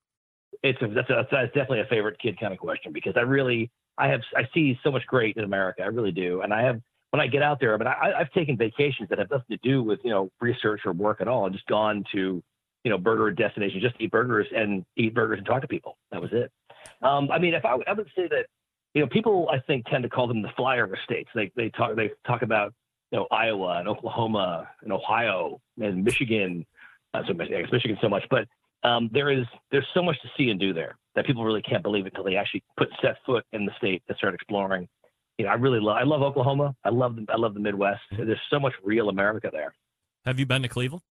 It's 0.63 0.81
a, 0.81 0.87
that's, 0.87 1.09
a, 1.09 1.27
that's 1.31 1.53
definitely 1.53 1.81
a 1.81 1.85
favorite 1.85 2.19
kid 2.19 2.39
kind 2.39 2.53
of 2.53 2.59
question 2.59 2.91
because 2.91 3.13
I 3.15 3.21
really 3.21 3.71
I 3.97 4.07
have 4.09 4.21
I 4.35 4.43
see 4.53 4.79
so 4.83 4.91
much 4.91 5.05
great 5.07 5.37
in 5.37 5.43
America. 5.43 5.81
I 5.83 5.87
really 5.87 6.11
do, 6.11 6.41
and 6.41 6.53
I 6.53 6.61
have 6.63 6.81
when 7.11 7.19
I 7.19 7.27
get 7.27 7.41
out 7.41 7.59
there. 7.59 7.73
I 7.73 7.77
mean, 7.77 7.87
I, 7.87 8.19
I've 8.19 8.31
taken 8.31 8.57
vacations 8.57 9.09
that 9.09 9.19
have 9.19 9.29
nothing 9.31 9.57
to 9.57 9.69
do 9.69 9.81
with 9.81 9.99
you 10.03 10.11
know 10.11 10.29
research 10.39 10.81
or 10.85 10.93
work 10.93 11.21
at 11.21 11.27
all. 11.27 11.45
I've 11.45 11.53
just 11.53 11.65
gone 11.65 12.03
to 12.13 12.43
you 12.83 12.91
know 12.91 12.97
burger 12.97 13.31
destinations, 13.31 13.81
just 13.81 13.95
eat 13.99 14.11
burgers 14.11 14.47
and 14.55 14.85
eat 14.95 15.15
burgers 15.15 15.39
and 15.39 15.47
talk 15.47 15.61
to 15.61 15.67
people. 15.67 15.97
That 16.11 16.21
was 16.21 16.29
it. 16.31 16.51
Um, 17.01 17.29
I 17.31 17.39
mean, 17.39 17.53
if 17.53 17.65
I, 17.65 17.77
I 17.87 17.93
would 17.93 18.09
say 18.15 18.27
that 18.27 18.45
you 18.93 19.01
know 19.01 19.07
people 19.07 19.49
I 19.51 19.59
think 19.59 19.85
tend 19.85 20.03
to 20.03 20.09
call 20.09 20.27
them 20.27 20.41
the 20.41 20.49
flyover 20.49 20.95
states. 21.03 21.29
They 21.35 21.51
they 21.55 21.69
talk 21.69 21.95
they 21.95 22.11
talk 22.25 22.41
about 22.41 22.73
you 23.11 23.19
know 23.19 23.27
Iowa 23.31 23.79
and 23.79 23.87
Oklahoma 23.87 24.67
and 24.81 24.91
Ohio 24.91 25.59
and 25.79 26.03
Michigan. 26.03 26.65
Uh, 27.13 27.21
so 27.27 27.33
I 27.39 27.45
guess 27.45 27.71
Michigan 27.71 27.97
so 28.01 28.09
much, 28.09 28.23
but 28.29 28.47
um, 28.83 29.09
there 29.11 29.31
is 29.31 29.45
there's 29.71 29.87
so 29.93 30.01
much 30.01 30.19
to 30.21 30.29
see 30.37 30.49
and 30.49 30.59
do 30.59 30.73
there 30.73 30.97
that 31.15 31.25
people 31.25 31.43
really 31.43 31.61
can't 31.61 31.83
believe 31.83 32.05
it 32.05 32.13
until 32.13 32.23
they 32.23 32.35
actually 32.35 32.63
put 32.77 32.89
set 33.01 33.17
foot 33.25 33.43
in 33.53 33.65
the 33.65 33.71
state 33.77 34.03
and 34.07 34.17
start 34.17 34.33
exploring. 34.33 34.87
You 35.37 35.45
know, 35.45 35.51
I 35.51 35.55
really 35.55 35.79
love 35.79 35.97
I 35.97 36.03
love 36.03 36.21
Oklahoma. 36.21 36.75
I 36.83 36.89
love 36.89 37.15
the, 37.15 37.25
I 37.29 37.37
love 37.37 37.53
the 37.53 37.59
Midwest. 37.59 38.01
There's 38.11 38.39
so 38.49 38.59
much 38.59 38.73
real 38.83 39.09
America 39.09 39.49
there. 39.51 39.73
Have 40.25 40.39
you 40.39 40.45
been 40.45 40.61
to 40.61 40.67
Cleveland? 40.67 41.03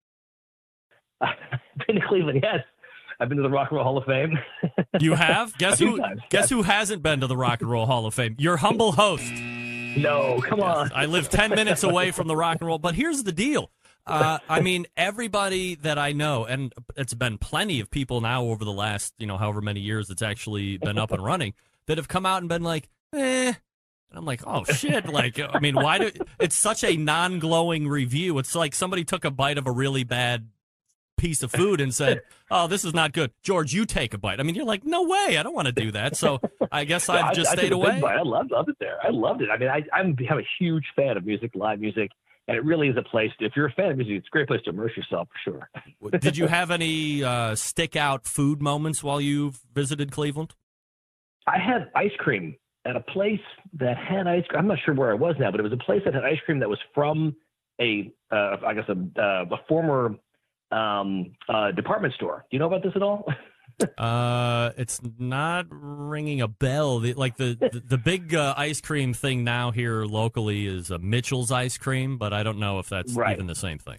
I've 1.20 1.36
been 1.86 1.96
to 1.96 2.06
Cleveland, 2.06 2.40
yes. 2.42 2.64
I've 3.20 3.28
been 3.28 3.38
to 3.38 3.42
the 3.42 3.50
Rock 3.50 3.70
and 3.70 3.76
Roll 3.76 3.84
Hall 3.84 3.98
of 3.98 4.04
Fame. 4.04 4.38
You 5.00 5.14
have? 5.14 5.52
Guess 5.58 5.80
who? 5.80 5.98
times, 5.98 6.20
guess 6.28 6.42
yes. 6.42 6.50
who 6.50 6.62
hasn't 6.62 7.02
been 7.02 7.20
to 7.20 7.26
the 7.26 7.36
Rock 7.36 7.62
and 7.62 7.70
Roll 7.70 7.84
Hall 7.84 8.06
of 8.06 8.14
Fame? 8.14 8.36
Your 8.38 8.56
humble 8.56 8.92
host. 8.92 9.28
No, 9.96 10.40
come 10.40 10.60
on. 10.60 10.92
I 10.94 11.06
live 11.06 11.28
ten 11.28 11.50
minutes 11.50 11.82
away 11.82 12.12
from 12.12 12.28
the 12.28 12.36
Rock 12.36 12.58
and 12.60 12.68
Roll. 12.68 12.78
But 12.78 12.94
here's 12.94 13.24
the 13.24 13.32
deal. 13.32 13.72
Uh, 14.06 14.38
I 14.48 14.60
mean, 14.60 14.86
everybody 14.96 15.74
that 15.76 15.98
I 15.98 16.12
know, 16.12 16.44
and 16.44 16.72
it's 16.96 17.14
been 17.14 17.38
plenty 17.38 17.80
of 17.80 17.90
people 17.90 18.20
now 18.20 18.44
over 18.44 18.64
the 18.64 18.72
last, 18.72 19.14
you 19.18 19.26
know, 19.26 19.36
however 19.36 19.60
many 19.60 19.80
years 19.80 20.10
it's 20.10 20.22
actually 20.22 20.76
been 20.76 20.96
up 20.96 21.10
and 21.10 21.24
running, 21.24 21.54
that 21.86 21.98
have 21.98 22.06
come 22.06 22.24
out 22.24 22.40
and 22.40 22.48
been 22.48 22.62
like, 22.62 22.88
eh. 23.14 23.48
And 23.48 24.18
I'm 24.18 24.24
like, 24.24 24.42
oh 24.46 24.62
shit! 24.64 25.08
Like, 25.08 25.40
I 25.40 25.58
mean, 25.58 25.74
why 25.74 25.98
do? 25.98 26.12
It's 26.38 26.54
such 26.54 26.84
a 26.84 26.96
non-glowing 26.96 27.88
review. 27.88 28.38
It's 28.38 28.54
like 28.54 28.74
somebody 28.76 29.02
took 29.02 29.24
a 29.24 29.30
bite 29.30 29.58
of 29.58 29.66
a 29.66 29.72
really 29.72 30.04
bad 30.04 30.48
piece 31.16 31.42
of 31.42 31.50
food 31.50 31.80
and 31.80 31.94
said, 31.94 32.22
"Oh, 32.50 32.66
this 32.66 32.84
is 32.84 32.94
not 32.94 33.12
good." 33.12 33.32
George, 33.42 33.72
you 33.72 33.84
take 33.84 34.14
a 34.14 34.18
bite. 34.18 34.40
I 34.40 34.42
mean, 34.42 34.54
you're 34.54 34.64
like, 34.64 34.84
"No 34.84 35.02
way, 35.04 35.36
I 35.38 35.42
don't 35.42 35.54
want 35.54 35.66
to 35.66 35.72
do 35.72 35.90
that." 35.92 36.16
So 36.16 36.40
I 36.72 36.84
guess 36.84 37.08
I've 37.08 37.34
just 37.34 37.50
I, 37.52 37.56
stayed 37.56 37.72
away. 37.72 38.02
I 38.02 38.22
loved, 38.22 38.50
loved 38.50 38.68
it 38.68 38.76
there. 38.80 38.98
I 39.02 39.10
loved 39.10 39.42
it. 39.42 39.50
I 39.50 39.56
mean, 39.56 39.68
I, 39.68 39.82
I'm, 39.92 40.16
I'm 40.30 40.38
a 40.38 40.46
huge 40.58 40.84
fan 40.96 41.16
of 41.16 41.24
music, 41.24 41.52
live 41.54 41.80
music, 41.80 42.10
and 42.48 42.56
it 42.56 42.64
really 42.64 42.88
is 42.88 42.96
a 42.96 43.02
place. 43.02 43.30
If 43.40 43.52
you're 43.56 43.66
a 43.66 43.72
fan 43.72 43.90
of 43.90 43.96
music, 43.96 44.16
it's 44.16 44.26
a 44.28 44.30
great 44.30 44.48
place 44.48 44.60
to 44.64 44.70
immerse 44.70 44.96
yourself 44.96 45.28
for 45.44 45.68
sure. 46.02 46.18
Did 46.18 46.36
you 46.36 46.46
have 46.46 46.70
any 46.70 47.24
uh, 47.24 47.54
stick 47.54 47.96
out 47.96 48.26
food 48.26 48.60
moments 48.60 49.02
while 49.02 49.20
you 49.20 49.52
visited 49.72 50.12
Cleveland? 50.12 50.54
I 51.46 51.58
had 51.58 51.90
ice 51.94 52.12
cream 52.18 52.56
at 52.86 52.96
a 52.96 53.00
place 53.00 53.40
that 53.74 53.96
had 53.96 54.26
ice 54.26 54.44
cream. 54.48 54.60
I'm 54.60 54.66
not 54.66 54.78
sure 54.84 54.94
where 54.94 55.10
I 55.10 55.14
was 55.14 55.36
now, 55.38 55.50
but 55.50 55.60
it 55.60 55.62
was 55.62 55.72
a 55.72 55.78
place 55.78 56.02
that 56.04 56.14
had 56.14 56.24
ice 56.24 56.38
cream 56.44 56.58
that 56.60 56.68
was 56.68 56.78
from 56.94 57.34
a, 57.80 58.12
uh, 58.30 58.56
I 58.66 58.74
guess, 58.74 58.88
a, 58.88 59.20
uh, 59.20 59.44
a 59.50 59.58
former 59.68 60.14
um, 60.72 61.32
uh, 61.48 61.70
department 61.72 62.14
store. 62.14 62.44
Do 62.50 62.54
you 62.56 62.58
know 62.58 62.66
about 62.66 62.82
this 62.82 62.92
at 62.96 63.02
all? 63.02 63.24
Uh, 63.98 64.70
it's 64.76 65.00
not 65.18 65.66
ringing 65.68 66.40
a 66.40 66.46
bell. 66.46 67.00
The, 67.00 67.14
like 67.14 67.36
the 67.36 67.56
the, 67.72 67.82
the 67.84 67.98
big 67.98 68.32
uh, 68.32 68.54
ice 68.56 68.80
cream 68.80 69.12
thing 69.14 69.42
now 69.42 69.72
here 69.72 70.04
locally 70.04 70.66
is 70.68 70.92
uh, 70.92 70.98
Mitchell's 71.00 71.50
ice 71.50 71.76
cream, 71.76 72.16
but 72.16 72.32
I 72.32 72.44
don't 72.44 72.58
know 72.60 72.78
if 72.78 72.88
that's 72.88 73.12
Right. 73.14 73.34
even 73.34 73.48
the 73.48 73.54
same 73.56 73.78
thing. 73.78 73.98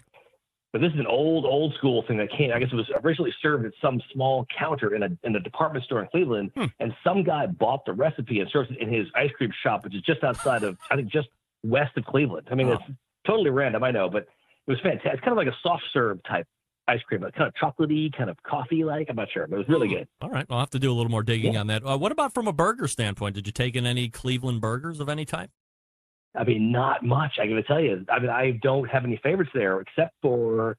but 0.72 0.80
this 0.80 0.93
is 0.93 0.99
an 0.99 1.07
old, 1.07 1.43
old 1.45 1.74
school 1.78 2.05
thing 2.07 2.16
that 2.20 2.30
came. 2.38 2.51
I 2.53 2.59
guess 2.59 2.70
it 2.72 2.76
was 2.76 2.89
originally 3.03 3.34
served 3.41 3.66
at 3.66 3.74
some 3.82 3.99
small 4.13 4.45
counter 4.57 4.95
in 4.95 5.03
a 5.03 5.09
in 5.24 5.36
a 5.36 5.41
department 5.41 5.84
store 5.84 6.01
in 6.01 6.07
Cleveland, 6.07 6.51
Hmm. 6.55 6.66
and 6.80 6.93
some 7.03 7.24
guy 7.26 7.45
bought 7.45 7.86
the 7.86 7.91
recipe 7.91 8.39
and 8.39 8.49
served 8.51 8.72
it 8.72 8.78
in 8.80 8.88
his 8.93 9.07
ice 9.13 9.32
cream 9.38 9.51
shop, 9.61 9.84
which 9.84 9.93
is 9.95 10.01
just 10.03 10.24
outside 10.24 10.63
of, 10.63 10.78
I 10.89 10.95
think, 10.95 11.09
just 11.11 11.28
west 11.66 11.97
of 11.97 12.05
Cleveland. 12.05 12.47
I 12.49 12.55
mean, 12.55 12.70
Oh. 12.70 12.74
it's 12.76 12.84
totally 13.28 13.49
random, 13.49 13.84
I 13.84 13.91
know, 13.91 14.09
but 14.09 14.24
it 14.68 14.72
was 14.72 14.80
fantastic. 14.82 15.16
It's 15.16 15.22
kind 15.22 15.32
of 15.34 15.38
like 15.38 15.53
a 15.53 15.57
soft 15.63 15.84
serve 15.91 16.24
type 16.24 16.47
ice 16.88 17.02
cream, 17.08 17.22
like 17.22 17.34
kind 17.34 17.48
of 17.48 17.54
chocolatey, 17.56 18.16
kind 18.16 18.30
of 18.30 18.38
coffee 18.44 18.84
like. 18.84 19.08
I'm 19.10 19.16
not 19.16 19.30
sure, 19.34 19.48
but 19.48 19.56
it 19.56 19.60
was 19.60 19.70
really 19.70 19.88
good. 19.88 20.08
All 20.22 20.30
right, 20.30 20.46
I'll 20.50 20.60
have 20.60 20.70
to 20.72 20.80
do 20.80 20.92
a 20.92 20.96
little 20.96 21.12
more 21.12 21.24
digging 21.24 21.58
on 21.58 21.68
that. 21.68 21.86
Uh, 21.86 21.98
what 21.98 22.12
about 22.12 22.34
from 22.34 22.48
a 22.48 22.54
burger 22.54 22.88
standpoint? 22.88 23.36
Did 23.36 23.48
you 23.48 23.54
take 23.54 23.76
in 23.76 23.86
any 23.86 24.10
Cleveland 24.10 24.62
burgers 24.62 25.00
of 25.00 25.10
any 25.10 25.26
type? 25.26 25.50
I 26.36 26.44
mean, 26.44 26.72
not 26.72 27.04
much. 27.04 27.34
I 27.42 27.48
got 27.48 27.56
to 27.56 27.64
tell 27.64 27.80
you. 27.80 28.06
I 28.10 28.20
mean, 28.20 28.30
I 28.30 28.60
don't 28.62 28.90
have 28.90 29.06
any 29.06 29.20
favorites 29.24 29.52
there 29.54 29.80
except 29.80 30.14
for 30.22 30.78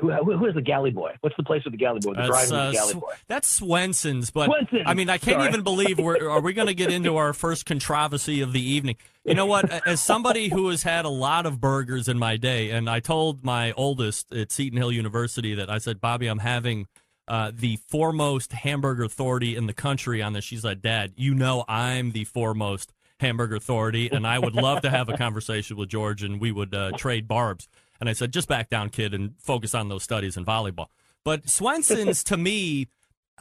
who, 0.00 0.10
who, 0.10 0.46
is 0.46 0.54
the 0.54 0.62
Galley 0.62 0.90
Boy? 0.90 1.14
What's 1.20 1.36
the 1.36 1.42
place 1.42 1.62
with 1.64 1.72
the 1.72 1.78
Galley 1.78 2.00
Boy? 2.00 2.14
The 2.14 2.22
That's, 2.22 2.50
uh, 2.50 2.66
the 2.66 2.72
Galley 2.72 2.94
Boy. 2.94 3.12
that's 3.26 3.48
Swenson's, 3.48 4.30
but 4.30 4.46
Swenson's. 4.46 4.82
I 4.86 4.94
mean, 4.94 5.10
I 5.10 5.18
can't 5.18 5.36
Sorry. 5.36 5.48
even 5.48 5.62
believe 5.62 5.98
we're 5.98 6.28
are 6.28 6.40
we 6.40 6.52
going 6.52 6.68
to 6.68 6.74
get 6.74 6.90
into 6.90 7.16
our 7.16 7.32
first 7.32 7.66
controversy 7.66 8.40
of 8.40 8.52
the 8.52 8.62
evening. 8.62 8.96
You 9.24 9.34
know 9.34 9.46
what? 9.46 9.70
As 9.86 10.02
somebody 10.02 10.48
who 10.48 10.68
has 10.68 10.82
had 10.82 11.04
a 11.04 11.10
lot 11.10 11.44
of 11.44 11.60
burgers 11.60 12.08
in 12.08 12.18
my 12.18 12.36
day, 12.36 12.70
and 12.70 12.88
I 12.88 13.00
told 13.00 13.44
my 13.44 13.72
oldest 13.72 14.32
at 14.32 14.50
Seton 14.50 14.78
Hill 14.78 14.92
University 14.92 15.54
that 15.54 15.68
I 15.68 15.78
said, 15.78 16.00
Bobby, 16.00 16.26
I'm 16.26 16.38
having 16.38 16.86
uh, 17.28 17.52
the 17.54 17.76
foremost 17.76 18.52
hamburger 18.52 19.04
authority 19.04 19.54
in 19.56 19.66
the 19.66 19.74
country 19.74 20.22
on 20.22 20.32
this. 20.32 20.44
She's 20.44 20.64
like, 20.64 20.80
Dad, 20.80 21.12
you 21.16 21.34
know 21.34 21.64
I'm 21.68 22.12
the 22.12 22.24
foremost 22.24 22.92
hamburger 23.20 23.56
authority, 23.56 24.10
and 24.10 24.26
I 24.26 24.38
would 24.38 24.54
love 24.54 24.80
to 24.82 24.90
have 24.90 25.08
a 25.08 25.16
conversation 25.16 25.76
with 25.76 25.90
George, 25.90 26.22
and 26.22 26.40
we 26.40 26.50
would 26.50 26.74
uh, 26.74 26.92
trade 26.96 27.28
barbs. 27.28 27.68
And 28.00 28.08
I 28.08 28.12
said, 28.14 28.32
just 28.32 28.48
back 28.48 28.70
down, 28.70 28.88
kid, 28.88 29.12
and 29.12 29.34
focus 29.38 29.74
on 29.74 29.88
those 29.88 30.02
studies 30.02 30.36
in 30.36 30.44
volleyball. 30.44 30.86
But 31.24 31.48
Swenson's, 31.48 32.24
to 32.24 32.36
me, 32.36 32.88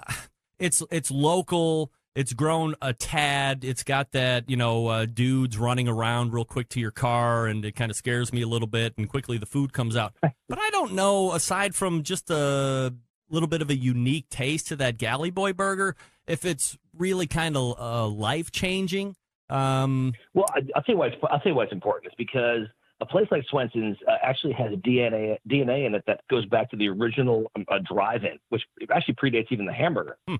it's 0.59 0.83
it's 0.91 1.09
local. 1.11 1.91
It's 2.15 2.33
grown 2.33 2.75
a 2.81 2.91
tad. 2.91 3.63
It's 3.63 3.83
got 3.83 4.11
that 4.11 4.49
you 4.49 4.57
know 4.57 4.87
uh, 4.87 5.05
dudes 5.05 5.57
running 5.57 5.87
around 5.87 6.33
real 6.33 6.43
quick 6.45 6.67
to 6.69 6.79
your 6.79 6.91
car, 6.91 7.47
and 7.47 7.63
it 7.63 7.75
kind 7.75 7.89
of 7.89 7.95
scares 7.95 8.33
me 8.33 8.41
a 8.41 8.47
little 8.47 8.67
bit. 8.67 8.93
And 8.97 9.07
quickly 9.07 9.37
the 9.37 9.45
food 9.45 9.71
comes 9.71 9.95
out. 9.95 10.13
But 10.21 10.59
I 10.59 10.69
don't 10.71 10.93
know. 10.93 11.31
Aside 11.31 11.75
from 11.75 12.03
just 12.03 12.29
a 12.29 12.93
little 13.29 13.47
bit 13.47 13.61
of 13.61 13.69
a 13.69 13.75
unique 13.75 14.27
taste 14.29 14.67
to 14.67 14.75
that 14.77 14.97
Galley 14.97 15.29
Boy 15.29 15.53
burger, 15.53 15.95
if 16.27 16.43
it's 16.43 16.77
really 16.97 17.27
kind 17.27 17.55
of 17.55 17.79
uh, 17.79 18.07
life 18.07 18.51
changing. 18.51 19.15
Um, 19.49 20.13
Well, 20.33 20.45
I, 20.49 20.61
I'll 20.75 20.83
tell 20.83 20.95
you 20.95 20.97
why. 20.97 21.07
It's, 21.07 21.17
I'll 21.23 21.39
tell 21.39 21.51
you 21.51 21.55
why 21.55 21.63
it's 21.63 21.73
important. 21.73 22.11
Is 22.11 22.15
because 22.17 22.67
a 23.01 23.05
place 23.05 23.27
like 23.31 23.43
Swenson's 23.49 23.97
uh, 24.07 24.17
actually 24.23 24.53
has 24.53 24.71
DNA 24.73 25.37
DNA 25.49 25.85
in 25.85 25.95
it 25.95 26.03
that 26.07 26.21
goes 26.29 26.45
back 26.47 26.69
to 26.71 26.75
the 26.77 26.89
original 26.89 27.49
um, 27.55 27.65
uh, 27.69 27.79
drive-in, 27.91 28.37
which 28.49 28.63
actually 28.93 29.15
predates 29.15 29.47
even 29.51 29.65
the 29.65 29.73
hamburger. 29.73 30.17
Hmm. 30.27 30.35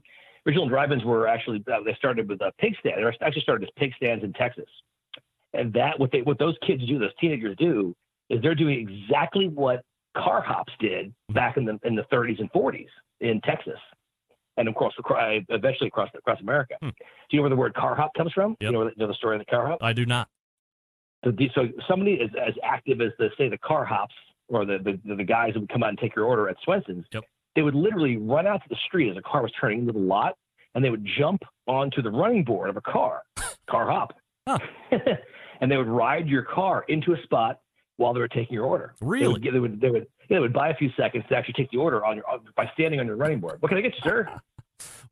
Original 0.45 0.67
drive-ins 0.67 1.03
were 1.03 1.27
actually 1.27 1.63
uh, 1.71 1.77
they 1.85 1.93
started 1.95 2.27
with 2.27 2.41
a 2.41 2.51
pig 2.59 2.75
stand. 2.79 2.95
They 2.97 3.25
actually 3.25 3.41
started 3.41 3.65
as 3.65 3.69
pig 3.77 3.93
stands 3.95 4.23
in 4.23 4.33
Texas, 4.33 4.69
and 5.53 5.71
that 5.73 5.99
what 5.99 6.11
they 6.11 6.21
what 6.21 6.39
those 6.39 6.55
kids 6.65 6.85
do, 6.85 6.99
those 6.99 7.15
teenagers 7.19 7.55
do, 7.57 7.95
is 8.29 8.41
they're 8.41 8.55
doing 8.55 8.79
exactly 8.79 9.47
what 9.47 9.81
car 10.17 10.41
hops 10.41 10.73
did 10.79 11.13
back 11.33 11.57
in 11.57 11.65
the 11.65 11.79
in 11.83 11.95
the 11.95 12.03
30s 12.11 12.39
and 12.39 12.51
40s 12.51 12.87
in 13.21 13.39
Texas, 13.41 13.79
and 14.57 14.67
of 14.67 14.75
course 14.75 14.93
acro- 14.99 15.41
eventually 15.49 15.87
across 15.87 16.09
across 16.15 16.39
America. 16.41 16.75
Hmm. 16.81 16.89
Do 16.89 16.95
you 17.31 17.37
know 17.39 17.43
where 17.43 17.49
the 17.49 17.55
word 17.55 17.73
car 17.73 17.95
hop 17.95 18.13
comes 18.15 18.31
from? 18.33 18.51
Yep. 18.59 18.61
You 18.61 18.71
know, 18.71 18.79
where 18.79 18.87
the- 18.89 18.93
you 18.95 19.01
know 19.03 19.07
the 19.07 19.13
story 19.13 19.35
of 19.35 19.39
the 19.39 19.45
car 19.45 19.67
hop. 19.67 19.79
I 19.81 19.93
do 19.93 20.05
not. 20.05 20.29
So, 21.25 21.31
so 21.53 21.67
somebody 21.87 22.19
as, 22.21 22.29
as 22.41 22.53
active 22.63 23.01
as 23.01 23.11
the 23.19 23.29
say 23.37 23.49
the 23.49 23.57
car 23.57 23.83
hops 23.85 24.13
or 24.47 24.65
the, 24.65 24.77
the 25.05 25.15
the 25.15 25.23
guys 25.23 25.53
that 25.53 25.59
would 25.59 25.69
come 25.69 25.83
out 25.83 25.89
and 25.89 25.97
take 25.97 26.15
your 26.15 26.25
order 26.25 26.47
at 26.49 26.55
Swenson's, 26.63 27.05
Yep. 27.11 27.23
they 27.55 27.61
would 27.61 27.75
literally 27.75 28.17
run 28.17 28.47
out 28.47 28.61
to 28.63 28.69
the 28.69 28.77
street 28.87 29.09
as 29.11 29.17
a 29.17 29.21
car 29.21 29.41
was 29.41 29.51
turning 29.59 29.79
into 29.79 29.93
the 29.93 29.99
lot, 29.99 30.35
and 30.75 30.83
they 30.83 30.89
would 30.89 31.05
jump 31.17 31.41
onto 31.67 32.01
the 32.01 32.09
running 32.09 32.43
board 32.43 32.69
of 32.69 32.77
a 32.77 32.81
car, 32.81 33.23
car 33.69 33.89
hop, 33.91 34.13
Huh. 34.47 34.57
and 35.61 35.71
they 35.71 35.77
would 35.77 35.87
ride 35.87 36.27
your 36.27 36.43
car 36.43 36.85
into 36.87 37.13
a 37.13 37.21
spot 37.23 37.59
while 37.97 38.13
they 38.13 38.19
were 38.21 38.27
taking 38.29 38.53
your 38.53 38.65
order. 38.65 38.93
They 39.01 39.05
Really? 39.05 39.27
would, 39.33 39.43
they 39.43 39.59
would, 39.59 39.81
they 39.81 39.89
would, 39.89 40.07
yeah, 40.29 40.37
they 40.37 40.39
would 40.39 40.53
buy 40.53 40.69
a 40.69 40.75
few 40.75 40.89
seconds 40.97 41.25
to 41.29 41.35
actually 41.35 41.55
take 41.55 41.69
the 41.69 41.77
order 41.77 42.05
on 42.05 42.15
your 42.15 42.25
by 42.55 42.69
standing 42.73 42.99
on 43.01 43.07
your 43.07 43.17
running 43.17 43.39
board. 43.41 43.61
What 43.61 43.67
can 43.69 43.77
I 43.77 43.81
get 43.81 43.93
you, 43.95 44.01
sir? 44.09 44.29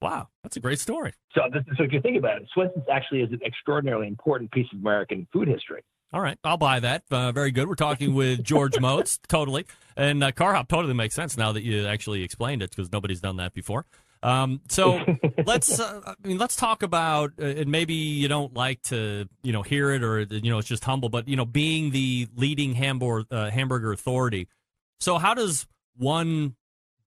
Wow, 0.02 0.30
that's 0.44 0.56
a 0.56 0.60
great 0.62 0.80
story. 0.80 1.12
So, 1.34 1.42
this, 1.52 1.64
so 1.76 1.84
if 1.84 1.92
you 1.92 2.00
think 2.00 2.18
about 2.18 2.38
it, 2.42 2.48
Swenson's 2.54 2.86
actually 2.90 3.22
is 3.22 3.32
an 3.34 3.40
extraordinarily 3.44 4.08
important 4.08 4.50
piece 4.52 4.68
of 4.72 4.80
American 4.80 5.28
food 5.34 5.48
history. 5.50 5.84
All 6.14 6.22
right, 6.22 6.38
I'll 6.44 6.58
buy 6.58 6.80
that. 6.80 7.04
Uh, 7.12 7.32
very 7.34 7.52
good. 7.52 7.68
We're 7.68 7.76
talking 7.76 8.14
with 8.16 8.44
George 8.44 8.74
Motz, 8.78 9.20
totally, 9.28 9.66
and 9.98 10.24
uh, 10.24 10.32
car 10.32 10.54
hop 10.54 10.70
totally 10.70 10.94
makes 10.94 11.14
sense 11.16 11.36
now 11.38 11.52
that 11.52 11.64
you 11.64 11.86
actually 11.86 12.24
explained 12.24 12.62
it 12.62 12.70
because 12.70 12.92
nobody's 12.92 13.20
done 13.20 13.38
that 13.38 13.54
before. 13.54 13.86
Um, 14.24 14.62
so 14.70 15.02
let's, 15.46 15.80
uh, 15.80 16.02
I 16.06 16.28
mean, 16.28 16.38
let's 16.38 16.56
talk 16.56 16.82
about, 16.82 17.34
uh, 17.40 17.46
and 17.46 17.70
maybe 17.70 17.94
you 17.94 18.28
don't 18.28 18.54
like 18.54 18.82
to, 18.84 19.28
you 19.44 19.52
know, 19.52 19.62
hear 19.62 19.92
it 19.92 20.04
or 20.04 20.22
you 20.22 20.50
know 20.50 20.58
it's 20.60 20.68
just 20.68 20.86
humble, 20.86 21.10
but 21.10 21.28
you 21.28 21.36
know, 21.36 21.46
being 21.46 21.92
the 21.92 22.28
leading 22.36 22.74
hamburger 22.74 23.28
uh, 23.30 23.50
hamburger 23.50 23.92
authority. 23.92 24.48
So 25.00 25.18
how 25.18 25.34
does 25.34 25.68
one 25.98 26.56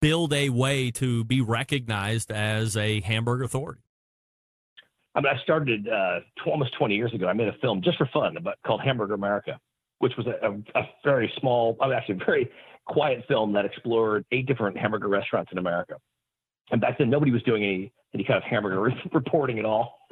build 0.00 0.32
a 0.32 0.50
way 0.50 0.90
to 0.92 1.24
be 1.24 1.40
recognized 1.40 2.30
as 2.30 2.76
a 2.76 3.00
hamburger 3.00 3.44
authority? 3.44 3.80
I 5.14 5.20
mean, 5.20 5.32
I 5.34 5.42
started 5.42 5.88
uh, 5.88 6.20
tw- 6.38 6.48
almost 6.48 6.76
20 6.78 6.94
years 6.94 7.12
ago. 7.12 7.26
I 7.26 7.32
made 7.32 7.48
a 7.48 7.58
film 7.60 7.82
just 7.82 7.98
for 7.98 8.08
fun 8.12 8.36
about 8.36 8.56
called 8.64 8.80
Hamburger 8.80 9.14
America, 9.14 9.58
which 9.98 10.12
was 10.16 10.26
a, 10.26 10.46
a, 10.46 10.80
a 10.80 10.88
very 11.04 11.32
small, 11.40 11.76
I 11.80 11.88
mean, 11.88 11.96
actually 11.96 12.16
a 12.16 12.24
very 12.24 12.50
quiet 12.86 13.24
film 13.28 13.52
that 13.54 13.64
explored 13.64 14.24
eight 14.32 14.46
different 14.46 14.76
hamburger 14.78 15.08
restaurants 15.08 15.50
in 15.52 15.58
America. 15.58 15.94
And 16.70 16.80
back 16.80 16.98
then, 16.98 17.10
nobody 17.10 17.32
was 17.32 17.42
doing 17.42 17.64
any 17.64 17.92
any 18.14 18.24
kind 18.24 18.36
of 18.36 18.42
hamburger 18.42 18.80
reporting 19.12 19.58
at 19.58 19.64
all. 19.64 20.00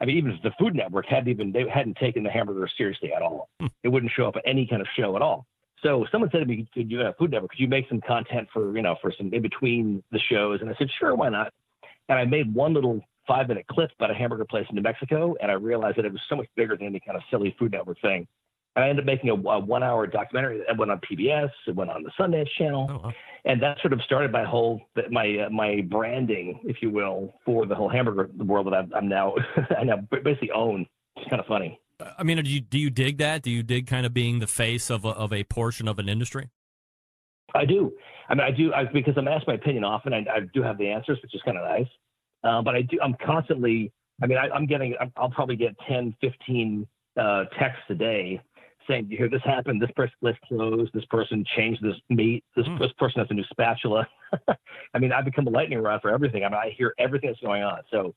I 0.00 0.06
mean, 0.06 0.16
even 0.16 0.38
the 0.42 0.52
Food 0.58 0.74
Network 0.74 1.06
hadn't 1.06 1.28
even 1.28 1.52
they 1.52 1.64
hadn't 1.72 1.96
taken 1.96 2.22
the 2.22 2.30
hamburger 2.30 2.68
seriously 2.76 3.12
at 3.12 3.22
all. 3.22 3.48
It 3.82 3.88
wouldn't 3.88 4.12
show 4.16 4.26
up 4.26 4.36
at 4.36 4.42
any 4.46 4.66
kind 4.66 4.80
of 4.80 4.88
show 4.98 5.16
at 5.16 5.22
all. 5.22 5.46
So 5.82 6.06
someone 6.12 6.30
said 6.30 6.40
to 6.40 6.46
me, 6.46 6.66
"Could 6.74 6.90
you 6.90 6.98
have 6.98 7.16
Food 7.16 7.30
Network? 7.30 7.52
Could 7.52 7.60
you 7.60 7.68
make 7.68 7.88
some 7.88 8.00
content 8.00 8.48
for 8.52 8.76
you 8.76 8.82
know 8.82 8.96
for 9.00 9.12
some 9.16 9.32
in 9.32 9.42
between 9.42 10.02
the 10.10 10.18
shows?" 10.18 10.60
And 10.60 10.70
I 10.70 10.74
said, 10.78 10.88
"Sure, 10.98 11.14
why 11.14 11.28
not?" 11.28 11.52
And 12.08 12.18
I 12.18 12.24
made 12.24 12.52
one 12.54 12.74
little 12.74 13.02
five 13.26 13.48
minute 13.48 13.66
clip 13.68 13.90
about 13.98 14.10
a 14.10 14.14
hamburger 14.14 14.44
place 14.44 14.66
in 14.70 14.76
New 14.76 14.82
Mexico, 14.82 15.34
and 15.40 15.50
I 15.50 15.54
realized 15.54 15.98
that 15.98 16.04
it 16.04 16.12
was 16.12 16.20
so 16.28 16.36
much 16.36 16.46
bigger 16.56 16.76
than 16.76 16.86
any 16.86 17.00
kind 17.00 17.16
of 17.16 17.22
silly 17.30 17.54
Food 17.58 17.72
Network 17.72 18.00
thing. 18.00 18.26
And 18.76 18.84
I 18.84 18.88
ended 18.88 19.02
up 19.02 19.06
making 19.06 19.30
a, 19.30 19.34
a 19.34 19.58
one 19.58 19.82
hour 19.82 20.06
documentary 20.06 20.62
that 20.66 20.76
went 20.76 20.90
on 20.92 21.00
PBS, 21.00 21.50
it 21.66 21.74
went 21.74 21.90
on 21.90 22.02
the 22.04 22.10
Sundance 22.18 22.48
Channel, 22.56 22.86
Oh, 22.90 23.06
wow. 23.08 23.12
and 23.44 23.60
that 23.62 23.78
sort 23.80 23.92
of 23.92 24.00
started 24.02 24.30
my 24.30 24.44
whole 24.44 24.80
my 25.10 25.38
uh, 25.46 25.50
my 25.50 25.80
branding, 25.88 26.60
if 26.64 26.76
you 26.80 26.90
will, 26.90 27.34
for 27.44 27.66
the 27.66 27.74
whole 27.74 27.88
hamburger 27.88 28.30
world 28.44 28.66
that 28.66 28.74
I'm, 28.74 28.92
I'm 28.94 29.08
now 29.08 29.34
I 29.78 29.84
now 29.84 29.96
basically 30.22 30.50
own. 30.52 30.86
It's 31.16 31.28
kind 31.28 31.40
of 31.40 31.46
funny. 31.46 31.80
I 32.16 32.22
mean, 32.22 32.42
do 32.42 32.48
you 32.48 32.60
do 32.60 32.78
you 32.78 32.90
dig 32.90 33.18
that? 33.18 33.42
Do 33.42 33.50
you 33.50 33.62
dig 33.62 33.86
kind 33.86 34.06
of 34.06 34.14
being 34.14 34.38
the 34.38 34.46
face 34.46 34.88
of 34.88 35.04
a, 35.04 35.08
of 35.08 35.32
a 35.32 35.44
portion 35.44 35.86
of 35.88 35.98
an 35.98 36.08
industry? 36.08 36.48
I 37.54 37.64
do. 37.64 37.92
I 38.28 38.34
mean, 38.34 38.46
I 38.46 38.50
do 38.52 38.72
I, 38.72 38.84
because 38.84 39.14
I'm 39.16 39.26
asked 39.28 39.48
my 39.48 39.54
opinion 39.54 39.82
often. 39.84 40.14
I, 40.14 40.18
I 40.32 40.40
do 40.54 40.62
have 40.62 40.78
the 40.78 40.88
answers, 40.88 41.18
which 41.22 41.34
is 41.34 41.42
kind 41.44 41.58
of 41.58 41.64
nice. 41.64 41.88
Uh, 42.44 42.62
but 42.62 42.74
I 42.74 42.82
do. 42.82 42.98
I'm 43.02 43.14
constantly. 43.24 43.92
I 44.22 44.26
mean, 44.26 44.38
I, 44.38 44.48
I'm 44.54 44.66
getting. 44.66 44.94
I'll 45.16 45.30
probably 45.30 45.56
get 45.56 45.74
10, 45.88 46.14
15 46.20 46.86
uh, 47.18 47.44
texts 47.58 47.84
a 47.90 47.94
day 47.94 48.40
saying, 48.88 49.06
"You 49.10 49.16
hear 49.18 49.28
this 49.28 49.42
happened? 49.44 49.80
This 49.80 49.90
person 49.96 50.14
list 50.22 50.38
closed. 50.48 50.92
This 50.94 51.04
person 51.06 51.44
changed 51.56 51.82
this 51.82 51.96
meat. 52.08 52.44
This 52.56 52.66
Hmm. 52.66 52.78
this 52.78 52.92
person 52.98 53.20
has 53.20 53.28
a 53.30 53.34
new 53.34 53.44
spatula." 53.50 54.06
I 54.94 54.98
mean, 54.98 55.12
I've 55.12 55.24
become 55.24 55.46
a 55.46 55.50
lightning 55.50 55.78
rod 55.80 56.00
for 56.02 56.10
everything. 56.10 56.44
I 56.44 56.48
mean, 56.48 56.58
I 56.62 56.70
hear 56.76 56.94
everything 56.98 57.30
that's 57.30 57.40
going 57.40 57.62
on. 57.62 57.80
So. 57.90 58.14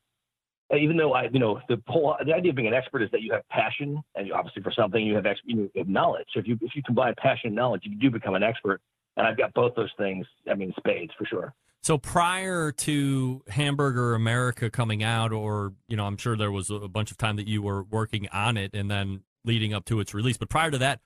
uh, 0.72 0.76
Even 0.76 0.96
though 0.96 1.12
I, 1.12 1.24
you 1.30 1.38
know, 1.38 1.60
the 1.68 1.80
whole 1.86 2.16
the 2.24 2.32
idea 2.34 2.50
of 2.50 2.56
being 2.56 2.68
an 2.68 2.74
expert 2.74 3.02
is 3.02 3.10
that 3.10 3.20
you 3.20 3.32
have 3.32 3.46
passion, 3.48 4.02
and 4.14 4.26
you, 4.26 4.34
obviously 4.34 4.62
for 4.62 4.72
something 4.72 5.04
you 5.04 5.14
have 5.14 5.26
ex, 5.26 5.38
you 5.44 5.70
have 5.76 5.88
knowledge. 5.88 6.26
So 6.32 6.40
if 6.40 6.48
you 6.48 6.58
if 6.62 6.74
you 6.74 6.82
combine 6.82 7.14
passion 7.18 7.48
and 7.48 7.56
knowledge, 7.56 7.82
you 7.84 7.96
do 7.96 8.10
become 8.10 8.34
an 8.34 8.42
expert 8.42 8.80
and 9.16 9.26
I've 9.26 9.36
got 9.36 9.52
both 9.54 9.74
those 9.76 9.90
things. 9.96 10.26
I 10.50 10.54
mean, 10.54 10.72
spades 10.76 11.12
for 11.18 11.24
sure. 11.26 11.54
So 11.84 11.98
prior 11.98 12.72
to 12.72 13.42
Hamburger 13.46 14.14
America 14.14 14.70
coming 14.70 15.02
out, 15.02 15.32
or 15.32 15.74
you 15.86 15.98
know, 15.98 16.06
I'm 16.06 16.16
sure 16.16 16.34
there 16.34 16.50
was 16.50 16.70
a 16.70 16.88
bunch 16.88 17.10
of 17.10 17.18
time 17.18 17.36
that 17.36 17.46
you 17.46 17.60
were 17.60 17.82
working 17.82 18.26
on 18.32 18.56
it, 18.56 18.74
and 18.74 18.90
then 18.90 19.20
leading 19.44 19.74
up 19.74 19.84
to 19.86 20.00
its 20.00 20.14
release. 20.14 20.38
But 20.38 20.48
prior 20.48 20.70
to 20.70 20.78
that, 20.78 21.00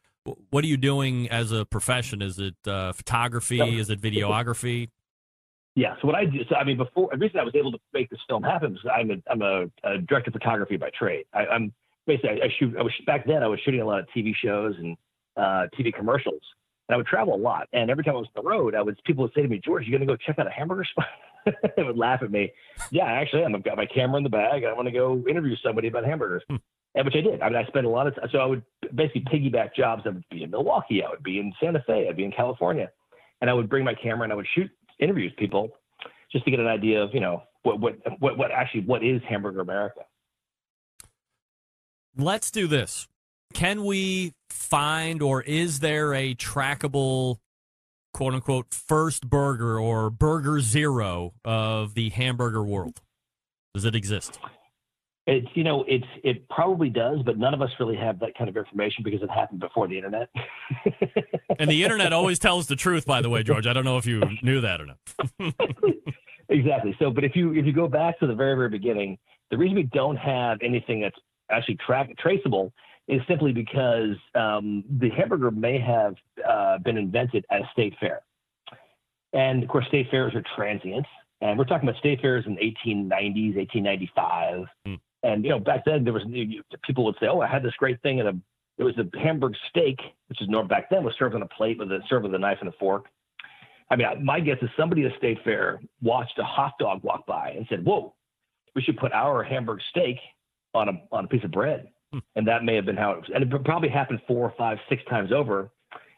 what 0.50 0.62
are 0.62 0.68
you 0.68 0.76
doing 0.76 1.28
as 1.30 1.50
a 1.50 1.64
profession? 1.64 2.22
Is 2.22 2.38
it 2.38 2.54
uh, 2.64 2.92
photography? 2.92 3.60
Is 3.60 3.90
it 3.90 4.00
videography? 4.00 4.90
Yeah. 5.74 5.96
So 6.00 6.06
what 6.06 6.14
I 6.14 6.26
do, 6.26 6.38
so 6.48 6.54
I 6.54 6.62
mean, 6.62 6.76
before 6.76 7.08
the 7.10 7.18
reason 7.18 7.40
I 7.40 7.44
was 7.44 7.56
able 7.56 7.72
to 7.72 7.78
make 7.92 8.08
this 8.08 8.20
film 8.28 8.44
happen 8.44 8.74
is 8.74 8.78
I'm 8.88 9.10
a 9.10 9.16
I'm 9.28 9.42
a, 9.42 9.64
a 9.82 9.98
director 9.98 10.30
of 10.30 10.34
photography 10.34 10.76
by 10.76 10.90
trade. 10.96 11.24
I, 11.34 11.46
I'm 11.46 11.72
basically 12.06 12.40
I, 12.40 12.44
I 12.44 12.48
shoot. 12.56 12.76
I 12.78 12.82
was 12.82 12.92
back 13.04 13.26
then 13.26 13.42
I 13.42 13.48
was 13.48 13.58
shooting 13.64 13.80
a 13.80 13.84
lot 13.84 13.98
of 13.98 14.06
TV 14.16 14.32
shows 14.32 14.76
and 14.78 14.96
uh, 15.36 15.66
TV 15.76 15.92
commercials, 15.92 16.42
and 16.88 16.94
I 16.94 16.96
would 16.96 17.06
travel 17.06 17.34
a 17.34 17.36
lot. 17.36 17.68
And 17.72 17.90
every 17.90 18.02
time 18.02 18.14
I 18.14 18.18
was 18.18 18.28
on 18.34 18.42
the 18.42 18.48
road, 18.48 18.74
I 18.74 18.82
would 18.82 18.98
people 19.04 19.22
would 19.22 19.32
say 19.34 19.42
to 19.42 19.48
me, 19.48 19.60
George, 19.62 19.84
you 19.84 19.90
going 19.90 20.00
to 20.00 20.06
go 20.06 20.16
check 20.16 20.38
out 20.38 20.46
a 20.46 20.50
hamburger 20.50 20.84
spot? 20.84 21.06
they 21.76 21.82
would 21.82 21.98
laugh 21.98 22.22
at 22.22 22.30
me. 22.30 22.52
Yeah, 22.90 23.04
actually, 23.04 23.44
I'm. 23.44 23.54
I've 23.54 23.64
got 23.64 23.76
my 23.76 23.86
camera 23.86 24.16
in 24.18 24.24
the 24.24 24.30
bag. 24.30 24.64
I 24.64 24.72
want 24.72 24.86
to 24.86 24.92
go 24.92 25.22
interview 25.28 25.56
somebody 25.62 25.88
about 25.88 26.04
hamburgers. 26.04 26.42
Hmm. 26.48 26.56
And 26.94 27.04
which 27.04 27.14
I 27.14 27.20
did. 27.20 27.42
I 27.42 27.48
mean, 27.48 27.56
I 27.56 27.64
spent 27.66 27.86
a 27.86 27.90
lot 27.90 28.06
of 28.06 28.16
time. 28.16 28.28
So 28.32 28.38
I 28.38 28.46
would 28.46 28.62
basically 28.94 29.24
piggyback 29.32 29.74
jobs. 29.74 30.02
I 30.06 30.10
would 30.10 30.24
be 30.30 30.42
in 30.42 30.50
Milwaukee. 30.50 31.02
I 31.02 31.10
would 31.10 31.22
be 31.22 31.38
in 31.38 31.52
Santa 31.60 31.82
Fe. 31.86 32.08
I'd 32.08 32.16
be 32.16 32.24
in 32.24 32.32
California, 32.32 32.90
and 33.40 33.50
I 33.50 33.52
would 33.52 33.68
bring 33.68 33.84
my 33.84 33.94
camera 33.94 34.24
and 34.24 34.32
I 34.32 34.36
would 34.36 34.48
shoot 34.54 34.70
interviews 34.98 35.32
with 35.32 35.38
people 35.38 35.70
just 36.32 36.44
to 36.44 36.50
get 36.50 36.60
an 36.60 36.66
idea 36.66 37.02
of 37.02 37.10
you 37.12 37.20
know 37.20 37.42
what 37.62 37.80
what 37.80 37.94
what, 38.18 38.38
what 38.38 38.50
actually 38.50 38.82
what 38.82 39.04
is 39.04 39.20
Hamburger 39.28 39.60
America. 39.60 40.00
Let's 42.16 42.50
do 42.50 42.66
this. 42.66 43.06
Can 43.54 43.84
we 43.84 44.34
find, 44.50 45.22
or 45.22 45.42
is 45.42 45.80
there 45.80 46.14
a 46.14 46.34
trackable, 46.34 47.38
quote 48.12 48.34
unquote, 48.34 48.72
first 48.72 49.28
burger 49.28 49.78
or 49.78 50.10
burger 50.10 50.60
zero 50.60 51.32
of 51.44 51.94
the 51.94 52.10
hamburger 52.10 52.62
world? 52.62 53.00
Does 53.74 53.84
it 53.84 53.94
exist? 53.94 54.38
It's 55.26 55.46
you 55.54 55.62
know 55.62 55.84
it's 55.86 56.06
it 56.24 56.48
probably 56.48 56.88
does, 56.88 57.18
but 57.24 57.36
none 57.36 57.52
of 57.52 57.60
us 57.60 57.68
really 57.78 57.96
have 57.96 58.18
that 58.20 58.36
kind 58.36 58.48
of 58.48 58.56
information 58.56 59.04
because 59.04 59.22
it 59.22 59.30
happened 59.30 59.60
before 59.60 59.86
the 59.86 59.96
internet. 59.96 60.30
And 61.60 61.68
the 61.68 61.82
internet 61.82 62.12
always 62.12 62.38
tells 62.38 62.68
the 62.68 62.76
truth, 62.76 63.04
by 63.04 63.20
the 63.20 63.28
way, 63.28 63.42
George. 63.42 63.66
I 63.66 63.72
don't 63.72 63.84
know 63.84 63.96
if 63.96 64.06
you 64.06 64.22
knew 64.42 64.60
that 64.60 64.80
or 64.80 64.86
not. 64.86 64.98
exactly. 66.48 66.94
So, 67.00 67.10
but 67.10 67.24
if 67.24 67.34
you 67.34 67.52
if 67.52 67.66
you 67.66 67.72
go 67.72 67.88
back 67.88 68.20
to 68.20 68.28
the 68.28 68.34
very 68.34 68.54
very 68.54 68.68
beginning, 68.68 69.18
the 69.50 69.58
reason 69.58 69.74
we 69.74 69.82
don't 69.84 70.16
have 70.16 70.58
anything 70.62 71.00
that's 71.00 71.16
actually 71.50 71.78
track 71.84 72.10
traceable 72.18 72.72
is 73.08 73.20
simply 73.26 73.52
because 73.52 74.16
um, 74.34 74.84
the 74.98 75.10
hamburger 75.10 75.50
may 75.50 75.78
have 75.78 76.14
uh, 76.46 76.78
been 76.78 76.96
invented 76.96 77.44
at 77.50 77.62
a 77.62 77.68
state 77.72 77.94
fair, 77.98 78.20
and 79.32 79.62
of 79.62 79.68
course 79.68 79.86
state 79.88 80.10
fairs 80.10 80.34
are 80.34 80.44
transient, 80.54 81.06
and 81.40 81.58
we're 81.58 81.64
talking 81.64 81.88
about 81.88 81.98
state 81.98 82.20
fairs 82.20 82.44
in 82.46 82.54
the 82.54 82.60
1890s, 82.60 83.56
1895, 83.56 84.66
Hmm. 84.84 84.94
and 85.22 85.44
you 85.44 85.50
know 85.50 85.58
back 85.58 85.84
then 85.84 86.04
there 86.04 86.12
was 86.12 86.22
you, 86.26 86.62
people 86.84 87.04
would 87.04 87.16
say, 87.18 87.26
oh, 87.26 87.40
I 87.40 87.46
had 87.46 87.62
this 87.62 87.74
great 87.74 88.00
thing 88.02 88.20
and 88.20 88.28
a 88.28 88.36
it 88.78 88.84
was 88.84 88.94
a 88.98 89.18
Hamburg 89.18 89.54
steak, 89.68 89.98
which 90.28 90.40
is 90.40 90.48
normal 90.48 90.68
back 90.68 90.88
then 90.88 91.02
was 91.02 91.14
served 91.18 91.34
on 91.34 91.42
a 91.42 91.48
plate 91.48 91.78
with 91.78 91.90
a 91.90 92.00
served 92.08 92.24
with 92.24 92.34
a 92.34 92.38
knife 92.38 92.58
and 92.60 92.68
a 92.68 92.72
fork. 92.78 93.06
I 93.90 93.96
mean, 93.96 94.24
my 94.24 94.38
guess 94.38 94.58
is 94.62 94.68
somebody 94.76 95.04
at 95.04 95.12
a 95.12 95.16
state 95.16 95.38
fair 95.44 95.80
watched 96.00 96.38
a 96.38 96.44
hot 96.44 96.74
dog 96.78 97.02
walk 97.02 97.26
by 97.26 97.50
and 97.56 97.66
said, 97.68 97.84
"Whoa, 97.84 98.14
we 98.74 98.82
should 98.82 98.96
put 98.96 99.12
our 99.12 99.42
Hamburg 99.42 99.80
steak 99.90 100.18
on 100.74 100.88
a 100.88 101.02
on 101.10 101.24
a 101.24 101.28
piece 101.28 101.42
of 101.42 101.50
bread." 101.50 101.88
And 102.36 102.46
that 102.46 102.64
may 102.64 102.74
have 102.74 102.86
been 102.86 102.96
how 102.96 103.12
it 103.12 103.18
was. 103.18 103.30
And 103.34 103.42
it 103.42 103.64
probably 103.64 103.88
happened 103.88 104.20
four, 104.26 104.52
five, 104.56 104.78
six 104.88 105.02
times 105.10 105.32
over 105.32 105.70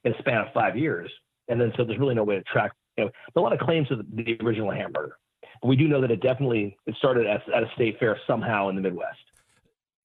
in 0.05 0.13
a 0.13 0.19
span 0.19 0.39
of 0.39 0.53
five 0.55 0.77
years. 0.77 1.11
And 1.49 1.61
then 1.61 1.73
so 1.77 1.85
there's 1.85 1.99
really 1.99 2.15
no 2.15 2.25
way 2.25 2.37
to 2.37 2.43
track. 2.45 2.73
You 2.97 3.05
know, 3.05 3.11
a 3.37 3.41
lot 3.41 3.53
of 3.53 3.59
claims 3.59 3.89
to 3.89 3.97
the, 3.97 4.05
the 4.13 4.45
original 4.45 4.71
hamburger. 4.71 5.17
But 5.61 5.69
we 5.69 5.77
do 5.77 5.89
know 5.89 6.01
that 6.01 6.11
it 6.11 6.21
definitely 6.21 6.77
it 6.87 6.95
started 6.99 7.27
at, 7.27 7.43
at 7.55 7.63
a 7.63 7.71
state 7.75 7.99
fair 7.99 8.19
somehow 8.27 8.69
in 8.69 8.77
the 8.77 8.83
Midwest. 8.83 9.19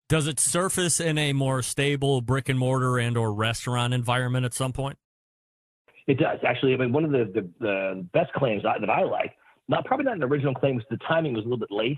Does 0.08 0.28
it 0.28 0.40
surface 0.40 1.00
in 1.00 1.18
a 1.18 1.34
more 1.34 1.62
stable 1.62 2.22
brick 2.22 2.50
and 2.50 2.60
mortar 2.60 3.00
and 3.00 3.18
or 3.18 3.34
restaurant 3.34 3.94
environment 3.94 4.46
at 4.46 4.54
some 4.54 4.72
point? 4.72 4.98
It 6.08 6.20
does 6.20 6.40
actually. 6.48 6.74
I 6.74 6.78
mean, 6.78 6.94
one 6.94 7.06
of 7.06 7.12
the 7.12 7.26
the, 7.34 7.50
the 7.60 8.08
best 8.14 8.32
claims 8.34 8.64
I, 8.66 8.80
that 8.80 8.90
I 8.90 9.04
like, 9.04 9.34
not 9.68 9.86
probably 9.86 10.06
not 10.06 10.16
an 10.16 10.24
original 10.24 10.54
claim, 10.54 10.78
because 10.78 10.90
the 10.92 11.06
timing 11.08 11.34
was 11.34 11.44
a 11.44 11.48
little 11.48 11.58
bit 11.58 11.72
late. 11.72 11.98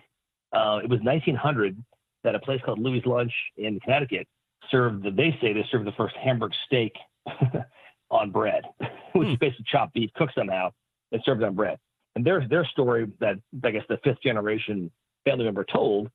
Uh, 0.54 0.80
it 0.82 0.90
was 0.90 1.02
1900 1.02 1.84
that 2.28 2.36
a 2.36 2.40
place 2.40 2.60
called 2.66 2.78
Louis 2.78 3.02
Lunch 3.06 3.32
in 3.56 3.80
Connecticut 3.80 4.28
served. 4.70 5.04
The, 5.04 5.12
they 5.12 5.32
say 5.42 5.54
they 5.54 5.66
served 5.72 5.88
the 5.88 5.94
first 5.94 6.14
Hamburg 6.22 6.52
steak 6.66 6.92
on 8.12 8.32
bread, 8.32 8.64
which 9.14 9.28
hmm. 9.28 9.34
is 9.34 9.38
basically 9.40 9.66
chopped 9.72 9.94
beef 9.94 10.10
cooked 10.16 10.34
somehow 10.36 10.72
and 11.14 11.22
served 11.24 11.42
on 11.42 11.56
bread. 11.56 11.78
And 12.18 12.26
their 12.26 12.46
their 12.48 12.66
story 12.66 13.08
that 13.22 13.38
I 13.64 13.72
guess 13.72 13.84
the 13.88 13.98
fifth 14.04 14.22
generation 14.22 14.92
family 15.24 15.46
member 15.46 15.64
told 15.72 16.10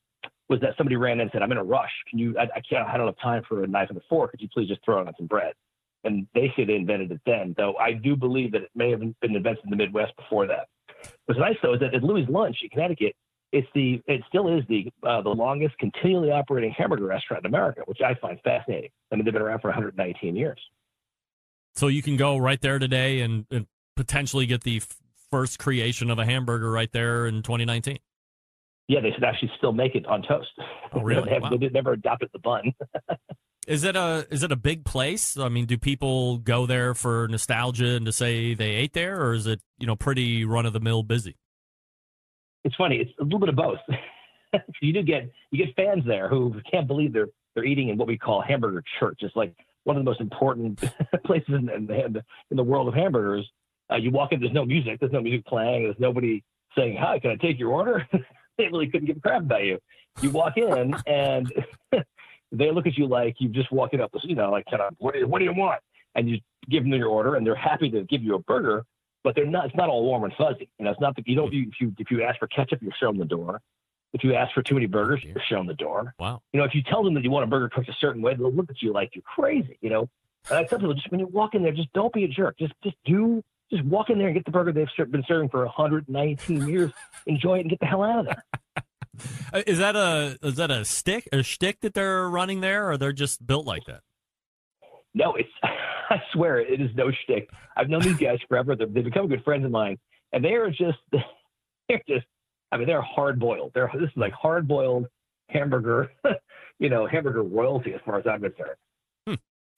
was 0.51 0.61
that 0.61 0.75
somebody 0.77 0.97
ran 0.97 1.15
in 1.15 1.21
and 1.23 1.31
said, 1.33 1.43
"I'm 1.43 1.51
in 1.51 1.59
a 1.59 1.65
rush. 1.65 1.93
Can 2.11 2.19
you? 2.19 2.37
I, 2.39 2.43
I 2.43 2.61
can't. 2.69 2.87
I 2.87 2.99
don't 2.99 3.07
have 3.07 3.19
time 3.23 3.43
for 3.49 3.65
a 3.65 3.67
knife 3.67 3.89
and 3.89 3.97
a 3.97 4.03
fork. 4.09 4.33
Could 4.33 4.43
you 4.43 4.49
please 4.53 4.69
just 4.69 4.85
throw 4.85 5.01
it 5.01 5.09
on 5.09 5.15
some 5.17 5.27
bread?" 5.27 5.55
and 6.05 6.27
they 6.35 6.53
say 6.57 6.65
they 6.65 6.75
invented 6.75 7.13
it 7.13 7.21
then, 7.25 7.55
though 7.57 7.77
I 7.77 7.93
do 7.93 8.17
believe 8.17 8.53
that 8.53 8.63
it 8.63 8.71
may 8.75 8.91
have 8.91 9.01
been 9.01 9.15
invented 9.23 9.65
in 9.65 9.71
the 9.71 9.77
Midwest 9.77 10.17
before 10.17 10.47
that. 10.49 10.67
What's 11.27 11.39
nice 11.39 11.57
though 11.63 11.75
is 11.75 11.81
that 11.81 11.95
at 11.95 12.03
Louis 12.03 12.27
Lunch 12.29 12.59
in 12.63 12.69
Connecticut, 12.71 13.15
it's 13.53 13.68
the 13.74 14.03
it 14.07 14.22
still 14.28 14.48
is 14.57 14.64
the 14.68 14.90
uh, 15.07 15.22
the 15.22 15.30
longest 15.30 15.76
continually 15.78 16.30
operating 16.30 16.72
hamburger 16.72 17.05
restaurant 17.05 17.44
in 17.44 17.50
America, 17.50 17.82
which 17.86 18.00
I 18.00 18.14
find 18.14 18.40
fascinating. 18.42 18.90
I 19.12 19.16
mean, 19.16 19.24
they've 19.24 19.32
been 19.32 19.42
around 19.42 19.61
for 19.61 19.68
119 19.68 20.34
years. 20.36 20.59
So 21.74 21.86
you 21.88 22.03
can 22.03 22.16
go 22.16 22.36
right 22.36 22.61
there 22.61 22.78
today 22.78 23.20
and, 23.20 23.46
and 23.50 23.66
potentially 23.96 24.44
get 24.46 24.62
the 24.62 24.78
f- 24.78 24.96
first 25.30 25.59
creation 25.59 26.11
of 26.11 26.18
a 26.18 26.24
hamburger 26.26 26.70
right 26.70 26.90
there 26.92 27.26
in 27.26 27.42
2019. 27.42 27.98
Yeah, 28.88 29.00
they 29.00 29.11
should 29.12 29.24
actually 29.24 29.53
still 29.57 29.72
make 29.72 29.94
it 29.94 30.05
on 30.07 30.22
toast. 30.22 30.50
Oh, 30.92 31.00
really? 31.03 31.24
they, 31.24 31.30
have, 31.34 31.42
Wow. 31.42 31.50
they 31.57 31.68
never 31.68 31.92
adopted 31.92 32.30
the 32.32 32.38
bun. 32.40 32.72
Is 33.68 33.84
it 33.84 33.94
a 33.94 34.26
is 34.28 34.42
it 34.42 34.50
a 34.50 34.57
big 34.57 34.84
place? 34.84 35.36
I 35.36 35.48
mean, 35.48 35.66
do 35.66 35.78
people 35.78 36.38
go 36.38 36.66
there 36.66 36.94
for 36.94 37.28
nostalgia 37.28 37.94
and 37.94 38.05
to 38.07 38.12
say 38.12 38.55
they 38.55 38.70
ate 38.72 38.92
there, 38.92 39.22
or 39.22 39.34
is 39.34 39.46
it 39.46 39.61
you 39.78 39.86
know 39.86 39.94
pretty 39.94 40.44
run 40.44 40.66
of 40.66 40.72
the 40.72 40.80
mill 40.80 41.05
busy? 41.05 41.36
It's 42.65 42.77
funny. 42.77 42.97
It's 42.97 43.11
a 43.21 43.25
little 43.25 43.39
bit 43.39 43.49
of 43.49 43.57
both. 43.57 43.79
you 44.83 44.93
do 44.93 45.03
get 45.03 45.31
you 45.51 45.65
get 45.65 45.75
fans 45.77 46.05
there 46.07 46.29
who 46.29 46.55
can't 46.71 46.87
believe 46.87 47.13
they're 47.13 47.29
they're 47.55 47.65
eating 47.65 47.89
in 47.89 47.99
what 47.99 48.09
we 48.09 48.17
call 48.17 48.41
hamburger 48.41 48.83
church. 48.99 49.19
It's 49.23 49.37
like 49.37 49.55
one 49.85 49.97
of 49.97 50.05
the 50.05 50.09
most 50.09 50.21
important 50.21 50.83
places 51.27 51.55
in, 51.55 51.69
in, 51.69 51.87
the, 51.87 52.25
in 52.51 52.57
the 52.57 52.63
world 52.63 52.89
of 52.89 52.95
hamburgers. 52.95 53.49
Uh, 53.91 53.97
you 53.97 54.11
walk 54.11 54.33
in, 54.33 54.41
there's 54.41 54.53
no 54.53 54.65
music, 54.65 55.01
there's 55.01 55.13
no 55.13 55.21
music 55.21 55.45
playing, 55.45 55.83
there's 55.83 55.99
nobody 55.99 56.43
saying, 56.77 56.97
"Hi, 56.99 57.19
can 57.19 57.31
I 57.31 57.37
take 57.37 57.59
your 57.59 57.73
order?" 57.73 58.07
they 58.59 58.67
really 58.69 58.89
couldn't 58.89 59.07
give 59.07 59.19
a 59.19 59.21
crap 59.21 59.43
about 59.43 59.65
you. 59.65 59.79
You 60.21 60.31
walk 60.31 60.57
in 60.57 60.95
and 61.07 61.53
they 62.53 62.71
look 62.71 62.87
at 62.87 62.97
you 62.97 63.07
like 63.07 63.37
you've 63.39 63.53
just 63.53 63.73
walking 63.73 64.01
up, 64.01 64.11
you 64.23 64.35
know, 64.35 64.51
like 64.51 64.67
kind 64.71 64.83
of, 64.83 64.95
what 64.99 65.15
do 65.15 65.21
you, 65.21 65.27
what 65.27 65.39
do 65.41 65.45
you 65.45 65.55
want? 65.55 65.81
And 66.15 66.29
you 66.29 66.39
give 66.71 66.85
them 66.85 66.93
your 66.93 67.09
order, 67.09 67.35
and 67.35 67.47
they're 67.47 67.55
happy 67.55 67.91
to 67.91 68.05
give 68.05 68.23
you 68.23 68.35
a 68.35 68.39
burger, 68.39 68.85
but 69.25 69.35
they're 69.35 69.47
not. 69.47 69.66
It's 69.66 69.77
not 69.77 69.89
all 69.89 70.05
warm 70.05 70.25
and 70.25 70.33
fuzzy. 70.35 70.68
You 70.79 70.85
know, 70.85 70.91
it's 70.91 71.01
not 71.01 71.16
that 71.16 71.27
you 71.27 71.37
don't. 71.37 71.53
You, 71.53 71.68
if 71.68 71.81
you 71.81 71.95
if 71.99 72.11
you 72.11 72.23
ask 72.23 72.39
for 72.39 72.49
ketchup, 72.49 72.81
you're 72.83 72.93
shown 72.99 73.18
the 73.18 73.25
door. 73.25 73.61
If 74.12 74.23
you 74.23 74.35
ask 74.35 74.53
for 74.53 74.62
too 74.62 74.75
many 74.75 74.87
burgers, 74.87 75.23
you're 75.23 75.43
shown 75.49 75.66
the 75.66 75.75
door. 75.75 76.14
Wow. 76.18 76.43
You 76.53 76.61
know, 76.61 76.66
if 76.66 76.75
you 76.75 76.83
tell 76.83 77.03
them 77.03 77.14
that 77.14 77.25
you 77.25 77.31
want 77.31 77.45
a 77.45 77.47
burger 77.47 77.70
cooked 77.70 77.89
a 77.89 77.95
certain 77.99 78.20
way, 78.20 78.35
they'll 78.35 78.53
look 78.53 78.68
at 78.68 78.83
you 78.83 78.93
like 78.93 79.12
you're 79.14 79.23
crazy. 79.23 79.79
You 79.81 79.91
know, 79.91 80.09
and 80.51 80.59
I 80.59 80.64
tell 80.64 80.79
people 80.79 80.95
just 80.95 81.11
when 81.11 81.20
you 81.20 81.27
walk 81.27 81.55
in 81.55 81.62
there, 81.62 81.73
just 81.73 81.93
don't 81.93 82.12
be 82.12 82.25
a 82.25 82.29
jerk. 82.29 82.59
Just 82.59 82.75
just 82.83 82.97
do. 83.05 83.43
Just 83.70 83.85
walk 83.85 84.11
in 84.11 84.18
there 84.18 84.27
and 84.27 84.37
get 84.37 84.45
the 84.45 84.51
burger 84.51 84.70
they've 84.70 85.11
been 85.11 85.25
serving 85.27 85.49
for 85.49 85.64
119 85.64 86.68
years. 86.68 86.91
Enjoy 87.27 87.57
it 87.57 87.62
and 87.62 87.70
get 87.70 87.81
the 87.81 87.87
hell 87.87 88.03
out 88.03 88.20
of 88.20 88.27
there. 88.27 88.45
Uh, 89.53 89.61
that 89.66 89.95
a 89.95 90.39
is 90.43 90.55
that 90.55 90.70
a 90.70 90.87
stick 90.87 91.29
a 91.33 91.43
shtick 91.43 91.81
that 91.81 91.93
they're 91.93 92.27
running 92.31 92.62
there, 92.62 92.89
or 92.91 92.97
they're 92.97 93.12
just 93.12 93.47
built 93.47 93.66
like 93.66 93.85
that? 93.85 94.01
No, 95.15 95.35
it's. 95.35 95.49
I 95.63 96.21
swear 96.33 96.61
it 96.61 96.81
is 96.81 96.91
no 96.95 97.11
shtick. 97.11 97.49
I've 97.77 97.89
known 97.89 98.03
these 98.03 98.17
guys 98.17 98.39
forever. 98.49 98.77
They've, 98.77 98.93
they've 98.93 99.05
become 99.05 99.29
good 99.29 99.45
friends 99.45 99.65
of 99.65 99.71
mine, 99.71 99.99
and 100.33 100.45
they 100.45 100.55
are 100.55 100.71
just. 100.71 100.99
They're 101.89 102.03
just. 102.09 102.27
I 102.71 102.79
mean, 102.79 102.87
they're 102.87 103.03
hard 103.03 103.39
boiled. 103.39 103.73
They're 103.75 103.91
this 103.93 104.05
is 104.05 104.17
like 104.17 104.33
hard 104.33 104.67
boiled 104.67 105.07
hamburger. 105.49 106.11
you 106.79 106.89
know, 106.89 107.07
hamburger 107.07 107.43
royalty 107.43 107.93
as 107.93 108.01
far 108.07 108.19
as 108.19 108.27
I'm 108.27 108.41
concerned. 108.41 108.77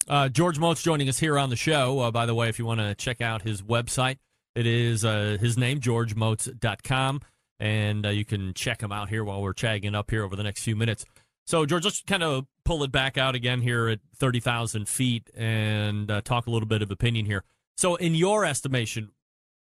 Uh, 0.06 0.28
George 0.28 0.58
Motz 0.58 0.82
joining 0.82 1.08
us 1.08 1.18
here 1.18 1.38
on 1.38 1.50
the 1.50 1.56
show. 1.56 2.00
Uh, 2.00 2.10
by 2.10 2.26
the 2.26 2.34
way, 2.34 2.48
if 2.48 2.58
you 2.58 2.66
want 2.66 2.80
to 2.80 2.94
check 2.94 3.20
out 3.20 3.42
his 3.42 3.62
website, 3.62 4.18
it 4.54 4.66
is 4.66 5.04
uh, 5.04 5.38
his 5.40 5.56
name, 5.56 5.80
georgemotz.com. 5.80 7.20
And 7.58 8.04
uh, 8.04 8.10
you 8.10 8.24
can 8.24 8.52
check 8.52 8.82
him 8.82 8.92
out 8.92 9.08
here 9.08 9.24
while 9.24 9.40
we're 9.40 9.54
chagging 9.54 9.94
up 9.94 10.10
here 10.10 10.22
over 10.22 10.36
the 10.36 10.42
next 10.42 10.62
few 10.62 10.76
minutes. 10.76 11.04
So, 11.46 11.66
George, 11.66 11.84
let's 11.84 12.02
kind 12.02 12.22
of 12.22 12.46
pull 12.64 12.82
it 12.84 12.92
back 12.92 13.18
out 13.18 13.34
again 13.34 13.60
here 13.60 13.88
at 13.88 14.00
30,000 14.16 14.88
feet 14.88 15.30
and 15.36 16.10
uh, 16.10 16.22
talk 16.22 16.46
a 16.46 16.50
little 16.50 16.68
bit 16.68 16.80
of 16.80 16.90
opinion 16.90 17.26
here. 17.26 17.44
So, 17.76 17.96
in 17.96 18.14
your 18.14 18.44
estimation, 18.44 19.10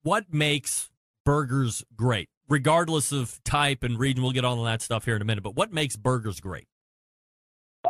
what 0.03 0.33
makes 0.33 0.91
burgers 1.25 1.85
great? 1.95 2.29
Regardless 2.49 3.13
of 3.13 3.43
type 3.45 3.85
and 3.85 3.99
region, 3.99 4.23
we'll 4.23 4.33
get 4.33 4.45
on 4.45 4.65
that 4.65 4.83
stuff 4.83 5.05
here 5.05 5.15
in 5.15 5.23
a 5.23 5.25
minute, 5.25 5.45
but 5.45 5.55
what 5.55 5.73
makes 5.73 5.95
burgers 5.95 6.41
great? 6.41 6.67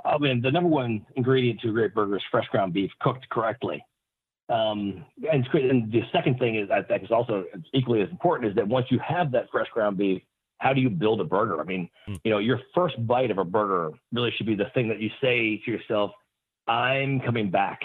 I 0.04 0.18
mean, 0.18 0.42
the 0.42 0.50
number 0.50 0.68
one 0.68 1.06
ingredient 1.16 1.60
to 1.62 1.70
a 1.70 1.72
great 1.72 1.94
burger 1.94 2.16
is 2.16 2.22
fresh 2.30 2.46
ground 2.48 2.74
beef 2.74 2.90
cooked 3.00 3.28
correctly. 3.30 3.82
Um, 4.50 5.04
and, 5.32 5.46
and 5.54 5.92
the 5.92 6.02
second 6.12 6.38
thing 6.38 6.56
is, 6.56 6.68
I 6.70 6.82
think, 6.82 7.04
is 7.04 7.10
also 7.10 7.44
equally 7.72 8.02
as 8.02 8.10
important 8.10 8.50
is 8.50 8.56
that 8.56 8.66
once 8.66 8.86
you 8.90 8.98
have 9.06 9.30
that 9.32 9.46
fresh 9.50 9.68
ground 9.72 9.96
beef, 9.96 10.22
how 10.60 10.72
do 10.72 10.80
you 10.80 10.90
build 10.90 11.20
a 11.20 11.24
burger? 11.24 11.60
I 11.60 11.64
mean, 11.64 11.88
Mm. 12.06 12.20
you 12.24 12.30
know, 12.30 12.38
your 12.38 12.60
first 12.74 12.94
bite 13.06 13.30
of 13.30 13.38
a 13.38 13.44
burger 13.44 13.90
really 14.12 14.30
should 14.36 14.46
be 14.46 14.54
the 14.54 14.70
thing 14.74 14.88
that 14.88 15.00
you 15.00 15.10
say 15.20 15.56
to 15.64 15.70
yourself, 15.70 16.12
I'm 16.68 17.20
coming 17.20 17.50
back. 17.50 17.80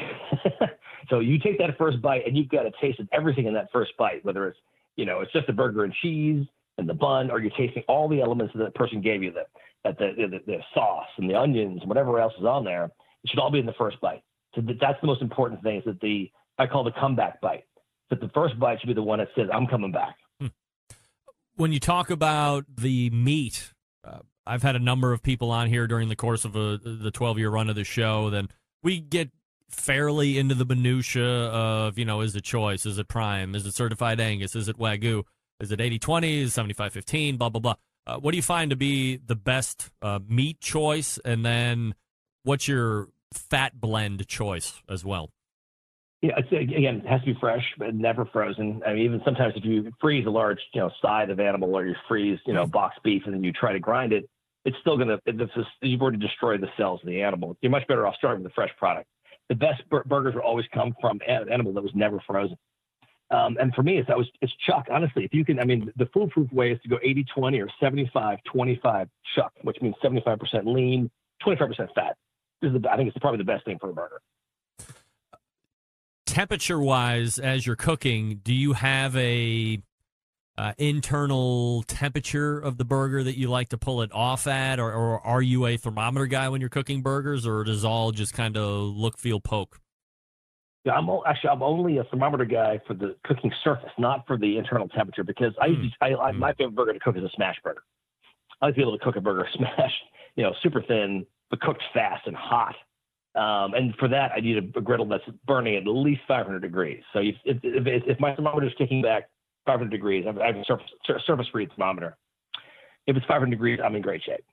so 1.09 1.19
you 1.19 1.39
take 1.39 1.57
that 1.59 1.77
first 1.77 2.01
bite 2.01 2.27
and 2.27 2.37
you've 2.37 2.49
got 2.49 2.63
to 2.63 2.71
taste 2.81 2.99
of 2.99 3.07
everything 3.11 3.47
in 3.47 3.53
that 3.53 3.71
first 3.71 3.93
bite, 3.97 4.23
whether 4.23 4.47
it's, 4.47 4.59
you 4.97 5.05
know, 5.05 5.21
it's 5.21 5.31
just 5.31 5.49
a 5.49 5.53
burger 5.53 5.85
and 5.85 5.93
cheese 6.01 6.45
and 6.77 6.87
the 6.87 6.93
bun, 6.93 7.31
or 7.31 7.39
you're 7.39 7.51
tasting 7.51 7.83
all 7.87 8.07
the 8.07 8.21
elements 8.21 8.53
that 8.55 8.63
the 8.63 8.71
person 8.71 9.01
gave 9.01 9.23
you, 9.23 9.31
that, 9.31 9.47
that 9.83 9.97
the, 9.97 10.27
the, 10.27 10.39
the 10.45 10.57
sauce 10.73 11.07
and 11.17 11.29
the 11.29 11.35
onions 11.35 11.79
and 11.79 11.89
whatever 11.89 12.19
else 12.19 12.33
is 12.37 12.45
on 12.45 12.65
there. 12.65 12.85
It 13.23 13.29
should 13.29 13.39
all 13.39 13.49
be 13.49 13.59
in 13.59 13.65
the 13.65 13.73
first 13.73 13.99
bite. 14.01 14.21
So 14.53 14.61
that's 14.79 14.99
the 15.01 15.07
most 15.07 15.21
important 15.21 15.63
thing 15.63 15.77
is 15.79 15.85
that 15.85 15.99
the, 16.01 16.29
I 16.59 16.67
call 16.67 16.83
the 16.83 16.91
comeback 16.91 17.39
bite. 17.41 17.63
That 18.09 18.19
the 18.19 18.29
first 18.35 18.59
bite 18.59 18.79
should 18.79 18.87
be 18.87 18.93
the 18.93 19.01
one 19.01 19.19
that 19.19 19.29
says, 19.35 19.47
I'm 19.51 19.65
coming 19.65 19.91
back. 19.91 20.15
When 21.55 21.71
you 21.71 21.79
talk 21.79 22.09
about 22.09 22.65
the 22.77 23.09
meat, 23.09 23.73
uh, 24.03 24.19
I've 24.45 24.63
had 24.63 24.75
a 24.75 24.79
number 24.79 25.11
of 25.11 25.23
people 25.23 25.51
on 25.51 25.67
here 25.67 25.87
during 25.87 26.09
the 26.09 26.15
course 26.15 26.45
of 26.45 26.55
a, 26.55 26.77
the 26.77 27.11
12 27.11 27.39
year 27.39 27.49
run 27.49 27.69
of 27.69 27.75
the 27.75 27.83
show. 27.83 28.29
Then 28.29 28.49
we 28.83 28.99
get 28.99 29.31
fairly 29.69 30.37
into 30.37 30.55
the 30.55 30.65
minutia 30.65 31.25
of, 31.25 31.97
you 31.97 32.05
know, 32.05 32.21
is 32.21 32.35
it 32.35 32.43
choice? 32.43 32.85
Is 32.85 32.97
it 32.97 33.07
prime? 33.07 33.55
Is 33.55 33.65
it 33.65 33.73
certified 33.73 34.19
Angus? 34.19 34.55
Is 34.55 34.67
it 34.67 34.77
Wagyu? 34.77 35.23
Is 35.59 35.71
it 35.71 35.81
80 35.81 35.99
20? 35.99 36.41
Is 36.41 36.53
75 36.53 36.93
15? 36.93 37.37
Blah, 37.37 37.49
blah, 37.49 37.59
blah. 37.59 37.75
Uh, 38.07 38.17
what 38.17 38.31
do 38.31 38.37
you 38.37 38.43
find 38.43 38.69
to 38.69 38.75
be 38.75 39.17
the 39.17 39.35
best 39.35 39.89
uh, 40.01 40.19
meat 40.27 40.59
choice? 40.61 41.17
And 41.25 41.45
then 41.45 41.95
what's 42.43 42.67
your 42.67 43.09
fat 43.33 43.79
blend 43.79 44.27
choice 44.27 44.81
as 44.87 45.03
well? 45.03 45.31
Yeah, 46.25 46.33
it's, 46.37 46.51
again, 46.51 47.03
it 47.03 47.05
has 47.05 47.19
to 47.21 47.27
be 47.27 47.37
fresh, 47.39 47.63
but 47.77 47.93
never 47.93 48.25
frozen. 48.25 48.81
I 48.83 48.93
mean, 48.93 49.03
even 49.03 49.21
sometimes 49.23 49.53
if 49.55 49.63
you 49.63 49.91
freeze 50.01 50.25
a 50.25 50.29
large, 50.31 50.57
you 50.73 50.81
know, 50.81 50.89
side 50.99 51.29
of 51.29 51.39
animal 51.39 51.75
or 51.77 51.85
you 51.85 51.93
freeze, 52.07 52.39
you 52.47 52.53
know, 52.53 52.65
box 52.65 52.97
beef 53.03 53.21
and 53.25 53.33
then 53.35 53.43
you 53.43 53.51
try 53.51 53.73
to 53.73 53.79
grind 53.79 54.11
it, 54.11 54.27
it's 54.63 54.75
still 54.81 54.97
going 54.97 55.09
to, 55.09 55.69
you've 55.81 56.01
already 56.01 56.17
destroyed 56.17 56.61
the 56.61 56.69
cells 56.77 56.99
of 57.03 57.07
the 57.07 57.21
animal. 57.21 57.55
You're 57.61 57.69
much 57.69 57.87
better 57.87 58.07
off 58.07 58.15
starting 58.17 58.41
with 58.41 58.51
the 58.51 58.55
fresh 58.55 58.71
product. 58.79 59.07
The 59.49 59.55
best 59.55 59.87
bur- 59.87 60.03
burgers 60.05 60.33
will 60.33 60.41
always 60.41 60.65
come 60.73 60.95
from 60.99 61.19
an 61.27 61.47
animal 61.51 61.73
that 61.73 61.83
was 61.83 61.91
never 61.93 62.19
frozen. 62.25 62.57
Um, 63.29 63.57
and 63.59 63.71
for 63.75 63.83
me, 63.83 63.99
it's, 63.99 64.07
that 64.07 64.17
was, 64.17 64.27
it's 64.41 64.53
chuck. 64.65 64.87
Honestly, 64.89 65.25
if 65.25 65.33
you 65.33 65.45
can, 65.45 65.59
I 65.59 65.65
mean, 65.65 65.91
the 65.95 66.07
foolproof 66.11 66.51
way 66.51 66.71
is 66.71 66.81
to 66.81 66.89
go 66.89 66.97
80 67.03 67.25
20 67.35 67.59
or 67.59 67.69
75 67.79 68.39
25 68.51 69.09
chuck, 69.35 69.53
which 69.61 69.77
means 69.79 69.93
75% 70.03 70.39
lean, 70.65 71.11
25% 71.45 71.93
fat. 71.93 72.17
This 72.63 72.71
is 72.71 72.81
the, 72.81 72.89
I 72.89 72.97
think 72.97 73.09
it's 73.09 73.17
probably 73.19 73.37
the 73.37 73.43
best 73.43 73.63
thing 73.65 73.77
for 73.79 73.91
a 73.91 73.93
burger. 73.93 74.21
Temperature 76.35 76.81
wise 76.81 77.39
as 77.39 77.65
you're 77.65 77.77
cooking 77.77 78.41
do 78.43 78.53
you 78.53 78.73
have 78.73 79.15
a 79.15 79.81
uh, 80.57 80.73
internal 80.77 81.81
temperature 81.83 82.59
of 82.59 82.77
the 82.77 82.83
burger 82.83 83.23
that 83.23 83.37
you 83.37 83.47
like 83.49 83.69
to 83.69 83.77
pull 83.77 84.01
it 84.01 84.11
off 84.13 84.45
at 84.45 84.77
or, 84.77 84.91
or 84.91 85.25
are 85.25 85.41
you 85.41 85.65
a 85.65 85.77
thermometer 85.77 86.25
guy 86.25 86.49
when 86.49 86.59
you're 86.59 86.69
cooking 86.69 87.01
burgers 87.01 87.47
or 87.47 87.63
does 87.63 87.85
all 87.85 88.11
just 88.11 88.33
kind 88.33 88.57
of 88.57 88.67
look 88.97 89.17
feel 89.17 89.39
poke 89.39 89.79
Yeah, 90.83 90.95
I'm 90.95 91.07
actually 91.25 91.51
I'm 91.51 91.63
only 91.63 91.99
a 91.99 92.03
thermometer 92.03 92.43
guy 92.43 92.81
for 92.85 92.95
the 92.95 93.15
cooking 93.23 93.53
surface, 93.63 93.91
not 93.97 94.27
for 94.27 94.37
the 94.37 94.57
internal 94.57 94.89
temperature, 94.89 95.23
because 95.23 95.53
I, 95.61 95.69
Mm. 95.69 95.89
I, 96.01 96.15
I 96.15 96.31
my 96.33 96.51
favorite 96.51 96.75
burger 96.75 96.91
to 96.91 96.99
cook 96.99 97.15
is 97.15 97.23
a 97.23 97.29
smash 97.33 97.55
burger. 97.63 97.83
I 98.61 98.65
like 98.65 98.75
to 98.75 98.79
be 98.79 98.81
able 98.81 98.97
to 98.97 99.03
cook 99.05 99.15
a 99.15 99.21
burger 99.21 99.47
smash, 99.55 99.93
you 100.35 100.43
know, 100.43 100.53
super 100.61 100.81
thin 100.81 101.25
but 101.49 101.61
cooked 101.61 101.81
fast 101.93 102.27
and 102.27 102.35
hot. 102.35 102.75
Um, 103.35 103.73
and 103.73 103.93
for 103.99 104.07
that, 104.07 104.31
I 104.35 104.39
need 104.39 104.57
a, 104.57 104.81
griddle 104.81 105.05
that's 105.07 105.23
burning 105.45 105.75
at 105.75 105.85
least 105.85 106.21
500 106.27 106.61
degrees. 106.61 107.03
So 107.11 107.19
if 107.19 107.35
if, 107.43 107.57
if, 107.63 108.03
if 108.07 108.19
my 108.19 108.33
thermometer 108.33 108.67
is 108.67 108.73
kicking 108.77 109.01
back 109.01 109.29
500 109.65 109.89
degrees, 109.89 110.25
I 110.25 110.45
have 110.45 110.55
a 110.55 110.63
surface 110.65 110.87
sur- 111.05 111.19
surface 111.27 111.47
free 111.51 111.67
thermometer. 111.67 112.15
If 113.07 113.17
it's 113.17 113.25
500 113.25 113.49
degrees, 113.49 113.79
I'm 113.83 113.95
in 113.95 114.01
great 114.01 114.21
shape. 114.23 114.43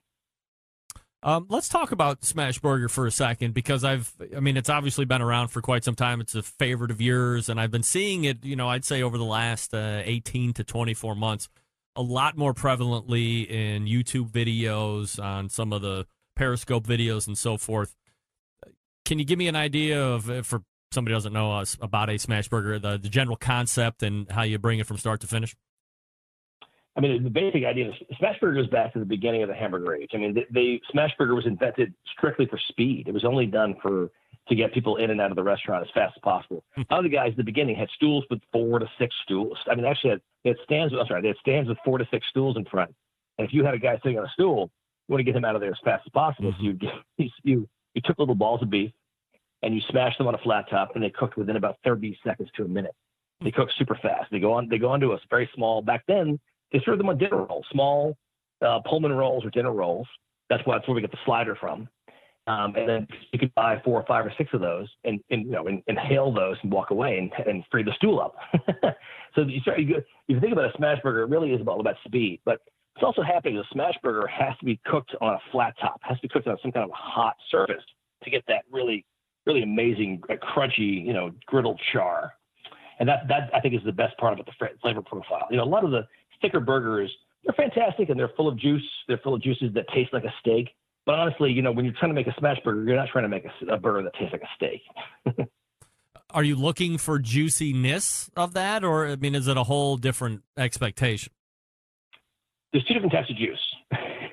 um, 1.23 1.45
let's 1.49 1.69
talk 1.69 1.93
about 1.93 2.25
smash 2.25 2.59
burger 2.59 2.89
for 2.89 3.07
a 3.07 3.11
second 3.11 3.53
because 3.53 3.83
i've 3.85 4.13
i 4.35 4.41
mean 4.41 4.57
it's 4.57 4.69
obviously 4.69 5.05
been 5.05 5.21
around 5.21 5.47
for 5.47 5.61
quite 5.61 5.83
some 5.85 5.95
time 5.95 6.19
it's 6.19 6.35
a 6.35 6.43
favorite 6.43 6.91
of 6.91 6.99
yours 6.99 7.47
and 7.47 7.61
i've 7.61 7.71
been 7.71 7.83
seeing 7.83 8.25
it 8.25 8.43
you 8.43 8.55
know 8.57 8.67
i'd 8.69 8.83
say 8.83 9.01
over 9.01 9.17
the 9.17 9.23
last 9.23 9.73
uh, 9.73 10.01
18 10.03 10.51
to 10.53 10.63
24 10.65 11.15
months 11.15 11.47
a 11.95 12.01
lot 12.01 12.37
more 12.37 12.53
prevalently 12.53 13.49
in 13.49 13.85
youtube 13.85 14.29
videos 14.29 15.23
on 15.23 15.47
some 15.47 15.71
of 15.71 15.81
the 15.81 16.05
periscope 16.35 16.85
videos 16.85 17.25
and 17.25 17.37
so 17.37 17.55
forth 17.55 17.95
can 19.05 19.19
you 19.19 19.25
give 19.25 19.37
me 19.37 19.47
an 19.47 19.55
idea 19.55 20.01
of 20.01 20.29
if 20.29 20.45
for 20.45 20.61
somebody 20.91 21.13
who 21.13 21.17
doesn't 21.17 21.33
know 21.33 21.51
us 21.51 21.77
about 21.81 22.09
a 22.09 22.17
smash 22.17 22.47
burger 22.47 22.77
the, 22.79 22.97
the 22.97 23.09
general 23.09 23.35
concept 23.35 24.03
and 24.03 24.29
how 24.31 24.43
you 24.43 24.59
bring 24.59 24.79
it 24.79 24.85
from 24.85 24.97
start 24.97 25.21
to 25.21 25.27
finish 25.27 25.55
I 26.95 27.01
mean, 27.01 27.23
the 27.23 27.29
basic 27.29 27.65
idea 27.65 27.89
is 27.89 27.95
smash 28.19 28.39
burger 28.39 28.61
goes 28.61 28.69
back 28.69 28.93
to 28.93 28.99
the 28.99 29.05
beginning 29.05 29.41
of 29.41 29.49
the 29.49 29.55
hamburger 29.55 29.95
age. 29.95 30.11
I 30.13 30.17
mean, 30.17 30.35
the, 30.51 30.79
smash 30.91 31.11
burger 31.17 31.33
was 31.33 31.47
invented 31.47 31.93
strictly 32.15 32.45
for 32.45 32.59
speed. 32.69 33.07
It 33.07 33.13
was 33.13 33.25
only 33.25 33.47
done 33.47 33.75
for 33.81 34.11
to 34.49 34.55
get 34.55 34.73
people 34.73 34.97
in 34.97 35.09
and 35.09 35.21
out 35.21 35.31
of 35.31 35.35
the 35.35 35.43
restaurant 35.43 35.83
as 35.83 35.89
fast 35.93 36.13
as 36.15 36.21
possible. 36.21 36.63
Hmm. 36.75 36.81
Other 36.89 37.07
guys 37.07 37.31
at 37.31 37.37
the 37.37 37.43
beginning 37.43 37.75
had 37.75 37.87
stools 37.95 38.25
with 38.29 38.41
four 38.51 38.77
to 38.79 38.85
six 38.99 39.15
stools. 39.23 39.57
I 39.71 39.75
mean, 39.75 39.85
actually, 39.85 40.11
had, 40.11 40.21
they 40.43 40.49
had 40.49 40.57
stands. 40.63 40.91
With, 40.91 41.01
I'm 41.01 41.07
sorry, 41.07 41.21
they 41.21 41.29
had 41.29 41.37
stands 41.37 41.69
with 41.69 41.77
four 41.85 41.97
to 41.97 42.07
six 42.11 42.27
stools 42.29 42.57
in 42.57 42.65
front. 42.65 42.93
And 43.37 43.47
if 43.47 43.53
you 43.53 43.63
had 43.63 43.73
a 43.73 43.79
guy 43.79 43.97
sitting 44.03 44.19
on 44.19 44.25
a 44.25 44.29
stool, 44.29 44.69
you 45.07 45.13
want 45.13 45.19
to 45.19 45.23
get 45.23 45.35
him 45.35 45.45
out 45.45 45.55
of 45.55 45.61
there 45.61 45.71
as 45.71 45.79
fast 45.83 46.03
as 46.05 46.11
possible. 46.11 46.51
Mm-hmm. 46.51 46.85
So 46.85 46.99
you 47.17 47.29
you 47.43 47.69
you, 47.93 48.01
took 48.03 48.19
little 48.19 48.35
balls 48.35 48.61
of 48.61 48.69
beef 48.69 48.91
and 49.61 49.73
you 49.73 49.81
smashed 49.89 50.17
them 50.17 50.27
on 50.27 50.35
a 50.35 50.39
flat 50.39 50.69
top, 50.69 50.91
and 50.95 51.03
they 51.03 51.09
cooked 51.09 51.37
within 51.37 51.55
about 51.55 51.77
30 51.83 52.17
seconds 52.23 52.49
to 52.57 52.63
a 52.63 52.67
minute. 52.67 52.93
They 53.41 53.51
cook 53.51 53.69
super 53.77 53.97
fast. 54.01 54.29
They 54.31 54.39
go 54.39 54.53
on. 54.53 54.69
They 54.69 54.77
go 54.77 54.89
onto 54.89 55.11
a 55.11 55.19
very 55.29 55.49
small. 55.55 55.81
Back 55.81 56.03
then, 56.07 56.39
they 56.71 56.81
served 56.85 56.99
them 56.99 57.09
on 57.09 57.17
dinner 57.17 57.45
rolls, 57.45 57.65
small 57.71 58.17
uh, 58.61 58.79
Pullman 58.85 59.11
rolls 59.11 59.45
or 59.45 59.49
dinner 59.49 59.71
rolls. 59.71 60.07
That's 60.49 60.65
why 60.65 60.77
that's 60.77 60.87
where 60.87 60.95
we 60.95 61.01
get 61.01 61.11
the 61.11 61.17
slider 61.25 61.55
from. 61.55 61.87
Um, 62.45 62.75
and 62.75 62.89
then 62.89 63.07
you 63.31 63.39
could 63.39 63.53
buy 63.55 63.81
four 63.85 63.99
or 64.01 64.05
five 64.05 64.25
or 64.25 64.33
six 64.37 64.53
of 64.53 64.59
those, 64.59 64.89
and, 65.05 65.21
and 65.29 65.45
you 65.45 65.51
know, 65.51 65.67
and, 65.67 65.81
inhale 65.87 66.33
those 66.33 66.57
and 66.61 66.71
walk 66.71 66.91
away 66.91 67.17
and, 67.17 67.47
and 67.47 67.63
free 67.71 67.83
the 67.83 67.93
stool 67.95 68.19
up. 68.19 68.35
so 69.35 69.41
you 69.41 69.61
start. 69.61 69.79
You, 69.79 69.97
if 69.97 70.05
you 70.27 70.39
think 70.41 70.51
about 70.51 70.65
a 70.65 70.77
smash 70.77 71.01
burger, 71.01 71.21
it 71.21 71.29
really 71.29 71.51
is 71.51 71.61
about 71.61 71.73
all 71.73 71.79
about 71.79 71.95
speed, 72.05 72.41
but 72.43 72.59
it's 72.95 73.03
also 73.03 73.21
happening. 73.21 73.55
The 73.55 73.63
smash 73.71 73.95
burger 74.03 74.27
has 74.27 74.57
to 74.59 74.65
be 74.65 74.79
cooked 74.85 75.15
on 75.21 75.33
a 75.33 75.39
flat 75.51 75.73
top, 75.81 75.99
has 76.03 76.17
to 76.17 76.21
be 76.23 76.27
cooked 76.27 76.47
on 76.47 76.57
some 76.61 76.71
kind 76.71 76.83
of 76.83 76.89
a 76.89 76.93
hot 76.93 77.35
surface 77.49 77.83
to 78.23 78.29
get 78.29 78.43
that 78.47 78.63
really, 78.71 79.05
really 79.45 79.63
amazing, 79.63 80.21
uh, 80.29 80.35
crunchy, 80.35 81.05
you 81.05 81.13
know, 81.13 81.31
griddled 81.51 81.77
char 81.91 82.33
and 82.99 83.09
that 83.09 83.27
that 83.27 83.49
I 83.53 83.59
think 83.59 83.73
is 83.73 83.81
the 83.85 83.91
best 83.91 84.17
part 84.17 84.33
about 84.33 84.45
the 84.45 84.69
flavor 84.81 85.01
profile. 85.01 85.47
You 85.49 85.57
know, 85.57 85.63
a 85.63 85.65
lot 85.65 85.83
of 85.83 85.91
the 85.91 86.07
thicker 86.41 86.59
burgers 86.59 87.11
they're 87.43 87.53
fantastic 87.53 88.09
and 88.09 88.17
they're 88.17 88.31
full 88.37 88.47
of 88.47 88.57
juice. 88.57 88.83
They're 89.07 89.17
full 89.17 89.33
of 89.33 89.41
juices 89.41 89.73
that 89.73 89.85
taste 89.93 90.13
like 90.13 90.23
a 90.23 90.33
steak. 90.39 90.69
But 91.05 91.15
honestly, 91.15 91.51
you 91.51 91.61
know, 91.61 91.73
when 91.73 91.83
you're 91.83 91.93
trying 91.99 92.11
to 92.11 92.15
make 92.15 92.27
a 92.27 92.35
smash 92.39 92.57
burger, 92.63 92.85
you're 92.85 92.95
not 92.95 93.09
trying 93.09 93.25
to 93.25 93.29
make 93.29 93.43
a, 93.45 93.73
a 93.73 93.77
burger 93.77 94.03
that 94.03 94.13
tastes 94.13 94.31
like 94.31 94.43
a 94.43 94.47
steak. 94.55 95.47
Are 96.29 96.43
you 96.43 96.55
looking 96.55 96.97
for 96.97 97.19
juiciness 97.19 98.29
of 98.35 98.53
that, 98.53 98.83
or 98.83 99.07
I 99.07 99.17
mean, 99.17 99.35
is 99.35 99.47
it 99.47 99.57
a 99.57 99.63
whole 99.63 99.97
different 99.97 100.41
expectation? 100.57 101.33
There's 102.73 102.83
two 102.85 102.95
different 102.95 103.13
types 103.13 103.29
of 103.29 103.37
juice. 103.37 103.75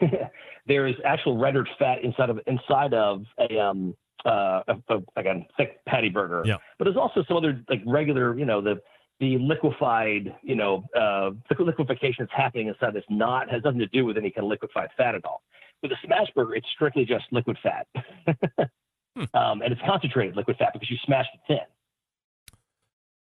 there 0.66 0.86
is 0.86 0.96
actual 1.04 1.36
rendered 1.36 1.68
fat 1.78 2.02
inside 2.02 2.30
of 2.30 2.40
inside 2.46 2.94
of 2.94 3.24
a 3.38 3.58
um, 3.58 3.94
uh, 4.24 4.62
a, 4.66 4.74
a, 4.88 4.98
like 5.16 5.26
a 5.26 5.46
thick 5.56 5.84
patty 5.86 6.08
burger. 6.08 6.42
Yeah. 6.44 6.56
But 6.78 6.84
there's 6.84 6.96
also 6.96 7.22
some 7.28 7.36
other 7.36 7.62
like 7.68 7.82
regular, 7.86 8.38
you 8.38 8.44
know, 8.44 8.60
the 8.60 8.80
the 9.20 9.36
liquefied, 9.38 10.34
you 10.42 10.54
know, 10.54 10.84
uh, 10.98 11.30
liquefaction 11.58 12.14
that's 12.18 12.32
happening 12.32 12.68
inside 12.68 12.94
this 12.94 13.04
not 13.10 13.50
has 13.50 13.62
nothing 13.62 13.80
to 13.80 13.86
do 13.88 14.06
with 14.06 14.16
any 14.16 14.30
kind 14.30 14.44
of 14.44 14.50
liquefied 14.50 14.88
fat 14.96 15.14
at 15.14 15.24
all. 15.26 15.42
With 15.82 15.92
a 15.92 15.96
smash 16.04 16.28
burger, 16.34 16.54
it's 16.54 16.66
strictly 16.74 17.04
just 17.04 17.24
liquid 17.30 17.58
fat, 17.62 17.86
hmm. 19.16 19.24
um, 19.34 19.62
and 19.62 19.72
it's 19.72 19.80
concentrated 19.86 20.36
liquid 20.36 20.56
fat 20.58 20.70
because 20.72 20.90
you 20.90 20.96
smashed 21.04 21.30
it 21.34 21.40
thin. 21.46 21.58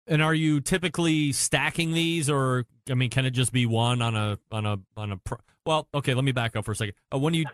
And 0.09 0.23
are 0.23 0.35
you 0.35 0.61
typically 0.61 1.33
stacking 1.33 1.93
these, 1.93 2.31
or 2.31 2.65
I 2.89 2.95
mean, 2.95 3.11
can 3.11 3.27
it 3.27 3.31
just 3.31 3.53
be 3.53 3.67
one 3.67 4.03
on 4.03 4.15
a 4.15 4.39
on 4.53 4.65
a 4.67 4.79
on 4.97 5.13
a? 5.13 5.17
Pro- 5.17 5.39
well, 5.65 5.89
okay, 5.93 6.15
let 6.15 6.25
me 6.25 6.33
back 6.33 6.55
up 6.55 6.65
for 6.65 6.73
a 6.73 6.77
second. 6.77 6.95
Uh, 7.13 7.19
when 7.19 7.35
you 7.35 7.45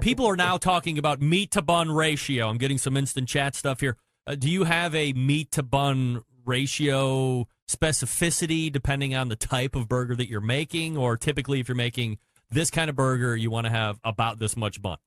people 0.00 0.26
are 0.26 0.36
now 0.36 0.56
talking 0.56 0.98
about 0.98 1.20
meat 1.20 1.50
to 1.52 1.62
bun 1.62 1.90
ratio. 1.90 2.48
I'm 2.48 2.58
getting 2.58 2.78
some 2.78 2.96
instant 2.96 3.28
chat 3.28 3.54
stuff 3.54 3.80
here. 3.80 3.96
Uh, 4.26 4.34
do 4.34 4.50
you 4.50 4.64
have 4.64 4.94
a 4.94 5.12
meat 5.12 5.50
to 5.52 5.62
bun 5.62 6.22
ratio 6.44 7.46
specificity 7.68 8.70
depending 8.70 9.14
on 9.14 9.28
the 9.28 9.36
type 9.36 9.76
of 9.76 9.88
burger 9.88 10.16
that 10.16 10.28
you're 10.28 10.40
making, 10.40 10.96
or 10.96 11.16
typically 11.16 11.60
if 11.60 11.68
you're 11.68 11.76
making 11.76 12.18
this 12.50 12.70
kind 12.70 12.90
of 12.90 12.96
burger, 12.96 13.36
you 13.36 13.50
want 13.50 13.66
to 13.66 13.70
have 13.70 13.98
about 14.04 14.38
this 14.38 14.56
much 14.56 14.82
bun? 14.82 14.98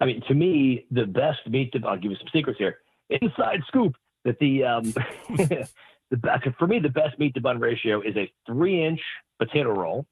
I 0.00 0.04
mean, 0.04 0.22
to 0.28 0.34
me, 0.34 0.84
the 0.90 1.06
best 1.06 1.46
meat 1.48 1.72
to 1.72 1.86
I'll 1.86 1.96
give 1.96 2.10
you 2.10 2.16
some 2.18 2.28
secrets 2.32 2.58
here. 2.58 2.78
Inside 3.10 3.60
scoop 3.68 3.94
that 4.26 4.38
the 4.38 4.64
um, 4.64 4.84
the 6.10 6.54
for 6.58 6.66
me 6.66 6.78
the 6.78 6.90
best 6.90 7.18
meat 7.18 7.32
to 7.34 7.40
bun 7.40 7.58
ratio 7.58 8.02
is 8.02 8.14
a 8.16 8.30
three 8.46 8.84
inch 8.84 9.00
potato 9.38 9.72
roll, 9.72 10.04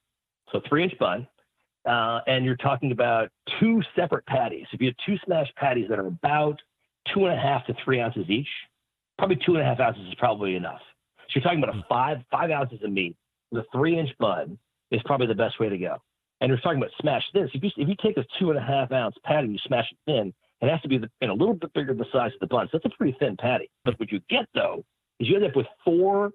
so 0.51 0.61
three 0.66 0.82
inch 0.82 0.99
bun 0.99 1.28
uh, 1.86 2.20
and 2.27 2.45
you're 2.45 2.57
talking 2.57 2.93
about 2.93 3.31
two 3.61 3.82
separate 3.95 4.24
patties. 4.27 4.66
If 4.73 4.81
you 4.81 4.89
have 4.89 4.97
two 5.05 5.16
smashed 5.24 5.55
patties 5.57 5.86
that 5.91 5.99
are 5.99 6.07
about 6.07 6.61
two 7.12 7.27
and 7.27 7.35
a 7.35 7.41
half 7.41 7.66
to 7.66 7.74
three 7.85 8.01
ounces 8.01 8.28
each, 8.28 8.49
probably 9.19 9.36
two 9.45 9.55
and 9.55 9.62
a 9.62 9.65
half 9.65 9.81
ounces 9.81 10.07
is 10.09 10.15
probably 10.15 10.57
enough. 10.57 10.81
So 11.19 11.32
you're 11.36 11.43
talking 11.43 11.62
about 11.62 11.77
a 11.77 11.85
five 11.89 12.19
five 12.31 12.51
ounces 12.51 12.82
of 12.82 12.91
meat 12.91 13.16
with 13.51 13.65
a 13.65 13.66
three 13.73 13.99
inch 13.99 14.11
bun 14.19 14.59
is 14.91 15.01
probably 15.05 15.27
the 15.27 15.35
best 15.35 15.61
way 15.61 15.69
to 15.69 15.78
go. 15.78 15.97
And 16.41 16.49
you're 16.49 16.59
talking 16.59 16.78
about 16.78 16.91
smash 17.01 17.23
this. 17.35 17.51
If 17.53 17.62
you 17.62 17.70
if 17.77 17.89
you 17.89 17.97
take 18.03 18.16
a 18.16 18.24
two 18.39 18.51
and 18.51 18.59
a 18.59 18.62
half 18.62 18.91
ounce 18.91 19.16
patty 19.24 19.45
and 19.45 19.53
you 19.53 19.59
smash 19.66 19.86
it 19.91 19.99
thin, 20.07 20.32
it 20.65 20.70
has 20.70 20.81
to 20.82 20.89
be 20.89 20.99
the, 20.99 21.11
in 21.20 21.31
a 21.31 21.35
little 21.35 21.55
bit 21.55 21.73
bigger 21.74 21.89
than 21.89 21.99
the 21.99 22.07
size 22.12 22.32
of 22.35 22.41
the 22.41 22.47
bun. 22.47 22.69
So 22.70 22.78
that's 22.78 22.93
a 22.93 22.97
pretty 22.97 23.16
thin 23.19 23.36
patty. 23.36 23.70
But 23.85 23.99
what 23.99 24.11
you 24.11 24.20
get 24.28 24.47
though 24.55 24.85
is 25.20 25.28
you 25.28 25.36
end 25.36 25.45
up 25.45 25.57
with 25.57 25.66
four 25.85 26.31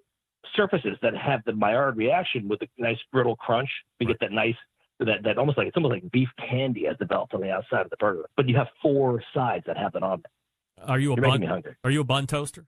surfaces 0.55 0.97
that 1.01 1.15
have 1.15 1.41
the 1.45 1.53
Maillard 1.53 1.97
reaction 1.97 2.47
with 2.47 2.61
a 2.61 2.67
nice 2.77 2.97
brittle 3.11 3.35
crunch. 3.35 3.69
You 3.99 4.07
get 4.07 4.19
that 4.21 4.31
nice 4.31 4.55
that, 4.99 5.23
that 5.23 5.37
almost 5.37 5.57
like 5.57 5.67
it's 5.67 5.77
almost 5.77 5.93
like 5.93 6.11
beef 6.11 6.29
candy 6.49 6.87
as 6.87 6.97
developed 6.97 7.33
on 7.33 7.41
the 7.41 7.51
outside 7.51 7.81
of 7.81 7.89
the 7.89 7.97
burger. 7.97 8.25
But 8.35 8.47
you 8.49 8.57
have 8.57 8.67
four 8.81 9.21
sides 9.33 9.63
that 9.67 9.77
have 9.77 9.95
it 9.95 10.03
on 10.03 10.21
there. 10.23 10.89
Are 10.89 10.99
you 10.99 11.13
a 11.13 11.15
You're 11.15 11.25
bun? 11.25 11.63
Are 11.83 11.91
you 11.91 12.01
a 12.01 12.05
bun 12.05 12.27
toaster? 12.27 12.65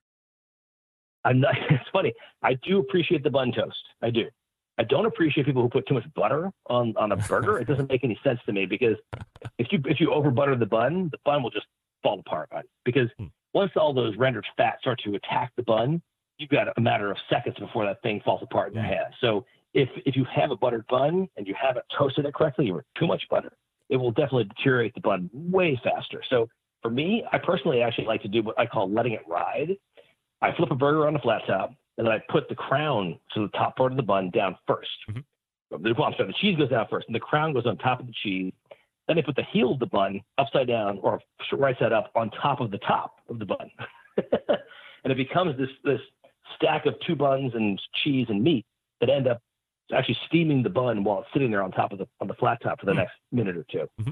I'm 1.23 1.39
not. 1.39 1.55
It's 1.69 1.89
funny. 1.91 2.13
I 2.41 2.53
do 2.55 2.79
appreciate 2.79 3.23
the 3.23 3.29
bun 3.29 3.51
toast. 3.51 3.77
I 4.01 4.09
do. 4.09 4.25
I 4.81 4.83
don't 4.83 5.05
appreciate 5.05 5.45
people 5.45 5.61
who 5.61 5.69
put 5.69 5.87
too 5.87 5.93
much 5.93 6.11
butter 6.15 6.51
on 6.65 6.95
on 6.97 7.11
a 7.11 7.15
burger. 7.15 7.59
it 7.59 7.67
doesn't 7.67 7.87
make 7.87 8.03
any 8.03 8.19
sense 8.23 8.39
to 8.47 8.51
me 8.51 8.65
because 8.65 8.95
if 9.59 9.67
you 9.71 9.79
if 9.85 9.99
you 9.99 10.11
over 10.11 10.31
butter 10.31 10.55
the 10.55 10.65
bun, 10.65 11.09
the 11.11 11.19
bun 11.23 11.43
will 11.43 11.51
just 11.51 11.67
fall 12.01 12.19
apart. 12.19 12.49
Right? 12.51 12.65
Because 12.83 13.07
hmm. 13.19 13.27
once 13.53 13.71
all 13.75 13.93
those 13.93 14.17
rendered 14.17 14.43
fats 14.57 14.81
start 14.81 14.99
to 15.05 15.13
attack 15.13 15.51
the 15.55 15.61
bun, 15.61 16.01
you've 16.39 16.49
got 16.49 16.67
a 16.75 16.81
matter 16.81 17.11
of 17.11 17.17
seconds 17.29 17.57
before 17.59 17.85
that 17.85 18.01
thing 18.01 18.21
falls 18.25 18.41
apart 18.41 18.69
in 18.69 18.73
your 18.73 18.83
hmm. 18.83 18.89
hand. 18.89 19.13
So 19.21 19.45
if 19.75 19.87
if 20.03 20.15
you 20.15 20.25
have 20.33 20.49
a 20.49 20.55
buttered 20.55 20.87
bun 20.87 21.29
and 21.37 21.45
you 21.45 21.53
haven't 21.53 21.85
toasted 21.95 22.25
it 22.25 22.33
correctly 22.33 22.71
or 22.71 22.83
too 22.97 23.05
much 23.05 23.21
butter, 23.29 23.53
it 23.89 23.97
will 23.97 24.11
definitely 24.11 24.45
deteriorate 24.45 24.95
the 24.95 25.01
bun 25.01 25.29
way 25.31 25.79
faster. 25.83 26.23
So 26.27 26.49
for 26.81 26.89
me, 26.89 27.23
I 27.31 27.37
personally 27.37 27.83
actually 27.83 28.07
like 28.07 28.23
to 28.23 28.27
do 28.27 28.41
what 28.41 28.59
I 28.59 28.65
call 28.65 28.89
letting 28.89 29.13
it 29.13 29.21
ride. 29.27 29.77
I 30.41 30.55
flip 30.55 30.71
a 30.71 30.75
burger 30.75 31.05
on 31.05 31.15
a 31.15 31.19
flat 31.19 31.43
top 31.45 31.75
and 32.01 32.07
then 32.07 32.15
I 32.15 32.31
put 32.31 32.49
the 32.49 32.55
crown, 32.55 33.19
so 33.31 33.43
the 33.43 33.49
top 33.49 33.77
part 33.77 33.91
of 33.91 33.95
the 33.95 34.01
bun, 34.01 34.31
down 34.31 34.57
1st 34.67 34.75
mm-hmm. 35.11 35.19
Well, 35.69 36.07
I'm 36.07 36.13
sorry, 36.17 36.29
the 36.29 36.33
cheese 36.41 36.57
goes 36.57 36.69
down 36.69 36.87
first, 36.89 37.05
and 37.05 37.13
the 37.15 37.19
crown 37.19 37.53
goes 37.53 37.67
on 37.67 37.77
top 37.77 37.99
of 37.99 38.07
the 38.07 38.13
cheese. 38.23 38.51
Then 39.07 39.19
I 39.19 39.21
put 39.21 39.35
the 39.35 39.43
heel 39.53 39.73
of 39.73 39.79
the 39.79 39.85
bun 39.85 40.19
upside 40.39 40.67
down 40.67 40.97
or 41.03 41.21
right 41.53 41.77
side 41.77 41.93
up 41.93 42.11
on 42.15 42.31
top 42.31 42.59
of 42.59 42.71
the 42.71 42.79
top 42.79 43.17
of 43.29 43.37
the 43.37 43.45
bun, 43.45 43.69
and 44.17 45.11
it 45.13 45.15
becomes 45.15 45.55
this 45.59 45.69
this 45.83 45.99
stack 46.55 46.87
of 46.87 46.95
two 47.05 47.15
buns 47.15 47.53
and 47.53 47.79
cheese 48.03 48.25
and 48.29 48.43
meat 48.43 48.65
that 48.99 49.11
end 49.11 49.27
up 49.27 49.39
actually 49.95 50.17
steaming 50.27 50.63
the 50.63 50.69
bun 50.69 51.03
while 51.03 51.19
it's 51.19 51.29
sitting 51.33 51.51
there 51.51 51.61
on 51.61 51.71
top 51.71 51.91
of 51.91 51.99
the 51.99 52.07
on 52.19 52.27
the 52.27 52.33
flat 52.33 52.57
top 52.63 52.79
for 52.79 52.87
the 52.87 52.93
mm-hmm. 52.93 53.01
next 53.01 53.13
minute 53.31 53.55
or 53.55 53.65
2 53.71 53.77
mm-hmm. 53.77 54.11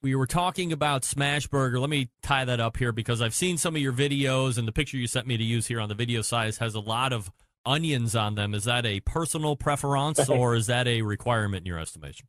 We 0.00 0.14
were 0.14 0.26
talking 0.26 0.72
about 0.72 1.04
Smash 1.04 1.48
Burger. 1.48 1.80
Let 1.80 1.90
me 1.90 2.10
tie 2.22 2.44
that 2.44 2.60
up 2.60 2.76
here 2.76 2.92
because 2.92 3.20
I've 3.20 3.34
seen 3.34 3.56
some 3.56 3.74
of 3.74 3.82
your 3.82 3.92
videos, 3.92 4.56
and 4.56 4.68
the 4.68 4.72
picture 4.72 4.96
you 4.96 5.08
sent 5.08 5.26
me 5.26 5.36
to 5.36 5.42
use 5.42 5.66
here 5.66 5.80
on 5.80 5.88
the 5.88 5.94
video 5.96 6.22
size 6.22 6.58
has 6.58 6.76
a 6.76 6.80
lot 6.80 7.12
of 7.12 7.32
onions 7.66 8.14
on 8.14 8.36
them. 8.36 8.54
Is 8.54 8.64
that 8.64 8.86
a 8.86 9.00
personal 9.00 9.56
preference 9.56 10.28
or 10.28 10.54
is 10.54 10.68
that 10.68 10.86
a 10.86 11.02
requirement 11.02 11.62
in 11.62 11.66
your 11.66 11.80
estimation? 11.80 12.28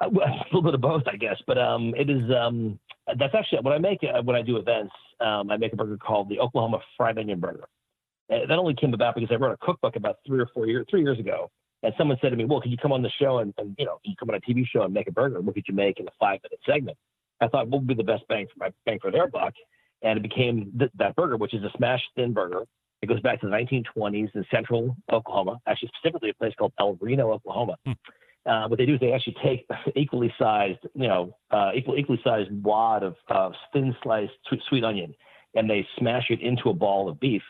Uh, 0.00 0.08
well, 0.12 0.28
a 0.28 0.44
little 0.54 0.62
bit 0.62 0.74
of 0.74 0.80
both, 0.80 1.02
I 1.12 1.16
guess. 1.16 1.36
But 1.48 1.58
um, 1.58 1.94
it 1.96 2.08
is 2.08 2.22
um, 2.30 2.78
that's 3.18 3.34
actually 3.34 3.58
when 3.62 3.74
I 3.74 3.78
make 3.78 3.98
uh, 4.04 4.22
when 4.22 4.36
I 4.36 4.42
do 4.42 4.56
events, 4.56 4.94
um, 5.20 5.50
I 5.50 5.56
make 5.56 5.72
a 5.72 5.76
burger 5.76 5.96
called 5.96 6.28
the 6.28 6.38
Oklahoma 6.38 6.78
Fried 6.96 7.18
Onion 7.18 7.40
Burger. 7.40 7.68
Uh, 8.30 8.46
that 8.48 8.58
only 8.58 8.74
came 8.74 8.94
about 8.94 9.16
because 9.16 9.30
I 9.32 9.36
wrote 9.36 9.58
a 9.60 9.66
cookbook 9.66 9.96
about 9.96 10.18
three 10.24 10.38
or 10.38 10.48
four 10.54 10.66
years, 10.66 10.86
three 10.90 11.00
years 11.00 11.18
ago, 11.18 11.50
and 11.82 11.94
someone 11.96 12.18
said 12.20 12.30
to 12.30 12.36
me, 12.36 12.44
"Well, 12.44 12.60
could 12.60 12.70
you 12.70 12.76
come 12.76 12.92
on 12.92 13.02
the 13.02 13.10
show 13.10 13.38
and, 13.38 13.54
and 13.58 13.74
you 13.78 13.84
know, 13.84 13.98
you 14.04 14.14
come 14.18 14.30
on 14.30 14.36
a 14.36 14.40
TV 14.40 14.64
show 14.66 14.82
and 14.82 14.92
make 14.92 15.08
a 15.08 15.12
burger? 15.12 15.40
What 15.40 15.54
could 15.54 15.64
you 15.68 15.74
make 15.74 16.00
in 16.00 16.08
a 16.08 16.12
five-minute 16.18 16.60
segment?" 16.66 16.98
I 17.40 17.48
thought, 17.48 17.68
what 17.68 17.80
would 17.80 17.86
be 17.86 17.94
the 17.94 18.02
best 18.02 18.24
bang 18.28 18.46
for 18.46 18.64
my 18.64 18.72
bang 18.84 18.98
for 19.00 19.10
their 19.10 19.28
buck? 19.28 19.54
And 20.02 20.18
it 20.18 20.22
became 20.22 20.72
th- 20.78 20.90
that 20.98 21.16
burger, 21.16 21.36
which 21.36 21.54
is 21.54 21.62
a 21.62 21.70
smashed 21.76 22.04
thin 22.16 22.32
burger. 22.32 22.64
It 23.02 23.06
goes 23.06 23.20
back 23.20 23.40
to 23.40 23.46
the 23.46 23.52
1920s 23.52 24.34
in 24.34 24.44
central 24.50 24.96
Oklahoma, 25.12 25.58
actually 25.66 25.90
specifically 25.96 26.30
a 26.30 26.34
place 26.34 26.52
called 26.58 26.72
El 26.80 26.94
Reno, 27.00 27.32
Oklahoma. 27.32 27.76
Hmm. 27.84 27.92
Uh, 28.46 28.66
what 28.68 28.78
they 28.78 28.86
do 28.86 28.94
is 28.94 29.00
they 29.00 29.12
actually 29.12 29.36
take 29.42 29.66
equally 29.96 30.32
sized, 30.38 30.78
you 30.94 31.06
know, 31.06 31.36
uh, 31.50 31.70
equal, 31.74 31.96
equally 31.96 32.20
sized 32.24 32.50
wad 32.62 33.02
of 33.02 33.14
uh, 33.28 33.50
thin 33.72 33.94
sliced 34.02 34.32
sweet, 34.48 34.62
sweet 34.68 34.84
onion, 34.84 35.14
and 35.54 35.68
they 35.68 35.86
smash 35.98 36.26
it 36.30 36.40
into 36.40 36.70
a 36.70 36.74
ball 36.74 37.08
of 37.08 37.20
beef, 37.20 37.42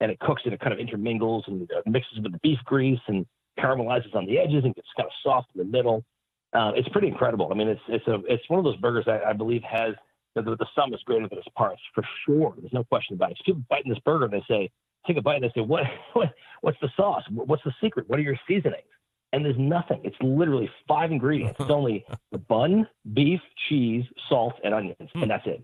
and 0.00 0.10
it 0.10 0.18
cooks 0.20 0.42
and 0.44 0.54
it 0.54 0.60
kind 0.60 0.72
of 0.72 0.78
intermingles 0.78 1.44
and 1.48 1.70
uh, 1.72 1.80
mixes 1.86 2.20
with 2.22 2.32
the 2.32 2.38
beef 2.42 2.58
grease 2.64 3.00
and 3.08 3.26
caramelizes 3.58 4.14
on 4.14 4.26
the 4.26 4.38
edges 4.38 4.64
and 4.64 4.74
gets 4.74 4.88
kind 4.96 5.06
of 5.06 5.12
soft 5.22 5.48
in 5.54 5.58
the 5.58 5.64
middle. 5.64 6.04
Uh, 6.52 6.72
it's 6.74 6.88
pretty 6.88 7.08
incredible. 7.08 7.48
I 7.50 7.54
mean, 7.54 7.68
it's 7.68 7.80
it's 7.88 8.06
a 8.06 8.20
it's 8.26 8.42
one 8.48 8.58
of 8.58 8.64
those 8.64 8.76
burgers 8.76 9.06
I, 9.06 9.30
I 9.30 9.32
believe 9.32 9.62
has 9.62 9.94
the, 10.34 10.42
the, 10.42 10.66
sum 10.74 10.94
is 10.94 11.00
greater 11.04 11.28
than 11.28 11.38
its 11.38 11.48
parts 11.56 11.80
for 11.94 12.04
sure. 12.24 12.54
There's 12.58 12.72
no 12.72 12.84
question 12.84 13.14
about 13.14 13.32
it. 13.32 13.38
If 13.40 13.46
people 13.46 13.62
bite 13.68 13.84
in 13.84 13.90
this 13.90 13.98
burger 14.04 14.26
and 14.26 14.32
they 14.32 14.44
say, 14.48 14.70
take 15.06 15.16
a 15.16 15.22
bite 15.22 15.36
and 15.36 15.44
they 15.44 15.52
say, 15.54 15.64
what, 15.64 15.82
what 16.12 16.28
what's 16.60 16.78
the 16.80 16.88
sauce? 16.96 17.22
What's 17.30 17.64
the 17.64 17.72
secret? 17.82 18.08
What 18.08 18.18
are 18.18 18.22
your 18.22 18.38
seasonings? 18.46 18.84
And 19.32 19.44
there's 19.44 19.58
nothing. 19.58 20.00
It's 20.04 20.16
literally 20.22 20.70
five 20.86 21.12
ingredients. 21.12 21.56
It's 21.60 21.70
only 21.70 22.04
the 22.32 22.38
bun, 22.38 22.88
beef, 23.12 23.40
cheese, 23.68 24.04
salt, 24.28 24.54
and 24.64 24.72
onions, 24.72 25.10
hmm. 25.12 25.22
and 25.22 25.30
that's 25.30 25.46
it. 25.46 25.62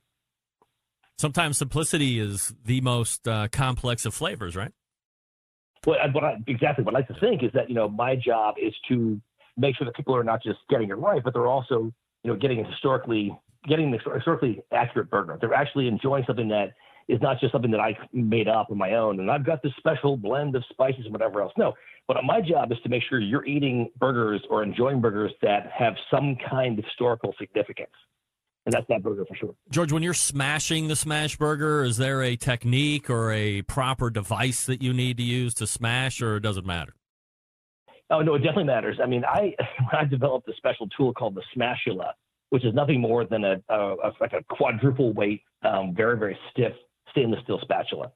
Sometimes 1.16 1.58
simplicity 1.58 2.18
is 2.18 2.52
the 2.64 2.80
most 2.80 3.26
uh, 3.28 3.48
complex 3.50 4.04
of 4.04 4.14
flavors, 4.14 4.56
right? 4.56 4.72
What, 5.85 5.98
what 6.12 6.24
I, 6.24 6.36
exactly 6.47 6.85
what 6.85 6.94
I 6.94 6.98
like 6.98 7.09
to 7.09 7.20
think 7.20 7.43
is 7.43 7.51
that 7.55 7.69
you 7.69 7.74
know 7.74 7.89
my 7.89 8.16
job 8.16 8.56
is 8.61 8.74
to 8.89 9.20
make 9.56 9.77
sure 9.77 9.85
that 9.85 9.94
people 9.94 10.16
are 10.16 10.24
not 10.24 10.43
just 10.43 10.59
getting 10.69 10.90
it 10.90 10.94
right, 10.94 11.23
but 11.23 11.32
they're 11.35 11.47
also 11.47 11.93
you 12.23 12.32
know 12.32 12.36
getting 12.36 12.65
historically 12.65 13.36
getting 13.66 13.90
the 13.90 13.98
historically 13.98 14.62
accurate 14.73 15.11
burger. 15.11 15.39
They're 15.40 15.55
actually 15.55 15.89
enjoying 15.89 16.24
something 16.27 16.48
that 16.48 16.74
is 17.09 17.20
not 17.20 17.39
just 17.39 17.52
something 17.52 17.70
that 17.70 17.81
I 17.81 17.97
made 18.12 18.48
up 18.48 18.70
on 18.70 18.78
my 18.78 18.94
own 18.94 19.20
and 19.20 19.31
I've 19.31 19.44
got 19.44 19.62
this 19.62 19.73
special 19.78 20.16
blend 20.16 20.56
of 20.56 20.65
spices 20.70 21.02
and 21.05 21.12
whatever 21.12 21.43
else. 21.43 21.52
No, 21.56 21.74
but 22.09 22.16
my 22.24 22.40
job 22.40 22.73
is 22.73 22.78
to 22.82 22.89
make 22.89 23.02
sure 23.09 23.20
you're 23.20 23.44
eating 23.44 23.90
burgers 23.98 24.43
or 24.51 24.62
enjoying 24.62 25.01
burgers 25.01 25.32
that 25.43 25.70
have 25.70 25.94
some 26.11 26.36
kind 26.48 26.78
of 26.78 26.85
historical 26.85 27.35
significance. 27.39 27.93
And 28.66 28.72
that's 28.72 28.86
that 28.88 29.02
burger 29.02 29.26
for 29.26 29.34
sure. 29.34 29.54
George, 29.70 29.92
when 29.92 30.02
you're 30.02 30.14
smashing 30.14 30.88
the 30.88 30.96
smash 30.96 31.36
burger, 31.36 31.84
is 31.84 31.98
there 31.98 32.22
a 32.22 32.34
technique 32.34 33.10
or 33.10 33.30
a 33.30 33.60
proper 33.62 34.08
device 34.08 34.64
that 34.64 34.80
you 34.80 34.94
need 34.94 35.18
to 35.18 35.22
use 35.22 35.52
to 35.54 35.66
smash, 35.66 36.22
or 36.22 36.40
does 36.40 36.56
it 36.56 36.64
matter? 36.64 36.94
Oh 38.10 38.20
no, 38.20 38.34
it 38.34 38.38
definitely 38.38 38.64
matters. 38.64 38.98
I 39.02 39.06
mean, 39.06 39.24
I 39.24 39.54
I 39.92 40.04
developed 40.04 40.48
a 40.48 40.54
special 40.56 40.88
tool 40.96 41.12
called 41.12 41.34
the 41.34 41.42
Smashula, 41.54 42.12
which 42.50 42.64
is 42.64 42.74
nothing 42.74 43.00
more 43.00 43.26
than 43.26 43.44
a, 43.44 43.62
a, 43.68 43.76
a 43.76 44.12
like 44.20 44.32
a 44.32 44.42
quadruple 44.54 45.12
weight, 45.12 45.42
um, 45.62 45.94
very 45.94 46.18
very 46.18 46.38
stiff 46.50 46.72
stainless 47.10 47.40
steel 47.44 47.58
spatula. 47.62 48.12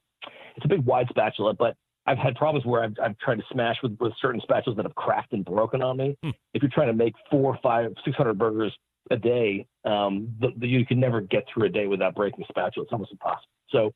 It's 0.56 0.64
a 0.64 0.68
big 0.68 0.84
wide 0.84 1.06
spatula, 1.10 1.54
but 1.54 1.76
I've 2.06 2.18
had 2.18 2.34
problems 2.36 2.64
where 2.64 2.82
I've, 2.82 2.94
I've 3.02 3.18
tried 3.18 3.36
to 3.36 3.44
smash 3.52 3.76
with, 3.82 3.96
with 4.00 4.12
certain 4.20 4.40
spatulas 4.40 4.76
that 4.76 4.86
have 4.86 4.94
cracked 4.94 5.34
and 5.34 5.44
broken 5.44 5.82
on 5.82 5.98
me. 5.98 6.16
Hmm. 6.22 6.30
If 6.54 6.62
you're 6.62 6.70
trying 6.72 6.86
to 6.86 6.94
make 6.94 7.14
four, 7.30 7.58
five, 7.62 7.92
six 8.04 8.16
hundred 8.16 8.38
burgers 8.38 8.72
a 9.10 9.16
day, 9.16 9.66
um, 9.84 10.34
the, 10.40 10.48
the, 10.56 10.66
you 10.66 10.84
can 10.86 11.00
never 11.00 11.20
get 11.20 11.44
through 11.52 11.66
a 11.66 11.68
day 11.68 11.86
without 11.86 12.14
breaking 12.14 12.44
a 12.44 12.46
spatula. 12.48 12.84
It's 12.84 12.92
almost 12.92 13.12
impossible. 13.12 13.48
So 13.70 13.94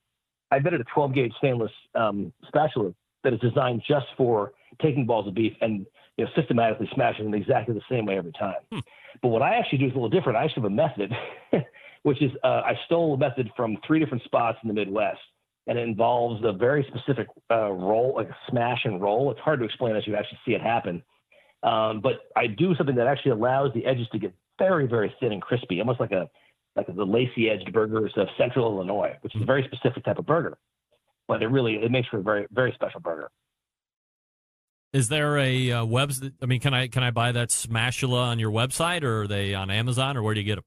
I 0.51 0.57
invented 0.57 0.81
a 0.81 0.85
12 0.95 1.15
gauge 1.15 1.33
stainless 1.39 1.73
um, 1.95 2.33
spatula 2.47 2.93
that 3.25 3.33
is 3.33 3.41
designed 3.41 3.83
just 3.87 4.07
for 4.17 4.53
taking 4.81 5.07
balls 5.07 5.29
of 5.29 5.35
beef 5.35 5.53
and 5.61 5.87
you 6.17 6.25
know 6.25 6.31
systematically 6.37 6.89
smashing 6.95 7.25
them 7.25 7.35
exactly 7.35 7.75
the 7.75 7.83
same 7.91 8.07
way 8.07 8.19
every 8.19 8.33
time. 8.33 8.57
Hmm. 8.71 8.81
But 9.23 9.29
what 9.29 9.43
I 9.43 9.57
actually 9.57 9.79
do 9.79 9.87
is 9.87 9.93
a 9.93 9.95
little 9.95 10.09
different. 10.09 10.39
I 10.39 10.45
actually 10.45 10.63
have 10.63 10.73
a 10.73 10.75
method, 10.75 11.13
which 12.03 12.21
is 12.23 12.31
uh, 12.45 12.63
I 12.65 12.79
stole 12.87 13.15
a 13.15 13.19
method 13.19 13.51
from 13.57 13.79
three 13.87 13.99
different 13.99 14.25
spots 14.25 14.59
in 14.63 14.69
the 14.69 14.75
Midwest 14.75 15.21
and 15.67 15.79
it 15.79 15.83
involves 15.83 16.43
a 16.45 16.53
very 16.53 16.87
specific 16.89 17.29
uh, 17.51 17.71
roll, 17.71 18.15
like 18.17 18.29
a 18.29 18.37
smash 18.51 18.81
and 18.85 19.01
roll. 19.01 19.31
It's 19.31 19.41
hard 19.41 19.61
to 19.61 19.65
explain 19.65 19.95
as 19.97 20.07
you 20.07 20.17
actually 20.17 20.39
see 20.45 20.53
it 20.53 20.61
happen. 20.61 21.03
Um, 21.63 22.01
but 22.01 22.31
I 22.37 22.49
do 22.49 22.75
something 22.75 22.97
that 22.97 23.07
actually 23.07 23.33
allows 23.33 23.73
the 23.73 23.87
edges 23.87 24.09
to 24.13 24.19
get 24.19 24.35
very, 24.63 24.87
very 24.87 25.15
thin 25.19 25.33
and 25.33 25.43
crispy, 25.43 25.81
almost 25.81 26.01
like 26.01 26.13
a 26.13 26.29
like 26.77 26.87
the 26.87 27.05
lacy 27.05 27.51
edged 27.51 27.71
burgers 27.73 28.13
of 28.17 28.29
Central 28.39 28.73
Illinois, 28.73 29.15
which 29.21 29.35
is 29.35 29.43
a 29.43 29.45
very 29.45 29.69
specific 29.71 30.05
type 30.05 30.19
of 30.19 30.27
burger. 30.27 30.57
But 31.29 31.43
it 31.43 31.49
really 31.49 31.75
it 31.75 31.91
makes 31.91 32.09
for 32.09 32.19
a 32.19 32.23
very 32.23 32.47
very 32.51 32.73
special 32.75 33.01
burger. 33.01 33.29
Is 34.93 35.09
there 35.09 35.39
a 35.39 35.73
uh, 35.73 35.85
webs? 35.85 36.23
I 36.41 36.47
mean, 36.47 36.61
can 36.61 36.75
I 36.75 36.87
can 36.89 37.03
I 37.03 37.11
buy 37.11 37.33
that 37.33 37.49
Smashula 37.49 38.23
on 38.23 38.39
your 38.39 38.51
website, 38.51 39.03
or 39.03 39.23
are 39.23 39.27
they 39.27 39.55
on 39.55 39.71
Amazon, 39.71 40.17
or 40.17 40.23
where 40.23 40.35
do 40.35 40.41
you 40.41 40.47
get 40.47 40.57
them? 40.57 40.65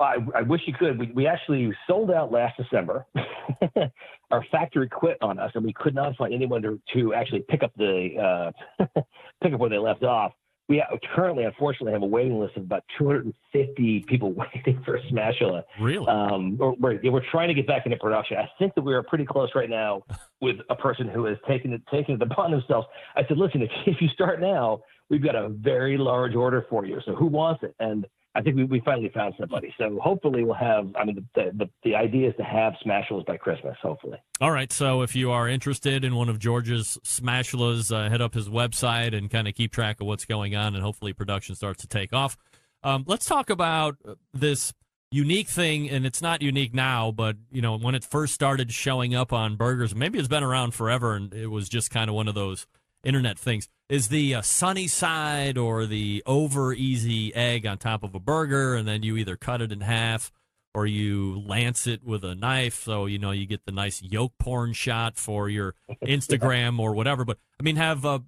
I, 0.00 0.16
I 0.34 0.42
wish 0.42 0.62
you 0.66 0.72
could. 0.72 0.98
We, 0.98 1.12
we 1.14 1.26
actually 1.26 1.70
sold 1.86 2.10
out 2.10 2.32
last 2.32 2.56
December. 2.56 3.04
Our 4.30 4.44
factory 4.50 4.88
quit 4.88 5.18
on 5.20 5.38
us, 5.38 5.50
and 5.54 5.64
we 5.64 5.74
could 5.74 5.94
not 5.94 6.16
find 6.16 6.32
anyone 6.32 6.62
to, 6.62 6.80
to 6.94 7.12
actually 7.12 7.44
pick 7.48 7.62
up 7.62 7.72
the 7.76 8.52
uh, 8.80 8.86
pick 9.42 9.52
up 9.52 9.60
where 9.60 9.68
they 9.68 9.78
left 9.78 10.02
off. 10.02 10.32
We 10.70 10.80
currently, 11.16 11.42
unfortunately, 11.42 11.92
have 11.94 12.02
a 12.02 12.06
waiting 12.06 12.38
list 12.38 12.56
of 12.56 12.62
about 12.62 12.84
250 12.96 14.04
people 14.06 14.32
waiting 14.54 14.80
for 14.84 14.94
a 14.94 15.02
Smashula. 15.02 15.64
Really? 15.80 16.06
Um, 16.06 16.56
we're, 16.56 17.00
we're 17.02 17.28
trying 17.32 17.48
to 17.48 17.54
get 17.54 17.66
back 17.66 17.86
into 17.86 17.98
production. 17.98 18.36
I 18.36 18.48
think 18.56 18.76
that 18.76 18.82
we 18.82 18.94
are 18.94 19.02
pretty 19.02 19.26
close 19.26 19.50
right 19.56 19.68
now 19.68 20.04
with 20.40 20.58
a 20.70 20.76
person 20.76 21.08
who 21.08 21.24
has 21.24 21.36
taken 21.48 21.72
it 21.72 21.82
taken 21.90 22.14
it 22.14 22.22
upon 22.22 22.52
themselves. 22.52 22.86
I 23.16 23.26
said, 23.26 23.36
listen, 23.36 23.62
if, 23.62 23.70
if 23.84 24.00
you 24.00 24.06
start 24.10 24.40
now, 24.40 24.82
we've 25.08 25.22
got 25.22 25.34
a 25.34 25.48
very 25.48 25.98
large 25.98 26.36
order 26.36 26.64
for 26.70 26.86
you. 26.86 27.00
So 27.04 27.16
who 27.16 27.26
wants 27.26 27.64
it? 27.64 27.74
And 27.80 28.06
I 28.34 28.42
think 28.42 28.56
we, 28.56 28.64
we 28.64 28.80
finally 28.80 29.10
found 29.12 29.34
somebody. 29.38 29.74
So 29.76 29.98
hopefully 30.00 30.44
we'll 30.44 30.54
have. 30.54 30.88
I 30.94 31.04
mean, 31.04 31.26
the 31.34 31.50
the, 31.54 31.68
the 31.82 31.94
idea 31.96 32.28
is 32.28 32.36
to 32.36 32.44
have 32.44 32.74
Smashulas 32.84 33.26
by 33.26 33.36
Christmas. 33.36 33.76
Hopefully. 33.82 34.18
All 34.40 34.52
right. 34.52 34.72
So 34.72 35.02
if 35.02 35.16
you 35.16 35.32
are 35.32 35.48
interested 35.48 36.04
in 36.04 36.14
one 36.14 36.28
of 36.28 36.38
George's 36.38 36.98
Smashulas, 37.04 37.94
uh, 37.94 38.08
head 38.08 38.20
up 38.20 38.34
his 38.34 38.48
website 38.48 39.16
and 39.16 39.30
kind 39.30 39.48
of 39.48 39.54
keep 39.54 39.72
track 39.72 40.00
of 40.00 40.06
what's 40.06 40.24
going 40.24 40.54
on, 40.54 40.74
and 40.74 40.84
hopefully 40.84 41.12
production 41.12 41.54
starts 41.56 41.80
to 41.82 41.88
take 41.88 42.12
off. 42.12 42.36
Um, 42.82 43.04
let's 43.06 43.26
talk 43.26 43.50
about 43.50 43.96
this 44.32 44.72
unique 45.10 45.48
thing, 45.48 45.90
and 45.90 46.06
it's 46.06 46.22
not 46.22 46.40
unique 46.40 46.72
now, 46.72 47.10
but 47.10 47.36
you 47.50 47.60
know 47.60 47.76
when 47.76 47.94
it 47.94 48.04
first 48.04 48.32
started 48.32 48.72
showing 48.72 49.14
up 49.14 49.32
on 49.32 49.56
burgers, 49.56 49.94
maybe 49.94 50.18
it's 50.18 50.28
been 50.28 50.44
around 50.44 50.72
forever, 50.72 51.14
and 51.14 51.34
it 51.34 51.48
was 51.48 51.68
just 51.68 51.90
kind 51.90 52.08
of 52.08 52.14
one 52.14 52.28
of 52.28 52.34
those 52.34 52.66
internet 53.04 53.38
things 53.38 53.68
is 53.88 54.08
the 54.08 54.36
uh, 54.36 54.42
sunny 54.42 54.86
side 54.86 55.58
or 55.58 55.86
the 55.86 56.22
over 56.26 56.72
easy 56.72 57.34
egg 57.34 57.66
on 57.66 57.78
top 57.78 58.02
of 58.02 58.14
a 58.14 58.20
burger, 58.20 58.74
and 58.74 58.86
then 58.86 59.02
you 59.02 59.16
either 59.16 59.36
cut 59.36 59.60
it 59.60 59.72
in 59.72 59.80
half 59.80 60.32
or 60.74 60.86
you 60.86 61.42
lance 61.44 61.86
it 61.86 62.04
with 62.04 62.24
a 62.24 62.34
knife, 62.34 62.82
so 62.84 63.06
you 63.06 63.18
know 63.18 63.32
you 63.32 63.46
get 63.46 63.64
the 63.64 63.72
nice 63.72 64.02
yolk 64.02 64.32
porn 64.38 64.72
shot 64.72 65.16
for 65.16 65.48
your 65.48 65.74
Instagram 66.04 66.78
or 66.78 66.94
whatever. 66.94 67.24
But 67.24 67.38
I 67.58 67.64
mean, 67.64 67.76
have 67.76 68.06
uh, 68.06 68.20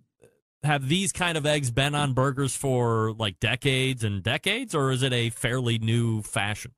have 0.65 0.89
these 0.89 1.12
kind 1.12 1.39
of 1.39 1.47
eggs 1.47 1.70
been 1.70 1.94
on 1.94 2.12
burgers 2.12 2.57
for 2.57 3.12
like 3.12 3.39
decades 3.40 4.03
and 4.03 4.23
decades, 4.23 4.74
or 4.74 4.90
is 4.90 5.03
it 5.03 5.12
a 5.12 5.31
fairly 5.31 5.78
new 5.78 6.23
fashion? 6.23 6.73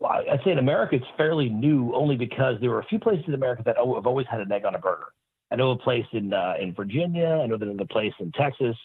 Well, 0.00 0.12
I'd 0.12 0.40
say 0.44 0.52
in 0.52 0.58
America 0.58 0.96
it's 0.96 1.06
fairly 1.16 1.48
new, 1.48 1.92
only 1.94 2.16
because 2.16 2.56
there 2.60 2.70
are 2.70 2.80
a 2.80 2.86
few 2.86 2.98
places 2.98 3.24
in 3.26 3.34
America 3.34 3.62
that 3.66 3.76
have 3.76 4.06
always 4.06 4.26
had 4.30 4.40
an 4.40 4.50
egg 4.50 4.64
on 4.64 4.74
a 4.74 4.78
burger. 4.78 5.08
I 5.50 5.56
know 5.56 5.70
a 5.70 5.78
place 5.78 6.06
in 6.12 6.32
uh, 6.32 6.54
in 6.60 6.74
Virginia. 6.74 7.40
I 7.42 7.46
know 7.46 7.56
there's 7.56 7.76
a 7.80 7.84
place 7.86 8.12
in 8.20 8.32
Texas. 8.32 8.76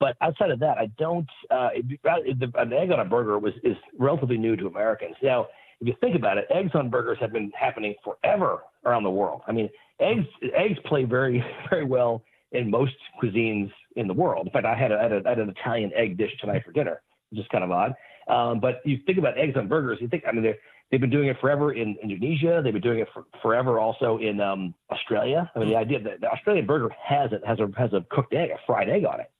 But 0.00 0.16
outside 0.22 0.50
of 0.50 0.58
that, 0.60 0.78
I 0.78 0.86
don't. 0.98 1.28
Uh, 1.50 1.68
it, 1.74 2.42
an 2.54 2.72
egg 2.72 2.90
on 2.90 3.00
a 3.00 3.04
burger 3.04 3.38
was 3.38 3.52
is 3.62 3.76
relatively 3.98 4.38
new 4.38 4.56
to 4.56 4.66
Americans. 4.66 5.14
Now, 5.22 5.48
if 5.80 5.88
you 5.88 5.94
think 6.00 6.16
about 6.16 6.38
it, 6.38 6.46
eggs 6.50 6.70
on 6.74 6.88
burgers 6.88 7.18
have 7.20 7.32
been 7.32 7.52
happening 7.58 7.94
forever 8.02 8.60
around 8.84 9.02
the 9.02 9.10
world. 9.10 9.42
I 9.46 9.52
mean, 9.52 9.68
eggs 10.00 10.26
eggs 10.54 10.78
play 10.86 11.04
very 11.04 11.44
very 11.70 11.84
well 11.84 12.22
in 12.52 12.70
most 12.70 12.94
cuisines 13.22 13.70
in 13.96 14.06
the 14.06 14.14
world. 14.14 14.46
In 14.46 14.52
fact, 14.52 14.66
I 14.66 14.74
had, 14.74 14.90
a, 14.90 14.98
I 14.98 15.02
had, 15.02 15.12
a, 15.12 15.22
I 15.26 15.28
had 15.30 15.38
an 15.38 15.50
Italian 15.50 15.92
egg 15.94 16.16
dish 16.16 16.32
tonight 16.40 16.62
for 16.64 16.72
dinner, 16.72 17.00
which 17.30 17.40
is 17.40 17.46
kind 17.52 17.62
of 17.62 17.70
odd. 17.70 17.94
Um, 18.28 18.58
but 18.58 18.80
you 18.84 18.98
think 19.06 19.18
about 19.18 19.38
eggs 19.38 19.56
on 19.56 19.68
burgers, 19.68 19.98
you 20.00 20.08
think 20.08 20.24
I 20.26 20.32
mean 20.32 20.42
they're 20.42 20.58
They've 20.90 21.00
been 21.00 21.10
doing 21.10 21.28
it 21.28 21.36
forever 21.40 21.72
in 21.72 21.96
Indonesia. 22.02 22.60
They've 22.64 22.72
been 22.72 22.82
doing 22.82 22.98
it 22.98 23.08
for, 23.14 23.24
forever 23.40 23.78
also 23.78 24.18
in 24.18 24.40
um, 24.40 24.74
Australia. 24.90 25.50
I 25.54 25.60
mean, 25.60 25.68
the 25.68 25.76
idea 25.76 26.00
that 26.00 26.20
the 26.20 26.28
Australian 26.28 26.66
burger 26.66 26.90
has 27.00 27.30
it 27.32 27.42
has 27.46 27.60
a 27.60 27.70
has 27.78 27.92
a 27.92 28.04
cooked 28.10 28.34
egg, 28.34 28.50
a 28.50 28.58
fried 28.66 28.88
egg 28.88 29.04
on 29.04 29.20
it, 29.20 29.30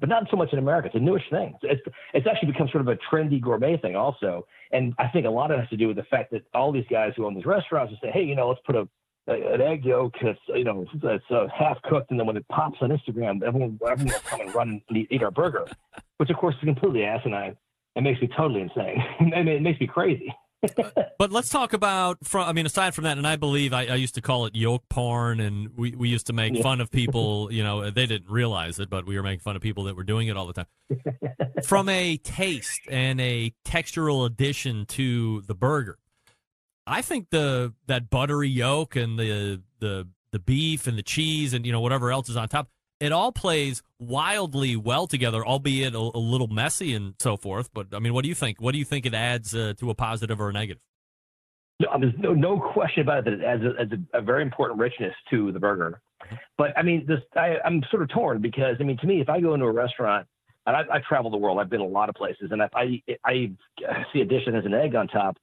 but 0.00 0.08
not 0.08 0.24
so 0.28 0.36
much 0.36 0.52
in 0.52 0.58
America. 0.58 0.88
It's 0.88 0.96
a 0.96 1.00
newish 1.00 1.22
thing. 1.30 1.54
It's 1.62 1.80
it's 2.14 2.26
actually 2.26 2.50
become 2.50 2.68
sort 2.68 2.80
of 2.80 2.88
a 2.88 2.96
trendy 2.96 3.40
gourmet 3.40 3.76
thing 3.76 3.94
also. 3.94 4.44
And 4.72 4.92
I 4.98 5.06
think 5.06 5.24
a 5.26 5.30
lot 5.30 5.52
of 5.52 5.58
it 5.58 5.60
has 5.60 5.70
to 5.70 5.76
do 5.76 5.86
with 5.86 5.96
the 5.96 6.04
fact 6.04 6.32
that 6.32 6.42
all 6.52 6.72
these 6.72 6.86
guys 6.90 7.12
who 7.16 7.26
own 7.26 7.34
these 7.34 7.46
restaurants 7.46 7.94
say, 8.02 8.10
hey, 8.10 8.24
you 8.24 8.34
know, 8.34 8.48
let's 8.48 8.60
put 8.66 8.74
a 8.74 8.88
an 9.28 9.60
egg 9.60 9.84
yolk 9.84 10.14
that's 10.20 10.40
you 10.48 10.64
know 10.64 10.84
that's 11.00 11.22
uh, 11.30 11.46
half 11.56 11.80
cooked, 11.82 12.10
and 12.10 12.18
then 12.18 12.26
when 12.26 12.36
it 12.36 12.46
pops 12.48 12.78
on 12.80 12.90
Instagram, 12.90 13.40
everyone 13.44 13.78
everyone 13.88 14.14
will 14.14 14.20
come 14.24 14.40
and 14.40 14.52
run 14.52 14.82
and 14.88 14.98
eat, 14.98 15.06
eat 15.12 15.22
our 15.22 15.30
burger, 15.30 15.64
which 16.16 16.28
of 16.28 16.36
course 16.38 16.56
is 16.56 16.64
completely 16.64 17.04
asinine. 17.04 17.56
It 17.94 18.00
makes 18.00 18.20
me 18.20 18.28
totally 18.36 18.62
insane. 18.62 19.00
it 19.20 19.62
makes 19.62 19.78
me 19.78 19.86
crazy 19.86 20.34
but 21.18 21.32
let's 21.32 21.48
talk 21.48 21.72
about 21.72 22.18
from. 22.24 22.48
I 22.48 22.52
mean, 22.52 22.66
aside 22.66 22.94
from 22.94 23.04
that, 23.04 23.18
and 23.18 23.26
I 23.26 23.36
believe 23.36 23.72
I, 23.72 23.86
I 23.86 23.94
used 23.96 24.14
to 24.14 24.20
call 24.20 24.46
it 24.46 24.54
yolk 24.54 24.88
porn, 24.88 25.40
and 25.40 25.76
we, 25.76 25.92
we 25.92 26.08
used 26.08 26.26
to 26.28 26.32
make 26.32 26.54
yeah. 26.54 26.62
fun 26.62 26.80
of 26.80 26.90
people. 26.92 27.52
You 27.52 27.64
know, 27.64 27.90
they 27.90 28.06
didn't 28.06 28.30
realize 28.30 28.78
it, 28.78 28.88
but 28.88 29.06
we 29.06 29.16
were 29.16 29.22
making 29.22 29.40
fun 29.40 29.56
of 29.56 29.62
people 29.62 29.84
that 29.84 29.96
were 29.96 30.04
doing 30.04 30.28
it 30.28 30.36
all 30.36 30.46
the 30.46 30.52
time. 30.52 30.66
from 31.64 31.88
a 31.88 32.16
taste 32.18 32.80
and 32.88 33.20
a 33.20 33.52
textural 33.64 34.24
addition 34.26 34.86
to 34.86 35.42
the 35.42 35.54
burger, 35.54 35.98
I 36.86 37.02
think 37.02 37.30
the 37.30 37.74
that 37.86 38.10
buttery 38.10 38.48
yolk 38.48 38.96
and 38.96 39.18
the 39.18 39.62
the 39.80 40.08
the 40.32 40.38
beef 40.38 40.86
and 40.86 40.96
the 40.96 41.02
cheese 41.02 41.54
and 41.54 41.66
you 41.66 41.72
know 41.72 41.80
whatever 41.80 42.10
else 42.10 42.28
is 42.28 42.36
on 42.36 42.48
top 42.48 42.68
it 43.02 43.10
all 43.10 43.32
plays 43.32 43.82
wildly 43.98 44.76
well 44.76 45.08
together, 45.08 45.44
albeit 45.44 45.94
a, 45.94 45.98
a, 45.98 46.22
little 46.22 46.46
messy 46.46 46.94
and 46.94 47.14
so 47.18 47.36
forth. 47.36 47.68
But 47.74 47.88
I 47.92 47.98
mean, 47.98 48.14
what 48.14 48.22
do 48.22 48.28
you 48.28 48.34
think? 48.34 48.60
What 48.60 48.72
do 48.72 48.78
you 48.78 48.84
think 48.84 49.06
it 49.06 49.14
adds 49.14 49.52
uh, 49.54 49.74
to 49.78 49.90
a 49.90 49.94
positive 49.94 50.40
or 50.40 50.50
a 50.50 50.52
negative? 50.52 50.80
No, 51.80 51.88
there's 51.98 52.14
no, 52.16 52.32
no 52.32 52.60
question 52.60 53.02
about 53.02 53.18
it 53.18 53.24
that 53.24 53.32
it 53.34 53.44
adds, 53.44 53.62
a, 53.64 53.80
adds 53.80 53.92
a, 54.14 54.18
a 54.18 54.22
very 54.22 54.42
important 54.42 54.78
richness 54.78 55.12
to 55.30 55.50
the 55.50 55.58
burger. 55.58 56.00
But 56.56 56.78
I 56.78 56.82
mean, 56.82 57.04
this 57.08 57.18
I, 57.36 57.56
am 57.64 57.82
sort 57.90 58.04
of 58.04 58.08
torn 58.10 58.40
because 58.40 58.76
I 58.78 58.84
mean, 58.84 58.98
to 58.98 59.06
me, 59.06 59.20
if 59.20 59.28
I 59.28 59.40
go 59.40 59.54
into 59.54 59.66
a 59.66 59.72
restaurant 59.72 60.28
and 60.66 60.76
I, 60.76 60.82
I 60.92 61.00
travel 61.08 61.32
the 61.32 61.36
world, 61.36 61.58
I've 61.58 61.70
been 61.70 61.80
a 61.80 61.84
lot 61.84 62.08
of 62.08 62.14
places, 62.14 62.50
and 62.52 62.62
if 62.62 62.70
I 62.72 63.02
I 63.24 63.50
see 64.12 64.20
a 64.20 64.24
dish 64.24 64.42
that 64.46 64.54
has 64.54 64.64
an 64.64 64.74
egg 64.74 64.94
on 64.94 65.08
top, 65.08 65.36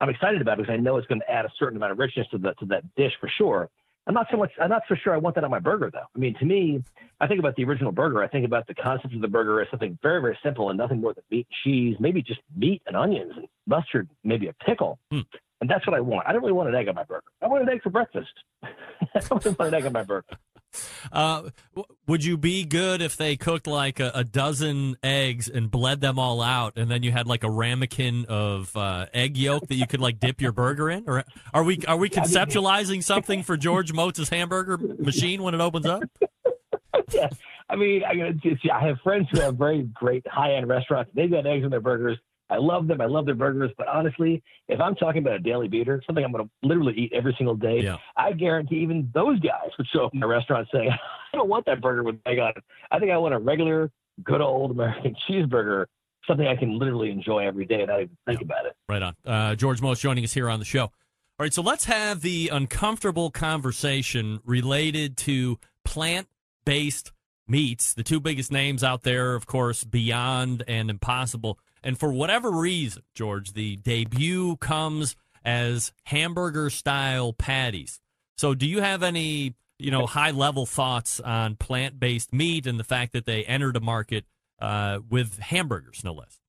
I'm 0.00 0.08
excited 0.08 0.40
about 0.40 0.58
it 0.58 0.62
because 0.62 0.72
I 0.72 0.78
know 0.78 0.96
it's 0.96 1.06
going 1.08 1.20
to 1.20 1.30
add 1.30 1.44
a 1.44 1.52
certain 1.58 1.76
amount 1.76 1.92
of 1.92 1.98
richness 1.98 2.26
to 2.30 2.38
the 2.38 2.54
to 2.54 2.64
that 2.66 2.84
dish 2.94 3.12
for 3.20 3.30
sure. 3.36 3.68
I'm 4.06 4.14
not 4.14 4.26
so 4.30 4.36
much. 4.36 4.52
I'm 4.60 4.70
not 4.70 4.82
so 4.88 4.94
sure 4.94 5.14
I 5.14 5.16
want 5.16 5.34
that 5.34 5.44
on 5.44 5.50
my 5.50 5.58
burger 5.58 5.90
though. 5.92 6.06
I 6.14 6.18
mean, 6.18 6.34
to 6.38 6.44
me, 6.44 6.82
I 7.20 7.26
think 7.26 7.40
about 7.40 7.56
the 7.56 7.64
original 7.64 7.92
burger. 7.92 8.22
I 8.22 8.28
think 8.28 8.44
about 8.44 8.66
the 8.66 8.74
concept 8.74 9.14
of 9.14 9.20
the 9.20 9.28
burger 9.28 9.60
as 9.60 9.68
something 9.70 9.98
very, 10.02 10.20
very 10.20 10.38
simple 10.42 10.70
and 10.70 10.78
nothing 10.78 11.00
more 11.00 11.12
than 11.12 11.24
meat, 11.30 11.48
cheese, 11.64 11.96
maybe 11.98 12.22
just 12.22 12.40
meat 12.56 12.82
and 12.86 12.96
onions 12.96 13.32
and 13.36 13.46
mustard, 13.66 14.08
maybe 14.22 14.46
a 14.46 14.52
pickle. 14.64 14.98
Hmm. 15.10 15.20
And 15.60 15.70
that's 15.70 15.86
what 15.86 15.96
I 15.96 16.00
want. 16.00 16.26
I 16.28 16.32
don't 16.32 16.42
really 16.42 16.52
want 16.52 16.68
an 16.68 16.74
egg 16.74 16.88
on 16.88 16.94
my 16.94 17.04
burger. 17.04 17.24
I 17.42 17.48
want 17.48 17.62
an 17.62 17.68
egg 17.68 17.82
for 17.82 17.90
breakfast. 17.90 18.32
I 18.62 18.68
don't 19.14 19.44
want 19.44 19.60
an 19.60 19.74
egg 19.74 19.86
on 19.86 19.92
my 19.92 20.02
burger. 20.02 20.26
Uh, 21.12 21.50
would 22.06 22.24
you 22.24 22.36
be 22.36 22.64
good 22.64 23.00
if 23.00 23.16
they 23.16 23.36
cooked 23.36 23.66
like 23.66 24.00
a, 24.00 24.10
a 24.14 24.24
dozen 24.24 24.96
eggs 25.02 25.48
and 25.48 25.70
bled 25.70 26.00
them 26.00 26.18
all 26.18 26.42
out, 26.42 26.74
and 26.76 26.90
then 26.90 27.02
you 27.02 27.12
had 27.12 27.26
like 27.26 27.44
a 27.44 27.50
ramekin 27.50 28.24
of 28.26 28.76
uh, 28.76 29.06
egg 29.14 29.36
yolk 29.36 29.66
that 29.68 29.76
you 29.76 29.86
could 29.86 30.00
like 30.00 30.18
dip 30.18 30.40
your 30.40 30.52
burger 30.52 30.90
in? 30.90 31.04
Or 31.06 31.24
are 31.52 31.64
we 31.64 31.78
are 31.86 31.96
we 31.96 32.08
conceptualizing 32.10 33.02
something 33.02 33.42
for 33.42 33.56
George 33.56 33.92
Motz's 33.92 34.28
hamburger 34.28 34.78
machine 34.78 35.42
when 35.42 35.54
it 35.54 35.60
opens 35.60 35.86
up? 35.86 36.02
yeah. 37.12 37.28
I 37.68 37.76
mean, 37.76 38.04
I, 38.04 38.12
it's, 38.44 38.62
I 38.72 38.86
have 38.86 38.98
friends 39.02 39.26
who 39.32 39.40
have 39.40 39.56
very 39.56 39.82
great 39.94 40.26
high 40.28 40.54
end 40.54 40.68
restaurants. 40.68 41.10
They've 41.14 41.30
got 41.30 41.46
eggs 41.46 41.64
in 41.64 41.70
their 41.70 41.80
burgers. 41.80 42.18
I 42.48 42.58
love 42.58 42.86
them. 42.86 43.00
I 43.00 43.06
love 43.06 43.26
their 43.26 43.34
burgers. 43.34 43.70
But 43.76 43.88
honestly, 43.88 44.42
if 44.68 44.80
I'm 44.80 44.94
talking 44.94 45.22
about 45.22 45.34
a 45.34 45.38
daily 45.40 45.68
beater, 45.68 46.02
something 46.06 46.24
I'm 46.24 46.32
going 46.32 46.44
to 46.44 46.50
literally 46.62 46.94
eat 46.94 47.12
every 47.12 47.34
single 47.36 47.56
day, 47.56 47.80
Yeah. 47.80 47.96
I 48.16 48.32
guarantee 48.32 48.76
even 48.76 49.10
those 49.14 49.40
guys 49.40 49.70
would 49.78 49.86
show 49.92 50.06
up 50.06 50.14
in 50.14 50.20
my 50.20 50.26
restaurant 50.26 50.68
saying, 50.72 50.90
I 51.32 51.36
don't 51.36 51.48
want 51.48 51.66
that 51.66 51.80
burger 51.80 52.02
with 52.04 52.16
egg 52.26 52.38
on 52.38 52.50
it. 52.56 52.64
I 52.90 52.98
think 52.98 53.10
I 53.10 53.16
want 53.16 53.34
a 53.34 53.38
regular, 53.38 53.90
good 54.22 54.40
old 54.40 54.70
American 54.70 55.16
cheeseburger, 55.28 55.86
something 56.26 56.46
I 56.46 56.56
can 56.56 56.78
literally 56.78 57.10
enjoy 57.10 57.46
every 57.46 57.64
day 57.66 57.80
and 57.80 57.88
not 57.88 58.00
even 58.02 58.16
think 58.26 58.40
about 58.42 58.66
it. 58.66 58.76
Right 58.88 59.02
on. 59.02 59.14
Uh, 59.24 59.54
George 59.56 59.80
Motz 59.80 60.00
joining 60.00 60.24
us 60.24 60.32
here 60.32 60.48
on 60.48 60.58
the 60.60 60.64
show. 60.64 60.84
All 61.38 61.44
right, 61.44 61.52
so 61.52 61.60
let's 61.62 61.84
have 61.84 62.22
the 62.22 62.48
uncomfortable 62.52 63.30
conversation 63.30 64.40
related 64.44 65.16
to 65.18 65.58
plant 65.84 66.28
based 66.64 67.12
meats. 67.46 67.92
The 67.92 68.02
two 68.02 68.20
biggest 68.20 68.50
names 68.50 68.82
out 68.82 69.02
there, 69.02 69.34
of 69.34 69.46
course, 69.46 69.84
Beyond 69.84 70.64
and 70.66 70.88
Impossible. 70.88 71.58
And 71.86 71.96
for 71.96 72.12
whatever 72.12 72.50
reason, 72.50 73.04
George, 73.14 73.52
the 73.52 73.76
debut 73.76 74.56
comes 74.56 75.14
as 75.44 75.92
hamburger 76.02 76.68
style 76.68 77.32
patties. 77.32 78.00
So 78.36 78.56
do 78.56 78.66
you 78.66 78.80
have 78.80 79.04
any, 79.04 79.54
you 79.78 79.92
know, 79.92 80.04
high 80.04 80.32
level 80.32 80.66
thoughts 80.66 81.20
on 81.20 81.54
plant 81.54 82.00
based 82.00 82.32
meat 82.32 82.66
and 82.66 82.80
the 82.80 82.84
fact 82.84 83.12
that 83.12 83.24
they 83.24 83.44
entered 83.44 83.76
a 83.76 83.80
market 83.80 84.24
uh, 84.60 84.98
with 85.08 85.38
hamburgers, 85.38 86.02
no 86.02 86.12
less? 86.12 86.40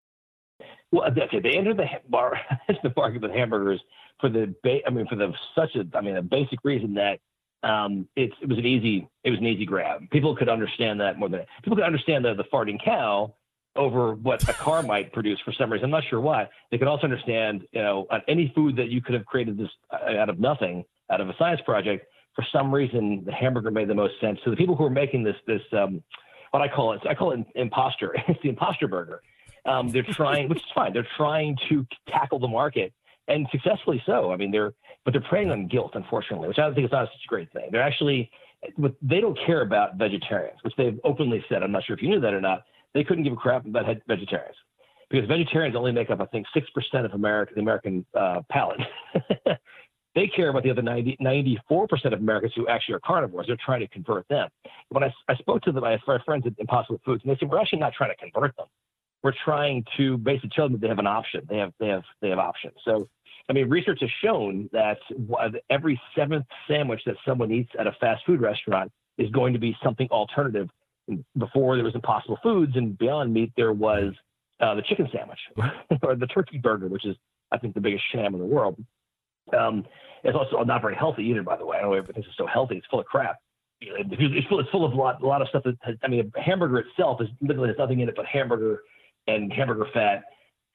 Well, 0.91 1.05
okay, 1.07 1.39
they 1.39 1.55
entered 1.55 1.77
the 1.77 1.85
bar, 2.09 2.41
the 2.81 2.91
market 2.97 3.21
with 3.21 3.31
hamburgers 3.31 3.79
for 4.19 4.29
the, 4.29 4.55
ba- 4.63 4.79
I 4.87 4.89
mean, 4.89 5.05
for 5.05 5.17
the 5.17 5.31
such 5.53 5.75
a, 5.75 5.85
I 5.95 6.01
mean, 6.01 6.17
a 6.17 6.23
basic 6.23 6.57
reason 6.63 6.95
that 6.95 7.19
um, 7.61 8.07
it's 8.15 8.33
it 8.41 8.49
was 8.49 8.57
an 8.57 8.65
easy, 8.65 9.07
it 9.23 9.29
was 9.29 9.37
an 9.37 9.45
easy 9.45 9.67
grab. 9.67 10.09
People 10.09 10.35
could 10.35 10.49
understand 10.49 10.99
that 11.01 11.19
more 11.19 11.29
than 11.29 11.41
people 11.63 11.77
could 11.77 11.85
understand 11.85 12.25
the 12.25 12.33
the 12.33 12.45
farting 12.45 12.83
cow 12.83 13.35
over 13.77 14.13
what 14.15 14.47
a 14.49 14.53
car 14.53 14.83
might 14.83 15.13
produce 15.13 15.39
for 15.45 15.53
some 15.53 15.71
reason. 15.71 15.85
I'm 15.85 15.91
not 15.91 16.03
sure 16.09 16.19
why. 16.19 16.47
They 16.71 16.77
could 16.77 16.87
also 16.87 17.03
understand, 17.03 17.67
you 17.71 17.81
know, 17.81 18.07
on 18.11 18.21
any 18.27 18.51
food 18.55 18.75
that 18.77 18.89
you 18.89 19.01
could 19.01 19.13
have 19.13 19.25
created 19.25 19.57
this 19.57 19.69
uh, 19.91 20.17
out 20.17 20.29
of 20.29 20.39
nothing, 20.39 20.83
out 21.11 21.21
of 21.21 21.29
a 21.29 21.35
science 21.37 21.61
project. 21.65 22.07
For 22.35 22.45
some 22.51 22.73
reason, 22.73 23.23
the 23.25 23.31
hamburger 23.31 23.71
made 23.71 23.87
the 23.87 23.95
most 23.95 24.13
sense. 24.21 24.39
So 24.43 24.51
the 24.51 24.57
people 24.57 24.75
who 24.75 24.85
are 24.85 24.91
making 24.91 25.23
this, 25.23 25.35
this, 25.47 25.61
um, 25.73 26.03
what 26.51 26.61
I 26.61 26.67
call 26.67 26.93
it, 26.93 27.01
I 27.09 27.15
call 27.15 27.31
it 27.31 27.39
imposter. 27.55 28.15
It's 28.27 28.41
the 28.43 28.49
imposter 28.49 28.87
burger. 28.87 29.21
Um, 29.65 29.89
they're 29.89 30.03
trying, 30.03 30.47
which 30.47 30.59
is 30.59 30.65
fine. 30.73 30.93
They're 30.93 31.07
trying 31.17 31.57
to 31.69 31.85
tackle 32.09 32.39
the 32.39 32.47
market 32.47 32.93
and 33.27 33.47
successfully 33.51 34.01
so. 34.05 34.31
I 34.31 34.37
mean, 34.37 34.51
they're, 34.51 34.73
but 35.03 35.11
they're 35.11 35.21
preying 35.29 35.51
on 35.51 35.67
guilt, 35.67 35.91
unfortunately, 35.95 36.47
which 36.47 36.57
I 36.57 36.63
don't 36.63 36.75
think 36.75 36.85
is 36.85 36.91
not 36.91 37.07
such 37.07 37.21
a 37.25 37.27
great 37.27 37.51
thing. 37.51 37.69
They're 37.71 37.81
actually, 37.81 38.31
they 39.01 39.19
don't 39.19 39.37
care 39.45 39.61
about 39.61 39.95
vegetarians, 39.97 40.59
which 40.63 40.73
they've 40.77 40.99
openly 41.03 41.43
said. 41.49 41.63
I'm 41.63 41.71
not 41.71 41.83
sure 41.85 41.95
if 41.95 42.01
you 42.01 42.09
knew 42.09 42.21
that 42.21 42.33
or 42.33 42.41
not. 42.41 42.63
They 42.93 43.03
couldn't 43.03 43.23
give 43.23 43.33
a 43.33 43.37
crap 43.37 43.65
about 43.65 43.85
vegetarians 44.07 44.55
because 45.09 45.27
vegetarians 45.27 45.75
only 45.75 45.91
make 45.91 46.09
up, 46.09 46.19
I 46.21 46.25
think, 46.25 46.47
six 46.53 46.69
percent 46.71 47.05
of 47.05 47.13
America, 47.13 47.53
the 47.55 47.61
American 47.61 48.05
uh, 48.13 48.41
palate. 48.49 48.81
they 50.15 50.27
care 50.27 50.49
about 50.49 50.63
the 50.63 50.71
other 50.71 50.81
90, 50.81 51.17
94 51.19 51.87
percent 51.87 52.13
of 52.13 52.19
Americans 52.19 52.53
who 52.55 52.67
actually 52.67 52.95
are 52.95 52.99
carnivores. 52.99 53.47
They're 53.47 53.57
trying 53.63 53.81
to 53.81 53.87
convert 53.87 54.27
them. 54.27 54.49
When 54.89 55.03
I, 55.03 55.13
I 55.27 55.35
spoke 55.35 55.61
to 55.63 55.71
them, 55.71 55.83
I, 55.83 55.97
my 56.07 56.19
friends 56.25 56.45
at 56.45 56.53
Impossible 56.57 56.99
Foods, 57.05 57.23
and 57.23 57.31
they 57.31 57.37
said 57.39 57.49
we're 57.49 57.59
actually 57.59 57.79
not 57.79 57.93
trying 57.93 58.11
to 58.11 58.17
convert 58.17 58.55
them. 58.57 58.67
We're 59.23 59.33
trying 59.43 59.83
to 59.97 60.17
basically 60.17 60.51
tell 60.55 60.65
them 60.65 60.73
that 60.73 60.81
they 60.81 60.87
have 60.87 60.99
an 60.99 61.07
option. 61.07 61.45
They 61.49 61.57
have 61.57 61.73
they 61.79 61.87
have 61.87 62.03
they 62.21 62.29
have 62.29 62.39
options. 62.39 62.75
So, 62.83 63.07
I 63.49 63.53
mean, 63.53 63.69
research 63.69 63.99
has 64.01 64.09
shown 64.23 64.69
that 64.73 64.97
every 65.69 65.99
seventh 66.15 66.45
sandwich 66.67 67.01
that 67.05 67.15
someone 67.25 67.51
eats 67.51 67.71
at 67.79 67.87
a 67.87 67.93
fast 67.99 68.25
food 68.25 68.41
restaurant 68.41 68.91
is 69.17 69.29
going 69.31 69.53
to 69.53 69.59
be 69.59 69.75
something 69.83 70.07
alternative. 70.11 70.69
Before 71.37 71.75
there 71.75 71.85
was 71.85 71.95
Impossible 71.95 72.37
Foods 72.43 72.75
and 72.75 72.97
Beyond 72.97 73.33
Meat, 73.33 73.53
there 73.55 73.73
was 73.73 74.13
uh, 74.59 74.75
the 74.75 74.81
chicken 74.81 75.07
sandwich 75.13 75.39
or 76.03 76.15
the 76.15 76.27
turkey 76.27 76.57
burger, 76.57 76.87
which 76.87 77.05
is 77.05 77.15
I 77.51 77.57
think 77.57 77.73
the 77.73 77.81
biggest 77.81 78.03
sham 78.11 78.33
in 78.33 78.39
the 78.39 78.45
world. 78.45 78.77
Um, 79.57 79.85
it's 80.23 80.35
also 80.35 80.61
not 80.63 80.81
very 80.81 80.95
healthy 80.95 81.23
either, 81.23 81.43
by 81.43 81.55
the 81.55 81.65
way. 81.65 81.77
I 81.77 81.81
don't 81.81 81.91
know 81.91 81.97
everything's 81.97 82.25
so 82.37 82.47
healthy; 82.47 82.77
it's 82.77 82.87
full 82.87 82.99
of 82.99 83.05
crap. 83.05 83.37
It's 83.79 84.47
full, 84.47 84.59
it's 84.59 84.69
full 84.69 84.85
of 84.85 84.93
a 84.93 84.95
lot, 84.95 85.21
a 85.21 85.25
lot 85.25 85.41
of 85.41 85.47
stuff. 85.49 85.63
That 85.63 85.75
has, 85.81 85.95
I 86.03 86.07
mean, 86.07 86.31
a 86.35 86.41
hamburger 86.41 86.79
itself 86.79 87.21
is 87.21 87.27
literally 87.41 87.69
has 87.69 87.77
nothing 87.77 87.99
in 87.99 88.09
it 88.09 88.15
but 88.15 88.25
hamburger 88.25 88.81
and 89.27 89.53
hamburger 89.53 89.85
fat 89.93 90.23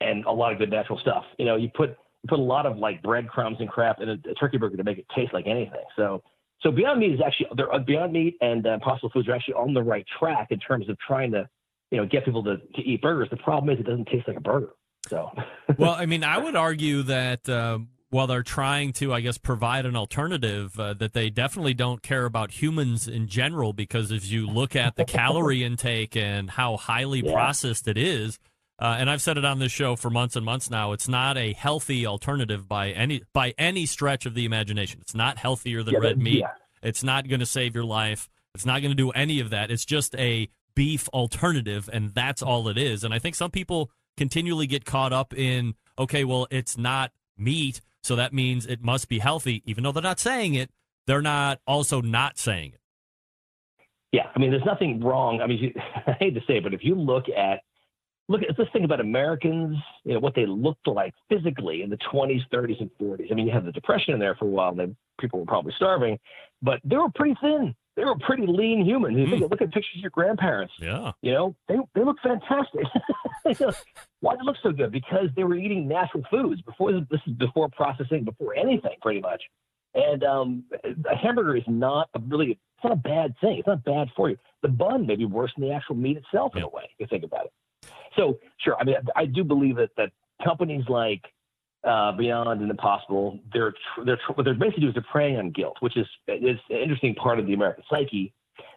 and 0.00 0.24
a 0.24 0.30
lot 0.30 0.52
of 0.52 0.58
good 0.58 0.70
natural 0.70 0.98
stuff. 0.98 1.24
You 1.38 1.44
know, 1.44 1.56
you 1.56 1.68
put 1.74 1.90
you 1.90 2.28
put 2.28 2.38
a 2.38 2.42
lot 2.42 2.66
of 2.66 2.78
like 2.78 3.02
breadcrumbs 3.02 3.56
and 3.60 3.68
crap 3.68 4.00
in 4.00 4.08
a, 4.08 4.12
a 4.30 4.34
turkey 4.34 4.58
burger 4.58 4.76
to 4.76 4.84
make 4.84 4.98
it 4.98 5.06
taste 5.14 5.32
like 5.32 5.46
anything. 5.46 5.84
So, 5.96 6.22
so 6.62 6.70
Beyond 6.70 7.00
Meat 7.00 7.12
is 7.12 7.20
actually 7.24 7.48
they're, 7.56 7.72
uh, 7.72 7.78
Beyond 7.78 8.12
Meat 8.12 8.36
and 8.40 8.66
uh, 8.66 8.74
Impossible 8.74 9.10
Foods 9.10 9.28
are 9.28 9.34
actually 9.34 9.54
on 9.54 9.74
the 9.74 9.82
right 9.82 10.06
track 10.18 10.48
in 10.50 10.58
terms 10.58 10.88
of 10.88 10.98
trying 10.98 11.32
to, 11.32 11.48
you 11.90 11.98
know, 11.98 12.06
get 12.06 12.24
people 12.24 12.42
to, 12.44 12.56
to 12.56 12.82
eat 12.82 13.02
burgers. 13.02 13.28
The 13.30 13.36
problem 13.38 13.74
is 13.74 13.80
it 13.80 13.86
doesn't 13.86 14.06
taste 14.06 14.28
like 14.28 14.36
a 14.36 14.40
burger. 14.40 14.70
So, 15.08 15.30
well, 15.78 15.92
I 15.98 16.06
mean, 16.06 16.22
I 16.24 16.38
would 16.38 16.54
argue 16.56 17.02
that 17.02 17.48
um, 17.48 17.88
while 18.10 18.26
they're 18.26 18.42
trying 18.42 18.92
to, 18.94 19.12
I 19.12 19.20
guess, 19.20 19.38
provide 19.38 19.84
an 19.86 19.96
alternative, 19.96 20.78
uh, 20.78 20.94
that 20.94 21.12
they 21.12 21.30
definitely 21.30 21.74
don't 21.74 22.02
care 22.02 22.24
about 22.24 22.52
humans 22.52 23.08
in 23.08 23.26
general 23.26 23.72
because 23.72 24.12
if 24.12 24.30
you 24.30 24.46
look 24.46 24.76
at 24.76 24.96
the 24.96 25.04
calorie 25.04 25.64
intake 25.68 26.16
and 26.16 26.50
how 26.50 26.76
highly 26.76 27.20
Yeah. 27.20 27.32
processed 27.32 27.88
it 27.88 27.98
is, 27.98 28.38
uh, 28.78 28.96
and 28.98 29.08
I've 29.10 29.22
said 29.22 29.38
it 29.38 29.44
on 29.44 29.58
this 29.58 29.70
show 29.72 29.96
for 29.96 30.10
months 30.10 30.34
and 30.36 30.44
months 30.44 30.70
now, 30.70 30.92
it's 30.92 31.08
not 31.08 31.36
a 31.36 31.52
healthy 31.52 32.06
alternative 32.06 32.66
by 32.68 32.90
any 32.90 33.22
by 33.32 33.54
any 33.58 33.86
stretch 33.86 34.26
of 34.26 34.34
the 34.34 34.44
imagination. 34.44 35.00
It's 35.00 35.14
not 35.14 35.38
healthier 35.38 35.82
than 35.82 35.94
Yeah, 35.94 36.00
red 36.00 36.18
meat. 36.18 36.40
yeah. 36.40 36.48
It's 36.82 37.04
not 37.04 37.28
going 37.28 37.40
to 37.40 37.46
save 37.46 37.74
your 37.74 37.84
life. 37.84 38.28
It's 38.54 38.66
not 38.66 38.80
going 38.82 38.90
to 38.90 38.96
do 38.96 39.10
any 39.10 39.38
of 39.40 39.50
that. 39.50 39.70
It's 39.70 39.84
just 39.84 40.16
a 40.16 40.48
beef 40.74 41.08
alternative, 41.10 41.88
and 41.92 42.12
that's 42.14 42.42
all 42.42 42.68
it 42.68 42.76
is. 42.76 43.04
And 43.04 43.14
I 43.14 43.18
think 43.18 43.34
some 43.36 43.50
people 43.50 43.90
continually 44.16 44.66
get 44.66 44.84
caught 44.84 45.12
up 45.12 45.32
in, 45.32 45.74
okay, 45.98 46.24
well, 46.24 46.46
it's 46.50 46.76
not 46.76 47.12
meat, 47.38 47.80
so 48.02 48.16
that 48.16 48.32
means 48.32 48.66
it 48.66 48.82
must 48.82 49.08
be 49.08 49.20
healthy. 49.20 49.62
Even 49.64 49.84
though 49.84 49.92
they're 49.92 50.02
not 50.02 50.18
saying 50.18 50.54
it, 50.54 50.70
they're 51.06 51.22
not 51.22 51.60
also 51.66 52.00
not 52.00 52.36
saying 52.38 52.72
it. 52.72 52.80
Yeah, 54.12 54.26
I 54.34 54.38
mean, 54.38 54.50
there's 54.50 54.64
nothing 54.66 55.00
wrong. 55.00 55.40
I 55.40 55.46
mean, 55.46 55.72
I 56.06 56.12
hate 56.18 56.34
to 56.34 56.40
say 56.46 56.56
it, 56.58 56.62
but 56.64 56.74
if 56.74 56.80
you 56.82 56.94
look 56.94 57.26
at 57.28 57.60
look 58.32 58.42
at 58.42 58.58
let's 58.58 58.72
think 58.72 58.84
about 58.84 59.00
Americans, 59.00 59.76
you 60.04 60.14
know, 60.14 60.20
what 60.20 60.34
they 60.34 60.46
looked 60.46 60.86
like 60.88 61.14
physically 61.28 61.82
in 61.82 61.90
the 61.90 61.98
20s, 62.12 62.40
30s, 62.52 62.80
and 62.80 62.90
40s. 63.00 63.30
I 63.30 63.34
mean, 63.34 63.46
you 63.46 63.52
had 63.52 63.64
the 63.64 63.72
depression 63.72 64.14
in 64.14 64.20
there 64.20 64.34
for 64.34 64.46
a 64.46 64.48
while, 64.48 64.70
and 64.70 64.78
then 64.78 64.96
people 65.20 65.38
were 65.38 65.46
probably 65.46 65.72
starving, 65.76 66.18
but 66.62 66.80
they 66.84 66.96
were 66.96 67.10
pretty 67.14 67.36
thin. 67.40 67.74
They 67.94 68.04
were 68.04 68.16
pretty 68.16 68.46
lean 68.46 68.86
humans. 68.86 69.18
You 69.18 69.28
think, 69.28 69.50
look 69.50 69.60
at 69.60 69.70
pictures 69.70 69.96
of 69.96 70.00
your 70.00 70.10
grandparents. 70.10 70.72
Yeah. 70.80 71.12
You 71.20 71.32
know, 71.32 71.56
they 71.68 71.76
they 71.94 72.02
look 72.02 72.16
fantastic. 72.22 72.86
Why 74.20 74.32
do 74.32 74.38
they 74.38 74.44
look 74.46 74.56
so 74.62 74.72
good? 74.72 74.90
Because 74.90 75.28
they 75.36 75.44
were 75.44 75.56
eating 75.56 75.86
natural 75.86 76.24
foods 76.30 76.62
before 76.62 76.92
this 76.92 77.20
is 77.26 77.34
before 77.34 77.68
processing, 77.68 78.24
before 78.24 78.54
anything, 78.56 78.96
pretty 79.02 79.20
much. 79.20 79.42
And 79.94 80.24
um, 80.24 80.64
a 80.84 81.14
hamburger 81.14 81.54
is 81.54 81.64
not 81.66 82.08
a 82.14 82.20
really 82.20 82.52
it's 82.52 82.84
not 82.84 82.94
a 82.94 82.96
bad 82.96 83.34
thing. 83.42 83.58
It's 83.58 83.66
not 83.66 83.84
bad 83.84 84.08
for 84.16 84.30
you. 84.30 84.38
The 84.62 84.68
bun 84.68 85.06
may 85.06 85.16
be 85.16 85.26
worse 85.26 85.52
than 85.56 85.68
the 85.68 85.74
actual 85.74 85.96
meat 85.96 86.16
itself 86.16 86.56
in 86.56 86.62
a 86.62 86.68
way, 86.68 86.84
if 86.84 86.98
you 86.98 87.06
think 87.06 87.24
about 87.24 87.44
it. 87.44 87.52
So 88.16 88.38
sure, 88.58 88.76
I 88.78 88.84
mean, 88.84 88.96
I 89.16 89.26
do 89.26 89.44
believe 89.44 89.76
that 89.76 89.90
that 89.96 90.10
companies 90.44 90.84
like 90.88 91.22
uh, 91.84 92.12
Beyond 92.12 92.60
and 92.60 92.70
Impossible, 92.70 93.38
they're 93.52 93.72
tr- 93.72 94.04
they're 94.04 94.16
tr- 94.26 94.32
what 94.34 94.44
they're 94.44 94.54
basically 94.54 94.82
doing 94.82 94.90
is 94.90 94.94
they're 94.94 95.04
preying 95.10 95.36
on 95.36 95.50
guilt, 95.50 95.76
which 95.80 95.96
is 95.96 96.06
is 96.28 96.58
an 96.70 96.76
interesting 96.76 97.14
part 97.14 97.38
of 97.38 97.46
the 97.46 97.54
American 97.54 97.84
psyche, 97.90 98.32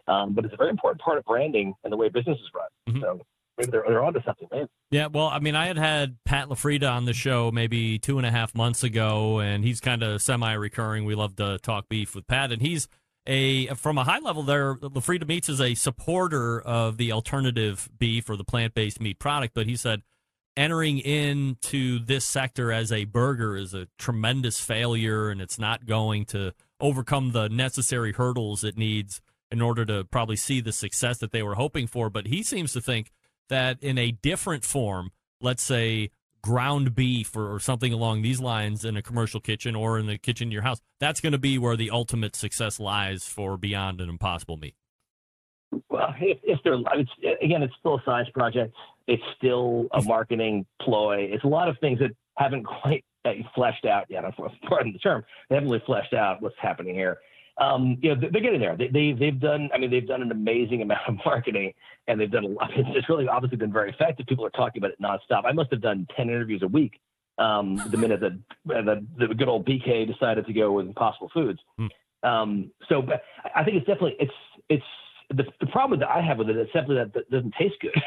um, 0.08 0.34
but 0.34 0.46
it's 0.46 0.54
a 0.54 0.58
very 0.58 0.70
important 0.70 1.02
part 1.02 1.18
of 1.18 1.26
branding 1.26 1.74
and 1.84 1.92
the 1.94 1.98
way 1.98 2.10
business 2.10 2.38
is 2.40 2.50
run. 2.54 3.02
So 3.02 3.22
maybe 3.58 3.72
they're 3.72 3.84
they're 3.88 4.04
onto 4.04 4.22
something, 4.24 4.48
man. 4.52 4.68
Yeah, 4.92 5.08
well, 5.08 5.28
I 5.28 5.40
mean, 5.40 5.56
I 5.56 5.68
had 5.68 5.78
had 5.78 6.18
Pat 6.26 6.48
LaFrieda 6.48 6.90
on 6.90 7.06
the 7.06 7.14
show 7.14 7.52
maybe 7.52 8.00
two 8.00 8.18
and 8.18 8.26
a 8.26 8.32
half 8.32 8.56
months 8.56 8.84
ago, 8.84 9.40
and 9.40 9.64
he's 9.64 9.82
kind 9.82 10.04
of 10.04 10.22
semi-recurring. 10.22 11.06
We 11.06 11.16
love 11.16 11.36
to 11.38 11.60
talk 11.60 11.90
beef 11.90 12.16
with 12.16 12.28
Pat, 12.28 12.52
and 12.52 12.62
he's 12.62 12.88
a 13.28 13.68
from 13.76 13.98
a 13.98 14.04
high 14.04 14.20
level 14.20 14.44
there. 14.44 14.76
LaFrieda 14.76 15.28
Meats 15.28 15.50
is 15.50 15.62
a 15.62 15.76
supporter 15.76 16.62
of 16.62 16.98
the 16.98 17.12
alternative 17.12 17.90
beef 17.98 18.30
or 18.30 18.36
the 18.36 18.44
plant-based 18.44 19.02
meat 19.02 19.20
product, 19.20 19.54
but 19.54 19.66
he 19.66 19.76
said 19.76 20.04
entering 20.58 21.00
into 21.00 22.00
this 22.00 22.26
sector 22.26 22.72
as 22.72 22.92
a 22.92 23.06
burger 23.06 23.58
is 23.58 23.74
a 23.74 23.88
tremendous 23.98 24.60
failure, 24.60 25.30
and 25.30 25.42
it's 25.42 25.60
not 25.60 25.86
going 25.86 26.26
to 26.26 26.54
overcome 26.80 27.32
the 27.32 27.50
necessary 27.50 28.14
hurdles 28.14 28.64
it 28.64 28.78
needs 28.78 29.22
in 29.52 29.62
order 29.62 29.86
to 29.86 30.04
probably 30.06 30.36
see 30.36 30.62
the 30.62 30.72
success 30.72 31.18
that 31.18 31.32
they 31.32 31.44
were 31.44 31.56
hoping 31.56 31.88
for. 31.88 32.10
But 32.10 32.28
he 32.28 32.44
seems 32.44 32.74
to 32.74 32.82
think 32.82 33.12
that 33.50 33.82
in 33.82 33.98
a 33.98 34.12
different 34.12 34.64
form, 34.64 35.12
let's 35.42 35.64
say 35.64 36.10
ground 36.46 36.94
beef 36.94 37.36
or, 37.36 37.56
or 37.56 37.60
something 37.60 37.92
along 37.92 38.22
these 38.22 38.40
lines 38.40 38.86
in 38.86 38.96
a 38.96 39.02
commercial 39.02 39.40
kitchen 39.40 39.76
or 39.76 39.98
in 39.98 40.06
the 40.06 40.18
kitchen 40.18 40.50
in 40.50 40.52
your 40.52 40.62
house, 40.62 40.80
that's 41.00 41.20
going 41.20 41.32
to 41.32 41.40
be 41.40 41.58
where 41.58 41.76
the 41.76 41.90
ultimate 41.90 42.36
success 42.36 42.80
lies 42.80 43.24
for 43.24 43.58
Beyond 43.58 44.00
an 44.00 44.10
Impossible 44.10 44.56
Meat. 44.56 44.76
Well, 45.90 46.14
if, 46.22 46.38
if 46.44 46.60
they're 46.64 46.78
it's, 46.94 47.10
again, 47.42 47.64
it's 47.64 47.74
still 47.80 47.96
a 47.96 48.04
science 48.06 48.30
project. 48.34 48.76
It's 49.08 49.24
still 49.36 49.88
a 49.92 50.04
marketing 50.04 50.68
ploy. 50.82 51.28
It's 51.32 51.44
a 51.44 51.48
lot 51.48 51.68
of 51.68 51.78
things 51.80 51.98
that 52.00 52.12
haven't 52.38 52.64
quite 52.82 53.04
uh, 53.26 53.32
fleshed 53.56 53.86
out 53.86 54.06
yet. 54.08 54.24
Pardon 54.70 54.94
the 54.94 55.00
term. 55.00 55.24
They 55.50 55.56
haven't 55.56 55.70
really 55.70 55.84
fleshed 55.86 56.14
out 56.14 56.42
what's 56.42 56.56
happening 56.62 56.94
here. 56.94 57.18
Um, 57.58 57.98
you 58.02 58.14
know, 58.14 58.22
they're 58.22 58.42
getting 58.42 58.60
there. 58.60 58.76
They, 58.76 58.88
they 58.88 59.14
they've 59.14 59.40
done. 59.40 59.70
I 59.74 59.78
mean, 59.78 59.90
they've 59.90 60.08
done 60.08 60.22
an 60.22 60.32
amazing 60.32 60.82
amount 60.82 61.02
of 61.08 61.16
marketing, 61.26 61.74
and 62.08 62.20
they've 62.20 62.32
done 62.32 62.44
a 62.44 62.48
lot. 62.48 62.72
It's 62.76 63.10
really 63.10 63.28
obviously 63.28 63.58
been 63.58 63.74
very 63.74 63.90
effective. 63.90 64.26
People 64.28 64.46
are 64.46 64.52
talking 64.52 64.82
about 64.82 64.92
it 64.92 65.02
nonstop. 65.02 65.46
I 65.46 65.52
must 65.52 65.72
have 65.72 65.82
done 65.82 66.08
ten 66.16 66.30
interviews 66.30 66.62
a 66.64 66.68
week. 66.68 67.00
Um, 67.38 67.82
the 67.92 67.98
minute 67.98 68.22
that 68.22 68.40
the, 68.66 69.06
the 69.28 69.36
good 69.36 69.50
old 69.50 69.68
BK 69.68 70.08
decided 70.08 70.46
to 70.46 70.54
go 70.54 70.72
with 70.72 70.88
Impossible 70.88 71.30
Foods. 71.34 71.60
Hmm. 71.78 71.88
Um, 72.24 72.72
so, 72.88 73.06
I 73.54 73.64
think 73.64 73.76
it's 73.78 73.86
definitely 73.86 74.16
it's 74.20 74.34
it's 74.70 74.86
the, 75.30 75.44
the 75.60 75.68
problem 75.68 76.00
that 76.00 76.10
I 76.10 76.22
have 76.22 76.38
with 76.38 76.50
it 76.50 76.58
is 76.58 76.68
simply 76.74 76.96
that 76.96 77.16
it 77.16 77.30
doesn't 77.30 77.54
taste 77.60 77.76
good. 77.82 78.02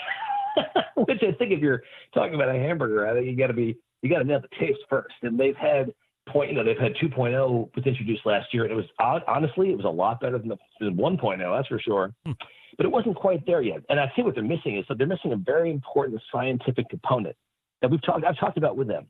Which 0.97 1.23
I 1.23 1.33
think 1.33 1.53
if 1.53 1.61
you're 1.61 1.83
talking 2.15 2.35
about 2.35 2.49
a 2.49 2.59
hamburger, 2.59 3.07
I 3.07 3.15
think 3.15 3.27
you 3.27 3.37
got 3.37 3.49
to 3.49 3.53
be 3.53 3.77
you 4.03 4.11
got 4.11 4.19
to 4.19 4.25
nail 4.25 4.41
the 4.41 4.49
taste 4.59 4.81
first. 4.89 5.15
And 5.23 5.39
they've 5.39 5.57
had 5.57 5.93
point, 6.29 6.51
you 6.51 6.57
know, 6.57 6.65
they've 6.65 6.79
had 6.79 6.95
2.0 6.97 7.75
was 7.75 7.87
introduced 7.87 8.25
last 8.27 8.53
year, 8.53 8.65
and 8.65 8.73
it 8.73 8.77
was 8.77 8.87
honestly 9.27 9.71
it 9.71 9.77
was 9.77 9.85
a 9.87 9.91
lot 9.91 10.21
better 10.21 10.39
than 10.39 10.49
the 10.49 10.57
than 10.81 10.97
1.0, 10.97 11.57
that's 11.57 11.69
for 11.69 11.81
sure. 11.81 12.13
Hmm. 12.25 12.33
But 12.77 12.87
it 12.87 12.93
wasn't 12.93 13.17
quite 13.17 13.45
there 13.47 13.63
yet. 13.63 13.81
And 13.89 13.99
I 13.99 14.11
think 14.15 14.27
what 14.27 14.35
they're 14.35 14.45
missing 14.45 14.77
is 14.79 14.85
that 14.89 14.99
they're 14.99 15.07
missing 15.07 15.33
a 15.33 15.37
very 15.37 15.71
important 15.71 16.21
scientific 16.33 16.89
component 16.89 17.35
that 17.83 17.91
we've 17.91 18.03
talked 18.03 18.25
I've 18.25 18.39
talked 18.39 18.59
about 18.59 18.77
with 18.77 18.89
them. 18.89 19.07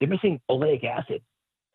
They're 0.00 0.08
missing 0.08 0.40
oleic 0.50 0.84
acid. 0.84 1.22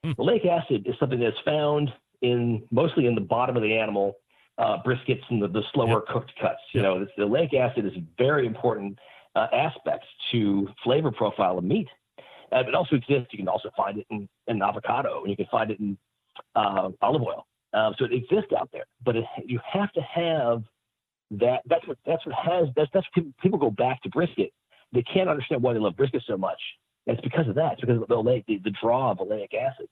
Hmm. 0.04 0.12
Oleic 0.20 0.46
acid 0.48 0.86
is 0.88 0.96
something 1.00 1.20
that's 1.20 1.40
found 1.46 1.92
in 2.22 2.64
mostly 2.72 3.06
in 3.06 3.16
the 3.16 3.22
bottom 3.22 3.56
of 3.56 3.64
the 3.64 3.78
animal 3.78 4.16
uh, 4.58 4.78
briskets 4.86 5.22
and 5.30 5.42
the, 5.42 5.48
the 5.48 5.62
slower 5.74 6.00
Yep. 6.00 6.08
cooked 6.08 6.32
cuts. 6.42 6.60
You 6.74 6.82
Yep. 6.82 6.84
know, 6.84 7.00
this, 7.02 7.10
the 7.18 7.24
oleic 7.28 7.54
acid 7.54 7.86
is 7.86 7.94
very 8.18 8.48
important 8.48 8.98
uh, 9.36 9.48
aspect 9.54 10.06
to 10.32 10.68
flavor 10.84 11.12
profile 11.12 11.58
of 11.60 11.64
meat. 11.64 11.88
Uh, 12.52 12.60
it 12.60 12.76
also 12.76 12.96
exists. 12.96 13.28
You 13.32 13.40
can 13.40 13.48
also 13.48 13.70
find 13.76 14.00
it 14.00 14.06
in, 14.10 14.28
in 14.48 14.62
avocado, 14.62 15.22
and 15.22 15.30
you 15.30 15.36
can 15.36 15.48
find 15.52 15.72
it 15.72 15.80
in 15.80 15.98
uh, 16.56 16.90
olive 17.02 17.22
oil. 17.22 17.46
Um, 17.74 17.94
so 17.98 18.06
it 18.06 18.14
exists 18.14 18.54
out 18.58 18.70
there, 18.72 18.86
but 19.04 19.16
it, 19.16 19.26
you 19.46 19.60
have 19.72 19.92
to 19.94 20.02
have 20.02 20.64
that. 21.32 21.62
That's 21.66 21.86
what 21.88 21.98
that's 22.06 22.26
what 22.26 22.36
has 22.36 22.70
that's 22.76 22.90
that's 22.94 23.06
people, 23.14 23.32
people 23.42 23.60
go 23.60 23.70
back 23.70 24.02
to 24.04 24.10
brisket. 24.10 24.52
They 24.94 25.04
can't 25.04 25.30
understand 25.30 25.62
why 25.62 25.74
they 25.74 25.80
love 25.80 25.98
brisket 25.98 26.24
so 26.26 26.38
much. 26.38 26.60
It's 27.06 27.22
because 27.22 27.48
of 27.48 27.56
that. 27.56 27.74
It's 27.74 27.82
because 27.82 28.02
of 28.02 28.08
the 28.08 28.16
oleic, 28.16 28.46
the, 28.48 28.60
the 28.64 28.72
draw 28.82 29.12
of 29.12 29.18
oleic 29.18 29.50
acid. 29.54 29.88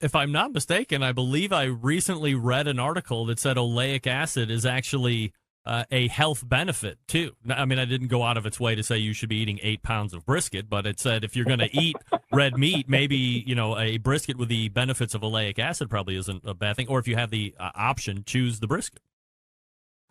If 0.00 0.14
I'm 0.14 0.32
not 0.32 0.52
mistaken, 0.52 1.02
I 1.02 1.12
believe 1.12 1.52
I 1.52 1.64
recently 1.64 2.34
read 2.34 2.68
an 2.68 2.78
article 2.78 3.24
that 3.26 3.38
said 3.38 3.56
oleic 3.56 4.06
acid 4.06 4.50
is 4.50 4.66
actually 4.66 5.32
uh, 5.66 5.84
a 5.90 6.08
health 6.08 6.48
benefit 6.48 6.98
too. 7.08 7.32
I 7.48 7.64
mean, 7.64 7.78
I 7.78 7.84
didn't 7.84 8.06
go 8.08 8.22
out 8.22 8.36
of 8.36 8.46
its 8.46 8.60
way 8.60 8.74
to 8.74 8.82
say 8.82 8.96
you 8.98 9.12
should 9.12 9.28
be 9.28 9.36
eating 9.36 9.58
eight 9.62 9.82
pounds 9.82 10.14
of 10.14 10.24
brisket, 10.24 10.70
but 10.70 10.86
it 10.86 11.00
said 11.00 11.24
if 11.24 11.34
you're 11.34 11.44
going 11.44 11.58
to 11.58 11.76
eat 11.76 11.96
red 12.32 12.56
meat, 12.56 12.88
maybe 12.88 13.16
you 13.16 13.54
know 13.54 13.76
a 13.76 13.98
brisket 13.98 14.38
with 14.38 14.48
the 14.48 14.68
benefits 14.68 15.14
of 15.14 15.22
oleic 15.22 15.58
acid 15.58 15.90
probably 15.90 16.16
isn't 16.16 16.42
a 16.44 16.54
bad 16.54 16.76
thing. 16.76 16.86
Or 16.88 16.98
if 17.00 17.08
you 17.08 17.16
have 17.16 17.30
the 17.30 17.54
uh, 17.58 17.70
option, 17.74 18.22
choose 18.24 18.60
the 18.60 18.68
brisket. 18.68 19.02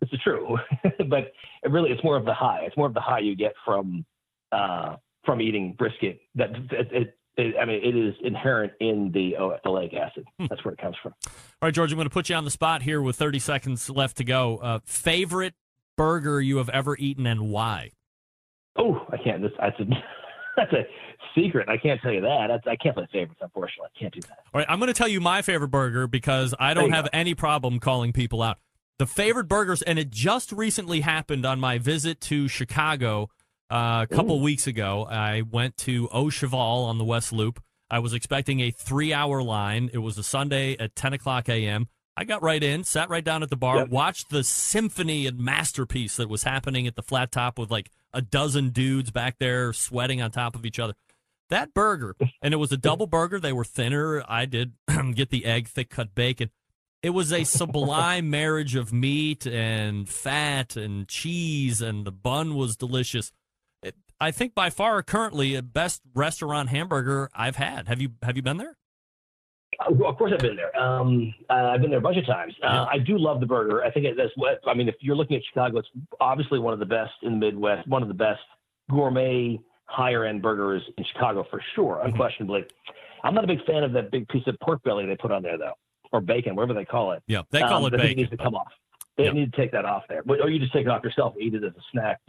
This 0.01 0.09
is 0.11 0.19
true, 0.21 0.57
but 1.07 1.31
it 1.63 1.71
really 1.71 1.91
it's 1.91 2.03
more 2.03 2.17
of 2.17 2.25
the 2.25 2.33
high. 2.33 2.61
It's 2.63 2.75
more 2.75 2.87
of 2.87 2.93
the 2.93 3.01
high 3.01 3.19
you 3.19 3.35
get 3.35 3.53
from 3.63 4.05
uh, 4.51 4.97
from 5.23 5.41
eating 5.41 5.73
brisket. 5.73 6.19
That 6.35 6.49
it, 6.71 6.91
it, 6.91 7.17
it, 7.37 7.55
I 7.59 7.65
mean, 7.65 7.81
it 7.83 7.95
is 7.95 8.15
inherent 8.23 8.73
in 8.79 9.11
the 9.11 9.35
oleic 9.65 9.93
acid. 9.93 10.25
That's 10.49 10.63
where 10.63 10.73
it 10.73 10.79
comes 10.79 10.95
from. 11.01 11.13
All 11.25 11.31
right, 11.67 11.73
George, 11.73 11.91
I'm 11.91 11.97
going 11.97 12.07
to 12.07 12.13
put 12.13 12.29
you 12.29 12.35
on 12.35 12.45
the 12.45 12.51
spot 12.51 12.81
here 12.81 13.01
with 13.01 13.17
30 13.17 13.39
seconds 13.39 13.89
left 13.89 14.17
to 14.17 14.23
go. 14.23 14.57
Uh, 14.57 14.79
favorite 14.85 15.53
burger 15.97 16.39
you 16.39 16.57
have 16.57 16.69
ever 16.69 16.95
eaten 16.97 17.27
and 17.27 17.49
why? 17.49 17.91
Oh, 18.77 19.05
I 19.11 19.17
can't. 19.17 19.41
This, 19.41 19.51
that's 19.59 19.79
a 19.79 19.85
that's 20.55 20.73
a 20.73 20.83
secret. 21.35 21.67
I 21.69 21.77
can't 21.77 21.99
tell 22.01 22.11
you 22.11 22.21
that. 22.21 22.47
That's, 22.47 22.67
I 22.67 22.75
can't 22.75 22.95
play 22.95 23.07
favorites. 23.11 23.39
Unfortunately, 23.41 23.89
I 23.95 23.99
can't 23.99 24.13
do 24.13 24.21
that. 24.21 24.39
All 24.53 24.59
right, 24.59 24.67
I'm 24.69 24.79
going 24.79 24.87
to 24.87 24.93
tell 24.93 25.07
you 25.07 25.19
my 25.19 25.41
favorite 25.41 25.69
burger 25.69 26.07
because 26.07 26.53
I 26.59 26.73
don't 26.73 26.91
have 26.91 27.05
go. 27.05 27.09
any 27.13 27.35
problem 27.35 27.79
calling 27.79 28.13
people 28.13 28.41
out. 28.41 28.57
The 28.97 29.05
favorite 29.05 29.49
burgers, 29.49 29.81
and 29.81 29.99
it 29.99 30.09
just 30.09 30.53
recently 30.53 31.01
happened 31.01 31.45
on 31.45 31.59
my 31.59 31.77
visit 31.77 32.21
to 32.21 32.47
Chicago 32.47 33.29
uh, 33.71 34.05
a 34.09 34.13
couple 34.13 34.39
weeks 34.41 34.67
ago. 34.67 35.05
I 35.09 35.41
went 35.41 35.77
to 35.77 36.07
Au 36.11 36.29
Cheval 36.29 36.85
on 36.85 36.97
the 36.97 37.03
West 37.05 37.31
Loop. 37.33 37.61
I 37.89 37.99
was 37.99 38.13
expecting 38.13 38.59
a 38.61 38.71
three 38.71 39.13
hour 39.13 39.41
line. 39.43 39.89
It 39.93 39.99
was 39.99 40.17
a 40.17 40.23
Sunday 40.23 40.75
at 40.77 40.95
10 40.95 41.13
o'clock 41.13 41.47
a.m. 41.49 41.87
I 42.17 42.23
got 42.23 42.41
right 42.41 42.63
in, 42.63 42.83
sat 42.85 43.09
right 43.09 43.23
down 43.23 43.43
at 43.43 43.49
the 43.49 43.57
bar, 43.57 43.79
Yep. 43.79 43.89
watched 43.89 44.29
the 44.29 44.43
symphony 44.43 45.27
and 45.27 45.37
masterpiece 45.37 46.15
that 46.15 46.29
was 46.29 46.43
happening 46.43 46.87
at 46.87 46.95
the 46.95 47.01
flat 47.03 47.31
top 47.31 47.59
with 47.59 47.69
like 47.69 47.91
a 48.13 48.21
dozen 48.21 48.69
dudes 48.69 49.11
back 49.11 49.35
there 49.37 49.73
sweating 49.73 50.21
on 50.21 50.31
top 50.31 50.55
of 50.55 50.65
each 50.65 50.79
other. 50.79 50.93
That 51.49 51.73
burger, 51.73 52.15
and 52.41 52.53
it 52.53 52.57
was 52.57 52.71
a 52.71 52.77
double 52.77 53.05
burger. 53.05 53.39
They 53.39 53.51
were 53.53 53.65
thinner. 53.65 54.23
I 54.27 54.45
did 54.45 54.73
get 55.13 55.29
the 55.29 55.45
egg, 55.45 55.67
thick 55.67 55.89
cut 55.89 56.15
bacon. 56.15 56.49
It 57.03 57.09
was 57.11 57.31
a 57.31 57.43
sublime 57.43 58.29
marriage 58.31 58.75
of 58.75 58.91
meat 58.91 59.45
and 59.45 60.09
fat 60.09 60.75
and 60.75 61.07
cheese, 61.07 61.81
and 61.81 62.03
the 62.05 62.11
bun 62.11 62.55
was 62.55 62.75
delicious. 62.75 63.31
It, 64.19 64.23
I 64.23 64.31
think 64.31 64.55
by 64.55 64.69
far 64.69 65.01
currently 65.03 65.55
the 65.55 65.63
best 65.63 66.01
restaurant 66.13 66.69
hamburger 66.69 67.29
I've 67.35 67.55
had. 67.55 67.87
Have 67.87 68.01
you 68.01 68.09
have 68.23 68.35
you 68.35 68.41
been 68.41 68.57
there? 68.57 68.77
Uh, 69.79 70.05
of 70.05 70.17
course, 70.17 70.31
I've 70.33 70.39
been 70.39 70.55
there. 70.55 70.75
Um, 70.79 71.33
uh, 71.49 71.53
I've 71.53 71.81
been 71.81 71.89
there 71.89 71.99
a 71.99 72.01
bunch 72.01 72.17
of 72.17 72.25
times. 72.25 72.53
Uh, 72.63 72.67
Yeah. 72.67 72.83
I 72.85 72.97
do 72.97 73.17
love 73.17 73.39
the 73.41 73.45
burger. 73.45 73.83
I 73.83 73.91
think 73.91 74.05
that's 74.17 74.31
what 74.35 74.59
I 74.67 74.73
mean. 74.73 74.87
If 74.87 74.95
you're 75.01 75.15
looking 75.17 75.35
at 75.35 75.43
Chicago, 75.45 75.79
it's 75.79 75.89
obviously 76.21 76.59
one 76.59 76.73
of 76.73 76.79
the 76.79 76.85
best 76.85 77.11
in 77.23 77.31
the 77.33 77.37
Midwest. 77.37 77.87
One 77.87 78.01
of 78.01 78.07
the 78.07 78.13
best 78.13 78.39
gourmet, 78.89 79.59
higher 79.85 80.23
end 80.25 80.41
burgers 80.41 80.81
in 80.97 81.03
Chicago 81.13 81.45
for 81.49 81.61
sure, 81.75 81.97
Mm-hmm. 81.97 82.07
unquestionably. 82.11 82.63
I'm 83.23 83.33
not 83.33 83.43
a 83.43 83.47
big 83.47 83.65
fan 83.65 83.83
of 83.83 83.91
that 83.93 84.11
big 84.11 84.27
piece 84.29 84.45
of 84.47 84.55
pork 84.61 84.83
belly 84.83 85.05
they 85.07 85.15
put 85.17 85.31
on 85.31 85.41
there, 85.41 85.57
though, 85.57 85.73
or 86.13 86.21
bacon, 86.21 86.55
whatever 86.55 86.73
they 86.75 86.85
call 86.85 87.11
it. 87.13 87.23
Yeah, 87.27 87.41
they 87.49 87.59
call 87.61 87.85
Um, 87.85 87.85
it 87.85 87.91
bacon. 87.91 88.05
bacon. 88.07 88.17
needs 88.17 88.29
to 88.31 88.37
come 88.37 88.55
off. 88.55 88.71
They 89.17 89.25
Yeah. 89.25 89.31
need 89.31 89.51
to 89.51 89.57
take 89.57 89.71
that 89.71 89.83
off 89.85 90.03
there, 90.07 90.21
but, 90.23 90.41
or 90.41 90.49
you 90.49 90.59
just 90.59 90.73
take 90.73 90.85
it 90.85 90.89
off 90.89 91.03
yourself 91.03 91.33
and 91.33 91.41
eat 91.43 91.53
it 91.55 91.63
as 91.63 91.73
a 91.73 91.81
snack 91.91 92.19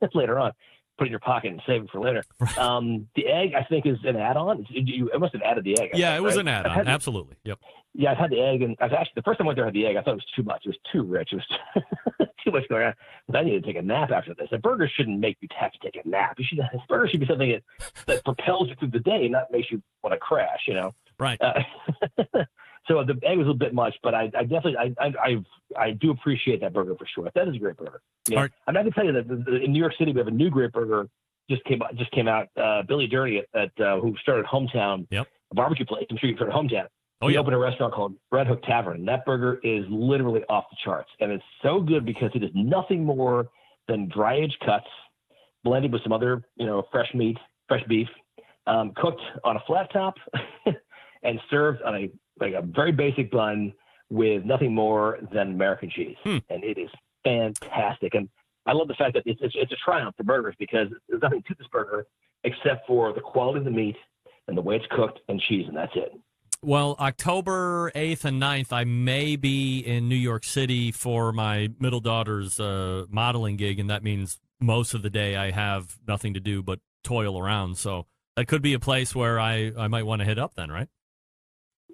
later 0.14 0.38
on. 0.38 0.52
Put 0.98 1.04
it 1.04 1.08
in 1.08 1.10
your 1.12 1.20
pocket 1.20 1.52
and 1.52 1.62
save 1.66 1.84
it 1.84 1.90
for 1.90 2.00
later. 2.00 2.22
Um, 2.58 3.08
the 3.14 3.26
egg, 3.28 3.52
I 3.54 3.62
think, 3.64 3.86
is 3.86 3.98
an 4.04 4.16
add-on. 4.16 4.66
You, 4.68 5.08
it 5.14 5.20
must 5.20 5.32
have 5.32 5.42
added 5.42 5.62
the 5.64 5.78
egg. 5.80 5.90
Yeah, 5.94 6.10
think, 6.10 6.18
it 6.18 6.22
was 6.22 6.34
right? 6.36 6.40
an 6.40 6.48
add-on. 6.48 6.74
had- 6.74 6.88
Absolutely. 6.88 7.36
Yep. 7.44 7.58
yeah, 7.94 8.10
I've 8.12 8.18
had 8.18 8.30
the 8.30 8.40
egg, 8.40 8.62
and 8.62 8.76
I've 8.80 8.92
actually 8.92 9.12
the 9.16 9.22
first 9.22 9.38
time 9.38 9.46
I 9.46 9.48
went 9.48 9.56
there, 9.56 9.64
I 9.64 9.68
had 9.68 9.74
the 9.74 9.86
egg. 9.86 9.96
I 9.96 10.02
thought 10.02 10.12
it 10.12 10.14
was 10.14 10.26
too 10.34 10.42
much. 10.42 10.62
It 10.64 10.68
was 10.70 10.78
too 10.92 11.02
rich. 11.04 11.30
It 11.32 11.36
was 11.36 12.28
too 12.44 12.50
much 12.50 12.68
going 12.68 12.86
on. 12.86 12.94
But 13.28 13.36
I 13.36 13.42
need 13.44 13.52
to 13.52 13.60
take 13.60 13.76
a 13.76 13.82
nap 13.82 14.10
after 14.10 14.34
this. 14.34 14.48
A 14.52 14.58
burger 14.58 14.90
shouldn't 14.92 15.20
make 15.20 15.36
you 15.40 15.48
have 15.58 15.72
to 15.72 15.78
take 15.78 16.04
a 16.04 16.08
nap. 16.08 16.34
You 16.38 16.44
should. 16.48 16.58
A 16.58 16.68
burger 16.88 17.08
should 17.08 17.20
be 17.20 17.26
something 17.26 17.50
that, 17.50 17.62
that 18.06 18.24
propels 18.24 18.68
you 18.68 18.74
through 18.76 18.90
the 18.90 19.00
day, 19.00 19.28
not 19.28 19.52
makes 19.52 19.70
you 19.70 19.80
want 20.02 20.14
to 20.14 20.18
crash. 20.18 20.60
You 20.66 20.74
know. 20.74 20.94
Right. 21.20 21.40
Uh, 21.40 21.62
so 22.88 23.04
the 23.04 23.14
egg 23.22 23.38
was 23.38 23.46
a 23.46 23.50
little 23.50 23.54
bit 23.54 23.74
much, 23.74 23.94
but 24.02 24.14
I, 24.14 24.24
I 24.36 24.42
definitely 24.42 24.76
I, 24.76 24.94
I 24.98 25.12
I 25.22 25.36
I 25.78 25.90
do 25.92 26.10
appreciate 26.10 26.60
that 26.62 26.72
burger 26.72 26.94
for 26.98 27.06
sure. 27.14 27.28
That 27.34 27.46
is 27.48 27.54
a 27.54 27.58
great 27.58 27.76
burger. 27.76 28.00
Yeah. 28.28 28.40
Right. 28.40 28.50
I'm 28.66 28.74
not 28.74 28.80
gonna 28.80 28.92
tell 28.92 29.04
you 29.04 29.12
that 29.12 29.28
the, 29.28 29.36
the, 29.36 29.56
in 29.62 29.72
New 29.72 29.78
York 29.80 29.92
City 29.98 30.12
we 30.12 30.18
have 30.18 30.28
a 30.28 30.32
new 30.32 30.50
great 30.50 30.72
burger 30.72 31.08
just 31.50 31.62
came 31.64 31.82
out 31.82 31.94
just 31.96 32.10
came 32.12 32.26
out. 32.28 32.48
Uh, 32.56 32.82
Billy 32.82 33.06
Durney 33.08 33.40
at, 33.54 33.70
at 33.78 33.84
uh, 33.86 34.00
who 34.00 34.16
started 34.22 34.46
Hometown, 34.46 35.06
Yep. 35.10 35.26
a 35.52 35.54
barbecue 35.54 35.86
place. 35.86 36.06
I'm 36.10 36.16
sure 36.18 36.28
you've 36.28 36.38
heard 36.38 36.48
of 36.48 36.54
Hometown. 36.54 36.86
Oh 37.20 37.28
he 37.28 37.34
yeah. 37.34 37.40
opened 37.40 37.54
a 37.54 37.58
restaurant 37.58 37.92
called 37.94 38.14
Red 38.30 38.46
Hook 38.46 38.62
Tavern. 38.62 38.98
And 38.98 39.08
that 39.08 39.24
burger 39.24 39.60
is 39.62 39.84
literally 39.90 40.42
off 40.48 40.64
the 40.70 40.76
charts, 40.84 41.10
and 41.20 41.30
it's 41.32 41.44
so 41.62 41.80
good 41.80 42.06
because 42.06 42.30
it 42.34 42.42
is 42.42 42.50
nothing 42.54 43.04
more 43.04 43.48
than 43.88 44.08
dry 44.08 44.36
aged 44.36 44.58
cuts 44.64 44.86
blended 45.64 45.92
with 45.92 46.02
some 46.02 46.12
other, 46.12 46.42
you 46.56 46.66
know, 46.66 46.84
fresh 46.92 47.12
meat, 47.14 47.36
fresh 47.66 47.82
beef, 47.88 48.08
um, 48.66 48.92
cooked 48.96 49.20
on 49.44 49.56
a 49.56 49.60
flat 49.66 49.90
top, 49.92 50.14
and 51.22 51.40
served 51.50 51.82
on 51.82 51.96
a 51.96 52.10
like 52.40 52.54
a 52.54 52.62
very 52.62 52.92
basic 52.92 53.30
bun 53.30 53.72
with 54.10 54.44
nothing 54.44 54.74
more 54.74 55.18
than 55.32 55.52
American 55.52 55.90
cheese, 55.90 56.16
Hmm. 56.24 56.38
and 56.48 56.64
it 56.64 56.78
is 56.78 56.90
fantastic. 57.24 58.14
And 58.14 58.28
I 58.66 58.72
love 58.72 58.88
the 58.88 58.94
fact 58.94 59.14
that 59.14 59.22
it's, 59.26 59.40
it's 59.42 59.54
it's 59.56 59.72
a 59.72 59.76
triumph 59.76 60.14
for 60.16 60.24
burgers 60.24 60.54
because 60.58 60.88
there's 61.08 61.22
nothing 61.22 61.42
to 61.48 61.54
this 61.58 61.66
burger 61.68 62.06
except 62.44 62.86
for 62.86 63.12
the 63.12 63.20
quality 63.20 63.58
of 63.58 63.64
the 63.64 63.70
meat 63.70 63.96
and 64.46 64.56
the 64.56 64.62
way 64.62 64.76
it's 64.76 64.86
cooked 64.90 65.20
and 65.28 65.40
cheese, 65.40 65.66
and 65.68 65.76
that's 65.76 65.92
it. 65.94 66.12
Well, 66.62 66.96
October 66.98 67.92
8th 67.94 68.24
and 68.24 68.42
9th, 68.42 68.72
I 68.72 68.82
may 68.84 69.36
be 69.36 69.78
in 69.78 70.08
New 70.08 70.16
York 70.16 70.42
City 70.44 70.90
for 70.90 71.32
my 71.32 71.68
middle 71.78 72.00
daughter's 72.00 72.58
uh, 72.58 73.04
modeling 73.10 73.56
gig, 73.56 73.78
and 73.78 73.88
that 73.90 74.02
means 74.02 74.40
most 74.60 74.92
of 74.94 75.02
the 75.02 75.10
day 75.10 75.36
I 75.36 75.52
have 75.52 75.98
nothing 76.08 76.34
to 76.34 76.40
do 76.40 76.62
but 76.62 76.80
toil 77.04 77.38
around. 77.38 77.76
So 77.78 78.06
that 78.36 78.48
could 78.48 78.60
be 78.62 78.72
a 78.74 78.80
place 78.80 79.14
where 79.14 79.38
I, 79.38 79.70
I 79.78 79.86
might 79.86 80.02
want 80.04 80.20
to 80.20 80.24
hit 80.24 80.38
up 80.38 80.54
then, 80.56 80.68
right? 80.70 80.88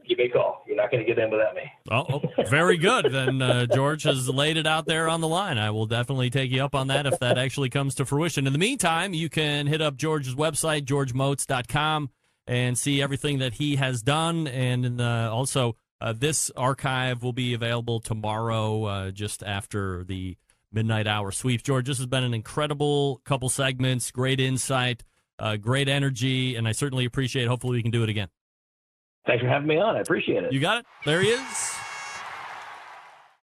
Give 0.07 0.19
me 0.19 0.25
a 0.25 0.29
call. 0.31 0.65
You're 0.67 0.77
not 0.77 0.91
going 0.91 1.05
to 1.05 1.07
get 1.07 1.19
in 1.19 1.31
without 1.31 1.55
me. 1.55 1.63
Oh, 1.91 2.05
oh, 2.11 2.45
very 2.49 2.77
good. 2.77 3.07
Then 3.11 3.41
uh, 3.41 3.67
George 3.67 4.03
has 4.03 4.29
laid 4.29 4.57
it 4.57 4.67
out 4.67 4.87
there 4.87 5.09
on 5.09 5.21
the 5.21 5.29
line. 5.29 5.57
I 5.57 5.71
will 5.71 5.87
definitely 5.87 6.31
take 6.31 6.51
you 6.51 6.63
up 6.63 6.75
on 6.75 6.89
that 6.89 7.07
if 7.07 7.19
that 7.21 7.39
actually 7.39 7.71
comes 7.71 7.95
to 7.97 8.05
fruition. 8.05 8.47
In 8.47 8.53
the 8.53 8.59
meantime, 8.59 9.15
you 9.15 9.31
can 9.31 9.67
hit 9.67 9.81
up 9.81 9.97
George's 9.97 10.35
website, 10.35 10.85
georgemotz.com, 10.85 12.11
and 12.47 12.77
see 12.77 13.01
everything 13.01 13.39
that 13.39 13.55
he 13.55 13.77
has 13.77 14.03
done. 14.03 14.47
And 14.47 15.01
also, 15.01 15.77
uh, 16.01 16.13
this 16.13 16.51
archive 16.57 17.23
will 17.23 17.33
be 17.33 17.55
available 17.55 17.99
tomorrow, 17.99 18.85
uh, 18.85 19.11
just 19.11 19.43
after 19.43 20.05
the 20.05 20.37
midnight 20.71 21.07
hour 21.07 21.33
sweep. 21.33 21.63
George, 21.63 21.87
this 21.87 21.97
has 21.97 22.07
been 22.07 22.25
an 22.25 22.35
incredible 22.35 23.23
couple 23.25 23.49
segments, 23.49 24.11
great 24.11 24.39
insight, 24.39 25.03
uh, 25.39 25.57
great 25.57 25.89
energy, 25.89 26.57
and 26.57 26.69
I 26.69 26.73
certainly 26.73 27.07
appreciate 27.07 27.45
it. 27.45 27.49
Hopefully, 27.49 27.79
we 27.79 27.83
can 27.83 27.91
do 27.91 28.03
it 28.03 28.11
again. 28.11 28.29
Thanks 29.27 29.43
for 29.43 29.49
having 29.49 29.67
me 29.69 29.79
on. 29.79 29.97
I 29.97 30.01
appreciate 30.01 30.45
it. 30.45 30.53
You 30.53 30.61
got 30.61 30.79
it. 30.79 30.87
There 31.05 31.21
he 31.21 31.29
is. 31.29 31.75